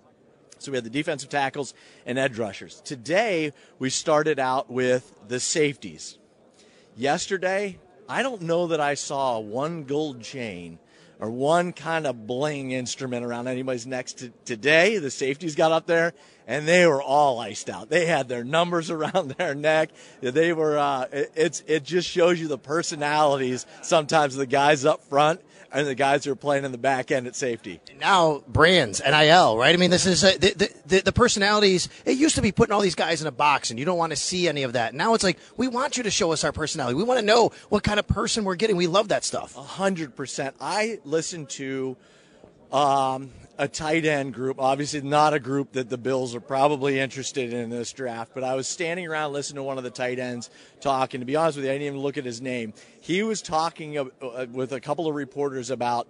So 0.65 0.73
we 0.73 0.79
had 0.79 0.85
the 0.85 0.91
defensive 0.91 1.29
tackles 1.29 1.75
and 2.07 2.19
edge 2.19 2.39
rushers. 2.39 2.81
Today, 2.81 3.53
we 3.79 3.91
started 3.91 4.39
out 4.39 4.71
with 4.71 5.15
the 5.29 5.39
safeties. 5.39 6.17
Yesterday, 6.97 7.79
I 8.09 8.23
don't 8.23 8.43
know 8.43 8.69
that 8.69 8.81
I 8.81 8.95
saw 8.95 9.39
one 9.39 9.85
gold 9.85 10.23
chain 10.23 10.79
or 11.21 11.31
one 11.31 11.75
kind 11.75 12.07
of 12.07 12.27
bling 12.27 12.71
instrument 12.71 13.27
around 13.27 13.47
anybody's 13.47 13.87
neck. 13.87 14.07
To, 14.07 14.31
today, 14.47 14.97
the 14.97 15.11
safeties 15.11 15.55
got 15.55 15.71
up 15.71 15.87
there 15.87 16.15
and 16.47 16.67
they 16.67 16.87
were 16.87 17.03
all 17.03 17.41
iced 17.41 17.69
out. 17.69 17.91
They 17.91 18.07
had 18.07 18.29
their 18.29 18.45
numbers 18.45 18.91
around 18.91 19.33
their 19.33 19.55
neck. 19.55 19.91
They 20.23 20.55
were. 20.55 20.79
Uh, 20.79 21.07
it, 21.13 21.33
it's. 21.35 21.63
It 21.67 21.85
just 21.85 22.09
shows 22.09 22.41
you 22.41 22.49
the 22.49 22.59
personalities 22.59 23.67
sometimes 23.83 24.35
the 24.35 24.47
guys 24.47 24.87
up 24.87 25.05
front 25.05 25.43
and 25.75 25.87
the 25.89 25.95
guys 25.95 26.25
who 26.25 26.33
are 26.33 26.37
playing 26.37 26.65
in 26.65 26.73
the 26.73 26.79
back 26.79 27.11
end 27.11 27.27
at 27.27 27.35
safety. 27.35 27.81
Now 28.01 28.43
brands 28.47 29.03
NIL, 29.05 29.59
right? 29.59 29.75
I 29.75 29.77
mean, 29.77 29.91
this 29.91 30.07
is 30.07 30.23
uh, 30.23 30.33
the, 30.39 30.73
the 30.87 31.01
the 31.01 31.13
personalities. 31.13 31.89
It 32.07 32.17
used 32.17 32.37
to 32.37 32.43
be 32.43 32.53
putting 32.53 32.73
all 32.73 32.81
these 32.81 32.95
guys 32.95 33.21
in 33.21 33.27
a 33.27 33.33
box, 33.33 33.71
and 33.71 33.79
you 33.79 33.85
don't 33.85 33.99
want 33.99 34.13
to 34.13 34.17
see 34.17 34.49
any 34.49 34.63
of 34.63 34.75
that. 34.75 34.95
Now 34.95 35.15
it's 35.15 35.25
like 35.25 35.39
we 35.57 35.69
want 35.69 35.97
you 35.97 36.05
to 36.05 36.11
show 36.11 36.33
us 36.33 36.45
our 36.45 36.53
personality. 36.53 36.95
We 36.97 37.05
want 37.05 37.19
to 37.21 37.27
know 37.27 37.51
what 37.69 37.83
kind 37.83 37.99
of 37.99 38.07
person 38.07 38.45
we're 38.45 38.55
getting. 38.55 38.77
We 38.77 38.87
love 38.87 39.09
that 39.09 39.25
stuff. 39.25 39.57
A 39.57 39.63
hundred 39.63 40.15
percent. 40.15 40.55
I 40.61 41.01
listen 41.05 41.47
to 41.47 41.97
um, 42.73 43.31
a 43.59 43.69
tight 43.69 44.05
end 44.05 44.35
group. 44.35 44.59
Obviously, 44.59 45.01
not 45.01 45.35
a 45.35 45.39
group 45.39 45.73
that 45.73 45.89
the 45.89 45.99
Bills 45.99 46.35
are 46.35 46.41
probably 46.41 46.99
interested 46.99 47.53
in 47.53 47.71
this 47.71 47.93
draft. 47.93 48.33
But 48.35 48.45
I 48.45 48.55
was 48.55 48.67
standing 48.67 49.07
around 49.07 49.33
listening 49.33 49.57
to 49.57 49.63
one 49.63 49.79
of 49.79 49.85
the 49.85 49.91
tight 49.91 50.19
ends 50.19 50.51
talk, 50.81 51.15
and 51.15 51.23
to 51.23 51.27
be 51.27 51.37
honest 51.37 51.57
with 51.57 51.67
you, 51.67 51.71
I 51.71 51.75
didn't 51.75 51.87
even 51.87 52.01
look 52.01 52.19
at 52.19 52.25
his 52.25 52.41
name. 52.41 52.75
He 53.01 53.23
was 53.23 53.43
talking 53.43 53.99
uh, 53.99 54.47
with 54.53 54.73
a 54.73 54.81
couple 54.81 55.07
of 55.07 55.15
reporters 55.15 55.71
about 55.71 56.09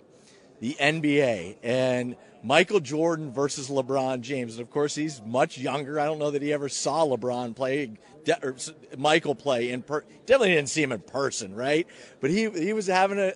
the 0.61 0.77
NBA 0.81 1.57
and 1.63 2.17
Michael 2.43 2.81
Jordan 2.81 3.33
versus 3.33 3.69
LeBron 3.69 4.21
James. 4.21 4.55
And 4.55 4.63
of 4.63 4.71
course, 4.71 4.95
he's 4.95 5.21
much 5.23 5.59
younger. 5.59 5.99
I 5.99 6.05
don't 6.05 6.19
know 6.19 6.31
that 6.31 6.43
he 6.43 6.53
ever 6.53 6.69
saw 6.69 7.05
LeBron 7.05 7.57
play 7.57 7.91
or 8.43 8.57
Michael 8.97 9.35
play 9.35 9.71
in 9.71 9.83
per- 9.83 10.05
definitely 10.25 10.55
didn't 10.55 10.71
see 10.71 10.83
him 10.83 10.93
in 10.93 11.01
person, 11.01 11.55
right? 11.55 11.87
But 12.21 12.31
he 12.31 12.49
he 12.51 12.73
was 12.73 12.87
having 12.87 13.19
a 13.19 13.35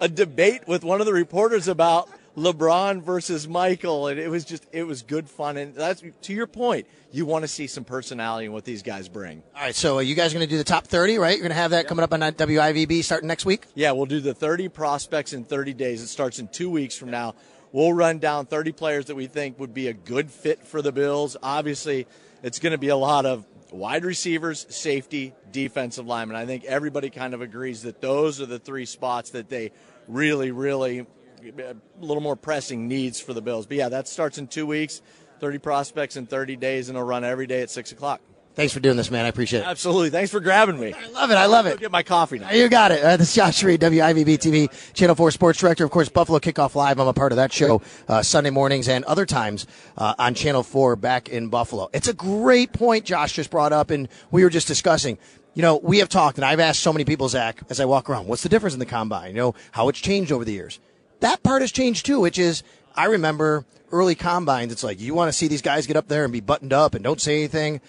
a 0.00 0.08
debate 0.08 0.66
with 0.68 0.84
one 0.84 1.00
of 1.00 1.06
the 1.06 1.12
reporters 1.12 1.68
about 1.68 2.08
LeBron 2.36 3.02
versus 3.02 3.48
Michael, 3.48 4.08
and 4.08 4.20
it 4.20 4.28
was 4.28 4.44
just 4.44 4.66
it 4.72 4.84
was 4.84 5.02
good 5.02 5.28
fun. 5.28 5.56
And 5.56 5.74
that's 5.74 6.02
to 6.22 6.32
your 6.32 6.46
point. 6.46 6.86
You 7.10 7.24
want 7.24 7.44
to 7.44 7.48
see 7.48 7.66
some 7.66 7.84
personality 7.84 8.46
in 8.46 8.52
what 8.52 8.64
these 8.64 8.82
guys 8.82 9.08
bring. 9.08 9.42
All 9.54 9.62
right, 9.62 9.74
so 9.74 9.96
are 9.96 10.02
you 10.02 10.14
guys 10.14 10.34
going 10.34 10.44
to 10.44 10.50
do 10.50 10.58
the 10.58 10.64
top 10.64 10.86
30, 10.86 11.16
right? 11.16 11.30
You're 11.30 11.40
going 11.40 11.48
to 11.50 11.54
have 11.54 11.70
that 11.70 11.86
coming 11.86 12.02
up 12.02 12.12
on 12.12 12.20
WIVB 12.20 13.02
starting 13.02 13.26
next 13.26 13.46
week? 13.46 13.64
Yeah, 13.74 13.92
we'll 13.92 14.06
do 14.06 14.20
the 14.20 14.34
30 14.34 14.68
prospects 14.68 15.32
in 15.32 15.44
30 15.44 15.72
days. 15.72 16.02
It 16.02 16.08
starts 16.08 16.38
in 16.38 16.48
two 16.48 16.68
weeks 16.68 16.96
from 16.96 17.10
now. 17.10 17.34
We'll 17.72 17.92
run 17.92 18.18
down 18.18 18.46
30 18.46 18.72
players 18.72 19.06
that 19.06 19.14
we 19.14 19.28
think 19.28 19.58
would 19.58 19.72
be 19.72 19.88
a 19.88 19.92
good 19.94 20.30
fit 20.30 20.66
for 20.66 20.82
the 20.82 20.92
Bills. 20.92 21.36
Obviously, 21.42 22.06
it's 22.42 22.58
going 22.58 22.72
to 22.72 22.78
be 22.78 22.88
a 22.88 22.96
lot 22.96 23.24
of 23.24 23.46
wide 23.72 24.04
receivers, 24.04 24.66
safety, 24.68 25.32
defensive 25.52 26.06
linemen. 26.06 26.36
I 26.36 26.46
think 26.46 26.64
everybody 26.64 27.10
kind 27.10 27.34
of 27.34 27.40
agrees 27.40 27.82
that 27.82 28.00
those 28.00 28.40
are 28.40 28.46
the 28.46 28.58
three 28.58 28.86
spots 28.86 29.30
that 29.30 29.48
they 29.48 29.72
really, 30.06 30.50
really 30.50 31.06
a 31.48 31.76
little 32.00 32.22
more 32.22 32.36
pressing 32.36 32.88
needs 32.88 33.20
for 33.20 33.34
the 33.34 33.42
Bills. 33.42 33.66
But 33.66 33.76
yeah, 33.76 33.88
that 33.88 34.08
starts 34.08 34.38
in 34.38 34.46
two 34.46 34.66
weeks, 34.66 35.02
30 35.40 35.58
prospects 35.58 36.16
in 36.16 36.26
30 36.26 36.56
days, 36.56 36.88
and 36.88 36.96
it'll 36.96 37.06
run 37.06 37.24
every 37.24 37.46
day 37.46 37.62
at 37.62 37.70
6 37.70 37.92
o'clock. 37.92 38.20
Thanks 38.56 38.72
for 38.72 38.80
doing 38.80 38.96
this, 38.96 39.10
man. 39.10 39.26
I 39.26 39.28
appreciate 39.28 39.60
it. 39.60 39.66
Absolutely. 39.66 40.08
Thanks 40.08 40.30
for 40.30 40.40
grabbing 40.40 40.80
me. 40.80 40.94
I 40.94 41.08
love 41.08 41.30
it. 41.30 41.34
I 41.34 41.44
love 41.44 41.66
it. 41.66 41.78
Get 41.78 41.90
my 41.90 42.02
coffee 42.02 42.38
now. 42.38 42.50
You 42.50 42.70
got 42.70 42.90
it. 42.90 43.04
Uh, 43.04 43.18
this 43.18 43.28
is 43.28 43.34
Josh 43.34 43.62
Reed, 43.62 43.82
WIVB 43.82 44.38
TV, 44.38 44.92
Channel 44.94 45.14
4 45.14 45.30
Sports 45.30 45.58
Director. 45.58 45.84
Of 45.84 45.90
course, 45.90 46.08
Buffalo 46.08 46.38
Kickoff 46.38 46.74
Live. 46.74 46.98
I'm 46.98 47.06
a 47.06 47.12
part 47.12 47.32
of 47.32 47.36
that 47.36 47.52
show 47.52 47.82
uh, 48.08 48.22
Sunday 48.22 48.48
mornings 48.48 48.88
and 48.88 49.04
other 49.04 49.26
times 49.26 49.66
uh, 49.98 50.14
on 50.18 50.32
Channel 50.32 50.62
4 50.62 50.96
back 50.96 51.28
in 51.28 51.48
Buffalo. 51.48 51.90
It's 51.92 52.08
a 52.08 52.14
great 52.14 52.72
point 52.72 53.04
Josh 53.04 53.34
just 53.34 53.50
brought 53.50 53.74
up, 53.74 53.90
and 53.90 54.08
we 54.30 54.42
were 54.42 54.48
just 54.48 54.68
discussing. 54.68 55.18
You 55.52 55.60
know, 55.60 55.76
we 55.76 55.98
have 55.98 56.08
talked, 56.08 56.38
and 56.38 56.44
I've 56.46 56.60
asked 56.60 56.80
so 56.80 56.94
many 56.94 57.04
people, 57.04 57.28
Zach, 57.28 57.60
as 57.68 57.78
I 57.78 57.84
walk 57.84 58.08
around, 58.08 58.26
what's 58.26 58.42
the 58.42 58.48
difference 58.48 58.72
in 58.72 58.80
the 58.80 58.86
combine? 58.86 59.32
You 59.32 59.36
know, 59.36 59.54
how 59.72 59.90
it's 59.90 60.00
changed 60.00 60.32
over 60.32 60.46
the 60.46 60.52
years. 60.52 60.80
That 61.20 61.42
part 61.42 61.62
has 61.62 61.72
changed 61.72 62.06
too, 62.06 62.20
which 62.20 62.38
is, 62.38 62.62
I 62.94 63.06
remember 63.06 63.64
early 63.92 64.14
combines, 64.14 64.72
it's 64.72 64.84
like, 64.84 65.00
you 65.00 65.14
want 65.14 65.28
to 65.28 65.32
see 65.32 65.48
these 65.48 65.62
guys 65.62 65.86
get 65.86 65.96
up 65.96 66.08
there 66.08 66.24
and 66.24 66.32
be 66.32 66.40
buttoned 66.40 66.72
up 66.72 66.94
and 66.94 67.04
don't 67.04 67.20
say 67.20 67.38
anything 67.38 67.80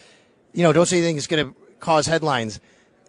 you 0.57 0.63
know, 0.63 0.73
don't 0.73 0.87
say 0.87 0.97
anything 0.97 1.15
that's 1.15 1.27
going 1.27 1.45
to 1.45 1.55
cause 1.79 2.07
headlines. 2.07 2.59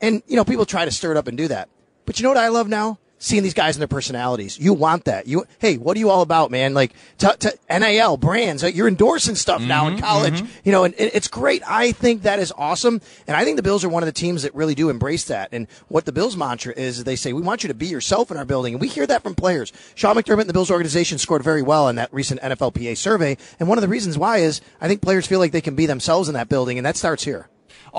And, 0.02 0.22
you 0.26 0.36
know, 0.36 0.44
people 0.44 0.66
try 0.66 0.84
to 0.84 0.90
stir 0.90 1.12
it 1.12 1.16
up 1.16 1.28
and 1.28 1.38
do 1.38 1.48
that. 1.48 1.70
But 2.04 2.18
you 2.18 2.22
know 2.22 2.28
what 2.28 2.36
I 2.36 2.48
love 2.48 2.68
now? 2.68 2.98
Seeing 3.20 3.42
these 3.42 3.54
guys 3.54 3.74
and 3.76 3.80
their 3.80 3.88
personalities. 3.88 4.58
You 4.58 4.72
want 4.72 5.04
that. 5.06 5.26
You, 5.26 5.44
hey, 5.58 5.76
what 5.76 5.96
are 5.96 6.00
you 6.00 6.08
all 6.08 6.22
about, 6.22 6.50
man? 6.52 6.72
Like, 6.72 6.92
t- 7.18 7.26
t- 7.38 7.48
NIL, 7.68 8.16
brands, 8.16 8.62
you're 8.62 8.86
endorsing 8.86 9.34
stuff 9.34 9.60
now 9.60 9.88
in 9.88 9.96
Mhm, 9.96 10.00
college, 10.00 10.42
mhm. 10.42 10.46
you 10.64 10.70
know, 10.70 10.84
and 10.84 10.94
it- 10.96 11.10
it's 11.14 11.26
great. 11.26 11.62
I 11.66 11.90
think 11.92 12.22
that 12.22 12.38
is 12.38 12.52
awesome. 12.56 13.00
And 13.26 13.36
I 13.36 13.44
think 13.44 13.56
the 13.56 13.62
Bills 13.62 13.82
are 13.84 13.88
one 13.88 14.02
of 14.02 14.06
the 14.06 14.12
teams 14.12 14.42
that 14.42 14.54
really 14.54 14.76
do 14.76 14.88
embrace 14.88 15.24
that. 15.24 15.48
And 15.50 15.66
what 15.88 16.04
the 16.04 16.12
Bills 16.12 16.36
mantra 16.36 16.72
is, 16.76 17.02
they 17.04 17.16
say, 17.16 17.32
we 17.32 17.42
want 17.42 17.64
you 17.64 17.68
to 17.68 17.74
be 17.74 17.86
yourself 17.86 18.30
in 18.30 18.36
our 18.36 18.44
building. 18.44 18.74
And 18.74 18.80
we 18.80 18.86
hear 18.88 19.06
that 19.08 19.22
from 19.24 19.34
players. 19.34 19.72
Sean 19.96 20.14
McDermott 20.14 20.42
and 20.42 20.48
the 20.48 20.52
Bills 20.54 20.70
organization 20.70 21.18
scored 21.18 21.42
very 21.42 21.62
well 21.62 21.88
in 21.88 21.96
that 21.96 22.12
recent 22.12 22.40
NFLPA 22.40 22.94
survey. 22.96 23.36
And 23.58 23.68
one 23.68 23.78
of 23.78 23.82
the 23.82 23.88
reasons 23.88 24.16
why 24.16 24.38
is 24.38 24.60
I 24.80 24.86
think 24.86 25.02
players 25.02 25.26
feel 25.26 25.40
like 25.40 25.50
they 25.52 25.60
can 25.60 25.74
be 25.74 25.86
themselves 25.86 26.28
in 26.28 26.34
that 26.34 26.48
building. 26.48 26.78
And 26.78 26.86
that 26.86 26.96
starts 26.96 27.24
here. 27.24 27.48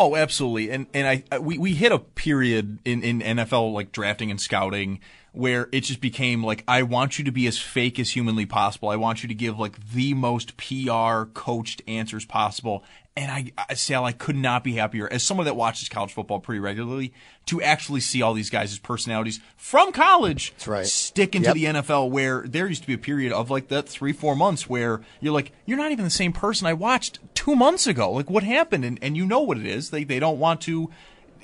Oh, 0.02 0.16
absolutely. 0.16 0.72
And 0.72 0.88
and 0.94 1.24
I, 1.30 1.40
we 1.40 1.58
we 1.58 1.74
hit 1.76 1.92
a 1.92 2.00
period 2.00 2.80
in 2.86 3.04
in 3.04 3.20
NFL 3.20 3.74
like 3.74 3.92
drafting 3.92 4.32
and 4.32 4.40
scouting 4.40 5.02
where 5.34 5.68
it 5.74 5.82
just 5.82 6.00
became 6.00 6.42
like 6.42 6.64
I 6.70 6.84
want 6.84 7.20
you 7.20 7.26
to 7.26 7.32
be 7.32 7.48
as 7.48 7.60
fake 7.60 8.00
as 8.00 8.12
humanly 8.12 8.46
possible. 8.46 8.88
I 8.88 8.96
want 8.96 9.24
you 9.24 9.28
to 9.28 9.36
give 9.36 9.60
like 9.60 9.92
the 9.92 10.14
most 10.14 10.56
PR 10.56 11.26
coached 11.34 11.82
answers 11.86 12.24
possible. 12.24 12.82
And 13.20 13.30
I, 13.30 13.52
I 13.70 13.74
Sal, 13.74 14.06
I 14.06 14.14
could 14.14 14.38
not 14.38 14.64
be 14.64 14.76
happier 14.76 15.12
as 15.12 15.24
someone 15.24 15.44
that 15.44 15.58
watches 15.58 15.90
college 15.90 16.14
football 16.14 16.40
pretty 16.40 16.62
regularly 16.62 17.12
to 17.48 17.62
actually 17.62 18.00
see 18.00 18.22
all 18.22 18.34
these 18.34 18.50
guys' 18.50 18.80
personalities 18.80 19.42
from 19.58 19.92
college 19.92 20.54
right. 20.66 20.86
stick 20.86 21.36
into 21.36 21.50
Yep. 21.50 21.56
the 21.56 21.66
NFL 21.66 22.12
where 22.12 22.46
there 22.48 22.66
used 22.68 22.84
to 22.84 22.88
be 22.88 22.94
a 22.94 22.98
period 22.98 23.34
of 23.34 23.50
like 23.50 23.68
that 23.68 23.90
three, 23.90 24.14
four 24.14 24.38
months 24.38 24.70
where 24.70 25.02
you're 25.20 25.34
like, 25.34 25.52
you're 25.66 25.78
not 25.78 25.92
even 25.92 26.06
the 26.06 26.10
same 26.12 26.32
person 26.32 26.66
I 26.66 26.72
watched 26.74 27.20
two 27.36 27.58
months 27.58 27.88
ago. 27.88 28.10
Like 28.10 28.30
what 28.30 28.44
happened? 28.44 28.86
And, 28.86 28.98
and 29.02 29.18
you 29.18 29.26
know 29.26 29.42
what 29.42 29.58
it 29.58 29.66
is. 29.66 29.90
They, 29.90 30.06
they 30.06 30.20
don't 30.20 30.40
want 30.40 30.62
to 30.62 30.90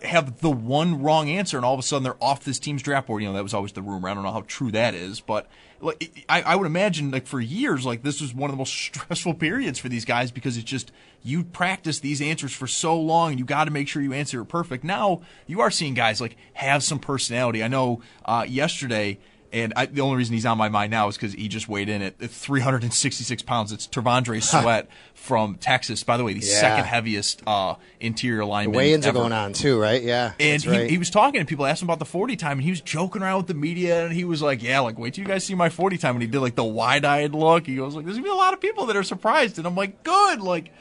have 0.01 0.39
the 0.39 0.51
one 0.51 1.03
wrong 1.03 1.29
answer 1.29 1.57
and 1.57 1.65
all 1.65 1.73
of 1.73 1.79
a 1.79 1.83
sudden 1.83 2.03
they're 2.03 2.23
off 2.23 2.45
this 2.45 2.57
team's 2.57 2.83
draft 2.83 3.07
board. 3.07 3.21
You 3.21 3.27
know, 3.27 3.35
that 3.35 3.43
was 3.43 3.53
always 3.53 3.73
the 3.73 3.81
rumor. 3.81 4.07
I 4.07 4.13
don't 4.13 4.23
know 4.23 4.31
how 4.31 4.45
true 4.47 4.71
that 4.71 4.93
is, 4.93 5.19
but 5.19 5.49
like, 5.81 6.25
I, 6.29 6.41
I 6.41 6.55
would 6.55 6.65
imagine 6.65 7.11
like 7.11 7.27
for 7.27 7.39
years, 7.39 7.85
like 7.85 8.03
this 8.03 8.21
was 8.21 8.33
one 8.33 8.49
of 8.49 8.53
the 8.53 8.57
most 8.57 8.73
stressful 8.85 9.35
periods 9.35 9.79
for 9.79 9.89
these 9.89 10.05
guys 10.05 10.31
because 10.31 10.57
it's 10.57 10.69
just, 10.69 10.91
you 11.23 11.43
practice 11.43 11.99
these 11.99 12.21
answers 12.21 12.53
for 12.53 12.67
so 12.67 12.99
long 12.99 13.31
and 13.31 13.39
you 13.39 13.45
got 13.45 13.65
to 13.65 13.71
make 13.71 13.87
sure 13.87 14.01
you 14.01 14.13
answer 14.13 14.41
it 14.41 14.45
perfect. 14.45 14.83
Now 14.83 15.21
you 15.47 15.61
are 15.61 15.71
seeing 15.71 15.93
guys 15.93 16.21
like 16.21 16.37
have 16.53 16.83
some 16.83 16.99
personality. 16.99 17.63
I 17.63 17.67
know, 17.67 18.01
uh, 18.25 18.45
yesterday, 18.47 19.17
and 19.55 19.71
I, 19.75 19.85
the 19.85 20.01
only 20.01 20.17
reason 20.17 20.33
he's 20.33 20.45
on 20.45 20.57
my 20.57 20.67
mind 20.69 20.91
now 20.91 21.07
is 21.07 21.15
because 21.15 21.33
he 21.33 21.47
just 21.47 21.69
weighed 21.69 21.87
in 21.87 22.01
at 22.01 22.19
366 22.19 23.41
pounds. 23.43 23.71
It's 23.71 23.87
T'Vondre 23.87 24.43
Sweat 24.43 24.87
from 25.13 25.55
Texas. 25.55 26.03
By 26.03 26.17
the 26.17 26.23
way, 26.25 26.33
the 26.33 26.45
Yeah. 26.45 26.59
second 26.59 26.85
heaviest 26.85 27.41
uh, 27.47 27.75
interior 28.01 28.39
The 28.41 28.45
lineman. 28.47 28.75
weigh-ins 28.75 29.07
are 29.07 29.13
going 29.13 29.31
on 29.31 29.53
too, 29.53 29.79
right? 29.79 30.03
Yeah. 30.03 30.33
And 30.39 30.61
he, 30.61 30.69
right. 30.69 30.89
he 30.89 30.97
was 30.97 31.09
talking 31.09 31.39
to 31.39 31.45
people, 31.45 31.65
asked 31.65 31.81
him 31.81 31.87
about 31.87 31.99
the 31.99 32.05
40 32.05 32.35
time, 32.35 32.57
and 32.57 32.63
he 32.63 32.69
was 32.69 32.81
joking 32.81 33.21
around 33.23 33.37
with 33.37 33.47
the 33.47 33.53
media, 33.53 34.03
and 34.05 34.13
he 34.13 34.25
was 34.25 34.41
like, 34.41 34.61
yeah, 34.61 34.81
like, 34.81 34.99
wait 34.99 35.13
till 35.13 35.23
you 35.23 35.27
guys 35.27 35.45
see 35.45 35.55
my 35.55 35.69
40 35.69 35.97
time. 35.97 36.15
And 36.15 36.21
he 36.21 36.27
did 36.27 36.41
like 36.41 36.55
the 36.55 36.63
wide-eyed 36.65 37.33
look. 37.33 37.65
He 37.65 37.77
goes 37.77 37.95
like, 37.95 38.03
there's 38.05 38.17
going 38.17 38.25
to 38.25 38.29
be 38.29 38.33
a 38.33 38.37
lot 38.37 38.53
of 38.53 38.59
people 38.59 38.85
that 38.87 38.95
are 38.97 39.03
surprised. 39.03 39.57
And 39.57 39.65
I'm 39.65 39.75
like, 39.75 40.03
good. 40.03 40.41
Like, 40.41 40.71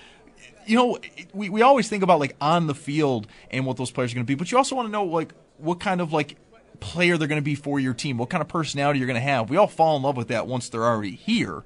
you 0.67 0.77
know, 0.77 0.99
we, 1.33 1.49
we 1.49 1.63
always 1.63 1.89
think 1.89 2.03
about 2.03 2.19
like 2.19 2.35
on 2.41 2.67
the 2.67 2.75
field 2.75 3.29
and 3.53 3.67
what 3.67 3.77
those 3.77 3.91
players 3.93 4.13
are 4.13 4.17
going 4.17 4.27
to 4.27 4.31
be, 4.31 4.35
but 4.35 4.51
you 4.51 4.59
also 4.59 4.75
want 4.75 4.89
to 4.89 4.93
know 4.93 5.05
like 5.05 5.33
what 5.59 5.79
kind 5.79 6.01
of 6.01 6.13
like 6.13 6.37
player 6.85 7.17
they're 7.17 7.29
going 7.29 7.41
to 7.41 7.43
be 7.43 7.55
for 7.55 7.81
your 7.81 7.95
team, 7.95 8.19
what 8.19 8.29
kind 8.29 8.43
of 8.43 8.49
personality 8.49 8.99
you're 8.99 9.07
going 9.07 9.15
to 9.15 9.21
have. 9.21 9.49
We 9.49 9.57
all 9.57 9.67
fall 9.67 9.97
in 9.97 10.03
love 10.03 10.17
with 10.17 10.29
that 10.29 10.47
once 10.47 10.69
they're 10.69 10.85
already 10.85 11.15
here, 11.15 11.65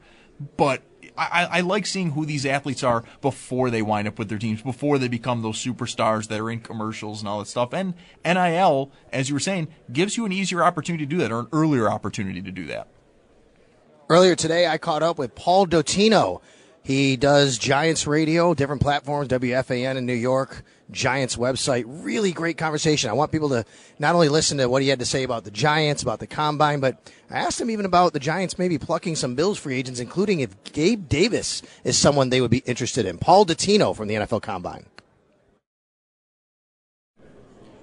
but 0.56 0.82
I, 1.16 1.48
I 1.50 1.60
like 1.62 1.84
seeing 1.84 2.12
who 2.12 2.24
these 2.24 2.46
athletes 2.46 2.84
are 2.84 3.02
before 3.20 3.70
they 3.70 3.82
wind 3.82 4.06
up 4.06 4.18
with 4.18 4.28
their 4.28 4.38
teams, 4.38 4.62
before 4.62 4.98
they 4.98 5.08
become 5.08 5.42
those 5.42 5.62
superstars 5.62 6.28
that 6.28 6.38
are 6.38 6.50
in 6.50 6.60
commercials 6.60 7.20
and 7.20 7.28
all 7.28 7.40
that 7.40 7.46
stuff. 7.46 7.74
And 7.74 7.94
NIL, 8.24 8.92
as 9.12 9.28
you 9.28 9.34
were 9.34 9.40
saying, 9.40 9.68
gives 9.92 10.16
you 10.16 10.24
an 10.24 10.32
easier 10.32 10.62
opportunity 10.62 11.04
to 11.04 11.10
do 11.10 11.18
that 11.18 11.32
or 11.32 11.40
an 11.40 11.48
earlier 11.52 11.90
opportunity 11.90 12.40
to 12.40 12.52
do 12.52 12.66
that. 12.66 12.86
Earlier 14.08 14.36
today, 14.36 14.68
I 14.68 14.78
caught 14.78 15.02
up 15.02 15.18
with 15.18 15.34
Paul 15.34 15.66
Dottino. 15.66 16.40
He 16.88 17.18
does 17.18 17.58
Giants 17.58 18.06
Radio, 18.06 18.54
different 18.54 18.80
platforms, 18.80 19.28
WFAN 19.28 19.96
in 19.96 20.06
New 20.06 20.14
York, 20.14 20.64
Giants 20.90 21.36
website. 21.36 21.84
Really 21.86 22.32
great 22.32 22.56
conversation. 22.56 23.10
I 23.10 23.12
want 23.12 23.30
people 23.30 23.50
to 23.50 23.66
not 23.98 24.14
only 24.14 24.30
listen 24.30 24.56
to 24.56 24.70
what 24.70 24.80
he 24.80 24.88
had 24.88 24.98
to 25.00 25.04
say 25.04 25.22
about 25.22 25.44
the 25.44 25.50
Giants, 25.50 26.02
about 26.02 26.18
the 26.18 26.26
combine, 26.26 26.80
but 26.80 27.12
I 27.30 27.40
asked 27.40 27.60
him 27.60 27.70
even 27.70 27.84
about 27.84 28.14
the 28.14 28.18
Giants 28.18 28.58
maybe 28.58 28.78
plucking 28.78 29.16
some 29.16 29.34
Bills 29.34 29.58
free 29.58 29.76
agents, 29.76 30.00
including 30.00 30.40
if 30.40 30.56
Gabe 30.64 31.10
Davis 31.10 31.60
is 31.84 31.98
someone 31.98 32.30
they 32.30 32.40
would 32.40 32.50
be 32.50 32.62
interested 32.64 33.04
in. 33.04 33.18
Paul 33.18 33.44
Dottino 33.44 33.94
from 33.94 34.08
the 34.08 34.14
NFL 34.14 34.40
Combine. 34.40 34.86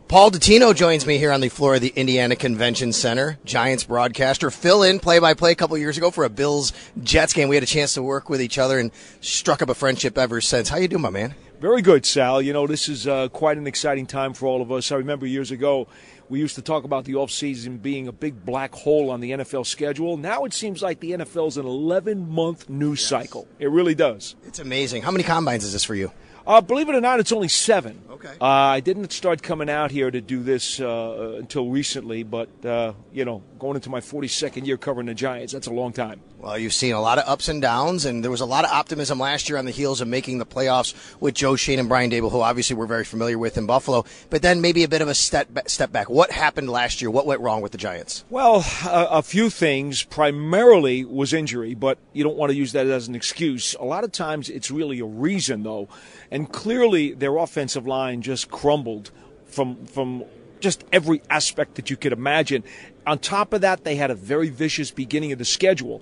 Paul 0.08 0.30
Dottino 0.30 0.76
joins 0.76 1.08
me 1.08 1.18
here 1.18 1.32
on 1.32 1.42
the 1.42 1.50
floor 1.50 1.76
of 1.76 1.82
the 1.82 1.92
Indiana 1.96 2.36
Convention 2.36 2.94
Center. 2.94 3.40
Giants 3.44 3.86
broadcaster, 3.86 4.52
fill 4.52 4.84
in 4.84 5.00
play 5.00 5.18
by 5.18 5.34
play 5.34 5.52
a 5.52 5.56
couple 5.56 5.76
years 5.80 5.98
ago 5.98 6.12
for 6.12 6.24
a 6.24 6.30
Bills 6.30 6.74
Jets 7.02 7.34
game. 7.34 7.50
We 7.50 7.56
had 7.56 7.64
a 7.64 7.68
chance 7.68 7.96
to 7.96 8.04
work 8.04 8.30
with 8.30 8.40
each 8.40 8.60
other 8.60 8.78
and 8.78 8.92
struck 9.22 9.64
up 9.64 9.70
a 9.70 9.74
friendship 9.74 10.16
ever 10.16 10.42
since. 10.42 10.70
How 10.70 10.78
you 10.78 10.88
doing, 10.88 11.02
my 11.02 11.10
man? 11.10 11.34
Very 11.60 11.82
good, 11.82 12.06
Sal. 12.06 12.40
You 12.40 12.54
know, 12.54 12.68
this 12.68 12.88
is 12.88 13.08
uh, 13.08 13.30
quite 13.30 13.58
an 13.58 13.66
exciting 13.66 14.06
time 14.06 14.36
for 14.36 14.46
all 14.46 14.62
of 14.62 14.72
us. 14.72 14.92
I 14.92 14.98
remember 14.98 15.26
years 15.26 15.50
ago, 15.50 15.88
we 16.30 16.38
used 16.38 16.54
to 16.56 16.62
talk 16.62 16.84
about 16.84 17.06
the 17.06 17.14
offseason 17.14 17.82
being 17.82 18.08
a 18.08 18.12
big 18.12 18.46
black 18.46 18.76
hole 18.76 19.10
on 19.10 19.22
the 19.22 19.32
NFL 19.32 19.66
schedule. 19.66 20.18
Now 20.18 20.46
it 20.46 20.54
seems 20.54 20.84
like 20.84 21.00
the 21.00 21.14
NFL 21.14 21.48
is 21.48 21.58
an 21.58 21.66
11 21.66 22.30
month 22.30 22.70
news 22.70 23.04
cycle. 23.04 23.48
It 23.58 23.72
really 23.72 23.96
does. 23.96 24.36
It's 24.46 24.60
amazing. 24.60 25.02
How 25.02 25.10
many 25.10 25.24
combines 25.24 25.64
is 25.64 25.74
this 25.74 25.84
for 25.84 25.96
you? 25.96 26.12
Uh, 26.48 26.62
believe 26.62 26.90
it 26.90 26.96
or 26.96 27.02
not, 27.02 27.20
it's 27.20 27.32
only 27.32 27.48
seven. 27.48 28.02
Okay. 28.10 28.34
Uh, 28.40 28.46
I 28.46 28.80
didn't 28.80 29.12
start 29.12 29.42
coming 29.42 29.70
out 29.70 29.92
here 29.92 30.10
to 30.10 30.22
do 30.22 30.44
this 30.44 30.80
uh, 30.80 31.36
until 31.40 31.70
recently, 31.70 32.24
but, 32.24 32.50
uh, 32.66 32.94
you 33.12 33.26
know, 33.26 33.42
going 33.60 33.76
into 33.76 33.90
my 33.90 34.00
42nd 34.00 34.66
year 34.66 34.78
covering 34.78 35.08
the 35.08 35.14
Giants, 35.14 35.54
that's 35.54 35.68
a 35.68 35.74
long 35.74 35.92
time. 35.92 36.22
Well, 36.40 36.60
you've 36.60 36.74
seen 36.74 36.94
a 36.94 37.02
lot 37.02 37.18
of 37.18 37.28
ups 37.28 37.48
and 37.50 37.60
downs, 37.60 38.06
and 38.06 38.24
there 38.24 38.30
was 38.30 38.42
a 38.42 38.46
lot 38.46 38.66
of 38.66 38.72
optimism 38.72 39.20
last 39.20 39.50
year 39.50 39.58
on 39.58 39.66
the 39.66 39.72
heels 39.72 40.00
of 40.00 40.08
making 40.08 40.38
the 40.38 40.46
playoffs 40.46 40.94
with 41.20 41.34
Joe 41.34 41.56
Schoen 41.56 41.80
and 41.80 41.90
Brian 41.90 42.12
Daboll, 42.12 42.32
who 42.32 42.42
obviously 42.42 42.76
we're 42.76 42.86
very 42.86 43.04
familiar 43.04 43.40
with 43.40 43.58
in 43.58 43.66
Buffalo. 43.66 44.06
But 44.30 44.44
then 44.44 44.62
maybe 44.62 44.84
a 44.84 44.88
bit 44.88 45.02
of 45.02 45.08
a 45.08 45.16
step 45.16 45.48
step 45.68 45.92
back. 45.92 46.08
What 46.08 46.32
happened 46.32 46.70
last 46.70 47.02
year? 47.02 47.10
What 47.10 47.26
went 47.26 47.42
wrong 47.42 47.62
with 47.62 47.72
the 47.72 47.80
Giants? 47.80 48.26
Well, 48.30 48.64
a, 48.86 49.08
a 49.12 49.22
few 49.24 49.50
things. 49.50 50.04
Primarily 50.04 51.04
was 51.04 51.34
injury, 51.34 51.74
but 51.74 51.98
you 52.14 52.24
don't 52.24 52.38
want 52.38 52.52
to 52.52 52.56
use 52.56 52.74
that 52.74 52.86
as 52.86 53.08
an 53.08 53.16
excuse. 53.16 53.74
A 53.80 53.86
lot 53.86 54.04
of 54.04 54.12
times 54.12 54.48
it's 54.50 54.70
really 54.70 55.00
a 55.00 55.06
reason, 55.06 55.64
though. 55.64 55.90
And 56.32 56.52
clearly 56.52 57.14
their 57.14 57.38
offensive 57.38 57.86
line 57.86 58.22
just 58.22 58.50
crumbled 58.50 59.12
from 59.46 59.86
from 59.86 60.26
just 60.60 60.84
every 60.92 61.22
aspect 61.30 61.76
that 61.76 61.90
you 61.90 61.98
could 61.98 62.14
imagine. 62.14 62.64
On 63.06 63.20
top 63.20 63.54
of 63.54 63.62
that, 63.62 63.84
they 63.84 63.96
had 63.96 64.10
a 64.10 64.16
very 64.16 64.50
vicious 64.50 64.90
beginning 64.90 65.32
of 65.32 65.38
the 65.38 65.46
schedule. 65.46 66.02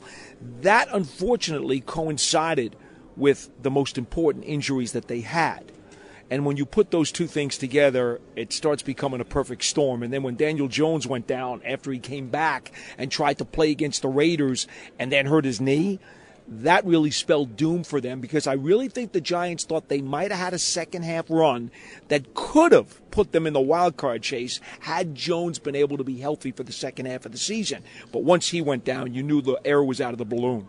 That 0.61 0.87
unfortunately 0.91 1.81
coincided 1.81 2.75
with 3.17 3.49
the 3.61 3.71
most 3.71 3.97
important 3.97 4.45
injuries 4.45 4.93
that 4.93 5.07
they 5.07 5.21
had. 5.21 5.71
And 6.29 6.45
when 6.45 6.57
you 6.57 6.65
put 6.65 6.91
those 6.91 7.11
two 7.11 7.27
things 7.27 7.57
together, 7.57 8.19
it 8.35 8.53
starts 8.53 8.81
becoming 8.81 9.21
a 9.21 9.25
perfect 9.25 9.63
storm. 9.65 10.01
And 10.01 10.11
then 10.11 10.23
when 10.23 10.35
Daniel 10.35 10.67
Jones 10.67 11.05
went 11.05 11.27
down 11.27 11.61
after 11.65 11.91
he 11.91 11.99
came 11.99 12.29
back 12.29 12.71
and 12.97 13.11
tried 13.11 13.37
to 13.39 13.45
play 13.45 13.69
against 13.71 14.01
the 14.01 14.07
Raiders 14.07 14.65
and 14.97 15.11
then 15.11 15.25
hurt 15.25 15.45
his 15.45 15.61
knee, 15.61 15.99
that 16.47 16.85
really 16.85 17.11
spelled 17.11 17.55
doom 17.55 17.83
for 17.83 18.01
them 18.01 18.19
because 18.19 18.47
I 18.47 18.53
really 18.53 18.89
think 18.89 19.11
the 19.11 19.21
Giants 19.21 19.63
thought 19.63 19.87
they 19.87 20.01
might 20.01 20.31
have 20.31 20.39
had 20.39 20.53
a 20.53 20.59
second 20.59 21.03
half 21.03 21.29
run 21.29 21.71
that 22.09 22.33
could 22.33 22.71
have 22.71 23.09
put 23.11 23.31
them 23.31 23.47
in 23.47 23.53
the 23.53 23.61
wild 23.61 23.97
card 23.97 24.21
chase 24.21 24.59
had 24.81 25.15
Jones 25.15 25.59
been 25.59 25.75
able 25.75 25.97
to 25.97 26.03
be 26.03 26.17
healthy 26.17 26.51
for 26.51 26.63
the 26.63 26.73
second 26.73 27.05
half 27.05 27.25
of 27.25 27.31
the 27.31 27.37
season. 27.37 27.83
But 28.11 28.23
once 28.23 28.49
he 28.49 28.61
went 28.61 28.83
down, 28.83 29.13
you 29.13 29.23
knew 29.23 29.41
the 29.41 29.59
air 29.65 29.83
was 29.83 30.01
out 30.01 30.13
of 30.13 30.17
the 30.17 30.25
balloon. 30.25 30.67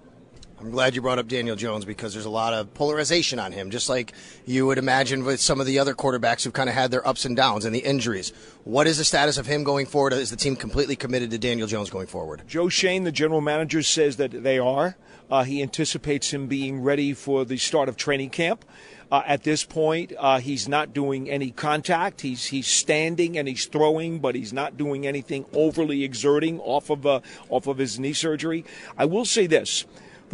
I'm 0.65 0.71
glad 0.71 0.95
you 0.95 1.03
brought 1.03 1.19
up 1.19 1.29
Daniel 1.29 1.57
Jones 1.57 1.85
because 1.85 2.15
there's 2.15 2.25
a 2.25 2.31
lot 2.31 2.55
of 2.55 2.73
polarization 2.73 3.39
on 3.39 3.53
him, 3.53 3.69
just 3.69 3.91
like 3.91 4.15
you 4.47 4.65
would 4.65 4.79
imagine 4.79 5.23
with 5.23 5.39
some 5.39 5.61
of 5.61 5.67
the 5.67 5.79
other 5.79 5.95
quarterbacks 5.95 6.43
who've 6.43 6.55
kind 6.55 6.71
of 6.71 6.75
had 6.75 6.91
their 6.91 7.07
ups 7.07 7.27
and 7.27 7.37
downs 7.37 7.67
and 7.67 7.75
the 7.75 7.81
injuries. 7.81 8.33
What 8.65 8.87
is 8.87 8.97
the 8.97 9.05
status 9.05 9.37
of 9.37 9.45
him 9.45 9.63
going 9.63 9.85
forward? 9.85 10.15
Is 10.15 10.31
the 10.31 10.37
team 10.37 10.57
completely 10.57 10.97
committed 10.97 11.31
to 11.33 11.39
Daniel 11.39 11.69
Jones 11.69 11.91
going 11.91 12.07
forward? 12.07 12.45
Joe 12.49 12.71
Schoen, 12.71 13.05
the 13.05 13.13
general 13.13 13.43
manager, 13.43 13.83
says 13.83 14.17
that 14.17 14.43
they 14.43 14.59
are. 14.59 14.97
Uh, 15.31 15.45
he 15.45 15.61
anticipates 15.61 16.33
him 16.33 16.47
being 16.47 16.81
ready 16.81 17.13
for 17.13 17.45
the 17.45 17.59
start 17.59 17.91
of 17.91 17.99
training 17.99 18.31
camp. 18.31 18.65
Uh, 19.13 19.23
at 19.27 19.43
this 19.43 19.65
point, 19.65 20.15
uh, 20.19 20.39
he's 20.39 20.67
not 20.67 20.95
doing 20.95 21.29
any 21.29 21.51
contact. 21.51 22.23
He's 22.23 22.47
he's 22.47 22.67
standing 22.67 23.37
and 23.37 23.47
he's 23.47 23.67
throwing, 23.67 24.19
but 24.19 24.35
he's 24.35 24.55
not 24.55 24.79
doing 24.79 25.07
anything 25.07 25.45
overly 25.53 26.05
exerting 26.05 26.59
off 26.61 26.89
of 26.89 27.05
uh, 27.05 27.21
off 27.51 27.67
of 27.67 27.77
his 27.77 28.01
knee 28.01 28.15
surgery. 28.15 28.65
I 28.97 29.05
will 29.05 29.27
say 29.27 29.47
this: 29.47 29.85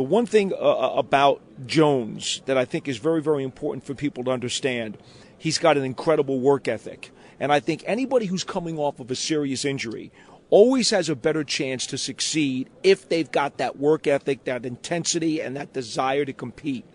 the 0.01 0.05
one 0.05 0.25
thing 0.25 0.51
uh, 0.55 0.57
uh, 0.57 0.95
about 0.97 1.43
Jones 1.67 2.41
that 2.47 2.57
I 2.57 2.65
think 2.65 2.89
is 2.89 2.97
very 2.97 3.21
very 3.21 3.45
important 3.45 3.85
for 3.85 3.95
people 3.95 4.25
to 4.25 4.31
understand, 4.31 4.97
he's 5.37 5.59
got 5.59 5.77
an 5.77 5.85
incredible 5.85 6.41
work 6.41 6.69
ethic, 6.69 7.11
and 7.39 7.53
I 7.53 7.61
think 7.61 7.85
anybody 7.85 8.25
who's 8.25 8.43
coming 8.43 8.79
off 8.79 8.99
of 8.99 9.11
a 9.11 9.15
serious 9.15 9.67
injury 9.67 10.11
always 10.49 10.89
has 10.89 11.11
a 11.11 11.15
better 11.15 11.45
chance 11.45 11.87
to 11.89 11.99
succeed 11.99 12.71
if 12.83 13.11
they've 13.11 13.31
got 13.31 13.59
that 13.59 13.79
work 13.79 14.07
ethic, 14.07 14.45
that 14.45 14.65
intensity, 14.65 15.43
and 15.43 15.55
that 15.57 15.75
desire 15.75 16.25
to 16.25 16.33
compete. 16.33 16.87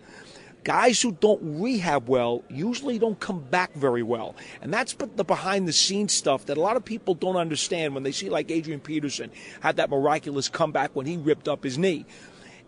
Guys 0.64 1.00
who 1.00 1.12
don't 1.12 1.60
rehab 1.62 2.08
well 2.08 2.42
usually 2.48 2.98
don't 2.98 3.20
come 3.20 3.38
back 3.38 3.72
very 3.74 4.02
well. 4.02 4.34
And 4.60 4.74
that's 4.74 4.94
the 4.94 5.22
behind 5.22 5.68
the 5.68 5.72
scenes 5.72 6.12
stuff 6.12 6.46
that 6.46 6.58
a 6.58 6.60
lot 6.60 6.76
of 6.76 6.84
people 6.84 7.14
don't 7.14 7.36
understand 7.36 7.94
when 7.94 8.02
they 8.02 8.10
see, 8.10 8.30
like 8.30 8.50
Adrian 8.50 8.80
Peterson 8.80 9.30
had 9.60 9.76
that 9.76 9.90
miraculous 9.90 10.48
comeback 10.48 10.90
when 10.96 11.06
he 11.06 11.16
ripped 11.16 11.46
up 11.46 11.62
his 11.62 11.78
knee. 11.78 12.04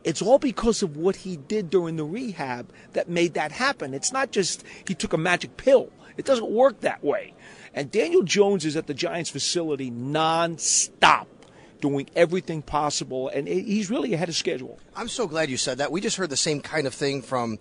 It's 0.04 0.22
all 0.22 0.38
because 0.38 0.82
of 0.82 0.96
what 0.96 1.16
he 1.16 1.36
did 1.36 1.70
during 1.70 1.96
the 1.96 2.04
rehab 2.04 2.70
that 2.92 3.08
made 3.08 3.34
that 3.34 3.52
happen. 3.52 3.94
It's 3.94 4.12
not 4.12 4.30
just 4.30 4.64
he 4.86 4.94
took 4.94 5.12
a 5.12 5.18
magic 5.18 5.56
pill, 5.56 5.90
it 6.16 6.24
doesn't 6.24 6.50
work 6.50 6.80
that 6.80 7.02
way. 7.02 7.34
And 7.74 7.90
Daniel 7.90 8.22
Jones 8.22 8.64
is 8.64 8.76
at 8.76 8.86
the 8.86 8.94
Giants 8.94 9.30
facility 9.30 9.90
nonstop 9.90 11.26
doing 11.80 12.08
everything 12.16 12.62
possible, 12.62 13.28
and 13.28 13.46
he's 13.46 13.88
really 13.90 14.14
ahead 14.14 14.28
of 14.28 14.34
schedule. 14.34 14.78
I'm 14.96 15.08
so 15.08 15.26
glad 15.26 15.48
you 15.48 15.56
said 15.56 15.78
that. 15.78 15.92
We 15.92 16.00
just 16.00 16.16
heard 16.16 16.30
the 16.30 16.36
same 16.36 16.60
kind 16.60 16.86
of 16.86 16.94
thing 16.94 17.22
from 17.22 17.58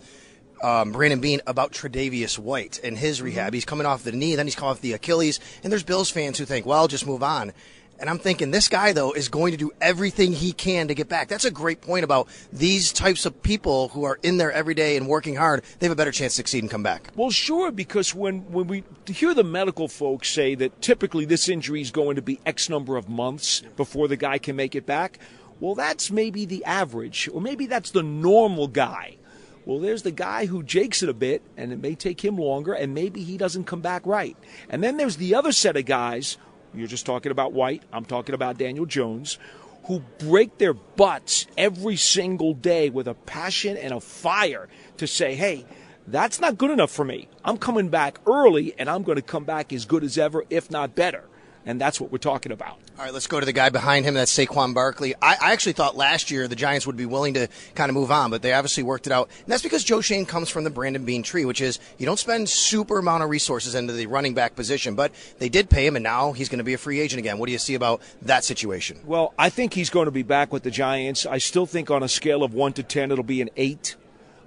um, 0.63 0.91
Brandon 0.91 1.19
Beane 1.19 1.41
about 1.45 1.71
Tre'Davious 1.71 2.39
White 2.39 2.79
and 2.83 2.97
his 2.97 3.21
rehab. 3.21 3.47
Mm-hmm. 3.47 3.53
He's 3.53 3.65
coming 3.65 3.85
off 3.85 4.03
the 4.03 4.11
knee, 4.11 4.35
then 4.35 4.47
he's 4.47 4.55
coming 4.55 4.71
off 4.71 4.81
the 4.81 4.93
Achilles, 4.93 5.39
and 5.63 5.71
there's 5.71 5.83
Bills 5.83 6.09
fans 6.09 6.38
who 6.38 6.45
think, 6.45 6.65
well, 6.65 6.88
just 6.88 7.05
move 7.05 7.21
on. 7.21 7.53
And 8.00 8.10
I'm 8.10 8.20
thinking 8.20 8.52
this 8.52 8.68
guy 8.68 8.93
though 8.93 9.14
is 9.14 9.30
going 9.30 9.52
to 9.52 9.58
do 9.58 9.72
everything 9.82 10.34
he 10.34 10.52
can 10.52 10.88
to 10.88 10.95
get 10.95 11.10
back. 11.10 11.28
That's 11.28 11.45
a 11.45 11.52
great 11.52 11.82
point 11.82 12.04
about 12.04 12.28
these 12.54 12.91
types 12.91 13.26
of 13.26 13.41
people 13.41 13.89
who 13.89 14.04
are 14.04 14.20
in 14.22 14.38
there 14.38 14.52
every 14.52 14.74
day 14.74 14.98
and 14.98 15.08
working 15.08 15.36
hard. 15.36 15.64
They 15.80 15.88
have 15.88 15.93
a 15.93 15.95
better 15.95 16.12
chance 16.12 16.34
to 16.34 16.38
succeed 16.38 16.64
and 16.64 16.70
come 16.70 16.84
back. 16.84 17.10
Well, 17.16 17.32
sure, 17.32 17.72
because 17.72 18.14
when 18.14 18.52
when 18.52 18.68
we 18.68 18.84
hear 19.08 19.34
the 19.34 19.43
medical 19.43 19.88
folks 19.88 20.30
say 20.30 20.56
that 20.56 20.82
typically 20.82 21.26
this 21.26 21.50
injury 21.50 21.82
is 21.82 21.91
going 21.91 22.16
to 22.16 22.22
be 22.22 22.39
X 22.45 22.70
number 22.70 22.98
of 22.98 23.10
months 23.10 23.62
before 23.76 24.08
the 24.08 24.18
guy 24.18 24.38
can 24.38 24.56
make 24.56 24.76
it 24.76 24.86
back, 24.86 25.20
well, 25.60 25.76
that's 25.76 26.12
maybe 26.12 26.45
the 26.45 26.64
average, 26.66 27.30
or 27.34 27.41
maybe 27.41 27.66
that's 27.66 27.91
the 27.91 28.04
normal 28.04 28.68
guy. 28.68 29.18
Well, 29.66 29.80
there's 29.80 30.04
the 30.04 30.12
guy 30.12 30.45
who 30.45 30.64
jakes 30.64 31.04
it 31.04 31.10
a 31.10 31.14
bit, 31.14 31.41
and 31.58 31.74
it 31.74 31.82
may 31.82 31.93
take 31.93 32.24
him 32.24 32.38
longer, 32.38 32.72
and 32.72 32.93
maybe 32.93 33.22
he 33.24 33.38
doesn't 33.38 33.66
come 33.66 33.82
back 33.82 34.06
right. 34.06 34.38
And 34.70 34.82
then 34.82 34.95
there's 34.95 35.18
the 35.18 35.36
other 35.36 35.52
set 35.52 35.76
of 35.76 35.84
guys 35.84 36.38
you're 36.80 36.88
just 36.88 37.05
talking 37.05 37.32
about 37.32 37.53
White. 37.53 37.84
I'm 37.91 38.05
talking 38.05 38.36
about 38.36 38.57
Daniel 38.57 38.86
Jones, 38.86 39.38
who 39.86 40.01
break 40.19 40.57
their 40.57 40.73
butts 40.73 41.47
every 41.57 41.95
single 41.95 42.53
day 42.53 42.89
with 42.89 43.07
a 43.07 43.13
passion 43.13 43.78
and 43.78 43.93
a 43.93 43.99
fire 43.99 44.67
to 44.97 45.07
say, 45.07 45.36
hey, 45.36 45.65
that's 46.07 46.39
not 46.39 46.57
good 46.57 46.71
enough 46.71 46.91
for 46.91 47.05
me. 47.05 47.28
I'm 47.43 47.57
coming 47.57 47.89
back 47.89 48.19
early 48.25 48.73
and 48.78 48.89
I'm 48.89 49.03
going 49.03 49.17
to 49.17 49.21
come 49.21 49.43
back 49.43 49.71
as 49.73 49.86
good 49.86 50.03
as 50.03 50.17
ever, 50.17 50.43
if 50.49 50.71
not 50.71 50.95
better 50.95 51.25
and 51.68 51.80
that's 51.82 51.99
what 51.99 52.11
we're 52.11 52.18
talking 52.18 52.51
about. 52.51 52.80
All 52.97 53.05
right, 53.05 53.13
let's 53.13 53.28
go 53.28 53.39
to 53.39 53.45
the 53.45 53.53
guy 53.53 53.70
behind 53.70 54.05
him. 54.05 54.13
That's 54.13 54.36
Saquon 54.36 54.74
Barkley. 54.74 55.13
I, 55.22 55.36
I, 55.41 55.51
actually 55.51 55.74
thought 55.74 55.97
last 55.97 56.32
year 56.32 56.47
the 56.47 56.55
Giants 56.55 56.88
would 56.88 56.95
be 56.95 57.05
willing 57.05 57.36
to 57.36 57.49
kind 57.76 57.89
of 57.89 57.93
move 57.93 58.09
on, 58.09 58.32
but 58.32 58.41
they 58.41 58.53
obviously 58.53 58.84
worked 58.84 59.05
it 59.05 59.13
out. 59.13 59.30
And 59.43 59.47
that's 59.47 59.61
because 59.61 59.84
Joe 59.84 60.01
Schoen 60.01 60.26
comes 60.26 60.49
from 60.49 60.63
the 60.63 60.70
Brandon 60.70 61.03
Beane 61.03 61.24
tree, 61.24 61.45
which 61.45 61.61
is 61.61 61.80
you 61.97 62.05
don't 62.05 62.18
spend 62.18 62.47
super 62.47 62.97
amount 62.97 63.24
of 63.24 63.30
resources 63.30 63.76
into 63.76 63.93
the 63.93 64.07
running 64.07 64.34
back 64.34 64.55
position, 64.55 64.95
but 64.95 65.11
they 65.39 65.49
did 65.49 65.70
pay 65.70 65.86
him, 65.86 65.97
and 65.97 66.03
now 66.03 66.32
he's 66.32 66.47
going 66.49 66.59
to 66.59 66.63
be 66.63 66.74
a 66.74 66.78
free 66.78 67.01
agent 67.01 67.20
again. 67.20 67.38
What 67.38 67.47
do 67.47 67.51
you 67.51 67.57
see 67.57 67.76
about 67.76 68.01
that 68.22 68.45
situation? 68.45 69.01
Well, 69.05 69.34
I 69.38 69.49
think 69.49 69.74
he's 69.74 69.89
going 69.89 70.05
to 70.05 70.11
be 70.11 70.24
back 70.24 70.53
with 70.53 70.63
the 70.63 70.72
Giants. 70.72 71.26
I 71.26 71.38
still 71.38 71.65
think 71.65 71.91
on 71.91 72.01
a 72.01 72.07
scale 72.07 72.43
of 72.43 72.53
one 72.53 72.72
to 72.74 72.84
ten, 72.84 73.11
it'll 73.11 73.26
be 73.26 73.41
an 73.41 73.49
eight. 73.57 73.97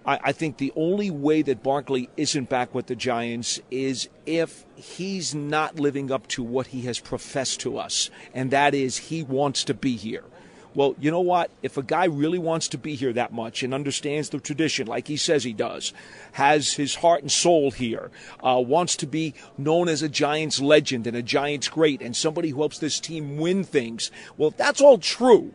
I, 0.07 0.19
I 0.25 0.33
think 0.33 0.57
the 0.57 0.73
only 0.77 1.11
way 1.11 1.43
that 1.43 1.63
Barkley 1.63 2.09
isn't 2.17 2.49
back 2.49 2.75
with 2.75 2.87
the 2.87 2.97
Giants 2.97 3.61
is 3.71 4.09
if 4.27 4.65
he's 4.77 5.35
not 5.35 5.79
living 5.79 6.11
up 6.11 6.27
to 6.29 6.43
what 6.43 6.69
he 6.69 6.83
has 6.83 6.99
professed 6.99 7.61
to 7.61 7.79
us, 7.79 8.11
and 8.35 8.51
that 8.51 8.75
is 8.75 8.97
he 8.97 9.23
wants 9.23 9.65
to 9.65 9.75
be 9.75 9.97
here. 9.97 10.25
Well, 10.73 10.95
you 11.01 11.11
know 11.11 11.21
what? 11.21 11.51
If 11.63 11.77
a 11.77 11.83
guy 11.83 12.05
really 12.05 12.39
wants 12.39 12.69
to 12.69 12.79
be 12.79 12.95
here 12.95 13.13
that 13.15 13.33
much 13.33 13.65
and 13.65 13.75
understands 13.75 14.29
the 14.29 14.39
tradition 14.39 14.87
like 14.87 15.09
he 15.09 15.17
says 15.17 15.43
he 15.43 15.53
does, 15.53 15.93
has 16.33 16.75
his 16.75 16.95
heart 16.95 17.23
and 17.23 17.33
soul 17.33 17.73
here, 17.73 18.13
uh, 18.43 18.63
wants 18.65 18.95
to 18.97 19.07
be 19.07 19.35
known 19.59 19.89
as 19.89 20.01
a 20.01 20.09
Giants 20.09 20.61
legend 20.61 21.09
and 21.09 21.17
a 21.17 21.23
Giants 21.23 21.69
great 21.69 22.01
and 22.01 22.15
somebody 22.15 22.51
who 22.51 22.61
helps 22.61 22.79
this 22.79 23.01
team 23.01 23.37
win 23.37 23.65
things, 23.65 24.13
well, 24.37 24.51
if 24.51 24.57
that's 24.57 24.81
all 24.81 24.99
true, 24.99 25.53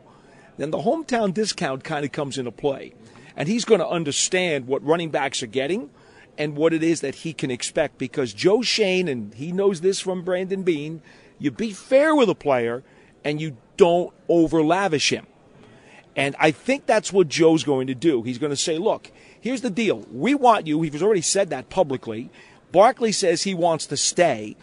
then 0.58 0.72
the 0.72 0.80
hometown 0.80 1.34
discount 1.34 1.86
kind 1.86 2.04
of 2.04 2.12
comes 2.12 2.38
into 2.38 2.52
play 2.52 2.93
and 3.36 3.47
he's 3.47 3.65
going 3.65 3.79
to 3.79 3.88
understand 3.88 4.67
what 4.67 4.83
running 4.86 5.09
backs 5.09 5.43
are 5.43 5.47
getting 5.47 5.89
and 6.38 6.55
what 6.55 6.73
it 6.73 6.83
is 6.83 7.01
that 7.01 7.15
he 7.15 7.33
can 7.33 7.51
expect 7.51 7.97
because 7.97 8.33
Joe 8.33 8.61
Schoen, 8.61 9.07
and 9.07 9.33
he 9.33 9.51
knows 9.51 9.81
this 9.81 9.99
from 9.99 10.23
Brandon 10.23 10.63
Beane, 10.63 11.01
you 11.39 11.51
be 11.51 11.71
fair 11.71 12.15
with 12.15 12.29
a 12.29 12.36
player 12.36 12.83
and 13.23 13.41
you 13.41 13.57
don't 13.77 14.13
over 14.27 14.63
lavish 14.63 15.11
him. 15.11 15.27
And 16.15 16.36
I 16.39 16.51
think 16.51 16.86
that's 16.86 17.11
what 17.11 17.27
Joe's 17.27 17.63
going 17.63 17.88
to 17.88 17.95
do. 17.95 18.23
He's 18.23 18.38
going 18.38 18.51
to 18.51 18.57
say, 18.57 18.77
look, 18.77 19.11
here's 19.41 19.61
the 19.61 19.69
deal. 19.69 20.05
We 20.11 20.33
want 20.33 20.65
you. 20.65 20.81
He's 20.81 21.03
already 21.03 21.21
said 21.21 21.49
that 21.49 21.69
publicly. 21.69 22.29
Barkley 22.71 23.11
says 23.11 23.43
he 23.43 23.53
wants 23.53 23.86
to 23.88 23.97
stay. 23.97 24.55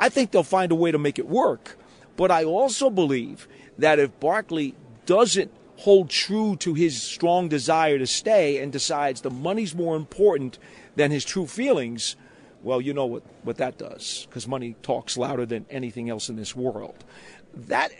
I 0.00 0.08
think 0.08 0.30
they'll 0.30 0.42
find 0.42 0.72
a 0.72 0.76
way 0.76 0.90
to 0.90 0.98
make 0.98 1.18
it 1.18 1.28
work. 1.28 1.78
But 2.16 2.30
I 2.30 2.44
also 2.44 2.90
believe 2.90 3.46
that 3.78 3.98
if 3.98 4.18
Barkley 4.18 4.74
doesn't 5.04 5.52
hold 5.76 6.10
true 6.10 6.56
to 6.56 6.74
his 6.74 7.02
strong 7.02 7.48
desire 7.48 7.98
to 7.98 8.06
stay 8.06 8.58
and 8.62 8.72
decides 8.72 9.20
the 9.20 9.30
money's 9.30 9.74
more 9.74 9.96
important 9.96 10.58
than 10.96 11.10
his 11.10 11.24
true 11.24 11.46
feelings, 11.46 12.16
well, 12.62 12.80
you 12.80 12.92
know 12.92 13.06
what, 13.06 13.22
what 13.42 13.58
that 13.58 13.78
does, 13.78 14.26
because 14.28 14.48
money 14.48 14.74
talks 14.82 15.16
louder 15.16 15.46
than 15.46 15.66
anything 15.70 16.10
else 16.10 16.28
in 16.28 16.36
this 16.36 16.56
world. 16.56 17.04
That 17.54 17.90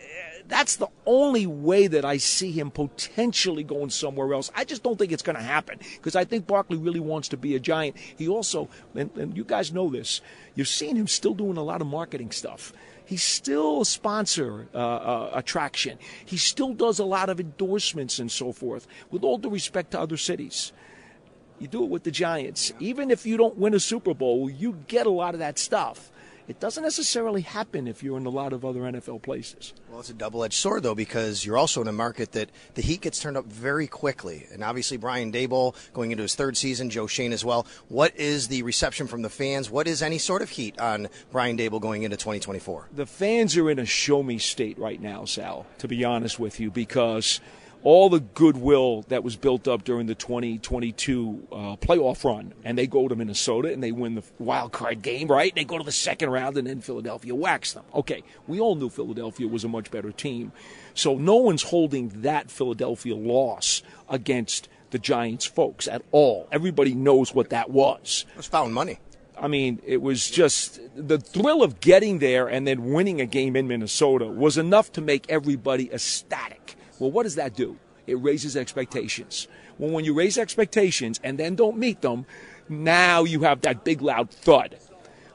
that's 0.47 0.77
the 0.77 0.87
only 1.05 1.45
way 1.45 1.87
that 1.87 2.05
I 2.05 2.17
see 2.17 2.51
him 2.51 2.71
potentially 2.71 3.63
going 3.63 3.89
somewhere 3.89 4.33
else. 4.33 4.51
I 4.55 4.63
just 4.63 4.83
don't 4.83 4.97
think 4.97 5.11
it's 5.11 5.23
going 5.23 5.35
to 5.35 5.41
happen 5.41 5.79
because 5.95 6.15
I 6.15 6.25
think 6.25 6.47
Barkley 6.47 6.77
really 6.77 6.99
wants 6.99 7.27
to 7.29 7.37
be 7.37 7.55
a 7.55 7.59
giant. 7.59 7.97
He 7.97 8.27
also, 8.27 8.69
and, 8.95 9.09
and 9.17 9.35
you 9.35 9.43
guys 9.43 9.73
know 9.73 9.89
this, 9.89 10.21
you've 10.55 10.67
seen 10.67 10.95
him 10.95 11.07
still 11.07 11.33
doing 11.33 11.57
a 11.57 11.63
lot 11.63 11.81
of 11.81 11.87
marketing 11.87 12.31
stuff. 12.31 12.71
He's 13.07 13.23
still 13.23 13.81
a 13.81 13.85
sponsor 13.85 14.67
uh, 14.73 14.77
uh, 14.77 15.31
attraction. 15.33 15.97
He 16.25 16.35
still 16.35 16.73
does 16.73 16.99
a 16.99 17.05
lot 17.05 17.29
of 17.29 17.39
endorsements 17.39 18.19
and 18.19 18.29
so 18.29 18.51
forth, 18.51 18.85
with 19.09 19.23
all 19.23 19.37
due 19.37 19.49
respect 19.49 19.91
to 19.91 19.99
other 19.99 20.17
cities. 20.17 20.73
You 21.57 21.69
do 21.69 21.85
it 21.85 21.89
with 21.89 22.03
the 22.03 22.11
Giants. 22.11 22.73
Even 22.81 23.09
if 23.09 23.25
you 23.25 23.37
don't 23.37 23.57
win 23.57 23.73
a 23.73 23.79
Super 23.79 24.13
Bowl, 24.13 24.49
you 24.49 24.77
get 24.89 25.07
a 25.07 25.09
lot 25.09 25.33
of 25.35 25.39
that 25.39 25.57
stuff. 25.57 26.11
It 26.47 26.61
doesn't 26.61 26.83
necessarily 26.83 27.41
happen 27.41 27.87
if 27.89 28.01
you're 28.01 28.17
in 28.17 28.25
a 28.25 28.29
lot 28.29 28.53
of 28.53 28.63
other 28.63 28.79
NFL 28.81 29.21
places. 29.21 29.73
Well, 29.89 29.99
it's 29.99 30.09
a 30.09 30.13
double 30.13 30.45
edged 30.45 30.53
sword, 30.53 30.83
though, 30.83 30.95
because 30.95 31.45
you're 31.45 31.57
also 31.57 31.81
in 31.81 31.89
a 31.89 31.93
market 31.93 32.31
that 32.31 32.49
the 32.75 32.81
heat 32.81 33.01
gets 33.01 33.19
turned 33.19 33.35
up 33.35 33.45
very 33.45 33.85
quickly. 33.85 34.47
And 34.53 34.63
obviously, 34.63 34.95
Brian 34.95 35.31
Daboll 35.31 35.75
going 35.91 36.11
into 36.11 36.21
his 36.21 36.35
third 36.35 36.55
season, 36.55 36.89
Joe 36.89 37.05
Schoen 37.05 37.33
as 37.33 37.43
well. 37.43 37.67
What 37.89 38.15
is 38.15 38.47
the 38.47 38.63
reception 38.63 39.07
from 39.07 39.23
the 39.23 39.29
fans? 39.29 39.69
What 39.69 39.87
is 39.87 40.01
any 40.01 40.17
sort 40.17 40.41
of 40.41 40.49
heat 40.49 40.79
on 40.79 41.09
Brian 41.33 41.57
Daboll 41.57 41.81
going 41.81 42.03
into 42.03 42.15
2024? 42.15 42.89
The 42.95 43.05
fans 43.05 43.57
are 43.57 43.69
in 43.69 43.79
a 43.79 43.85
show 43.85 44.23
me 44.23 44.37
state 44.37 44.79
right 44.79 45.01
now, 45.01 45.25
Sal, 45.25 45.65
to 45.79 45.87
be 45.89 46.05
honest 46.05 46.39
with 46.39 46.61
you, 46.61 46.71
because 46.71 47.41
all 47.87 48.09
the 48.09 48.19
goodwill 48.19 49.03
that 49.03 49.23
was 49.23 49.37
built 49.37 49.65
up 49.65 49.85
during 49.85 50.07
the 50.07 50.13
2022 50.13 51.47
uh, 51.49 51.55
playoff 51.77 52.25
run, 52.25 52.53
and 52.65 52.77
they 52.77 52.85
go 52.85 53.07
to 53.07 53.15
Minnesota 53.15 53.71
and 53.71 53.81
they 53.81 53.93
win 53.93 54.15
the 54.15 54.23
wild 54.39 54.73
card 54.73 55.01
game, 55.01 55.29
right? 55.29 55.55
They 55.55 55.63
go 55.63 55.77
to 55.77 55.85
the 55.85 55.91
second 55.93 56.29
round, 56.29 56.57
and 56.57 56.67
then 56.67 56.81
Philadelphia 56.81 57.33
whacks 57.33 57.71
them. 57.71 57.85
Okay, 57.95 58.23
we 58.45 58.59
all 58.59 58.75
knew 58.75 58.89
Philadelphia 58.89 59.47
was 59.47 59.63
a 59.63 59.69
much 59.69 59.89
better 59.89 60.11
team, 60.11 60.51
so 60.95 61.15
no 61.15 61.37
one's 61.37 61.63
holding 61.63 62.09
that 62.23 62.51
Philadelphia 62.51 63.15
loss 63.15 63.83
against 64.09 64.67
the 64.89 64.99
Giants 64.99 65.45
folks 65.45 65.87
at 65.87 66.01
all. 66.11 66.49
Everybody 66.51 66.93
knows 66.93 67.33
what 67.33 67.51
that 67.51 67.69
was. 67.69 68.25
It 68.31 68.35
was 68.35 68.47
found 68.47 68.73
money. 68.73 68.99
I 69.39 69.47
mean, 69.47 69.81
it 69.85 70.01
was 70.01 70.29
just 70.29 70.81
the 70.93 71.19
thrill 71.19 71.63
of 71.63 71.79
getting 71.79 72.19
there 72.19 72.49
and 72.49 72.67
then 72.67 72.91
winning 72.91 73.21
a 73.21 73.25
game 73.25 73.55
in 73.55 73.69
Minnesota 73.69 74.25
was 74.25 74.57
enough 74.57 74.91
to 74.93 75.01
make 75.01 75.29
everybody 75.29 75.89
ecstatic. 75.93 76.76
Well, 76.99 77.11
what 77.11 77.23
does 77.23 77.35
that 77.35 77.55
do? 77.55 77.77
It 78.05 78.15
raises 78.15 78.55
expectations. 78.55 79.47
Well, 79.77 79.91
when 79.91 80.05
you 80.05 80.13
raise 80.13 80.37
expectations 80.37 81.19
and 81.23 81.37
then 81.37 81.55
don't 81.55 81.77
meet 81.77 82.01
them, 82.01 82.25
now 82.69 83.23
you 83.23 83.41
have 83.41 83.61
that 83.61 83.83
big 83.83 84.01
loud 84.01 84.29
thud. 84.29 84.77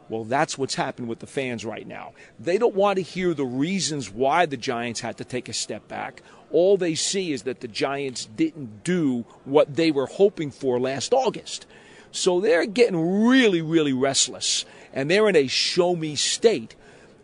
Well, 0.08 0.24
that's 0.24 0.58
what's 0.58 0.74
happened 0.74 1.08
with 1.08 1.20
the 1.20 1.26
fans 1.26 1.64
right 1.64 1.86
now. 1.86 2.12
They 2.38 2.58
don't 2.58 2.74
want 2.74 2.96
to 2.96 3.02
hear 3.02 3.32
the 3.32 3.46
reasons 3.46 4.10
why 4.10 4.46
the 4.46 4.56
Giants 4.56 5.00
had 5.00 5.16
to 5.18 5.24
take 5.24 5.48
a 5.48 5.54
step 5.54 5.88
back. 5.88 6.22
All 6.50 6.76
they 6.76 6.94
see 6.94 7.32
is 7.32 7.44
that 7.44 7.60
the 7.60 7.68
Giants 7.68 8.26
didn't 8.26 8.84
do 8.84 9.24
what 9.44 9.74
they 9.74 9.90
were 9.90 10.06
hoping 10.06 10.50
for 10.50 10.78
last 10.78 11.14
August. 11.14 11.66
So 12.10 12.40
they're 12.40 12.66
getting 12.66 13.24
really, 13.26 13.62
really 13.62 13.94
restless, 13.94 14.66
and 14.92 15.10
they're 15.10 15.30
in 15.30 15.36
a 15.36 15.46
show 15.46 15.96
me 15.96 16.14
state. 16.14 16.74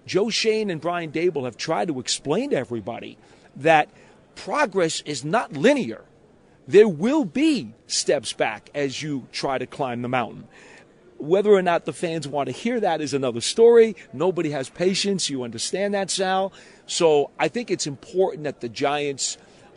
Joe 0.07 0.31
Schoen 0.31 0.71
and 0.71 0.81
Brian 0.81 1.13
Daboll 1.13 1.45
have 1.45 1.59
tried 1.59 1.89
to 1.89 2.01
explain 2.01 2.51
to 2.51 2.57
everybody 2.57 3.19
that 3.57 3.91
progress 4.39 5.03
is 5.05 5.25
not 5.25 5.53
linear. 5.53 6.05
There 6.67 6.89
will 6.89 7.25
be 7.25 7.73
steps 7.87 8.33
back 8.33 8.71
as 8.75 9.03
you 9.03 9.27
try 9.33 9.59
to 9.59 9.67
climb 9.67 10.03
the 10.03 10.09
mountain. 10.09 10.47
Whether 11.19 11.51
or 11.51 11.63
not 11.63 11.85
the 11.85 11.93
fans 11.93 12.29
want 12.29 12.47
to 12.47 12.53
hear 12.53 12.79
that 12.79 13.01
is 13.01 13.13
another 13.13 13.41
story. 13.41 13.97
Nobody 14.13 14.51
has 14.51 14.69
patience. 14.69 15.29
You 15.29 15.43
understand 15.43 15.95
that, 15.95 16.11
Sal. 16.11 16.53
So 16.87 17.31
I 17.39 17.49
think 17.49 17.71
it's 17.71 17.87
important 17.87 18.45
that 18.45 18.61
the 18.61 18.69
Giants 18.69 19.37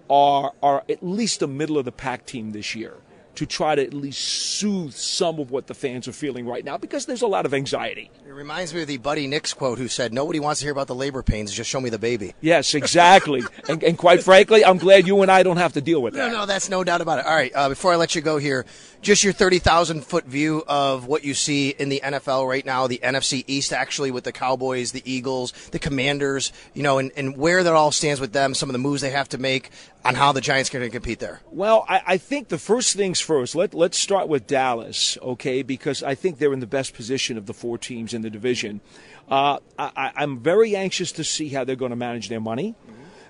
are 0.10 0.54
are 0.62 0.84
at 0.90 1.02
least 1.02 1.42
a 1.42 1.48
middle 1.48 1.78
of 1.78 1.86
the 1.86 1.92
pack 1.92 2.26
team 2.26 2.52
this 2.52 2.76
year 2.76 2.94
to 3.36 3.46
try 3.46 3.76
to 3.76 3.84
at 3.84 3.94
least 3.94 4.22
soothe 4.22 4.94
some 4.94 5.40
of 5.40 5.52
what 5.52 5.68
the 5.68 5.74
fans 5.74 6.08
are 6.08 6.12
feeling 6.14 6.46
right 6.46 6.64
now 6.64 6.78
because 6.78 7.06
there's 7.06 7.22
a 7.22 7.28
lot 7.28 7.46
of 7.46 7.54
anxiety. 7.54 8.10
It 8.26 8.32
reminds 8.32 8.74
me 8.74 8.82
of 8.82 8.88
the 8.88 8.98
Buddy 8.98 9.28
Nix 9.28 9.54
quote 9.54 9.78
who 9.78 9.88
said, 9.88 10.14
Nobody 10.14 10.40
wants 10.40 10.60
to 10.60 10.66
hear 10.66 10.72
about 10.72 10.88
the 10.88 10.96
labor 10.96 11.24
pains, 11.24 11.52
just 11.52 11.70
show 11.70 11.80
me 11.80 11.90
the 11.90 12.00
baby. 12.00 12.34
Yes, 12.42 12.74
exactly. 12.74 13.44
and, 13.70 13.84
and, 13.84 13.98
quite 13.98 14.24
frankly, 14.24 14.66
I'm 14.66 14.78
glad 14.78 15.08
you 15.08 15.22
and 15.22 15.32
I 15.32 15.44
don't 15.44 15.58
have 15.58 15.74
to 15.74 15.82
deal 15.82 16.02
with 16.02 16.14
that. 16.14 16.32
No, 16.32 16.40
no, 16.40 16.46
that's 16.46 16.70
no 16.70 16.84
doubt 16.84 17.02
about 17.02 17.20
it. 17.20 17.26
All 17.26 17.36
right, 17.36 17.52
uh, 17.56 17.70
before 17.70 17.94
I 17.94 17.96
let 17.96 18.16
you 18.16 18.22
go 18.22 18.38
here, 18.38 18.66
just 19.02 19.24
your 19.24 19.34
30,000 19.34 20.06
foot 20.06 20.26
view 20.26 20.64
of 20.68 21.08
what 21.08 21.24
you 21.24 21.34
see 21.34 21.70
in 21.70 21.90
the 21.90 22.02
NFL 22.04 22.48
right 22.48 22.66
now, 22.66 22.88
the 22.88 23.00
NFC 23.04 23.44
East 23.48 23.74
actually 23.74 24.12
with 24.12 24.24
the 24.24 24.32
Cowboys, 24.32 24.92
the 24.92 25.02
Eagles, 25.12 25.54
the 25.72 25.80
Commanders, 25.80 26.54
you 26.74 26.84
know, 26.84 27.00
and, 27.00 27.12
and 27.16 27.36
where 27.36 27.64
that 27.64 27.74
all 27.74 27.92
stands 27.92 28.22
with 28.22 28.32
them, 28.32 28.54
some 28.54 28.70
of 28.70 28.74
the 28.74 28.80
moves 28.80 29.02
they 29.02 29.10
have 29.10 29.30
to 29.30 29.38
make 29.38 29.72
on 30.06 30.16
how 30.16 30.32
the 30.32 30.42
Giants 30.42 30.70
to 30.70 30.90
compete 30.90 31.20
there. 31.20 31.42
Well, 31.52 31.86
I, 31.90 32.02
I 32.06 32.18
think 32.18 32.50
the 32.50 32.58
first 32.58 32.96
things 32.96 33.20
first. 33.20 33.56
Let, 33.56 33.74
let's 33.74 33.98
start 33.98 34.28
with 34.28 34.48
Dallas, 34.48 35.18
okay, 35.22 35.64
because 35.64 36.04
I 36.04 36.16
think 36.16 36.38
they're 36.38 36.54
in 36.54 36.60
the 36.60 36.68
best 36.68 36.94
position 36.94 37.38
of 37.38 37.46
the 37.46 37.54
four 37.54 37.78
teams 37.78 38.14
in 38.14 38.22
the 38.22 38.30
division. 38.30 38.82
Uh, 39.30 39.60
I, 39.80 40.12
I'm 40.16 40.40
very 40.40 40.76
anxious 40.76 41.12
to 41.14 41.24
see 41.24 41.50
how 41.50 41.64
they're 41.64 41.76
going 41.76 41.92
to 41.92 41.96
manage 41.96 42.30
their 42.30 42.42
money. 42.42 42.76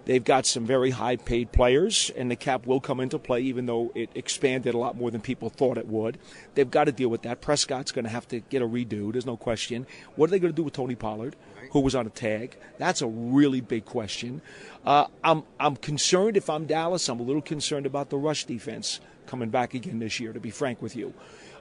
They've 0.05 0.23
got 0.23 0.45
some 0.45 0.65
very 0.65 0.89
high 0.89 1.15
paid 1.15 1.51
players, 1.51 2.11
and 2.15 2.31
the 2.31 2.35
cap 2.35 2.65
will 2.65 2.79
come 2.79 2.99
into 2.99 3.19
play, 3.19 3.41
even 3.41 3.67
though 3.67 3.91
it 3.93 4.09
expanded 4.15 4.73
a 4.73 4.77
lot 4.77 4.97
more 4.97 5.11
than 5.11 5.21
people 5.21 5.49
thought 5.49 5.77
it 5.77 5.87
would. 5.87 6.17
They've 6.55 6.69
got 6.69 6.85
to 6.85 6.91
deal 6.91 7.09
with 7.09 7.21
that. 7.21 7.41
Prescott's 7.41 7.91
going 7.91 8.05
to 8.05 8.11
have 8.11 8.27
to 8.29 8.39
get 8.39 8.61
a 8.61 8.67
redo, 8.67 9.11
there's 9.11 9.25
no 9.25 9.37
question. 9.37 9.85
What 10.15 10.29
are 10.29 10.31
they 10.31 10.39
going 10.39 10.53
to 10.53 10.55
do 10.55 10.63
with 10.63 10.73
Tony 10.73 10.95
Pollard, 10.95 11.35
who 11.71 11.81
was 11.81 11.93
on 11.93 12.07
a 12.07 12.09
tag? 12.09 12.57
That's 12.79 13.01
a 13.01 13.07
really 13.07 13.61
big 13.61 13.85
question. 13.85 14.41
Uh, 14.85 15.05
I'm, 15.23 15.43
I'm 15.59 15.75
concerned 15.75 16.35
if 16.35 16.49
I'm 16.49 16.65
Dallas, 16.65 17.07
I'm 17.07 17.19
a 17.19 17.23
little 17.23 17.41
concerned 17.41 17.85
about 17.85 18.09
the 18.09 18.17
rush 18.17 18.45
defense 18.45 18.99
coming 19.27 19.49
back 19.49 19.75
again 19.75 19.99
this 19.99 20.19
year, 20.19 20.33
to 20.33 20.39
be 20.39 20.49
frank 20.49 20.81
with 20.81 20.95
you. 20.95 21.13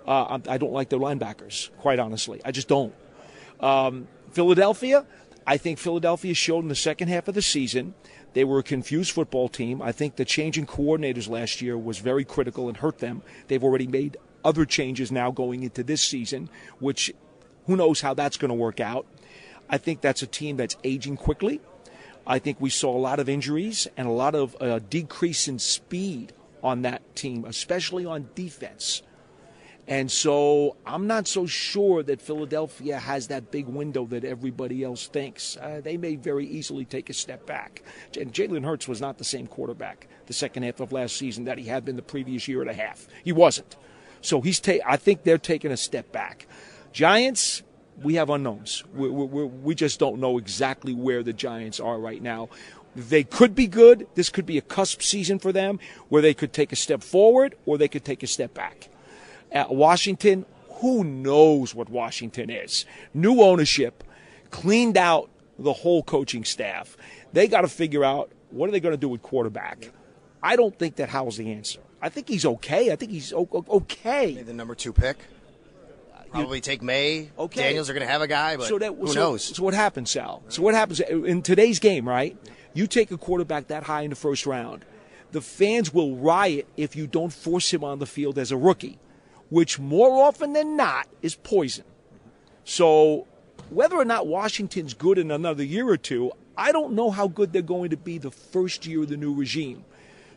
Uh, 0.07 0.39
I 0.49 0.57
don't 0.57 0.73
like 0.73 0.89
their 0.89 0.99
linebackers, 0.99 1.71
quite 1.79 1.99
honestly. 1.99 2.41
I 2.43 2.53
just 2.53 2.69
don't. 2.69 2.95
Um, 3.61 4.09
Philadelphia, 4.33 5.05
I 5.47 5.57
think 5.57 5.79
Philadelphia 5.79 6.35
showed 6.35 6.61
in 6.61 6.69
the 6.69 6.75
second 6.75 7.09
half 7.09 7.29
of 7.29 7.35
the 7.35 7.43
season 7.43 7.95
they 8.33 8.45
were 8.45 8.59
a 8.59 8.63
confused 8.63 9.13
football 9.13 9.49
team. 9.49 9.83
I 9.83 9.93
think 9.93 10.17
the 10.17 10.25
change 10.25 10.59
in 10.59 10.67
coordinators 10.67 11.29
last 11.29 11.61
year 11.61 11.77
was 11.77 11.99
very 11.99 12.25
critical 12.25 12.69
and 12.69 12.77
hurt 12.77 12.99
them. 12.99 13.23
They've 13.49 13.65
already 13.65 13.87
made 13.87 14.17
other 14.45 14.65
changes 14.65 15.11
now 15.11 15.31
going 15.31 15.63
into 15.63 15.83
this 15.83 16.03
season, 16.03 16.49
which 16.79 17.13
who 17.67 17.77
knows 17.77 18.01
how 18.01 18.15
that's 18.15 18.37
going 18.37 18.49
to 18.49 18.55
work 18.55 18.81
out. 18.81 19.07
I 19.69 19.79
think 19.79 20.01
that's 20.01 20.23
a 20.23 20.27
team 20.27 20.57
that's 20.57 20.77
aging 20.83 21.17
quickly. 21.17 21.61
I 22.27 22.39
think 22.39 22.61
we 22.61 22.71
saw 22.71 22.97
a 22.97 22.99
lot 22.99 23.21
of 23.21 23.29
injuries 23.29 23.87
and 23.97 24.07
a 24.07 24.13
lot 24.13 24.35
of 24.35 24.57
uh, 24.61 24.79
decrease 24.79 25.49
in 25.49 25.59
speed 25.59 26.33
on 26.63 26.83
that 26.83 27.17
team, 27.17 27.45
especially 27.45 28.05
on 28.05 28.29
defense. 28.35 29.03
And 29.91 30.09
so 30.09 30.77
I'm 30.87 31.09
not 31.09 31.27
so 31.27 31.47
sure 31.47 32.05
that 32.05 32.23
Philadelphia 32.23 32.97
has 32.97 33.27
that 33.27 33.51
big 33.51 33.67
window 33.67 34.07
that 34.07 34.25
everybody 34.25 34.85
else 34.85 35.09
thinks. 35.09 35.57
Uh, 35.57 35.81
they 35.83 35.97
may 35.97 36.15
very 36.15 36.47
easily 36.47 36.85
take 36.85 37.11
a 37.11 37.13
step 37.13 37.45
back. 37.45 37.83
And 38.19 38.33
Jalen 38.33 38.65
Hurts 38.65 38.87
was 38.87 39.01
not 39.01 39.19
the 39.19 39.25
same 39.25 39.49
quarterback 39.49 40.07
the 40.27 40.33
second 40.33 40.63
half 40.63 40.79
of 40.79 40.93
last 40.93 41.17
season 41.17 41.45
that 41.47 41.59
he 41.59 41.65
had 41.65 41.85
been 41.85 41.97
the 41.97 42.03
previous 42.03 42.47
year 42.47 42.61
and 42.61 42.71
a 42.71 42.75
half. 42.75 43.09
He 43.25 43.33
wasn't. 43.33 43.75
So 44.21 44.41
he's 44.41 44.61
ta- 44.61 44.79
I 44.87 44.97
think 44.97 45.25
they're 45.25 45.39
taking 45.39 45.73
a 45.73 45.77
step 45.77 46.13
back. 46.13 46.47
Giants, 46.93 47.65
we 48.01 48.15
have 48.15 48.31
unknowns. 48.31 48.85
We, 48.95 49.11
we, 49.11 49.45
we 49.45 49.75
just 49.75 49.99
don't 49.99 50.21
know 50.21 50.39
exactly 50.39 50.95
where 50.95 51.25
the 51.25 51.33
Giants 51.33 51.81
are 51.81 51.99
right 51.99 52.23
now. 52.23 52.49
They 52.95 53.25
could 53.25 53.57
be 53.57 53.67
good. 53.67 54.07
This 54.15 54.29
could 54.29 54.47
be 54.47 54.57
a 54.57 54.63
cusp 54.63 55.03
season 55.03 55.41
for 55.41 55.53
them 55.53 55.81
where 56.09 56.23
they 56.23 56.35
could 56.35 56.53
take 56.53 56.71
a 56.71 56.77
step 56.77 57.03
forward 57.03 57.57
or 57.67 57.77
they 57.77 57.89
could 57.89 58.05
take 58.05 58.23
a 58.23 58.29
step 58.29 58.55
back. 58.55 58.89
At 59.53 59.71
Washington, 59.75 60.47
who 60.81 61.05
knows 61.05 61.75
what 61.75 61.89
Washington 61.89 62.51
is? 62.51 62.87
New 63.13 63.43
ownership, 63.43 64.05
cleaned 64.51 64.97
out 64.97 65.29
the 65.59 65.73
whole 65.73 66.03
coaching 66.03 66.45
staff. 66.45 66.97
They 67.33 67.49
got 67.49 67.63
to 67.63 67.69
figure 67.69 68.05
out 68.05 68.31
what 68.51 68.69
are 68.69 68.73
they 68.73 68.81
going 68.81 68.95
to 68.95 69.01
do 69.01 69.09
with 69.09 69.23
quarterback. 69.23 69.91
I 70.43 70.57
don't 70.57 70.77
think 70.79 70.97
that 70.97 71.11
Howell's 71.11 71.37
the 71.37 71.53
answer. 71.53 71.81
I 72.01 72.09
think 72.09 72.29
he's 72.29 72.47
okay. 72.47 72.91
I 72.91 72.97
think 72.97 73.13
he's 73.13 73.33
okay. 73.33 74.27
Maybe 74.27 74.43
the 74.43 74.55
number 74.55 74.75
two 74.75 74.93
pick. 74.93 75.19
Probably 76.31 76.61
take 76.61 76.81
Maye. 76.81 77.31
Okay. 77.37 77.63
Daniels 77.63 77.91
are 77.91 77.93
going 77.93 78.07
to 78.07 78.11
have 78.11 78.23
a 78.23 78.29
guy, 78.29 78.57
but 78.57 78.69
so 78.69 78.79
that, 78.79 78.95
who 78.95 79.09
so, 79.09 79.15
knows? 79.15 79.57
So 79.57 79.65
what 79.65 79.75
happens, 79.75 80.13
Sal? 80.13 80.43
So 80.49 80.63
what 80.63 80.75
happens 80.75 81.01
in 81.01 81.43
today's 81.43 81.81
game, 81.81 82.09
right? 82.09 82.37
You 82.73 82.87
take 82.87 83.11
a 83.11 83.19
quarterback 83.19 83.67
that 83.67 83.83
high 83.83 84.03
in 84.03 84.11
the 84.11 84.17
first 84.17 84.47
round. 84.47 84.85
The 85.33 85.41
fans 85.41 85.93
will 85.93 86.17
riot 86.17 86.69
if 86.77 86.95
you 86.95 87.09
don't 87.09 87.33
force 87.33 87.73
him 87.73 87.83
on 87.83 87.99
the 87.99 88.07
field 88.07 88.39
as 88.39 88.53
a 88.53 88.57
rookie 88.57 88.99
which 89.51 89.79
more 89.79 90.25
often 90.25 90.53
than 90.53 90.77
not 90.77 91.07
is 91.21 91.35
poison. 91.35 91.85
So, 92.65 93.27
whether 93.69 93.97
or 93.97 94.05
not 94.05 94.27
Washington's 94.27 94.95
good 94.95 95.19
in 95.19 95.31
another 95.31 95.65
year 95.65 95.89
or 95.89 95.97
two, 95.97 96.33
I 96.57 96.73
don't 96.73 96.95
know 96.95 97.11
how 97.11 97.29
good 97.29 97.53
they're 97.53 97.63
going 97.63 97.91
to 97.91 97.97
be 97.97 98.19
the 98.19 98.31
first 98.31 98.87
year 98.87 99.03
of 99.03 99.09
the 99.09 99.17
new 99.17 99.35
regime. 99.35 99.85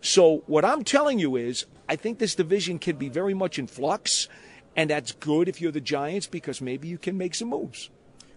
So, 0.02 0.44
what 0.48 0.65
I'm 0.65 0.84
telling 0.84 1.19
you 1.19 1.35
is, 1.35 1.65
I 1.88 1.95
think 1.95 2.19
this 2.19 2.35
division 2.35 2.80
can 2.80 2.98
be 2.98 3.10
very 3.10 3.34
much 3.34 3.57
in 3.57 3.68
flux, 3.68 4.27
and 4.76 4.90
that's 4.90 5.11
good 5.14 5.48
if 5.48 5.61
you're 5.61 5.72
the 5.72 5.81
Giants 5.81 6.27
because 6.27 6.61
maybe 6.61 6.88
you 6.88 6.98
can 6.98 7.18
make 7.18 7.35
some 7.35 7.49
moves. 7.49 7.90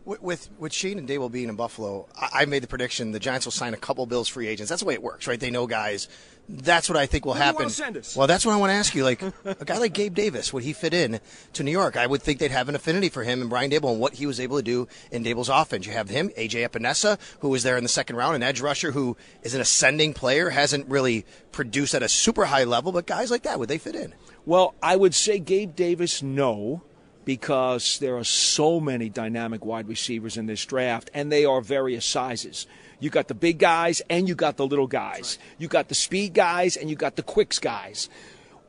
With 0.06 0.22
with, 0.22 0.48
with 0.58 0.72
Schoen 0.72 0.98
and 0.98 1.06
Daboll 1.06 1.30
being 1.30 1.50
in 1.50 1.56
Buffalo, 1.56 2.08
I, 2.16 2.42
I 2.42 2.44
made 2.46 2.62
the 2.62 2.68
prediction 2.68 3.12
the 3.12 3.20
Giants 3.20 3.44
will 3.44 3.52
sign 3.52 3.74
a 3.74 3.76
couple 3.76 4.06
Bills 4.06 4.28
free 4.28 4.48
agents. 4.48 4.70
That's 4.70 4.80
the 4.80 4.86
way 4.86 4.94
it 4.94 5.02
works, 5.02 5.26
right? 5.26 5.38
They 5.38 5.50
know 5.50 5.66
guys 5.66 6.08
that's 6.48 6.88
what 6.88 6.96
I 6.96 7.06
think 7.06 7.24
will 7.24 7.34
Who 7.34 7.40
happen. 7.40 7.68
Do 7.68 8.02
well, 8.14 8.26
that's 8.26 8.46
what 8.46 8.52
I 8.52 8.56
want 8.56 8.70
to 8.70 8.74
ask 8.74 8.94
you. 8.94 9.04
Like 9.04 9.22
a 9.44 9.64
guy 9.64 9.78
like 9.78 9.92
Gabe 9.92 10.14
Davis, 10.14 10.52
would 10.52 10.62
he 10.62 10.72
fit 10.72 10.94
in 10.94 11.20
to 11.54 11.62
New 11.62 11.70
York? 11.70 11.96
I 11.96 12.06
would 12.06 12.22
think 12.22 12.38
they'd 12.38 12.50
have 12.50 12.68
an 12.68 12.74
affinity 12.74 13.08
for 13.08 13.24
him 13.24 13.40
and 13.40 13.50
Brian 13.50 13.70
Daboll 13.70 13.92
and 13.92 14.00
what 14.00 14.14
he 14.14 14.26
was 14.26 14.38
able 14.38 14.56
to 14.56 14.62
do 14.62 14.88
in 15.10 15.24
Daboll's 15.24 15.48
offense. 15.48 15.86
You 15.86 15.92
have 15.92 16.08
him, 16.08 16.30
AJ 16.30 16.68
Epenesa, 16.68 17.18
who 17.40 17.48
was 17.48 17.62
there 17.62 17.76
in 17.76 17.82
the 17.82 17.88
second 17.88 18.16
round, 18.16 18.36
an 18.36 18.42
edge 18.42 18.60
rusher 18.60 18.92
who 18.92 19.16
is 19.42 19.54
an 19.54 19.60
ascending 19.60 20.14
player, 20.14 20.50
hasn't 20.50 20.88
really 20.88 21.24
produced 21.52 21.94
at 21.94 22.02
a 22.02 22.08
super 22.08 22.44
high 22.46 22.64
level, 22.64 22.92
but 22.92 23.06
guys 23.06 23.30
like 23.30 23.42
that, 23.42 23.58
would 23.58 23.68
they 23.68 23.78
fit 23.78 23.94
in? 23.94 24.14
Well, 24.44 24.74
I 24.82 24.96
would 24.96 25.14
say 25.14 25.38
Gabe 25.38 25.74
Davis, 25.74 26.22
no 26.22 26.82
because 27.26 27.98
there 27.98 28.16
are 28.16 28.24
so 28.24 28.80
many 28.80 29.10
dynamic 29.10 29.64
wide 29.64 29.88
receivers 29.88 30.38
in 30.38 30.46
this 30.46 30.64
draft, 30.64 31.10
and 31.12 31.30
they 31.30 31.44
are 31.44 31.60
various 31.60 32.06
sizes. 32.06 32.66
You 33.00 33.10
got 33.10 33.28
the 33.28 33.34
big 33.34 33.58
guys 33.58 34.00
and 34.08 34.26
you 34.26 34.34
got 34.34 34.56
the 34.56 34.66
little 34.66 34.86
guys. 34.86 35.38
You 35.58 35.68
got 35.68 35.88
the 35.88 35.94
speed 35.94 36.32
guys 36.32 36.78
and 36.78 36.88
you 36.88 36.96
got 36.96 37.16
the 37.16 37.22
quicks 37.22 37.58
guys. 37.58 38.08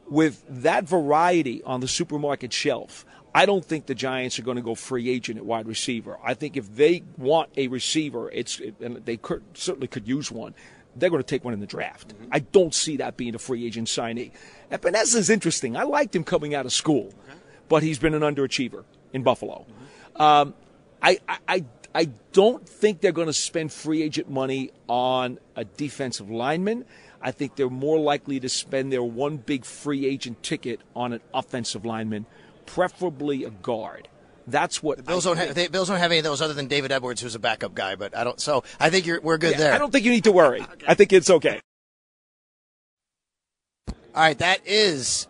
With 0.10 0.44
that 0.64 0.84
variety 0.84 1.64
on 1.64 1.80
the 1.80 1.88
supermarket 1.88 2.52
shelf, 2.52 3.06
I 3.34 3.46
don't 3.46 3.64
think 3.64 3.86
the 3.86 3.96
Giants 3.96 4.40
are 4.40 4.42
going 4.42 4.58
to 4.58 4.64
go 4.64 4.76
free 4.76 5.10
agent 5.10 5.38
at 5.38 5.46
wide 5.46 5.68
receiver. 5.68 6.18
I 6.24 6.34
think 6.34 6.58
if 6.58 6.76
they 6.76 7.04
want 7.18 7.52
a 7.56 7.68
receiver, 7.68 8.30
it's 8.32 8.60
and 8.82 8.98
they 9.06 9.18
could, 9.18 9.44
certainly 9.54 9.88
could 9.88 10.08
use 10.08 10.32
one. 10.32 10.56
they're 11.00 11.10
going 11.10 11.22
to 11.22 11.28
take 11.28 11.44
one 11.44 11.54
in 11.54 11.60
the 11.60 11.68
draft. 11.68 12.10
Mm-hmm. 12.10 12.30
I 12.32 12.40
don't 12.40 12.74
see 12.74 12.98
that 12.98 13.18
being 13.18 13.36
a 13.36 13.40
free 13.40 13.66
agent 13.66 13.88
signee. 13.88 14.32
Epenesa 14.72 15.16
is 15.16 15.30
interesting. 15.30 15.78
I 15.78 15.84
liked 15.84 16.16
him 16.16 16.24
coming 16.24 16.56
out 16.56 16.66
of 16.66 16.74
school, 16.74 17.14
but 17.70 17.84
he's 17.84 18.00
been 18.00 18.14
an 18.14 18.22
underachiever 18.22 18.84
in 19.14 19.24
Buffalo. 19.24 19.66
Um, 20.16 20.54
I, 21.02 21.20
I, 21.48 21.66
I, 21.94 22.10
don't 22.32 22.68
think 22.68 23.02
they're 23.02 23.12
going 23.12 23.28
to 23.28 23.34
spend 23.34 23.72
free 23.72 24.02
agent 24.02 24.30
money 24.30 24.72
on 24.88 25.40
a 25.56 25.64
defensive 25.64 26.30
lineman. 26.30 26.86
I 27.22 27.32
think 27.32 27.56
they're 27.56 27.70
more 27.70 28.00
likely 28.00 28.40
to 28.40 28.50
spend 28.50 28.92
their 28.92 29.04
one 29.04 29.38
big 29.38 29.66
free 29.66 30.06
agent 30.08 30.42
ticket 30.44 30.82
on 30.96 31.14
an 31.14 31.22
offensive 31.34 31.86
lineman, 31.86 32.26
preferably 32.66 33.44
a 33.44 33.50
guard. 33.50 34.08
That's 34.48 34.82
what 34.82 34.98
The 34.98 35.04
Bills 35.04 35.26
I 35.26 35.30
don't 35.30 35.38
think. 35.38 35.48
have 35.48 35.56
they, 35.56 35.68
Bills 35.68 35.88
don't 35.90 35.98
have 35.98 36.12
any 36.12 36.20
of 36.20 36.24
those 36.24 36.42
other 36.42 36.54
than 36.54 36.68
David 36.68 36.92
Edwards, 36.92 37.22
who's 37.22 37.36
a 37.36 37.40
backup 37.40 37.76
guy. 37.76 37.96
But 37.96 38.16
I 38.16 38.24
don't. 38.24 38.40
So 38.40 38.64
I 38.80 38.90
think 38.90 39.06
you're 39.06 39.20
we're 39.20 39.38
good 39.38 39.52
Yeah, 39.52 39.58
there. 39.58 39.74
I 39.74 39.78
don't 39.78 39.92
think 39.92 40.06
you 40.06 40.12
need 40.12 40.24
to 40.24 40.32
worry. 40.32 40.66
I 40.88 40.94
think 40.94 41.12
it's 41.12 41.30
okay. 41.30 41.60
All 44.16 44.24
right, 44.24 44.38
that 44.40 44.66
is 44.66 45.28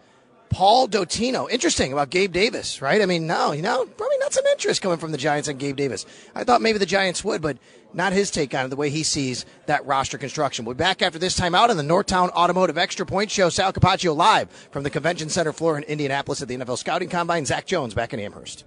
Paul 0.49 0.87
Dottino. 0.87 1.49
Interesting 1.49 1.93
about 1.93 2.09
Gabe 2.09 2.31
Davis, 2.31 2.81
right? 2.81 3.01
I 3.01 3.05
mean, 3.05 3.27
no, 3.27 3.51
you 3.51 3.61
know, 3.61 3.85
probably 3.85 4.17
not 4.19 4.33
some 4.33 4.45
interest 4.45 4.81
coming 4.81 4.97
from 4.97 5.11
the 5.11 5.17
Giants 5.17 5.49
on 5.49 5.57
Gabe 5.57 5.75
Davis. 5.75 6.05
I 6.35 6.43
thought 6.43 6.61
maybe 6.61 6.79
the 6.79 6.85
Giants 6.85 7.23
would, 7.23 7.41
but 7.41 7.57
not 7.93 8.13
his 8.13 8.31
take 8.31 8.53
on 8.53 8.65
it, 8.65 8.69
the 8.69 8.75
way 8.75 8.89
he 8.89 9.03
sees 9.03 9.45
that 9.65 9.85
roster 9.85 10.17
construction. 10.17 10.65
We'll 10.65 10.75
be 10.75 10.79
back 10.79 11.01
after 11.01 11.19
this 11.19 11.35
time 11.35 11.55
out 11.55 11.69
on 11.69 11.77
the 11.77 11.83
Northtown 11.83 12.29
Automotive 12.29 12.77
Extra 12.77 13.05
Point 13.05 13.31
Show. 13.31 13.49
Sal 13.49 13.73
Capaccio 13.73 14.15
live 14.15 14.49
from 14.71 14.83
the 14.83 14.89
Convention 14.89 15.29
Center 15.29 15.53
floor 15.53 15.77
in 15.77 15.83
Indianapolis 15.83 16.41
at 16.41 16.47
the 16.47 16.57
NFL 16.57 16.77
Scouting 16.77 17.09
Combine. 17.09 17.45
Zach 17.45 17.65
Jones 17.65 17.93
back 17.93 18.13
in 18.13 18.19
Amherst. 18.19 18.65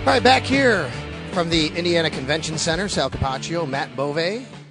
All 0.00 0.06
right, 0.06 0.22
back 0.22 0.42
here 0.42 0.90
from 1.32 1.48
the 1.48 1.68
Indiana 1.68 2.10
Convention 2.10 2.58
Center, 2.58 2.88
Sal 2.88 3.08
Capaccio, 3.08 3.66
Matt 3.66 3.96
Bove, 3.96 4.16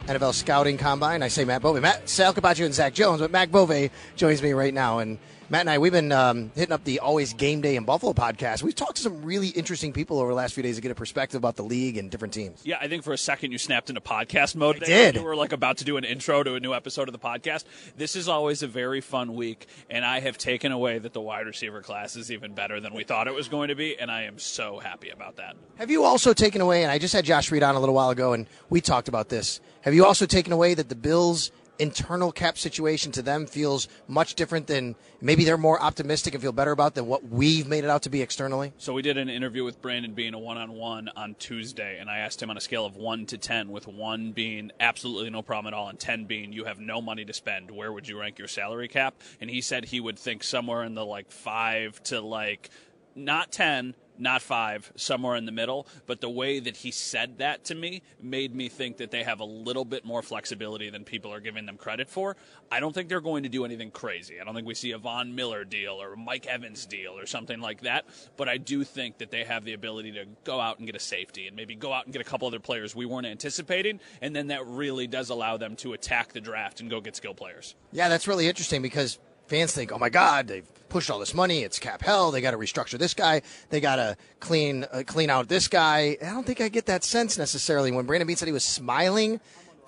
NFL 0.06 0.34
Scouting 0.34 0.78
Combine. 0.78 1.24
I 1.24 1.28
say 1.28 1.44
Matt 1.44 1.64
Bove, 1.64 1.82
Matt 1.82 2.08
Sal 2.08 2.34
Capaccio 2.34 2.66
and 2.66 2.74
Zach 2.74 2.94
Jones, 2.94 3.20
but 3.20 3.32
Matt 3.32 3.52
Bove 3.52 3.90
joins 4.16 4.44
me 4.44 4.54
right 4.54 4.74
now. 4.74 5.00
And 5.00 5.18
Matt 5.52 5.60
and 5.60 5.70
I, 5.70 5.80
we've 5.80 5.92
been 5.92 6.14
um, 6.14 6.50
hitting 6.56 6.72
up 6.72 6.86
the 6.86 7.02
Always 7.02 7.34
Game 7.34 7.60
Day 7.60 7.76
in 7.76 7.84
Buffalo 7.84 8.14
podcast. 8.14 8.64
We've 8.64 8.74
talked 8.74 8.96
to 8.96 9.02
some 9.02 9.22
really 9.26 9.50
interesting 9.50 9.92
people 9.92 10.18
over 10.18 10.30
the 10.30 10.36
last 10.36 10.54
few 10.54 10.64
days 10.64 10.78
to 10.78 10.82
get 10.82 10.92
a 10.92 10.96
perspective 10.96 11.38
about 11.38 11.58
the 11.58 11.64
league 11.64 11.98
and 11.98 12.10
different 12.10 12.34
teams. 12.34 12.62
Yeah, 12.64 12.78
I 12.80 12.88
think 12.88 13.04
for 13.04 13.12
a 13.12 13.18
second 13.18 13.52
you 13.52 13.58
snapped 13.58 13.90
into 13.90 14.00
podcast 14.00 14.56
mode. 14.56 14.78
I 14.78 14.80
there. 14.80 15.12
did. 15.12 15.20
You 15.20 15.26
were 15.26 15.36
like 15.36 15.52
about 15.52 15.80
to 15.80 15.84
do 15.84 15.98
an 15.98 16.06
intro 16.06 16.42
to 16.42 16.54
a 16.54 16.62
new 16.62 16.74
episode 16.74 17.10
of 17.10 17.12
the 17.12 17.20
podcast. 17.20 17.66
This 17.98 18.16
is 18.16 18.30
always 18.30 18.64
a 18.64 18.68
very 18.68 19.02
fun 19.02 19.36
week, 19.36 19.68
and 19.90 20.06
I 20.06 20.22
have 20.22 20.38
taken 20.38 20.72
away 20.72 21.00
that 21.00 21.12
the 21.12 21.20
wide 21.20 21.48
receiver 21.48 21.82
class 21.82 22.16
is 22.16 22.32
even 22.32 22.54
better 22.54 22.80
than 22.80 22.94
we 22.94 23.04
thought 23.04 23.28
it 23.28 23.34
was 23.34 23.50
going 23.50 23.68
to 23.68 23.76
be, 23.76 24.00
and 24.00 24.10
I 24.10 24.22
am 24.22 24.40
so 24.40 24.80
happy 24.80 25.10
about 25.10 25.36
that. 25.36 25.58
Have 25.76 25.92
you 25.92 26.06
also 26.06 26.32
taken 26.32 26.62
away, 26.62 26.84
and 26.84 26.90
I 26.90 26.98
just 26.98 27.14
had 27.14 27.26
Josh 27.26 27.52
Reed 27.52 27.62
on 27.62 27.76
a 27.76 27.80
little 27.82 27.96
while 27.96 28.12
ago, 28.12 28.32
and 28.32 28.48
we 28.70 28.80
talked 28.80 29.10
about 29.10 29.28
this. 29.28 29.60
Have 29.82 29.94
you 29.94 30.06
also 30.06 30.26
taken 30.26 30.54
away 30.54 30.76
that 30.76 30.88
the 30.88 30.96
Bills' 30.96 31.52
internal 31.80 32.32
cap 32.32 32.58
situation 32.58 33.12
to 33.12 33.22
them 33.22 33.46
feels 33.48 33.88
much 34.08 34.36
different 34.36 34.68
than 34.68 34.96
maybe 35.20 35.44
they're 35.44 35.58
more 35.58 35.82
optimistic 35.82 36.34
and 36.34 36.42
feel 36.42 36.52
better 36.52 36.72
about 36.72 36.94
than 36.94 37.08
what 37.08 37.28
we've 37.28 37.68
made 37.68 37.84
it 37.84 37.90
out 37.90 38.04
to 38.04 38.10
be 38.10 38.22
externally? 38.22 38.72
So 38.78 38.94
we 38.94 39.02
did 39.02 39.18
an 39.18 39.30
interview 39.30 39.64
with 39.64 39.82
Brandon 39.82 40.14
Beane 40.14 40.34
a 40.34 40.40
one-on-one 40.40 41.10
on 41.16 41.36
Tuesday, 41.40 41.98
and 42.00 42.10
I 42.10 42.20
asked 42.20 42.42
him 42.42 42.50
on 42.50 42.58
a 42.58 42.62
scale 42.62 42.86
of 42.86 42.96
one 42.96 43.26
to 43.28 43.38
ten, 43.38 43.72
with 43.72 43.88
one 43.88 44.32
being 44.32 44.72
absolutely 44.80 45.30
no 45.30 45.42
problem 45.42 45.74
at 45.74 45.78
all, 45.78 45.90
and 45.90 46.00
ten 46.00 46.26
being 46.26 46.54
you 46.54 46.66
have 46.66 46.80
no 46.80 47.02
money 47.02 47.26
to 47.26 47.34
spend. 47.34 47.72
Where 47.72 47.92
would 47.92 48.08
you 48.08 48.20
rank 48.20 48.38
your 48.38 48.48
salary 48.48 48.88
cap? 48.88 49.16
And 49.40 49.50
he 49.50 49.62
said 49.62 49.86
he 49.86 50.00
would 50.00 50.20
think 50.20 50.44
somewhere 50.44 50.84
in 50.84 50.96
the 50.96 51.06
like 51.06 51.32
five 51.32 52.02
to 52.04 52.22
like 52.22 52.70
not 53.16 53.52
ten, 53.52 53.96
not 54.22 54.42
five, 54.42 54.92
somewhere 54.96 55.36
in 55.36 55.46
the 55.46 55.52
middle. 55.52 55.88
But 56.06 56.22
the 56.22 56.30
way 56.30 56.60
that 56.60 56.78
he 56.78 56.92
said 56.92 57.40
that 57.40 57.66
to 57.66 57.76
me 57.76 58.04
made 58.22 58.56
me 58.56 58.70
think 58.70 58.98
that 58.98 59.12
they 59.12 59.24
have 59.24 59.40
a 59.40 59.46
little 59.46 59.86
bit 59.86 60.06
more 60.06 60.22
flexibility 60.22 60.90
than 60.90 61.04
people 61.04 61.34
are 61.34 61.40
giving 61.40 61.66
them 61.66 61.78
credit 61.78 62.10
for. 62.10 62.38
I 62.72 62.80
don't 62.80 62.94
think 62.94 63.10
they're 63.10 63.22
going 63.22 63.44
to 63.44 63.50
do 63.50 63.66
anything 63.66 63.92
crazy. 63.92 64.40
I 64.40 64.44
don't 64.44 64.54
think 64.54 64.68
we 64.68 64.76
see 64.76 64.92
a 64.92 64.98
Von 64.98 65.36
Miller 65.36 65.66
deal 65.66 66.02
or 66.02 66.14
a 66.14 66.18
Mike 66.18 66.46
Evans 66.46 66.86
deal 66.86 67.18
or 67.18 67.26
something 67.26 67.60
like 67.60 67.82
that. 67.82 68.06
But 68.38 68.48
I 68.48 68.58
do 68.58 68.84
think 68.84 69.18
that 69.18 69.32
they 69.32 69.44
have 69.44 69.66
the 69.66 69.74
ability 69.74 70.12
to 70.14 70.26
go 70.44 70.60
out 70.60 70.78
and 70.78 70.86
get 70.86 70.96
a 70.96 71.00
safety 71.00 71.48
and 71.48 71.56
maybe 71.56 71.76
go 71.76 71.92
out 71.92 72.06
and 72.06 72.14
get 72.14 72.22
a 72.22 72.26
couple 72.26 72.48
other 72.48 72.60
players 72.60 72.96
we 72.96 73.06
weren't 73.06 73.28
anticipating. 73.28 74.00
And 74.22 74.36
then 74.36 74.48
that 74.48 74.66
really 74.68 75.08
does 75.08 75.30
allow 75.30 75.58
them 75.58 75.76
to 75.78 75.94
attack 75.94 76.34
the 76.34 76.42
draft 76.42 76.80
and 76.80 76.90
go 76.90 77.02
get 77.02 77.16
skill 77.16 77.34
players. 77.34 77.76
Yeah, 77.92 78.10
that's 78.10 78.28
really 78.28 78.48
interesting 78.48 78.82
because 78.82 79.20
fans 79.52 79.74
think, 79.74 79.92
oh 79.92 79.98
my 79.98 80.10
God, 80.10 80.48
they've 80.48 80.66
pushed 80.88 81.12
all 81.12 81.20
this 81.20 81.34
money. 81.34 81.64
It's 81.64 81.78
cap 81.78 82.02
hell. 82.02 82.32
They 82.32 82.40
got 82.40 82.52
to 82.52 82.58
restructure 82.58 82.98
this 82.98 83.14
guy. 83.14 83.42
They 83.70 83.82
got 83.82 83.98
to 83.98 84.16
clean 84.40 84.86
uh, 84.86 85.04
clean 85.06 85.30
out 85.30 85.50
this 85.50 85.68
guy. 85.68 86.18
I 86.22 86.30
don't 86.30 86.46
think 86.46 86.62
I 86.62 86.70
get 86.70 86.86
that 86.86 87.04
sense 87.04 87.38
necessarily. 87.38 87.92
When 87.92 88.06
Brandon 88.06 88.28
Beane 88.28 88.38
said 88.38 88.48
he 88.48 88.54
was 88.54 88.64
smiling, 88.64 89.42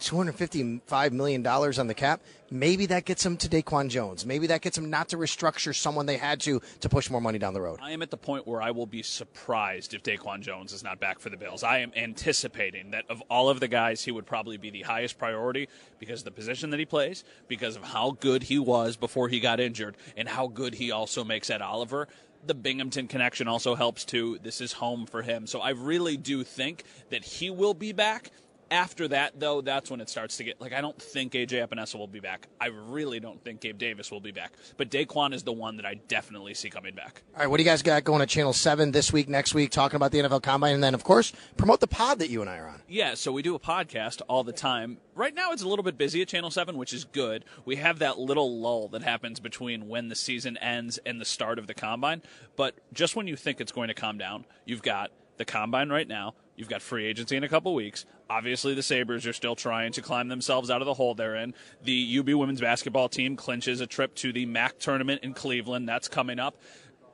two 0.03 0.17
hundred 0.17 0.35
fifty 0.35 0.81
five 0.85 1.13
million 1.13 1.41
dollars 1.41 1.79
on 1.79 1.87
the 1.87 1.93
cap. 1.93 2.21
Maybe 2.51 2.85
that 2.87 3.05
gets 3.05 3.25
him 3.25 3.37
to 3.37 3.49
Daquan 3.49 3.89
Jones. 3.89 4.25
Maybe 4.25 4.47
that 4.47 4.61
gets 4.61 4.77
him 4.77 4.89
not 4.89 5.09
to 5.09 5.17
restructure 5.17 5.73
someone 5.75 6.05
they 6.05 6.17
had 6.17 6.39
to 6.41 6.61
to 6.81 6.89
push 6.89 7.09
more 7.09 7.21
money 7.21 7.39
down 7.39 7.53
the 7.53 7.61
road. 7.61 7.79
I 7.81 7.91
am 7.91 8.01
at 8.01 8.11
the 8.11 8.17
point 8.17 8.45
where 8.45 8.61
I 8.61 8.71
will 8.71 8.85
be 8.85 9.01
surprised 9.01 9.93
if 9.93 10.03
Daquan 10.03 10.41
Jones 10.41 10.73
is 10.73 10.83
not 10.83 10.99
back 10.99 11.19
for 11.19 11.29
the 11.29 11.37
Bills. 11.37 11.63
I 11.63 11.79
am 11.79 11.91
anticipating 11.95 12.91
that 12.91 13.05
of 13.09 13.23
all 13.29 13.49
of 13.49 13.59
the 13.59 13.67
guys, 13.67 14.03
he 14.03 14.11
would 14.11 14.25
probably 14.25 14.57
be 14.57 14.69
the 14.69 14.81
highest 14.81 15.17
priority 15.17 15.69
because 15.99 16.21
of 16.21 16.25
the 16.25 16.31
position 16.31 16.69
that 16.71 16.79
he 16.79 16.85
plays, 16.85 17.23
because 17.47 17.75
of 17.75 17.83
how 17.83 18.11
good 18.11 18.43
he 18.43 18.59
was 18.59 18.97
before 18.97 19.29
he 19.29 19.39
got 19.39 19.59
injured, 19.59 19.95
and 20.17 20.27
how 20.27 20.47
good 20.47 20.75
he 20.75 20.91
also 20.91 21.23
makes 21.23 21.49
Ed 21.49 21.61
Oliver. 21.61 22.07
The 22.45 22.53
Binghamton 22.53 23.07
connection 23.07 23.47
also 23.47 23.73
helps 23.73 24.03
too. 24.03 24.37
This 24.43 24.59
is 24.59 24.73
home 24.73 25.05
for 25.05 25.21
him. 25.21 25.47
So 25.47 25.61
I 25.61 25.69
really 25.69 26.17
do 26.17 26.43
think 26.43 26.83
that 27.09 27.23
he 27.23 27.49
will 27.49 27.73
be 27.73 27.93
back. 27.93 28.31
After 28.73 29.07
that, 29.09 29.39
though, 29.39 29.61
that's 29.61 29.91
when 29.91 30.01
it 30.01 30.09
starts 30.09 30.37
to 30.37 30.43
get 30.43 30.59
like 30.59 30.73
I 30.73 30.81
don't 30.81 30.99
think 30.99 31.33
AJ 31.33 31.67
Epenesa 31.67 31.93
will 31.95 32.07
be 32.07 32.19
back. 32.19 32.47
I 32.59 32.69
really 32.69 33.19
don't 33.19 33.39
think 33.43 33.61
Gabe 33.61 33.77
Davis 33.77 34.09
will 34.09 34.19
be 34.19 34.31
back. 34.31 34.53
But 34.77 34.89
Daquan 34.89 35.31
is 35.31 35.43
the 35.43 35.53
one 35.53 35.77
that 35.77 35.85
I 35.85 35.93
definitely 36.07 36.55
see 36.55 36.71
coming 36.71 36.95
back. 36.95 37.21
All 37.35 37.41
right, 37.41 37.47
what 37.47 37.57
do 37.57 37.63
you 37.63 37.69
guys 37.69 37.83
got 37.83 38.03
going 38.03 38.23
at 38.23 38.29
Channel 38.29 38.51
Seven 38.51 38.91
this 38.91 39.13
week, 39.13 39.29
next 39.29 39.53
week, 39.53 39.69
talking 39.69 39.95
about 39.95 40.11
the 40.11 40.17
NFL 40.17 40.41
Combine, 40.41 40.73
and 40.73 40.83
then 40.83 40.95
of 40.95 41.03
course 41.03 41.33
promote 41.55 41.81
the 41.81 41.87
pod 41.87 42.17
that 42.17 42.31
you 42.31 42.41
and 42.41 42.49
I 42.49 42.57
are 42.57 42.67
on. 42.67 42.81
Yeah, 42.87 43.13
so 43.13 43.31
we 43.31 43.43
do 43.43 43.53
a 43.53 43.59
podcast 43.59 44.23
all 44.27 44.43
the 44.43 44.51
time. 44.51 44.97
Right 45.13 45.35
now, 45.35 45.51
it's 45.51 45.61
a 45.61 45.67
little 45.67 45.83
bit 45.83 45.95
busy 45.95 46.23
at 46.23 46.27
Channel 46.29 46.49
7, 46.49 46.75
which 46.75 46.93
is 46.93 47.03
good. 47.03 47.45
We 47.65 47.75
have 47.75 47.99
that 47.99 48.17
little 48.17 48.59
lull 48.59 48.87
that 48.87 49.03
happens 49.03 49.39
between 49.39 49.87
when 49.87 50.09
the 50.09 50.15
season 50.15 50.57
ends 50.57 50.97
and 51.05 51.21
the 51.21 51.25
start 51.25 51.59
of 51.59 51.67
the 51.67 51.75
combine. 51.75 52.23
But 52.55 52.73
just 52.91 53.15
when 53.15 53.27
you 53.27 53.35
think 53.35 53.61
it's 53.61 53.71
going 53.71 53.89
to 53.89 53.93
calm 53.93 54.17
down, 54.17 54.45
you've 54.65 54.81
got 54.81 55.11
the 55.37 55.45
combine 55.45 55.89
right 55.89 56.07
now. 56.07 56.33
You've 56.55 56.69
got 56.69 56.81
free 56.81 57.05
agency 57.05 57.35
in 57.35 57.43
a 57.43 57.49
couple 57.49 57.73
weeks. 57.73 58.05
Obviously, 58.29 58.73
the 58.73 58.83
Sabres 58.83 59.25
are 59.25 59.33
still 59.33 59.55
trying 59.55 59.91
to 59.93 60.01
climb 60.01 60.27
themselves 60.27 60.69
out 60.69 60.81
of 60.81 60.85
the 60.85 60.93
hole 60.93 61.15
they're 61.15 61.35
in. 61.35 61.53
The 61.83 62.19
UB 62.19 62.29
women's 62.29 62.61
basketball 62.61 63.09
team 63.09 63.35
clinches 63.35 63.81
a 63.81 63.87
trip 63.87 64.13
to 64.15 64.31
the 64.31 64.45
MAC 64.45 64.79
tournament 64.79 65.23
in 65.23 65.33
Cleveland. 65.33 65.89
That's 65.89 66.07
coming 66.07 66.39
up 66.39 66.55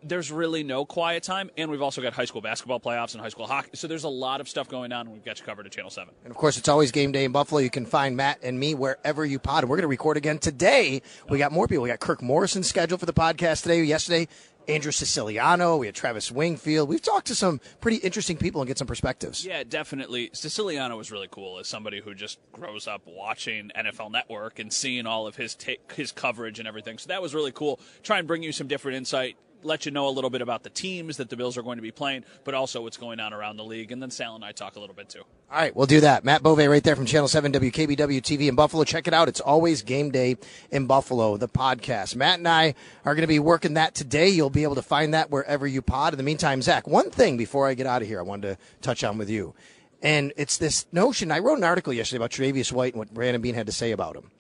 there's 0.04 0.32
really 0.32 0.64
no 0.64 0.86
quiet 0.86 1.24
time, 1.24 1.50
and 1.58 1.70
we've 1.70 1.82
also 1.82 2.02
got 2.02 2.14
high 2.14 2.26
school 2.26 2.42
basketball 2.42 2.80
playoffs 2.80 3.14
and 3.14 3.22
high 3.22 3.30
school 3.30 3.48
hockey. 3.48 3.72
So 3.74 3.88
there's 3.88 4.04
a 4.04 4.10
lot 4.10 4.42
of 4.42 4.48
stuff 4.48 4.70
going 4.70 4.92
on, 4.92 5.08
and 5.08 5.14
we've 5.14 5.24
got 5.24 5.40
you 5.40 5.46
covered 5.46 5.66
at 5.66 5.72
Channel 5.72 5.90
7. 5.90 6.14
And 6.24 6.32
of 6.32 6.38
course, 6.38 6.58
it's 6.58 6.70
always 6.70 6.92
game 6.92 7.12
day 7.12 7.26
in 7.26 7.32
Buffalo. 7.32 7.60
You 7.60 7.70
can 7.70 7.86
find 7.86 8.16
Matt 8.16 8.40
and 8.44 8.60
me 8.60 8.76
wherever 8.76 9.26
you 9.26 9.40
pod. 9.40 9.64
We're 9.66 9.76
going 9.78 9.82
to 9.82 9.88
record 9.88 10.18
again 10.18 10.40
today. 10.40 11.02
We 11.30 11.38
got 11.38 11.52
more 11.52 11.68
people. 11.68 11.84
We 11.84 11.90
got 11.90 12.00
Kirk 12.00 12.22
Morrison 12.22 12.64
scheduled 12.64 13.00
for 13.00 13.06
the 13.06 13.14
podcast 13.14 13.64
today. 13.64 13.84
Yesterday, 13.84 14.28
Andrew 14.70 14.92
Siciliano. 14.92 15.78
We 15.78 15.88
had 15.88 15.96
Travis 15.96 16.32
Wingfield. 16.32 16.88
We've 16.88 17.02
talked 17.02 17.28
to 17.28 17.36
some 17.36 17.60
pretty 17.82 17.98
interesting 17.98 18.38
people 18.38 18.62
and 18.62 18.68
get 18.68 18.78
some 18.78 18.88
perspectives. 18.88 19.46
Yeah, 19.46 19.64
definitely. 19.64 20.30
Siciliano 20.34 20.96
was 20.98 21.12
really 21.12 21.28
cool 21.30 21.60
as 21.60 21.68
somebody 21.68 22.02
who 22.02 22.14
just 22.14 22.40
grows 22.52 22.88
up 22.88 23.02
watching 23.06 23.72
NFL 23.76 24.12
Network 24.12 24.60
and 24.60 24.72
seeing 24.72 25.06
all 25.06 25.28
of 25.28 25.36
his 25.36 25.58
his 25.96 26.12
coverage 26.12 26.60
and 26.60 26.68
everything. 26.68 26.98
So 26.98 27.08
that 27.08 27.22
was 27.22 27.34
really 27.34 27.52
cool. 27.52 27.80
Try 28.04 28.20
and 28.20 28.28
bring 28.28 28.44
you 28.44 28.52
some 28.52 28.68
different 28.68 28.98
insight. 28.98 29.38
Let 29.62 29.86
you 29.86 29.92
know 29.92 30.08
a 30.08 30.10
little 30.10 30.30
bit 30.30 30.42
about 30.42 30.64
the 30.64 30.70
teams 30.70 31.18
that 31.18 31.30
the 31.30 31.36
Bills 31.36 31.58
are 31.58 31.62
going 31.62 31.78
to 31.78 31.82
be 31.82 31.92
playing, 31.92 32.24
but 32.44 32.54
also 32.54 32.82
what's 32.82 32.98
going 32.98 33.20
on 33.20 33.34
around 33.34 33.58
the 33.58 33.64
league. 33.64 33.92
And 33.92 34.02
then 34.02 34.12
Sal 34.12 34.36
and 34.36 34.46
I 34.46 34.52
talk 34.52 34.76
a 34.76 34.80
little 34.80 34.96
bit 34.96 35.10
too. 35.10 35.24
All 35.52 35.60
right, 35.60 35.76
we'll 35.76 35.86
do 35.86 36.02
that. 36.02 36.24
Matt 36.24 36.44
Bove 36.44 36.60
right 36.60 36.84
there 36.84 36.96
from 36.96 37.06
Channel 37.06 37.28
7 37.28 37.52
WKBW 37.52 38.22
TV 38.22 38.48
in 38.48 38.56
Buffalo. 38.56 38.84
Check 38.84 39.08
it 39.08 39.14
out. 39.14 39.28
It's 39.28 39.40
always 39.40 39.82
game 39.82 40.12
day 40.12 40.38
in 40.72 40.86
Buffalo, 40.86 41.38
the 41.38 41.48
podcast. 41.48 42.16
Matt 42.16 42.40
and 42.40 42.48
I 42.48 42.76
are 43.04 43.16
going 43.16 43.24
to 43.24 43.28
be 43.28 43.40
working 43.40 43.74
that 43.74 43.96
today. 43.96 44.30
You'll 44.30 44.50
be 44.50 44.64
able 44.64 44.76
to 44.76 44.82
find 44.82 45.14
that 45.14 45.32
wherever 45.32 45.68
you 45.68 45.82
pod. 45.82 46.14
In 46.14 46.18
the 46.18 46.24
meantime, 46.24 46.62
Zach, 46.62 46.88
one 46.88 47.10
thing 47.10 47.38
before 47.38 47.68
I 47.68 47.74
get 47.74 47.88
out 47.88 48.02
of 48.02 48.08
here, 48.08 48.20
I 48.20 48.24
wanted 48.24 48.50
to 48.50 48.58
touch 48.82 49.04
on 49.04 49.18
with 49.18 49.30
you. 49.30 49.54
And 50.02 50.32
it's 50.38 50.58
this 50.58 50.86
notion. 50.92 51.32
I 51.32 51.40
wrote 51.40 51.58
an 51.58 51.64
article 51.64 51.92
yesterday 51.92 52.18
about 52.18 52.32
Tre'Davious 52.32 52.72
White 52.72 52.94
and 52.94 53.00
what 53.00 53.14
Brandon 53.14 53.42
Beane 53.42 53.56
had 53.56 53.66
to 53.66 53.74
say 53.74 53.92
about 53.92 54.16
him. 54.16 54.32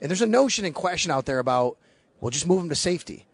And 0.00 0.08
there's 0.10 0.22
a 0.22 0.26
notion 0.26 0.64
and 0.64 0.74
question 0.74 1.10
out 1.10 1.26
there 1.26 1.40
about, 1.40 1.76
well, 2.20 2.30
just 2.30 2.46
move 2.46 2.62
him 2.62 2.68
to 2.68 2.74
safety. 2.74 3.26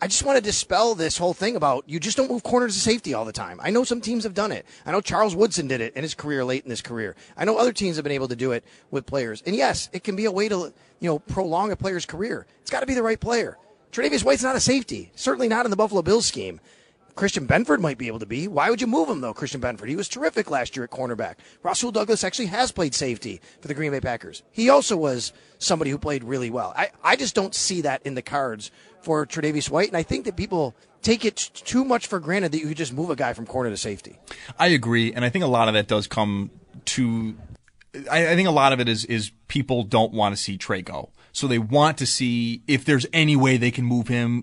I 0.00 0.08
just 0.08 0.24
want 0.24 0.36
to 0.36 0.42
dispel 0.42 0.94
this 0.94 1.16
whole 1.16 1.32
thing 1.32 1.56
about 1.56 1.88
you 1.88 1.98
just 1.98 2.18
don't 2.18 2.30
move 2.30 2.42
corners 2.42 2.74
to 2.74 2.80
safety 2.80 3.14
all 3.14 3.24
the 3.24 3.32
time. 3.32 3.58
I 3.62 3.70
know 3.70 3.82
some 3.82 4.02
teams 4.02 4.24
have 4.24 4.34
done 4.34 4.52
it. 4.52 4.66
I 4.84 4.92
know 4.92 5.00
Charles 5.00 5.34
Woodson 5.34 5.68
did 5.68 5.80
it 5.80 5.94
in 5.94 6.02
his 6.02 6.14
career 6.14 6.44
late 6.44 6.64
in 6.64 6.70
his 6.70 6.82
career. 6.82 7.16
I 7.36 7.46
know 7.46 7.56
other 7.56 7.72
teams 7.72 7.96
have 7.96 8.02
been 8.02 8.12
able 8.12 8.28
to 8.28 8.36
do 8.36 8.52
it 8.52 8.62
with 8.90 9.06
players. 9.06 9.42
And 9.46 9.56
yes, 9.56 9.88
it 9.94 10.04
can 10.04 10.14
be 10.14 10.26
a 10.26 10.30
way 10.30 10.48
to, 10.48 10.72
you 11.00 11.08
know, 11.08 11.18
prolong 11.18 11.72
a 11.72 11.76
player's 11.76 12.04
career. 12.04 12.46
It's 12.60 12.70
got 12.70 12.80
to 12.80 12.86
be 12.86 12.94
the 12.94 13.02
right 13.02 13.18
player. 13.18 13.56
Tre'Davious 13.90 14.22
White's 14.22 14.42
not 14.42 14.56
a 14.56 14.60
safety. 14.60 15.10
Certainly 15.14 15.48
not 15.48 15.64
in 15.64 15.70
the 15.70 15.76
Buffalo 15.76 16.02
Bills 16.02 16.26
scheme. 16.26 16.60
Christian 17.16 17.46
Benford 17.46 17.80
might 17.80 17.96
be 17.96 18.06
able 18.06 18.18
to 18.18 18.26
be. 18.26 18.46
Why 18.46 18.68
would 18.68 18.80
you 18.80 18.86
move 18.86 19.08
him 19.08 19.22
though, 19.22 19.34
Christian 19.34 19.60
Benford? 19.60 19.88
He 19.88 19.96
was 19.96 20.06
terrific 20.06 20.50
last 20.50 20.76
year 20.76 20.84
at 20.84 20.90
cornerback. 20.90 21.36
Rasul 21.62 21.90
Douglas 21.90 22.22
actually 22.22 22.46
has 22.46 22.70
played 22.70 22.94
safety 22.94 23.40
for 23.60 23.68
the 23.68 23.74
Green 23.74 23.90
Bay 23.90 24.00
Packers. 24.00 24.42
He 24.52 24.68
also 24.68 24.96
was 24.96 25.32
somebody 25.58 25.90
who 25.90 25.98
played 25.98 26.22
really 26.22 26.50
well. 26.50 26.74
I, 26.76 26.90
I 27.02 27.16
just 27.16 27.34
don't 27.34 27.54
see 27.54 27.80
that 27.80 28.02
in 28.04 28.14
the 28.14 28.22
cards 28.22 28.70
for 29.00 29.24
Tre'Davious 29.24 29.70
White, 29.70 29.88
and 29.88 29.96
I 29.96 30.02
think 30.02 30.26
that 30.26 30.36
people 30.36 30.74
take 31.00 31.24
it 31.24 31.36
too 31.36 31.84
much 31.84 32.06
for 32.06 32.20
granted 32.20 32.52
that 32.52 32.58
you 32.58 32.68
could 32.68 32.76
just 32.76 32.92
move 32.92 33.08
a 33.08 33.16
guy 33.16 33.32
from 33.32 33.46
corner 33.46 33.70
to 33.70 33.76
safety. 33.76 34.18
I 34.58 34.68
agree, 34.68 35.12
and 35.12 35.24
I 35.24 35.30
think 35.30 35.44
a 35.44 35.48
lot 35.48 35.68
of 35.68 35.74
that 35.74 35.86
does 35.86 36.06
come 36.06 36.50
to. 36.86 37.34
I, 38.10 38.32
I 38.32 38.34
think 38.34 38.48
a 38.48 38.52
lot 38.52 38.72
of 38.74 38.80
it 38.80 38.88
is 38.88 39.04
is 39.06 39.30
people 39.48 39.84
don't 39.84 40.12
want 40.12 40.36
to 40.36 40.42
see 40.42 40.58
Trey 40.58 40.82
go. 40.82 41.10
So 41.36 41.46
they 41.46 41.58
want 41.58 41.98
to 41.98 42.06
see 42.06 42.62
if 42.66 42.86
there's 42.86 43.04
any 43.12 43.36
way 43.36 43.58
they 43.58 43.70
can 43.70 43.84
move 43.84 44.08
him 44.08 44.42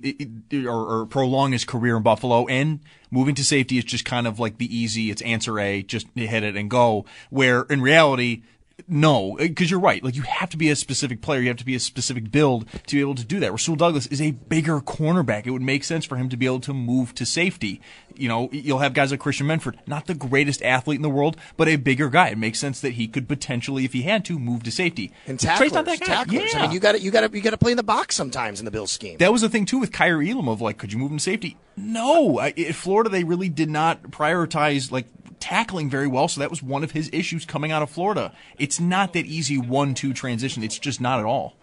or, 0.54 1.00
or, 1.02 1.06
prolong 1.08 1.52
his 1.52 1.66
career 1.66 1.98
in 1.98 2.04
Buffalo. 2.04 2.46
And 2.46 2.82
moving 3.10 3.34
to 3.34 3.44
safety 3.44 3.80
is 3.80 3.84
just 3.84 4.06
kind 4.06 4.28
of 4.28 4.40
like 4.40 4.60
the 4.60 4.78
easy, 4.78 5.10
it's 5.10 5.24
answer 5.24 5.60
A, 5.60 5.82
just 5.82 6.06
hit 6.14 6.44
it 6.44 6.56
and 6.56 6.70
go. 6.70 7.06
Where 7.32 7.64
in 7.64 7.82
reality, 7.82 8.44
no, 8.88 9.38
uh, 9.38 9.44
because 9.44 9.70
you're 9.70 9.80
right. 9.80 10.04
Like 10.04 10.16
you 10.16 10.24
have 10.24 10.50
to 10.50 10.58
be 10.58 10.70
a 10.70 10.76
specific 10.76 11.22
player, 11.22 11.42
you 11.42 11.48
have 11.48 11.58
to 11.58 11.66
be 11.66 11.76
a 11.76 11.80
specific 11.80 12.32
build 12.32 12.68
to 12.88 12.96
be 12.96 13.02
able 13.02 13.16
to 13.16 13.26
do 13.26 13.40
that. 13.40 13.52
Rasul 13.52 13.76
Douglas 13.76 14.08
is 14.08 14.22
a 14.22 14.32
bigger 14.32 14.80
cornerback. 14.80 15.46
It 15.46 15.52
would 15.52 15.62
make 15.62 15.84
sense 15.84 16.06
for 16.06 16.18
him 16.18 16.30
to 16.30 16.38
be 16.38 16.46
able 16.46 16.60
to 16.62 16.74
move 16.74 17.14
to 17.16 17.26
safety. 17.26 17.82
You 18.16 18.28
know, 18.28 18.50
you'll 18.52 18.80
have 18.80 18.94
guys 18.94 19.12
like 19.12 19.20
Christian 19.20 19.48
Benford, 19.48 19.76
not 19.88 20.08
the 20.08 20.14
greatest 20.14 20.62
athlete 20.62 20.98
in 20.98 21.02
the 21.02 21.10
world, 21.10 21.38
but 21.58 21.68
a 21.68 21.76
bigger 21.76 22.10
guy. 22.10 22.30
It 22.30 22.38
makes 22.38 22.60
sense 22.60 22.82
that 22.82 22.94
he 22.94 23.08
could 23.08 23.28
potentially, 23.28 23.86
if 23.86 23.94
he 23.94 24.04
had 24.04 24.26
to, 24.26 24.38
move 24.38 24.64
to 24.64 24.72
safety. 24.72 25.12
And 25.28 25.40
tacklers, 25.40 25.58
Trey's 25.58 25.74
not 25.74 25.86
that 25.86 26.00
guy. 26.00 26.06
tacklers. 26.06 26.54
Yeah. 26.54 26.60
I 26.60 26.62
mean, 26.64 26.72
you 26.72 26.80
got 26.80 26.94
to 26.94 27.00
you 27.00 27.12
got 27.12 27.32
to 27.32 27.36
you 27.36 27.44
got 27.44 27.52
to 27.52 27.58
play 27.58 27.72
in 27.72 27.78
the 27.78 27.84
box 27.84 28.16
sometimes 28.16 28.60
in 28.60 28.66
the 28.66 28.72
Bills 28.72 28.92
scheme. 28.92 29.18
That 29.18 29.32
was 29.32 29.42
the 29.42 29.50
thing 29.50 29.66
too 29.66 29.80
with 29.80 29.92
Kaiir 29.92 30.22
Elam 30.22 30.48
of 30.48 30.62
like, 30.62 30.78
could 30.78 30.92
you 30.92 31.00
move 31.00 31.12
him 31.12 31.18
to 31.18 31.24
safety? 31.24 31.58
No, 31.76 32.40
I, 32.40 32.50
in 32.50 32.74
Florida 32.74 33.10
they 33.10 33.24
really 33.24 33.50
did 33.50 33.70
not 33.70 34.04
prioritize 34.04 34.92
like 34.92 35.08
tackling 35.44 35.90
very 35.90 36.08
well, 36.08 36.30
so 36.30 36.40
that 36.40 36.50
was 36.50 36.64
one 36.64 36.86
of 36.86 36.92
his 36.92 37.10
issues 37.12 37.44
coming 37.44 37.70
out 37.70 37.84
of 37.84 37.90
Florida. 37.90 38.32
It's 38.58 38.80
not 38.80 39.12
that 39.12 39.26
easy 39.26 39.58
one-two 39.58 40.14
transition. 40.14 40.64
It's 40.64 40.80
just 40.80 41.02
not 41.02 41.20
at 41.20 41.26
all. 41.26 41.58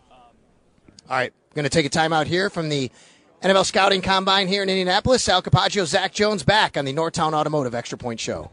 All 1.09 1.17
right, 1.17 1.33
going 1.55 1.65
to 1.65 1.71
take 1.71 1.87
a 1.87 1.89
timeout 1.89 2.27
here 2.27 2.51
from 2.51 2.69
the 2.69 2.91
NFL 3.43 3.65
Scouting 3.65 4.03
Combine 4.03 4.49
here 4.49 4.63
in 4.63 4.69
Indianapolis. 4.69 5.23
Sal 5.23 5.43
Capaccio, 5.43 5.87
Zach 5.87 6.13
Jones 6.13 6.43
back 6.43 6.77
on 6.77 6.85
the 6.85 6.93
Northtown 6.93 7.33
Automotive 7.33 7.75
Extra 7.75 7.97
Point 7.97 8.21
Show. 8.21 8.51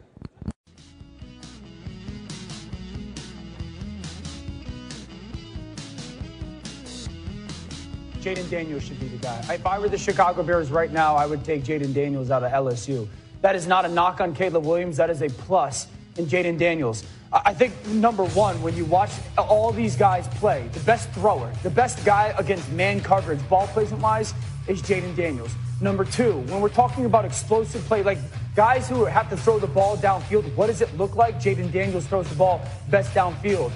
Jayden 8.21 8.49
Daniels 8.49 8.83
should 8.83 8.99
be 9.01 9.09
the 9.09 9.17
guy. 9.17 9.45
If 9.49 9.65
I 9.65 9.77
were 9.77 9.89
the 9.89 9.97
Chicago 9.97 10.41
Bears 10.41 10.71
right 10.71 10.91
now, 10.91 11.17
I 11.17 11.25
would 11.25 11.43
take 11.43 11.65
Jayden 11.65 11.93
Daniels 11.93 12.31
out 12.31 12.45
of 12.45 12.51
LSU. 12.53 13.09
That 13.47 13.55
is 13.55 13.65
not 13.65 13.85
a 13.85 13.87
knock 13.87 14.19
on 14.19 14.35
Caleb 14.35 14.65
Williams. 14.65 14.97
That 14.97 15.09
is 15.09 15.21
a 15.21 15.29
plus 15.29 15.87
in 16.17 16.25
Jayden 16.25 16.59
Daniels. 16.59 17.05
I 17.31 17.53
think, 17.53 17.73
number 17.87 18.25
one, 18.25 18.61
when 18.61 18.75
you 18.75 18.83
watch 18.83 19.11
all 19.37 19.71
these 19.71 19.95
guys 19.95 20.27
play, 20.27 20.67
the 20.73 20.81
best 20.81 21.09
thrower, 21.11 21.49
the 21.63 21.69
best 21.69 22.03
guy 22.03 22.35
against 22.37 22.69
man 22.73 22.99
coverage, 22.99 23.39
ball 23.47 23.67
placement 23.67 24.03
wise, 24.03 24.33
is 24.67 24.81
Jayden 24.81 25.15
Daniels. 25.15 25.55
Number 25.79 26.03
two, 26.03 26.39
when 26.49 26.59
we're 26.59 26.67
talking 26.67 27.05
about 27.05 27.23
explosive 27.23 27.81
play, 27.85 28.03
like 28.03 28.17
guys 28.53 28.89
who 28.89 29.05
have 29.05 29.29
to 29.29 29.37
throw 29.37 29.59
the 29.59 29.67
ball 29.67 29.95
downfield, 29.95 30.53
what 30.57 30.67
does 30.67 30.81
it 30.81 30.97
look 30.97 31.15
like? 31.15 31.39
Jayden 31.39 31.71
Daniels 31.71 32.05
throws 32.05 32.27
the 32.27 32.35
ball 32.35 32.61
best 32.89 33.13
downfield. 33.13 33.71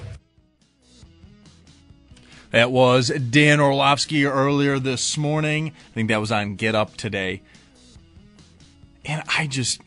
That 2.50 2.72
was 2.72 3.08
Dan 3.08 3.62
Orlovsky 3.62 4.26
earlier 4.26 4.80
this 4.80 5.18
morning. 5.18 5.70
I 5.92 5.94
think 5.94 6.10
that 6.10 6.20
was 6.20 6.34
on 6.34 6.56
Get 6.58 6.76
Up 6.76 6.98
today. 6.98 7.42
And 9.06 9.24
I 9.38 9.48
just, 9.48 9.82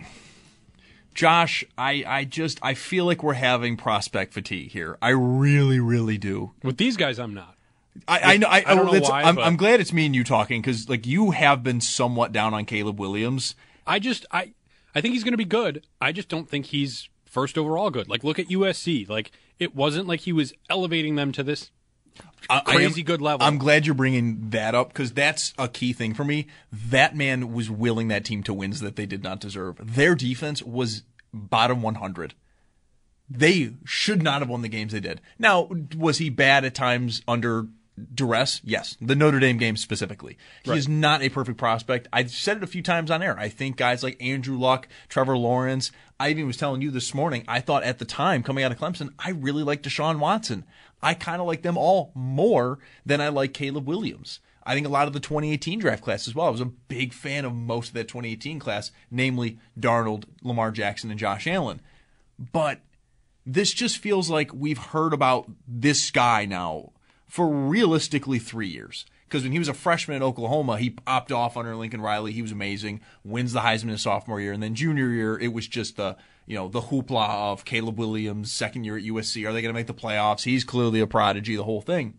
Josh, 1.14 1.64
I, 1.78 2.04
I 2.06 2.24
just, 2.24 2.58
I 2.62 2.74
feel 2.74 3.04
like 3.04 3.22
we're 3.22 3.34
having 3.34 3.76
prospect 3.76 4.32
fatigue 4.34 4.70
here. 4.72 4.98
I 5.00 5.10
really, 5.10 5.80
really 5.80 6.18
do. 6.18 6.52
With 6.62 6.76
these 6.76 6.96
guys, 6.96 7.18
I'm 7.18 7.34
not. 7.34 7.56
I, 8.08 8.34
I 8.34 8.36
know. 8.38 8.48
I, 8.48 8.64
I 8.66 8.74
don't 8.74 8.92
know 8.92 9.00
why, 9.00 9.22
I'm, 9.22 9.38
I'm 9.38 9.56
glad 9.56 9.80
it's 9.80 9.92
me 9.92 10.06
and 10.06 10.14
you 10.16 10.24
talking 10.24 10.60
because, 10.60 10.88
like, 10.88 11.06
you 11.06 11.30
have 11.30 11.62
been 11.62 11.80
somewhat 11.80 12.32
down 12.32 12.52
on 12.52 12.64
Caleb 12.64 12.98
Williams. 12.98 13.54
I 13.86 13.98
just 13.98 14.26
I 14.30 14.52
I 14.94 15.00
think 15.00 15.14
he's 15.14 15.24
going 15.24 15.32
to 15.32 15.38
be 15.38 15.44
good. 15.44 15.86
I 16.00 16.12
just 16.12 16.28
don't 16.28 16.48
think 16.48 16.66
he's 16.66 17.08
first 17.24 17.58
overall 17.58 17.90
good. 17.90 18.08
Like 18.08 18.24
look 18.24 18.38
at 18.38 18.48
USC. 18.48 19.08
Like 19.08 19.32
it 19.58 19.74
wasn't 19.74 20.06
like 20.06 20.20
he 20.20 20.32
was 20.32 20.52
elevating 20.70 21.16
them 21.16 21.32
to 21.32 21.42
this 21.42 21.70
I- 22.50 22.54
I 22.54 22.58
am- 22.58 22.64
crazy 22.76 23.02
good 23.02 23.20
level. 23.22 23.46
I'm 23.46 23.58
glad 23.58 23.86
you're 23.86 23.94
bringing 23.94 24.50
that 24.50 24.74
up 24.74 24.88
because 24.88 25.12
that's 25.12 25.54
a 25.58 25.68
key 25.68 25.92
thing 25.92 26.14
for 26.14 26.24
me. 26.24 26.46
That 26.72 27.16
man 27.16 27.52
was 27.52 27.70
willing 27.70 28.08
that 28.08 28.24
team 28.24 28.42
to 28.44 28.54
wins 28.54 28.80
that 28.80 28.96
they 28.96 29.06
did 29.06 29.22
not 29.22 29.40
deserve. 29.40 29.76
Their 29.82 30.14
defense 30.14 30.62
was 30.62 31.02
bottom 31.32 31.82
100. 31.82 32.34
They 33.28 33.72
should 33.84 34.22
not 34.22 34.42
have 34.42 34.50
won 34.50 34.62
the 34.62 34.68
games 34.68 34.92
they 34.92 35.00
did. 35.00 35.20
Now, 35.38 35.68
was 35.96 36.18
he 36.18 36.28
bad 36.28 36.64
at 36.64 36.74
times 36.74 37.22
under 37.26 37.66
duress? 38.14 38.60
Yes. 38.64 38.96
The 39.00 39.14
Notre 39.14 39.40
Dame 39.40 39.56
game 39.56 39.76
specifically. 39.78 40.36
He 40.62 40.70
Right. 40.70 40.78
is 40.78 40.88
not 40.88 41.22
a 41.22 41.30
perfect 41.30 41.56
prospect. 41.56 42.06
I've 42.12 42.30
said 42.30 42.58
it 42.58 42.62
a 42.62 42.66
few 42.66 42.82
times 42.82 43.10
on 43.10 43.22
air. 43.22 43.38
I 43.38 43.48
think 43.48 43.76
guys 43.76 44.02
like 44.02 44.20
Andrew 44.22 44.58
Luck, 44.58 44.88
Trevor 45.08 45.38
Lawrence, 45.38 45.90
I 46.20 46.28
even 46.30 46.46
was 46.46 46.56
telling 46.58 46.82
you 46.82 46.90
this 46.90 47.14
morning, 47.14 47.44
I 47.48 47.60
thought 47.60 47.82
at 47.82 47.98
the 47.98 48.04
time 48.04 48.42
coming 48.42 48.62
out 48.62 48.72
of 48.72 48.78
Clemson, 48.78 49.10
I 49.18 49.30
really 49.30 49.62
liked 49.62 49.86
Deshaun 49.88 50.18
Watson. 50.18 50.64
I 51.04 51.12
kind 51.12 51.40
of 51.40 51.46
like 51.46 51.60
them 51.60 51.76
all 51.76 52.12
more 52.14 52.78
than 53.04 53.20
I 53.20 53.28
like 53.28 53.52
Caleb 53.52 53.86
Williams. 53.86 54.40
I 54.66 54.74
think 54.74 54.86
a 54.86 54.90
lot 54.90 55.06
of 55.06 55.12
the 55.12 55.20
2018 55.20 55.78
draft 55.78 56.02
class 56.02 56.26
as 56.26 56.34
well. 56.34 56.46
I 56.46 56.50
was 56.50 56.62
a 56.62 56.64
big 56.64 57.12
fan 57.12 57.44
of 57.44 57.54
most 57.54 57.88
of 57.88 57.94
that 57.94 58.08
2018 58.08 58.58
class, 58.58 58.90
namely 59.10 59.58
Darnold, 59.78 60.24
Lamar 60.42 60.70
Jackson, 60.70 61.10
and 61.10 61.20
Josh 61.20 61.46
Allen. 61.46 61.82
But 62.38 62.80
this 63.44 63.74
just 63.74 63.98
feels 63.98 64.30
like 64.30 64.54
we've 64.54 64.78
heard 64.78 65.12
about 65.12 65.50
this 65.68 66.10
guy 66.10 66.46
now 66.46 66.92
for 67.26 67.48
realistically 67.48 68.38
three 68.38 68.68
years. 68.68 69.04
Because 69.28 69.42
when 69.42 69.52
he 69.52 69.58
was 69.58 69.68
a 69.68 69.74
freshman 69.74 70.16
at 70.16 70.22
Oklahoma, 70.22 70.78
he 70.78 70.88
popped 70.88 71.32
off 71.32 71.56
under 71.56 71.76
Lincoln 71.76 72.00
Riley. 72.00 72.32
He 72.32 72.40
was 72.40 72.52
amazing. 72.52 73.02
Wins 73.24 73.52
the 73.52 73.60
Heisman 73.60 73.90
his 73.90 74.02
sophomore 74.02 74.40
year, 74.40 74.52
and 74.52 74.62
then 74.62 74.74
junior 74.74 75.08
year, 75.08 75.38
it 75.38 75.52
was 75.52 75.68
just 75.68 75.96
the 75.96 76.16
you 76.46 76.56
know 76.56 76.68
the 76.68 76.82
hoopla 76.82 77.52
of 77.52 77.64
Caleb 77.64 77.98
Williams, 77.98 78.52
second 78.52 78.84
year 78.84 78.96
at 78.96 79.04
USC. 79.04 79.48
Are 79.48 79.52
they 79.52 79.62
going 79.62 79.74
to 79.74 79.78
make 79.78 79.86
the 79.86 79.94
playoffs? 79.94 80.44
He's 80.44 80.64
clearly 80.64 81.00
a 81.00 81.06
prodigy. 81.06 81.56
The 81.56 81.64
whole 81.64 81.80
thing. 81.80 82.18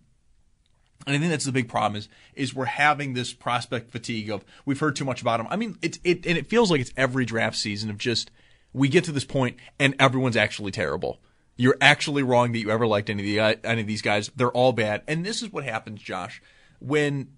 And 1.06 1.16
I 1.16 1.20
think 1.20 1.30
that's 1.30 1.46
the 1.46 1.52
big 1.52 1.70
problem 1.70 1.98
is 1.98 2.10
is 2.34 2.56
we're 2.56 2.66
having 2.66 3.14
this 3.14 3.34
prospect 3.34 3.92
fatigue 3.92 4.30
of 4.30 4.44
we've 4.66 4.80
heard 4.80 4.96
too 4.96 5.06
much 5.06 5.22
about 5.22 5.40
him. 5.40 5.48
I 5.50 5.56
mean, 5.56 5.78
it 5.82 6.00
it 6.04 6.26
and 6.26 6.38
it 6.38 6.48
feels 6.48 6.72
like 6.72 6.82
it's 6.82 6.94
every 6.98 7.26
draft 7.26 7.58
season 7.58 7.90
of 7.90 7.98
just 7.98 8.32
we 8.74 8.90
get 8.90 9.04
to 9.06 9.12
this 9.12 9.26
point 9.26 9.58
and 9.80 9.96
everyone's 10.00 10.38
actually 10.38 10.72
terrible. 10.72 11.20
You're 11.58 11.78
actually 11.80 12.24
wrong 12.24 12.52
that 12.52 12.60
you 12.60 12.70
ever 12.72 12.88
liked 12.88 13.10
any 13.10 13.22
of 13.22 13.54
the 13.62 13.68
any 13.68 13.82
of 13.82 13.88
these 13.88 14.02
guys. 14.02 14.32
They're 14.36 14.52
all 14.52 14.74
bad. 14.74 15.04
And 15.08 15.26
this 15.26 15.42
is 15.42 15.52
what 15.52 15.64
happens, 15.64 16.02
Josh, 16.02 16.42
when 16.80 17.30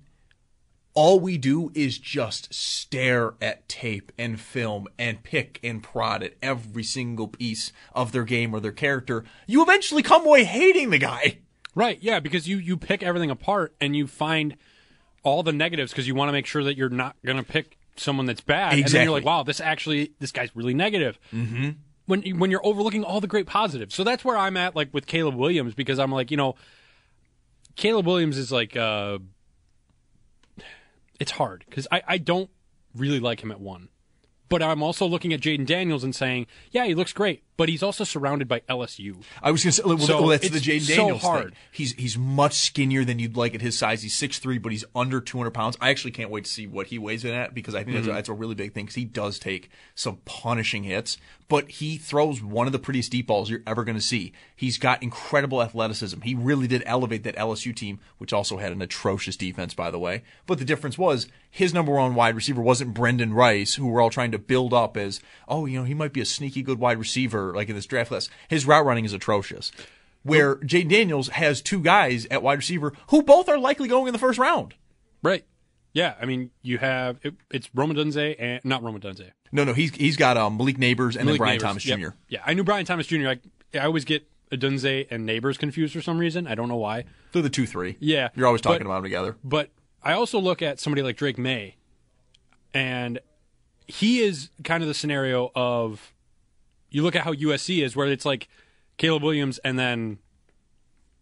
all 0.98 1.19
we 1.19 1.38
do 1.38 1.72
is 1.76 1.99
just 1.99 2.52
stare 2.52 3.36
at 3.40 3.69
tape 3.69 4.11
and 4.18 4.40
film 4.40 4.88
and 4.98 5.22
pick 5.22 5.60
and 5.64 5.84
prod 5.84 6.24
at 6.24 6.34
every 6.41 6.84
single 6.84 7.28
piece 7.28 7.72
of 7.94 8.11
their 8.11 8.24
game 8.24 8.52
or 8.52 8.60
their 8.60 8.72
character. 8.72 9.24
You 9.45 9.61
eventually 9.61 10.02
come 10.02 10.26
away 10.26 10.44
hating 10.44 10.90
the 10.90 10.98
guy. 10.98 11.38
Right, 11.76 11.99
yeah, 12.02 12.19
because 12.19 12.48
you 12.48 12.57
you 12.57 12.78
pick 12.78 13.03
everything 13.03 13.30
apart 13.30 13.76
and 13.80 13.95
you 13.95 14.07
find 14.07 14.57
all 15.22 15.44
the 15.44 15.52
negatives 15.52 15.91
because 15.91 16.07
you 16.07 16.15
want 16.15 16.30
to 16.30 16.34
make 16.34 16.48
sure 16.48 16.64
that 16.64 16.76
you're 16.76 16.90
not 16.90 17.15
going 17.24 17.38
to 17.38 17.44
pick 17.44 17.78
someone 17.95 18.26
that's 18.26 18.41
bad. 18.41 18.74
Exactly. 18.74 18.82
And 18.82 18.90
then 18.90 19.03
you're 19.03 19.14
like, 19.14 19.24
wow, 19.24 19.44
this 19.44 19.61
actually 19.61 20.14
this 20.18 20.32
guy's 20.32 20.49
really 20.56 20.74
negative. 20.74 21.19
Mm-hmm. 21.32 21.69
When 22.07 22.24
when 22.40 22.49
you're 22.49 22.65
overlooking 22.65 23.03
all 23.03 23.22
the 23.22 23.28
great 23.28 23.45
positives. 23.45 23.94
So 23.94 24.03
that's 24.03 24.26
where 24.26 24.36
I'm 24.36 24.57
at 24.57 24.76
like 24.76 24.91
with 24.95 25.06
Caleb 25.06 25.36
Williams 25.36 25.76
because 25.76 25.99
I'm 25.99 26.11
like, 26.11 26.32
you 26.32 26.38
know, 26.38 26.56
Caleb 27.76 28.07
Williams 28.07 28.40
is 28.40 28.52
like 28.52 28.76
uh 28.76 29.19
it's 31.19 31.31
hard 31.31 31.64
because 31.69 31.88
I, 31.91 32.02
I 32.07 32.18
don't 32.18 32.49
really 32.95 33.19
like 33.19 33.41
him 33.44 33.52
at 33.52 33.60
one. 33.60 33.89
But 34.49 34.64
I'm 34.64 34.81
also 34.81 35.06
looking 35.06 35.34
at 35.34 35.41
Jayden 35.41 35.65
Daniels 35.65 36.06
and 36.06 36.15
saying, 36.15 36.48
yeah, 36.72 36.85
he 36.85 36.95
looks 36.95 37.11
great, 37.11 37.44
but 37.57 37.68
he's 37.68 37.84
also 37.84 38.06
surrounded 38.06 38.48
by 38.48 38.61
LSU. 38.69 39.22
I 39.44 39.52
was 39.52 39.61
going 39.61 39.72
to 39.73 39.81
say, 39.81 39.84
well, 39.85 39.98
So 39.98 40.19
well, 40.22 40.30
that's 40.30 40.49
the 40.49 40.60
Jaden 40.60 40.84
so 40.84 40.95
Daniels 40.95 41.22
hard. 41.22 41.44
thing. 41.48 41.53
He's 41.73 41.91
he's 41.95 42.18
much 42.18 42.53
skinnier 42.53 43.03
than 43.03 43.19
you'd 43.19 43.35
like 43.35 43.56
at 43.56 43.61
his 43.61 43.77
size. 43.77 44.03
He's 44.03 44.18
6'3", 44.18 44.61
but 44.61 44.72
he's 44.72 44.85
under 44.95 45.19
200 45.19 45.52
pounds. 45.52 45.76
I 45.81 45.89
actually 45.89 46.11
can't 46.11 46.30
wait 46.30 46.45
to 46.45 46.49
see 46.49 46.65
what 46.65 46.88
he 46.88 46.98
weighs 46.98 47.26
in 47.26 47.34
at 47.34 47.53
because 47.53 47.76
I 47.76 47.84
think 47.84 47.89
Mhm. 47.89 47.94
that's, 47.95 48.07
a, 48.07 48.11
that's 48.14 48.30
a 48.30 48.34
really 48.34 48.56
big 48.56 48.73
thing 48.73 48.85
because 48.85 48.95
he 48.95 49.03
does 49.03 49.38
take 49.38 49.69
some 49.95 50.19
punishing 50.23 50.84
hits, 50.84 51.18
but 51.49 51.69
he 51.69 51.98
throws 51.98 52.41
one 52.41 52.68
of 52.68 52.74
the 52.74 52.80
prettiest 52.80 53.11
deep 53.11 53.28
balls 53.28 53.49
you're 53.49 53.64
ever 53.65 53.84
going 53.84 53.95
to 53.95 54.02
see. 54.02 54.34
He's 54.56 54.78
got 54.78 55.02
incredible 55.02 55.61
athleticism. 55.61 56.22
He 56.22 56.36
really 56.36 56.68
did 56.68 56.84
elevate 56.86 57.24
that 57.24 57.38
LSU 57.38 57.74
team, 57.74 57.99
which 58.18 58.34
also 58.34 58.57
had 58.57 58.74
an 58.74 58.82
atrocious 58.82 59.38
defense, 59.38 59.74
by 59.74 59.90
the 59.90 59.99
way. 59.99 60.24
But 60.45 60.60
the 60.60 60.65
difference 60.65 60.98
was 60.98 61.28
his 61.49 61.74
number 61.74 61.94
one 61.94 62.15
wide 62.15 62.36
receiver 62.36 62.61
wasn't 62.61 62.94
Brenden 62.94 63.34
Rice, 63.34 63.76
who 63.76 63.88
we're 63.88 64.02
all 64.02 64.10
trying 64.10 64.32
to 64.32 64.40
build 64.40 64.74
up 64.74 64.98
as, 64.98 65.22
oh, 65.48 65.65
you 65.65 65.80
know, 65.80 65.86
he 65.86 65.94
might 65.94 66.14
be 66.14 66.22
a 66.22 66.26
sneaky 66.26 66.61
good 66.61 66.80
wide 66.80 66.99
receiver 66.99 67.53
like 67.53 67.69
in 67.69 67.76
this 67.76 67.86
draft 67.86 68.10
class. 68.10 68.30
His 68.49 68.65
route 68.65 68.86
running 68.86 69.06
is 69.06 69.14
atrocious. 69.14 69.72
Where 70.24 70.56
Jay 70.57 70.84
Daniels 70.84 71.30
has 71.30 71.61
two 71.61 71.80
guys 71.80 72.28
at 72.30 72.44
wide 72.44 72.57
receiver 72.57 72.91
who 73.10 73.24
both 73.24 73.48
are 73.48 73.57
likely 73.57 73.88
going 73.88 74.07
in 74.07 74.14
the 74.14 74.19
first 74.19 74.38
round. 74.38 74.74
Right. 75.24 75.45
Yeah, 75.98 76.14
I 76.22 76.26
mean, 76.26 76.52
you 76.61 76.78
have 76.78 77.18
it, 77.24 77.34
it's 77.49 77.72
Rome 77.74 77.91
Odunze 77.91 78.36
and 78.38 78.64
not 78.64 78.84
Rome 78.84 78.99
Odunze. 78.99 79.32
No, 79.52 79.64
no, 79.64 79.74
he's 79.74 79.95
he's 79.95 80.15
got 80.15 80.38
um, 80.38 80.56
Malik 80.56 80.78
Nabers 80.78 81.15
and 81.15 81.26
Malik 81.26 81.32
then 81.32 81.38
Brian 81.38 81.57
Nabers. 81.57 81.61
Thomas 81.64 81.84
Jr. 81.84 81.91
Yep. 81.98 82.14
Yeah, 82.30 82.41
I 82.45 82.53
knew 82.53 82.64
Brian 82.64 82.86
Thomas 82.86 83.07
Jr. 83.07 83.30
I, 83.30 83.40
I 83.74 83.80
always 83.80 84.06
get 84.06 84.28
Odunze 84.52 85.07
and 85.10 85.28
Nabers 85.28 85.57
confused 85.57 85.94
for 85.94 86.02
some 86.03 86.19
reason. 86.19 86.45
I 86.45 86.53
don't 86.53 86.68
know 86.69 86.76
why. 86.76 87.06
They're 87.32 87.41
the 87.41 87.49
two 87.49 87.65
three. 87.65 87.95
Yeah, 87.99 88.30
You're 88.36 88.45
always 88.45 88.61
talking 88.61 88.78
but- 88.82 88.86
about 88.86 88.95
them 88.98 89.03
together. 89.06 89.38
But 89.44 89.72
I 90.03 90.14
also 90.14 90.40
look 90.40 90.61
at 90.61 90.80
somebody 90.80 91.02
like 91.02 91.18
Drake 91.18 91.40
Maye, 91.40 91.78
and 92.76 93.19
he 93.88 94.19
is 94.19 94.52
kind 94.64 94.84
of 94.84 94.88
the 94.88 94.94
scenario 94.94 95.52
of 95.56 96.14
you 96.91 97.02
look 97.02 97.15
at 97.15 97.24
how 97.24 97.34
USC 97.34 97.84
is, 97.84 97.95
where 97.95 98.06
it's 98.07 98.24
like 98.26 98.48
Caleb 98.98 99.24
Williams 99.24 99.57
and 99.64 99.80
then 99.80 100.19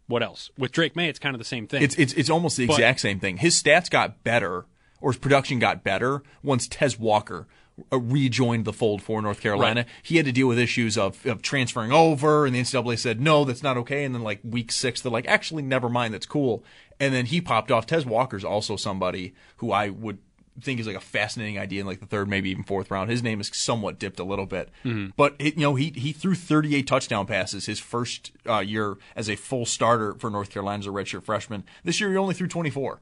what 0.08 0.24
else? 0.24 0.52
With 0.58 0.72
Drake 0.72 0.96
Maye, 0.96 1.10
it's 1.10 1.20
kind 1.20 1.36
of 1.36 1.40
the 1.40 1.46
same 1.46 1.68
thing. 1.68 1.82
It's 1.84 1.96
it's 1.96 2.14
it's 2.14 2.30
almost 2.30 2.58
the 2.58 2.68
But- 2.68 2.74
exact 2.74 3.00
same 3.00 3.20
thing. 3.20 3.38
His 3.38 3.62
stats 3.62 3.90
got 3.90 4.24
better, 4.24 4.66
or 5.02 5.12
his 5.12 5.20
production 5.20 5.60
got 5.60 5.84
better 5.84 6.22
once 6.44 6.68
Tez 6.68 7.00
Walker 7.00 7.48
uh, 7.92 8.00
rejoined 8.00 8.66
the 8.66 8.72
fold 8.74 9.02
for 9.02 9.22
North 9.22 9.42
Carolina. 9.42 9.82
Right. 9.82 9.90
He 10.04 10.18
had 10.18 10.26
to 10.26 10.32
deal 10.32 10.48
with 10.48 10.58
issues 10.58 10.98
of, 10.98 11.26
of 11.26 11.42
transferring 11.42 11.92
over, 11.92 12.46
and 12.46 12.56
the 12.56 12.62
NCAA 12.62 12.98
said 12.98 13.20
no, 13.20 13.44
that's 13.44 13.64
not 13.64 13.78
okay. 13.78 14.04
And 14.04 14.16
then 14.16 14.22
like 14.22 14.40
week 14.44 14.72
six, 14.72 15.02
they're 15.02 15.12
like, 15.12 15.28
actually, 15.28 15.64
never 15.64 15.90
mind, 15.90 16.14
that's 16.14 16.26
cool. 16.26 16.64
And 17.00 17.14
then 17.14 17.26
he 17.26 17.42
popped 17.42 17.72
off. 17.72 17.86
Tez 17.86 18.06
Walker's 18.06 18.46
also 18.46 18.78
somebody 18.78 19.34
who 19.58 19.72
I 19.72 19.90
would 19.90 20.20
think 20.62 20.80
is 20.80 20.88
like 20.88 20.96
a 20.96 21.02
fascinating 21.02 21.60
idea 21.60 21.82
in 21.82 21.88
like 21.88 22.00
the 22.00 22.06
third, 22.06 22.28
maybe 22.30 22.50
even 22.50 22.64
fourth 22.64 22.90
round. 22.92 23.10
His 23.10 23.22
name 23.24 23.42
is 23.42 23.52
somewhat 23.54 24.00
dipped 24.00 24.20
a 24.20 24.24
little 24.24 24.46
bit, 24.46 24.70
Mhm. 24.86 25.12
but 25.18 25.36
it, 25.40 25.56
you 25.56 25.62
know 25.62 25.76
he 25.76 25.92
he 25.96 26.12
threw 26.14 26.34
38 26.36 26.88
touchdown 26.88 27.26
passes 27.26 27.66
his 27.66 27.80
first 27.80 28.32
uh, 28.50 28.60
year 28.60 28.98
as 29.16 29.30
a 29.30 29.36
full 29.36 29.66
starter 29.66 30.14
for 30.16 30.30
North 30.30 30.50
Carolina 30.50 30.80
as 30.80 30.88
a 30.88 30.92
redshirt 30.92 31.24
freshman. 31.24 31.64
This 31.84 32.00
year 32.00 32.10
he 32.12 32.18
only 32.18 32.34
threw 32.34 32.48
24. 32.48 33.02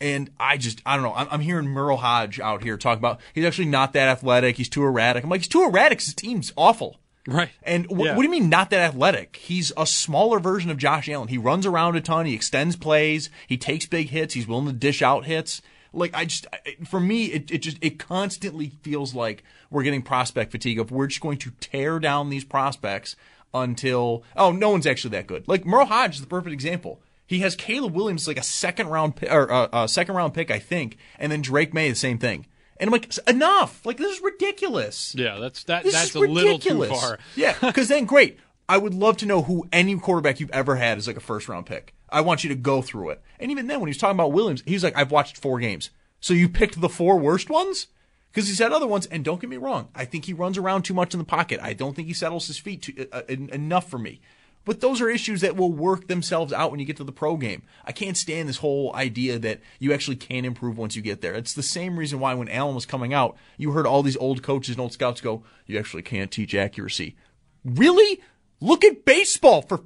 And 0.00 0.30
I 0.38 0.58
just, 0.58 0.80
I 0.86 0.94
don't 0.94 1.02
know. 1.02 1.14
I'm, 1.14 1.26
I'm 1.30 1.40
hearing 1.40 1.66
Merril 1.66 1.98
Hoge 1.98 2.38
out 2.38 2.62
here 2.62 2.76
talk 2.76 2.98
about 2.98 3.18
he's 3.34 3.44
actually 3.44 3.66
not 3.66 3.92
that 3.94 4.08
athletic. 4.08 4.56
He's 4.56 4.68
too 4.68 4.84
erratic. 4.84 5.24
I'm 5.24 5.30
like, 5.30 5.40
he's 5.40 5.48
too 5.48 5.64
erratic. 5.64 6.00
His 6.00 6.14
team's 6.14 6.52
awful. 6.56 7.00
Right. 7.26 7.50
And 7.64 7.86
wh- 7.86 8.04
Yeah. 8.04 8.10
what 8.14 8.18
do 8.18 8.22
you 8.22 8.30
mean 8.30 8.48
not 8.48 8.70
that 8.70 8.80
athletic? 8.80 9.36
He's 9.36 9.72
a 9.76 9.84
smaller 9.86 10.38
version 10.38 10.70
of 10.70 10.78
Josh 10.78 11.08
Allen. 11.08 11.26
He 11.28 11.36
runs 11.36 11.66
around 11.66 11.96
a 11.96 12.00
ton. 12.00 12.26
He 12.26 12.34
extends 12.34 12.76
plays. 12.76 13.28
He 13.48 13.56
takes 13.58 13.86
big 13.86 14.10
hits. 14.10 14.34
He's 14.34 14.46
willing 14.46 14.66
to 14.66 14.72
dish 14.72 15.02
out 15.02 15.24
hits. 15.26 15.60
Like 15.92 16.14
I 16.14 16.24
just, 16.24 16.46
for 16.86 17.00
me, 17.00 17.26
it, 17.26 17.50
it 17.50 17.58
just 17.58 17.78
it 17.80 17.98
constantly 17.98 18.72
feels 18.82 19.14
like 19.14 19.42
we're 19.70 19.82
getting 19.82 20.02
prospect 20.02 20.52
fatigue. 20.52 20.78
Of 20.78 20.90
we're 20.90 21.06
just 21.06 21.20
going 21.20 21.38
to 21.38 21.50
tear 21.60 21.98
down 21.98 22.30
these 22.30 22.44
prospects 22.44 23.16
until 23.54 24.22
oh 24.36 24.52
no 24.52 24.70
one's 24.70 24.86
actually 24.86 25.10
that 25.10 25.26
good. 25.26 25.46
Like 25.48 25.64
Merril 25.64 25.88
Hoge 25.88 26.16
is 26.16 26.20
the 26.20 26.26
perfect 26.26 26.52
example. 26.52 27.00
He 27.26 27.40
has 27.40 27.54
Caleb 27.56 27.94
Williams 27.94 28.26
like 28.26 28.38
a 28.38 28.42
second 28.42 28.88
round 28.88 29.14
or 29.30 29.50
uh, 29.52 29.68
a 29.72 29.88
second 29.88 30.14
round 30.14 30.34
pick, 30.34 30.50
I 30.50 30.58
think, 30.58 30.96
and 31.18 31.30
then 31.30 31.42
Drake 31.42 31.74
Maye 31.74 31.90
the 31.90 31.94
same 31.94 32.18
thing. 32.18 32.46
And 32.80 32.88
I'm 32.88 32.92
like, 32.92 33.10
enough! 33.26 33.84
Like 33.84 33.96
this 33.96 34.16
is 34.16 34.22
ridiculous. 34.22 35.14
yeah, 35.16 35.38
that's 35.38 35.64
that. 35.64 35.82
This 35.82 35.94
that's 35.94 36.14
a 36.14 36.20
little 36.20 36.58
too 36.58 36.84
far. 36.84 37.18
Yeah, 37.36 37.56
because 37.60 37.88
then 37.88 38.04
great. 38.04 38.38
I 38.68 38.78
would 38.78 38.94
love 38.94 39.16
to 39.18 39.26
know 39.26 39.42
who 39.42 39.66
any 39.72 39.98
quarterback 39.98 40.40
you've 40.40 40.50
ever 40.50 40.76
had 40.76 40.98
is 40.98 41.06
like 41.06 41.16
a 41.16 41.20
first 41.20 41.48
round 41.48 41.66
pick. 41.66 41.94
I 42.10 42.20
want 42.20 42.44
you 42.44 42.48
to 42.48 42.56
go 42.56 42.82
through 42.82 43.10
it. 43.10 43.22
And 43.38 43.50
even 43.50 43.66
then, 43.66 43.80
when 43.80 43.88
he 43.88 43.90
was 43.90 43.98
talking 43.98 44.16
about 44.16 44.32
Williams, 44.32 44.62
he 44.66 44.74
was 44.74 44.84
like, 44.84 44.96
"I've 44.96 45.10
watched 45.10 45.36
four 45.36 45.58
games." 45.58 45.90
So 46.20 46.34
you 46.34 46.48
picked 46.48 46.80
the 46.80 46.88
four 46.88 47.16
worst 47.18 47.48
ones 47.50 47.88
because 48.32 48.48
he's 48.48 48.58
had 48.58 48.72
other 48.72 48.86
ones. 48.86 49.06
And 49.06 49.24
don't 49.24 49.40
get 49.40 49.50
me 49.50 49.56
wrong, 49.56 49.88
I 49.94 50.04
think 50.04 50.24
he 50.24 50.32
runs 50.32 50.58
around 50.58 50.82
too 50.82 50.94
much 50.94 51.14
in 51.14 51.18
the 51.18 51.24
pocket. 51.24 51.60
I 51.62 51.72
don't 51.72 51.94
think 51.94 52.08
he 52.08 52.14
settles 52.14 52.46
his 52.46 52.58
feet 52.58 53.08
uh, 53.12 53.22
en- 53.28 53.50
enough 53.52 53.88
for 53.88 53.98
me. 53.98 54.20
But 54.64 54.80
those 54.80 55.00
are 55.00 55.08
issues 55.08 55.40
that 55.40 55.56
will 55.56 55.72
work 55.72 56.08
themselves 56.08 56.52
out 56.52 56.70
when 56.70 56.78
you 56.78 56.84
get 56.84 56.98
to 56.98 57.04
the 57.04 57.10
pro 57.10 57.38
game. 57.38 57.62
I 57.86 57.92
can't 57.92 58.18
stand 58.18 58.48
this 58.48 58.58
whole 58.58 58.94
idea 58.94 59.38
that 59.38 59.60
you 59.78 59.94
actually 59.94 60.16
can 60.16 60.44
improve 60.44 60.76
once 60.76 60.94
you 60.94 61.00
get 61.00 61.22
there. 61.22 61.32
It's 61.32 61.54
the 61.54 61.62
same 61.62 61.98
reason 61.98 62.20
why 62.20 62.34
when 62.34 62.50
Allen 62.50 62.74
was 62.74 62.84
coming 62.84 63.14
out, 63.14 63.36
you 63.56 63.72
heard 63.72 63.86
all 63.86 64.02
these 64.02 64.16
old 64.18 64.42
coaches 64.42 64.74
and 64.74 64.80
old 64.80 64.92
scouts 64.92 65.22
go, 65.22 65.42
"You 65.66 65.78
actually 65.78 66.02
can't 66.02 66.30
teach 66.30 66.54
accuracy." 66.54 67.16
Really? 67.64 68.20
Look 68.60 68.84
at 68.84 69.06
baseball 69.06 69.62
for 69.62 69.84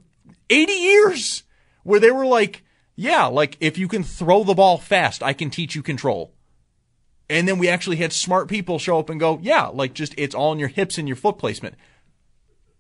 80 0.51 0.73
years 0.73 1.45
where 1.85 2.01
they 2.01 2.11
were 2.11 2.27
like, 2.27 2.65
"Yeah, 2.97 3.27
like 3.27 3.57
if 3.61 3.79
you 3.79 3.89
can 3.89 4.03
throw 4.03 4.45
the 4.45 4.55
ball 4.55 4.79
fast, 4.79 5.23
I 5.23 5.33
can 5.33 5.51
teach 5.51 5.75
you 5.75 5.83
control." 5.83 6.35
And 7.29 7.49
then 7.49 7.59
we 7.59 7.69
actually 7.69 7.97
had 7.97 8.13
smart 8.13 8.49
people 8.49 8.79
show 8.79 8.99
up 8.99 9.09
and 9.09 9.21
go, 9.21 9.39
"Yeah, 9.43 9.67
like 9.67 9.95
just 9.95 10.15
it's 10.19 10.35
all 10.35 10.53
in 10.53 10.59
your 10.59 10.69
hips 10.69 10.99
and 10.99 11.09
your 11.09 11.17
foot 11.17 11.39
placement." 11.39 11.77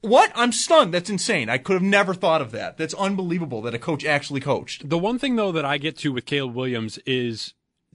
What? 0.02 0.32
I'm 0.34 0.50
stunned. 0.50 0.92
That's 0.92 1.10
insane. 1.10 1.48
I 1.48 1.58
could 1.58 1.74
have 1.74 1.82
never 1.82 2.12
thought 2.12 2.42
of 2.42 2.50
that. 2.50 2.76
That's 2.76 2.94
unbelievable 2.94 3.62
that 3.62 3.74
a 3.74 3.78
coach 3.78 4.04
actually 4.04 4.40
coached. 4.40 4.88
The 4.88 4.98
one 4.98 5.18
thing 5.18 5.36
though 5.36 5.52
that 5.52 5.64
I 5.64 5.78
get 5.78 5.96
to 5.98 6.12
with 6.12 6.26
Caleb 6.26 6.54
Williams 6.54 6.98
is 7.06 7.54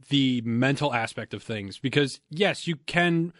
the 0.10 0.42
mental 0.46 0.94
aspect 0.94 1.34
of 1.34 1.44
things 1.44 1.80
because 1.80 2.22
yes, 2.30 2.66
you 2.66 2.78
can 2.86 3.34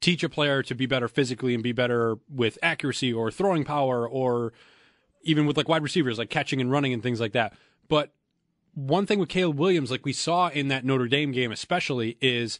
teach 0.00 0.24
a 0.24 0.28
player 0.28 0.62
to 0.62 0.74
be 0.74 0.86
better 0.86 1.08
physically 1.08 1.54
and 1.54 1.62
be 1.62 1.72
better 1.72 2.16
with 2.28 2.58
accuracy 2.62 3.12
or 3.12 3.30
throwing 3.30 3.64
power 3.64 4.08
or 4.08 4.52
even 5.24 5.46
with 5.46 5.56
like 5.56 5.68
wide 5.68 5.82
receivers 5.82 6.18
like 6.18 6.30
catching 6.30 6.60
and 6.60 6.70
running 6.70 6.92
and 6.92 7.02
things 7.02 7.20
like 7.20 7.32
that. 7.32 7.54
But 7.88 8.12
one 8.74 9.06
thing 9.06 9.18
with 9.18 9.28
Caleb 9.28 9.58
Williams 9.58 9.90
like 9.90 10.04
we 10.04 10.12
saw 10.12 10.48
in 10.48 10.68
that 10.68 10.84
Notre 10.84 11.06
Dame 11.08 11.32
game 11.32 11.52
especially 11.52 12.16
is 12.20 12.58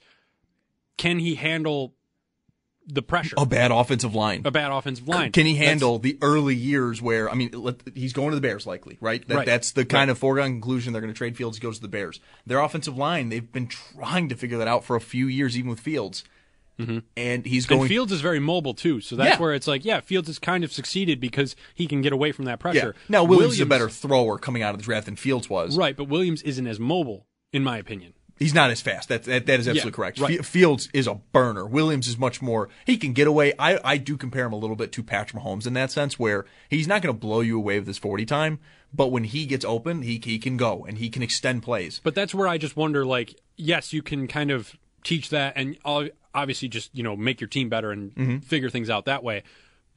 can 0.97 1.19
he 1.19 1.35
handle 1.35 1.95
the 2.87 3.01
pressure? 3.03 3.35
A 3.39 3.47
bad 3.47 3.71
offensive 3.71 4.15
line. 4.15 4.43
A 4.45 4.51
bad 4.51 4.71
offensive 4.71 5.09
line. 5.09 5.33
Can 5.33 5.47
he 5.47 5.55
That's- 5.55 5.69
handle 5.71 5.99
the 5.99 6.19
early 6.21 6.55
years 6.55 7.01
where 7.01 7.31
I 7.31 7.35
mean 7.35 7.51
let, 7.53 7.77
he's 7.95 8.13
going 8.13 8.31
to 8.31 8.35
the 8.37 8.43
Bears 8.43 8.67
likely, 8.67 8.99
right? 9.01 9.27
That, 9.27 9.35
Right. 9.37 9.47
That's 9.47 9.73
the 9.73 9.85
kind 9.85 10.09
Right. 10.09 10.11
of 10.11 10.19
foregone 10.19 10.51
conclusion. 10.53 10.93
They're 10.93 11.01
going 11.03 11.13
to 11.13 11.17
trade 11.17 11.37
Fields. 11.37 11.57
He 11.57 11.63
goes 11.63 11.77
to 11.77 11.83
the 11.83 11.89
Bears. 11.89 12.21
Their 12.47 12.61
offensive 12.61 12.97
line, 12.97 13.31
they've 13.31 13.51
been 13.51 13.69
trying 13.69 14.29
to 14.29 14.37
figure 14.37 14.59
that 14.59 14.69
out 14.69 14.85
for 14.85 14.97
a 14.97 15.01
few 15.01 15.27
years, 15.27 15.57
even 15.57 15.71
with 15.71 15.81
Fields. 15.81 16.25
Mm-hmm. 16.79 16.99
And 17.17 17.47
he's 17.47 17.67
going. 17.67 17.83
And 17.83 17.89
Fields 17.89 18.11
is 18.13 18.21
very 18.21 18.41
mobile 18.41 18.75
too, 18.75 19.01
so 19.01 19.15
that's 19.17 19.37
Yeah. 19.37 19.39
where 19.41 19.55
it's 19.55 19.67
like, 19.67 19.85
yeah, 19.85 20.01
Fields 20.01 20.27
has 20.29 20.39
kind 20.39 20.65
of 20.65 20.73
succeeded 20.73 21.21
because 21.21 21.55
he 21.75 21.87
can 21.87 22.03
get 22.03 22.13
away 22.13 22.33
from 22.33 22.47
that 22.47 22.59
pressure. 22.59 22.95
yeah. 22.97 23.03
Now 23.09 23.25
Williams, 23.25 23.55
is 23.55 23.61
a 23.61 23.67
better 23.67 23.89
thrower 23.89 24.39
coming 24.39 24.63
out 24.63 24.75
of 24.75 24.79
the 24.81 24.85
draft 24.85 25.07
than 25.07 25.17
Fields 25.17 25.49
was. 25.49 25.77
right? 25.77 25.97
But 25.97 26.05
Williams 26.09 26.43
isn't 26.43 26.67
as 26.67 26.81
mobile, 26.81 27.27
in 27.53 27.63
my 27.63 27.79
opinion. 27.79 28.15
He's 28.37 28.53
not 28.53 28.71
as 28.71 28.81
fast. 28.81 29.09
That 29.09 29.23
that, 29.23 29.47
that 29.47 29.61
is 29.61 29.67
Yeah, 29.67 29.71
absolutely 29.71 29.93
correct. 29.93 30.19
right. 30.19 30.45
Fields 30.45 30.89
is 30.93 31.07
a 31.07 31.15
burner. 31.15 31.65
Williams 31.65 32.09
is 32.09 32.19
much 32.19 32.43
more. 32.43 32.69
He 32.85 32.97
can 32.97 33.13
get 33.13 33.29
away. 33.29 33.53
I 33.61 33.79
I 33.85 33.97
do 33.97 34.17
compare 34.17 34.45
him 34.47 34.53
a 34.53 34.57
little 34.57 34.75
bit 34.75 34.91
to 34.93 35.05
Patrick 35.05 35.41
Mahomes 35.41 35.69
in 35.69 35.75
that 35.75 35.93
sense, 35.93 36.19
where 36.19 36.45
he's 36.69 36.89
not 36.89 37.01
going 37.01 37.15
to 37.15 37.19
blow 37.21 37.41
you 37.43 37.57
away 37.57 37.79
with 37.79 37.87
his 37.87 37.97
forty 37.99 38.27
time, 38.27 38.59
but 38.93 39.13
when 39.13 39.23
he 39.23 39.47
gets 39.47 39.65
open, 39.65 40.03
he 40.03 40.21
he 40.25 40.41
can 40.41 40.57
go 40.57 40.85
and 40.85 40.99
he 40.99 41.09
can 41.11 41.23
extend 41.23 41.63
plays. 41.63 42.01
But 42.03 42.17
that's 42.17 42.35
where 42.35 42.49
I 42.49 42.59
just 42.59 42.77
wonder, 42.77 43.07
like, 43.07 43.39
yes, 43.57 43.93
you 43.93 44.03
can 44.03 44.27
kind 44.27 44.51
of 44.51 44.75
teach 45.05 45.29
that, 45.31 45.53
and 45.55 45.77
obviously 46.35 46.69
just 46.69 46.95
you 46.97 47.03
know 47.03 47.17
make 47.17 47.41
your 47.41 47.49
team 47.49 47.69
better 47.69 47.91
and 47.93 48.15
Mhm. 48.15 48.45
figure 48.45 48.69
things 48.71 48.91
out 48.91 49.05
that 49.07 49.23
way. 49.23 49.43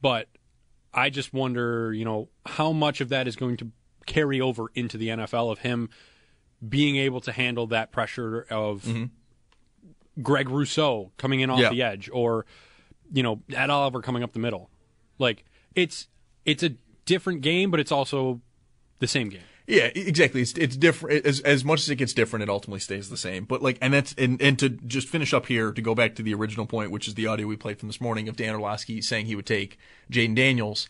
But 0.00 0.28
I 0.94 1.10
just 1.10 1.32
wonder, 1.34 1.92
you 1.92 2.04
know, 2.04 2.28
how 2.46 2.72
much 2.72 3.00
of 3.00 3.08
that 3.10 3.26
is 3.28 3.36
going 3.36 3.56
to 3.58 3.70
carry 4.06 4.40
over 4.40 4.70
into 4.74 4.96
the 4.96 5.08
NFL 5.08 5.50
of 5.50 5.58
him 5.60 5.90
being 6.66 6.96
able 6.96 7.20
to 7.20 7.32
handle 7.32 7.66
that 7.68 7.92
pressure 7.92 8.42
of 8.50 8.84
Greg 10.22 10.48
Rousseau 10.48 11.12
coming 11.16 11.40
in 11.40 11.50
off 11.50 11.60
Yeah. 11.60 11.70
the 11.70 11.82
edge, 11.82 12.08
or 12.12 12.46
you 13.12 13.22
know 13.22 13.42
Ed 13.54 13.70
Oliver 13.70 14.00
coming 14.02 14.22
up 14.22 14.32
the 14.32 14.38
middle. 14.38 14.70
Like 15.18 15.44
it's 15.74 16.08
it's 16.44 16.62
a 16.62 16.70
different 17.04 17.42
game, 17.42 17.70
but 17.70 17.78
it's 17.80 17.92
also 17.92 18.40
the 18.98 19.06
same 19.06 19.28
game. 19.28 19.42
Yeah, 19.68 19.90
exactly. 19.94 20.40
It's 20.40 20.52
it's 20.52 20.78
different 20.78 21.26
as 21.26 21.40
as 21.40 21.62
much 21.62 21.80
as 21.80 21.90
it 21.90 21.96
gets 21.96 22.14
different. 22.14 22.42
It 22.42 22.48
ultimately 22.48 22.80
stays 22.80 23.10
the 23.10 23.18
same. 23.18 23.44
But 23.44 23.62
like, 23.62 23.76
and 23.82 23.92
that's 23.92 24.14
and 24.16 24.40
and 24.40 24.58
to 24.60 24.70
just 24.70 25.08
finish 25.08 25.34
up 25.34 25.44
here 25.44 25.72
to 25.72 25.82
go 25.82 25.94
back 25.94 26.14
to 26.14 26.22
the 26.22 26.32
original 26.32 26.64
point, 26.64 26.90
which 26.90 27.06
is 27.06 27.14
the 27.14 27.26
audio 27.26 27.46
we 27.46 27.56
played 27.56 27.78
from 27.78 27.90
this 27.90 28.00
morning 28.00 28.30
of 28.30 28.36
Dan 28.36 28.54
Orlovsky 28.54 29.02
saying 29.02 29.26
he 29.26 29.36
would 29.36 29.44
take 29.44 29.78
Jayden 30.10 30.34
Daniels. 30.34 30.88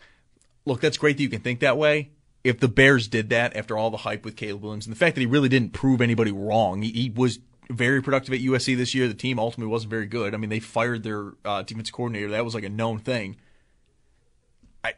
Look, 0.64 0.80
that's 0.80 0.96
great 0.96 1.16
that 1.16 1.24
you 1.24 1.28
can 1.28 1.40
think 1.40 1.58
that 1.58 1.76
way. 1.76 2.10
If 2.44 2.60
the 2.60 2.68
Bears 2.68 3.08
did 3.08 3.30
that 3.30 3.56
after 3.56 3.76
all 3.76 3.90
the 3.90 3.96
hype 3.96 4.24
with 4.24 4.36
Caleb 4.36 4.62
Williams 4.62 4.86
and 4.86 4.94
the 4.94 4.98
fact 4.98 5.16
that 5.16 5.22
he 5.22 5.26
really 5.26 5.48
didn't 5.48 5.72
prove 5.72 6.00
anybody 6.00 6.30
wrong, 6.30 6.82
he, 6.82 6.92
he 6.92 7.10
was 7.10 7.40
very 7.68 8.00
productive 8.00 8.32
at 8.32 8.40
USC 8.40 8.76
this 8.76 8.94
year. 8.94 9.08
The 9.08 9.14
team 9.14 9.40
ultimately 9.40 9.72
wasn't 9.72 9.90
very 9.90 10.06
good. 10.06 10.34
I 10.34 10.36
mean, 10.36 10.50
they 10.50 10.60
fired 10.60 11.02
their 11.02 11.32
uh, 11.44 11.62
defensive 11.62 11.92
coordinator. 11.92 12.30
That 12.30 12.44
was 12.44 12.54
like 12.54 12.62
a 12.62 12.68
known 12.68 13.00
thing. 13.00 13.38
I 14.84 14.94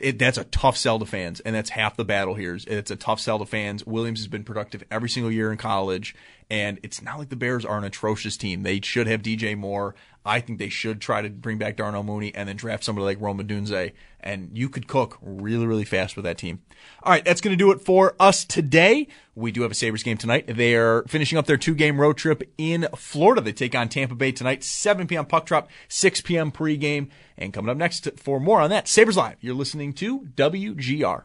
it, 0.00 0.18
that's 0.18 0.38
a 0.38 0.44
tough 0.44 0.76
sell 0.76 0.98
to 0.98 1.06
fans, 1.06 1.40
and 1.40 1.54
that's 1.54 1.70
half 1.70 1.96
the 1.96 2.04
battle 2.04 2.34
here. 2.34 2.58
It's 2.66 2.90
a 2.90 2.96
tough 2.96 3.20
sell 3.20 3.38
to 3.38 3.46
fans. 3.46 3.86
Williams 3.86 4.20
has 4.20 4.28
been 4.28 4.44
productive 4.44 4.82
every 4.90 5.08
single 5.08 5.30
year 5.30 5.52
in 5.52 5.58
college, 5.58 6.14
and 6.50 6.80
it's 6.82 7.00
not 7.00 7.18
like 7.18 7.28
the 7.28 7.36
Bears 7.36 7.64
are 7.64 7.78
an 7.78 7.84
atrocious 7.84 8.36
team. 8.36 8.62
They 8.62 8.80
should 8.80 9.06
have 9.06 9.22
DJ 9.22 9.56
Moore. 9.56 9.94
I 10.24 10.40
think 10.40 10.58
they 10.58 10.70
should 10.70 11.00
try 11.00 11.20
to 11.20 11.28
bring 11.28 11.58
back 11.58 11.76
Darnell 11.76 12.02
Mooney 12.02 12.34
and 12.34 12.48
then 12.48 12.56
draft 12.56 12.82
somebody 12.82 13.04
like 13.04 13.20
Rome 13.20 13.38
Odunze, 13.38 13.92
and 14.20 14.50
you 14.56 14.70
could 14.70 14.88
cook 14.88 15.18
really, 15.20 15.66
really 15.66 15.84
fast 15.84 16.16
with 16.16 16.24
that 16.24 16.38
team. 16.38 16.62
All 17.02 17.12
right, 17.12 17.24
that's 17.24 17.42
going 17.42 17.52
to 17.52 17.62
do 17.62 17.70
it 17.72 17.82
for 17.82 18.16
us 18.18 18.44
today. 18.44 19.06
We 19.34 19.52
do 19.52 19.62
have 19.62 19.70
a 19.70 19.74
Sabres 19.74 20.02
game 20.02 20.16
tonight. 20.16 20.46
They 20.46 20.74
are 20.76 21.04
finishing 21.08 21.36
up 21.36 21.46
their 21.46 21.58
two 21.58 21.74
game 21.74 22.00
road 22.00 22.16
trip 22.16 22.42
in 22.56 22.88
Florida. 22.96 23.42
They 23.42 23.52
take 23.52 23.74
on 23.74 23.88
Tampa 23.88 24.14
Bay 24.14 24.32
tonight, 24.32 24.64
7 24.64 25.06
p.m. 25.06 25.26
puck 25.26 25.44
drop, 25.44 25.68
6 25.88 26.22
p.m. 26.22 26.50
pregame. 26.50 27.10
And 27.36 27.52
coming 27.52 27.70
up 27.70 27.76
next 27.76 28.08
for 28.18 28.40
more 28.40 28.60
on 28.60 28.70
that, 28.70 28.88
Sabres 28.88 29.16
Live, 29.16 29.36
you're 29.40 29.54
listening 29.54 29.92
to 29.94 30.20
WGR. 30.20 31.24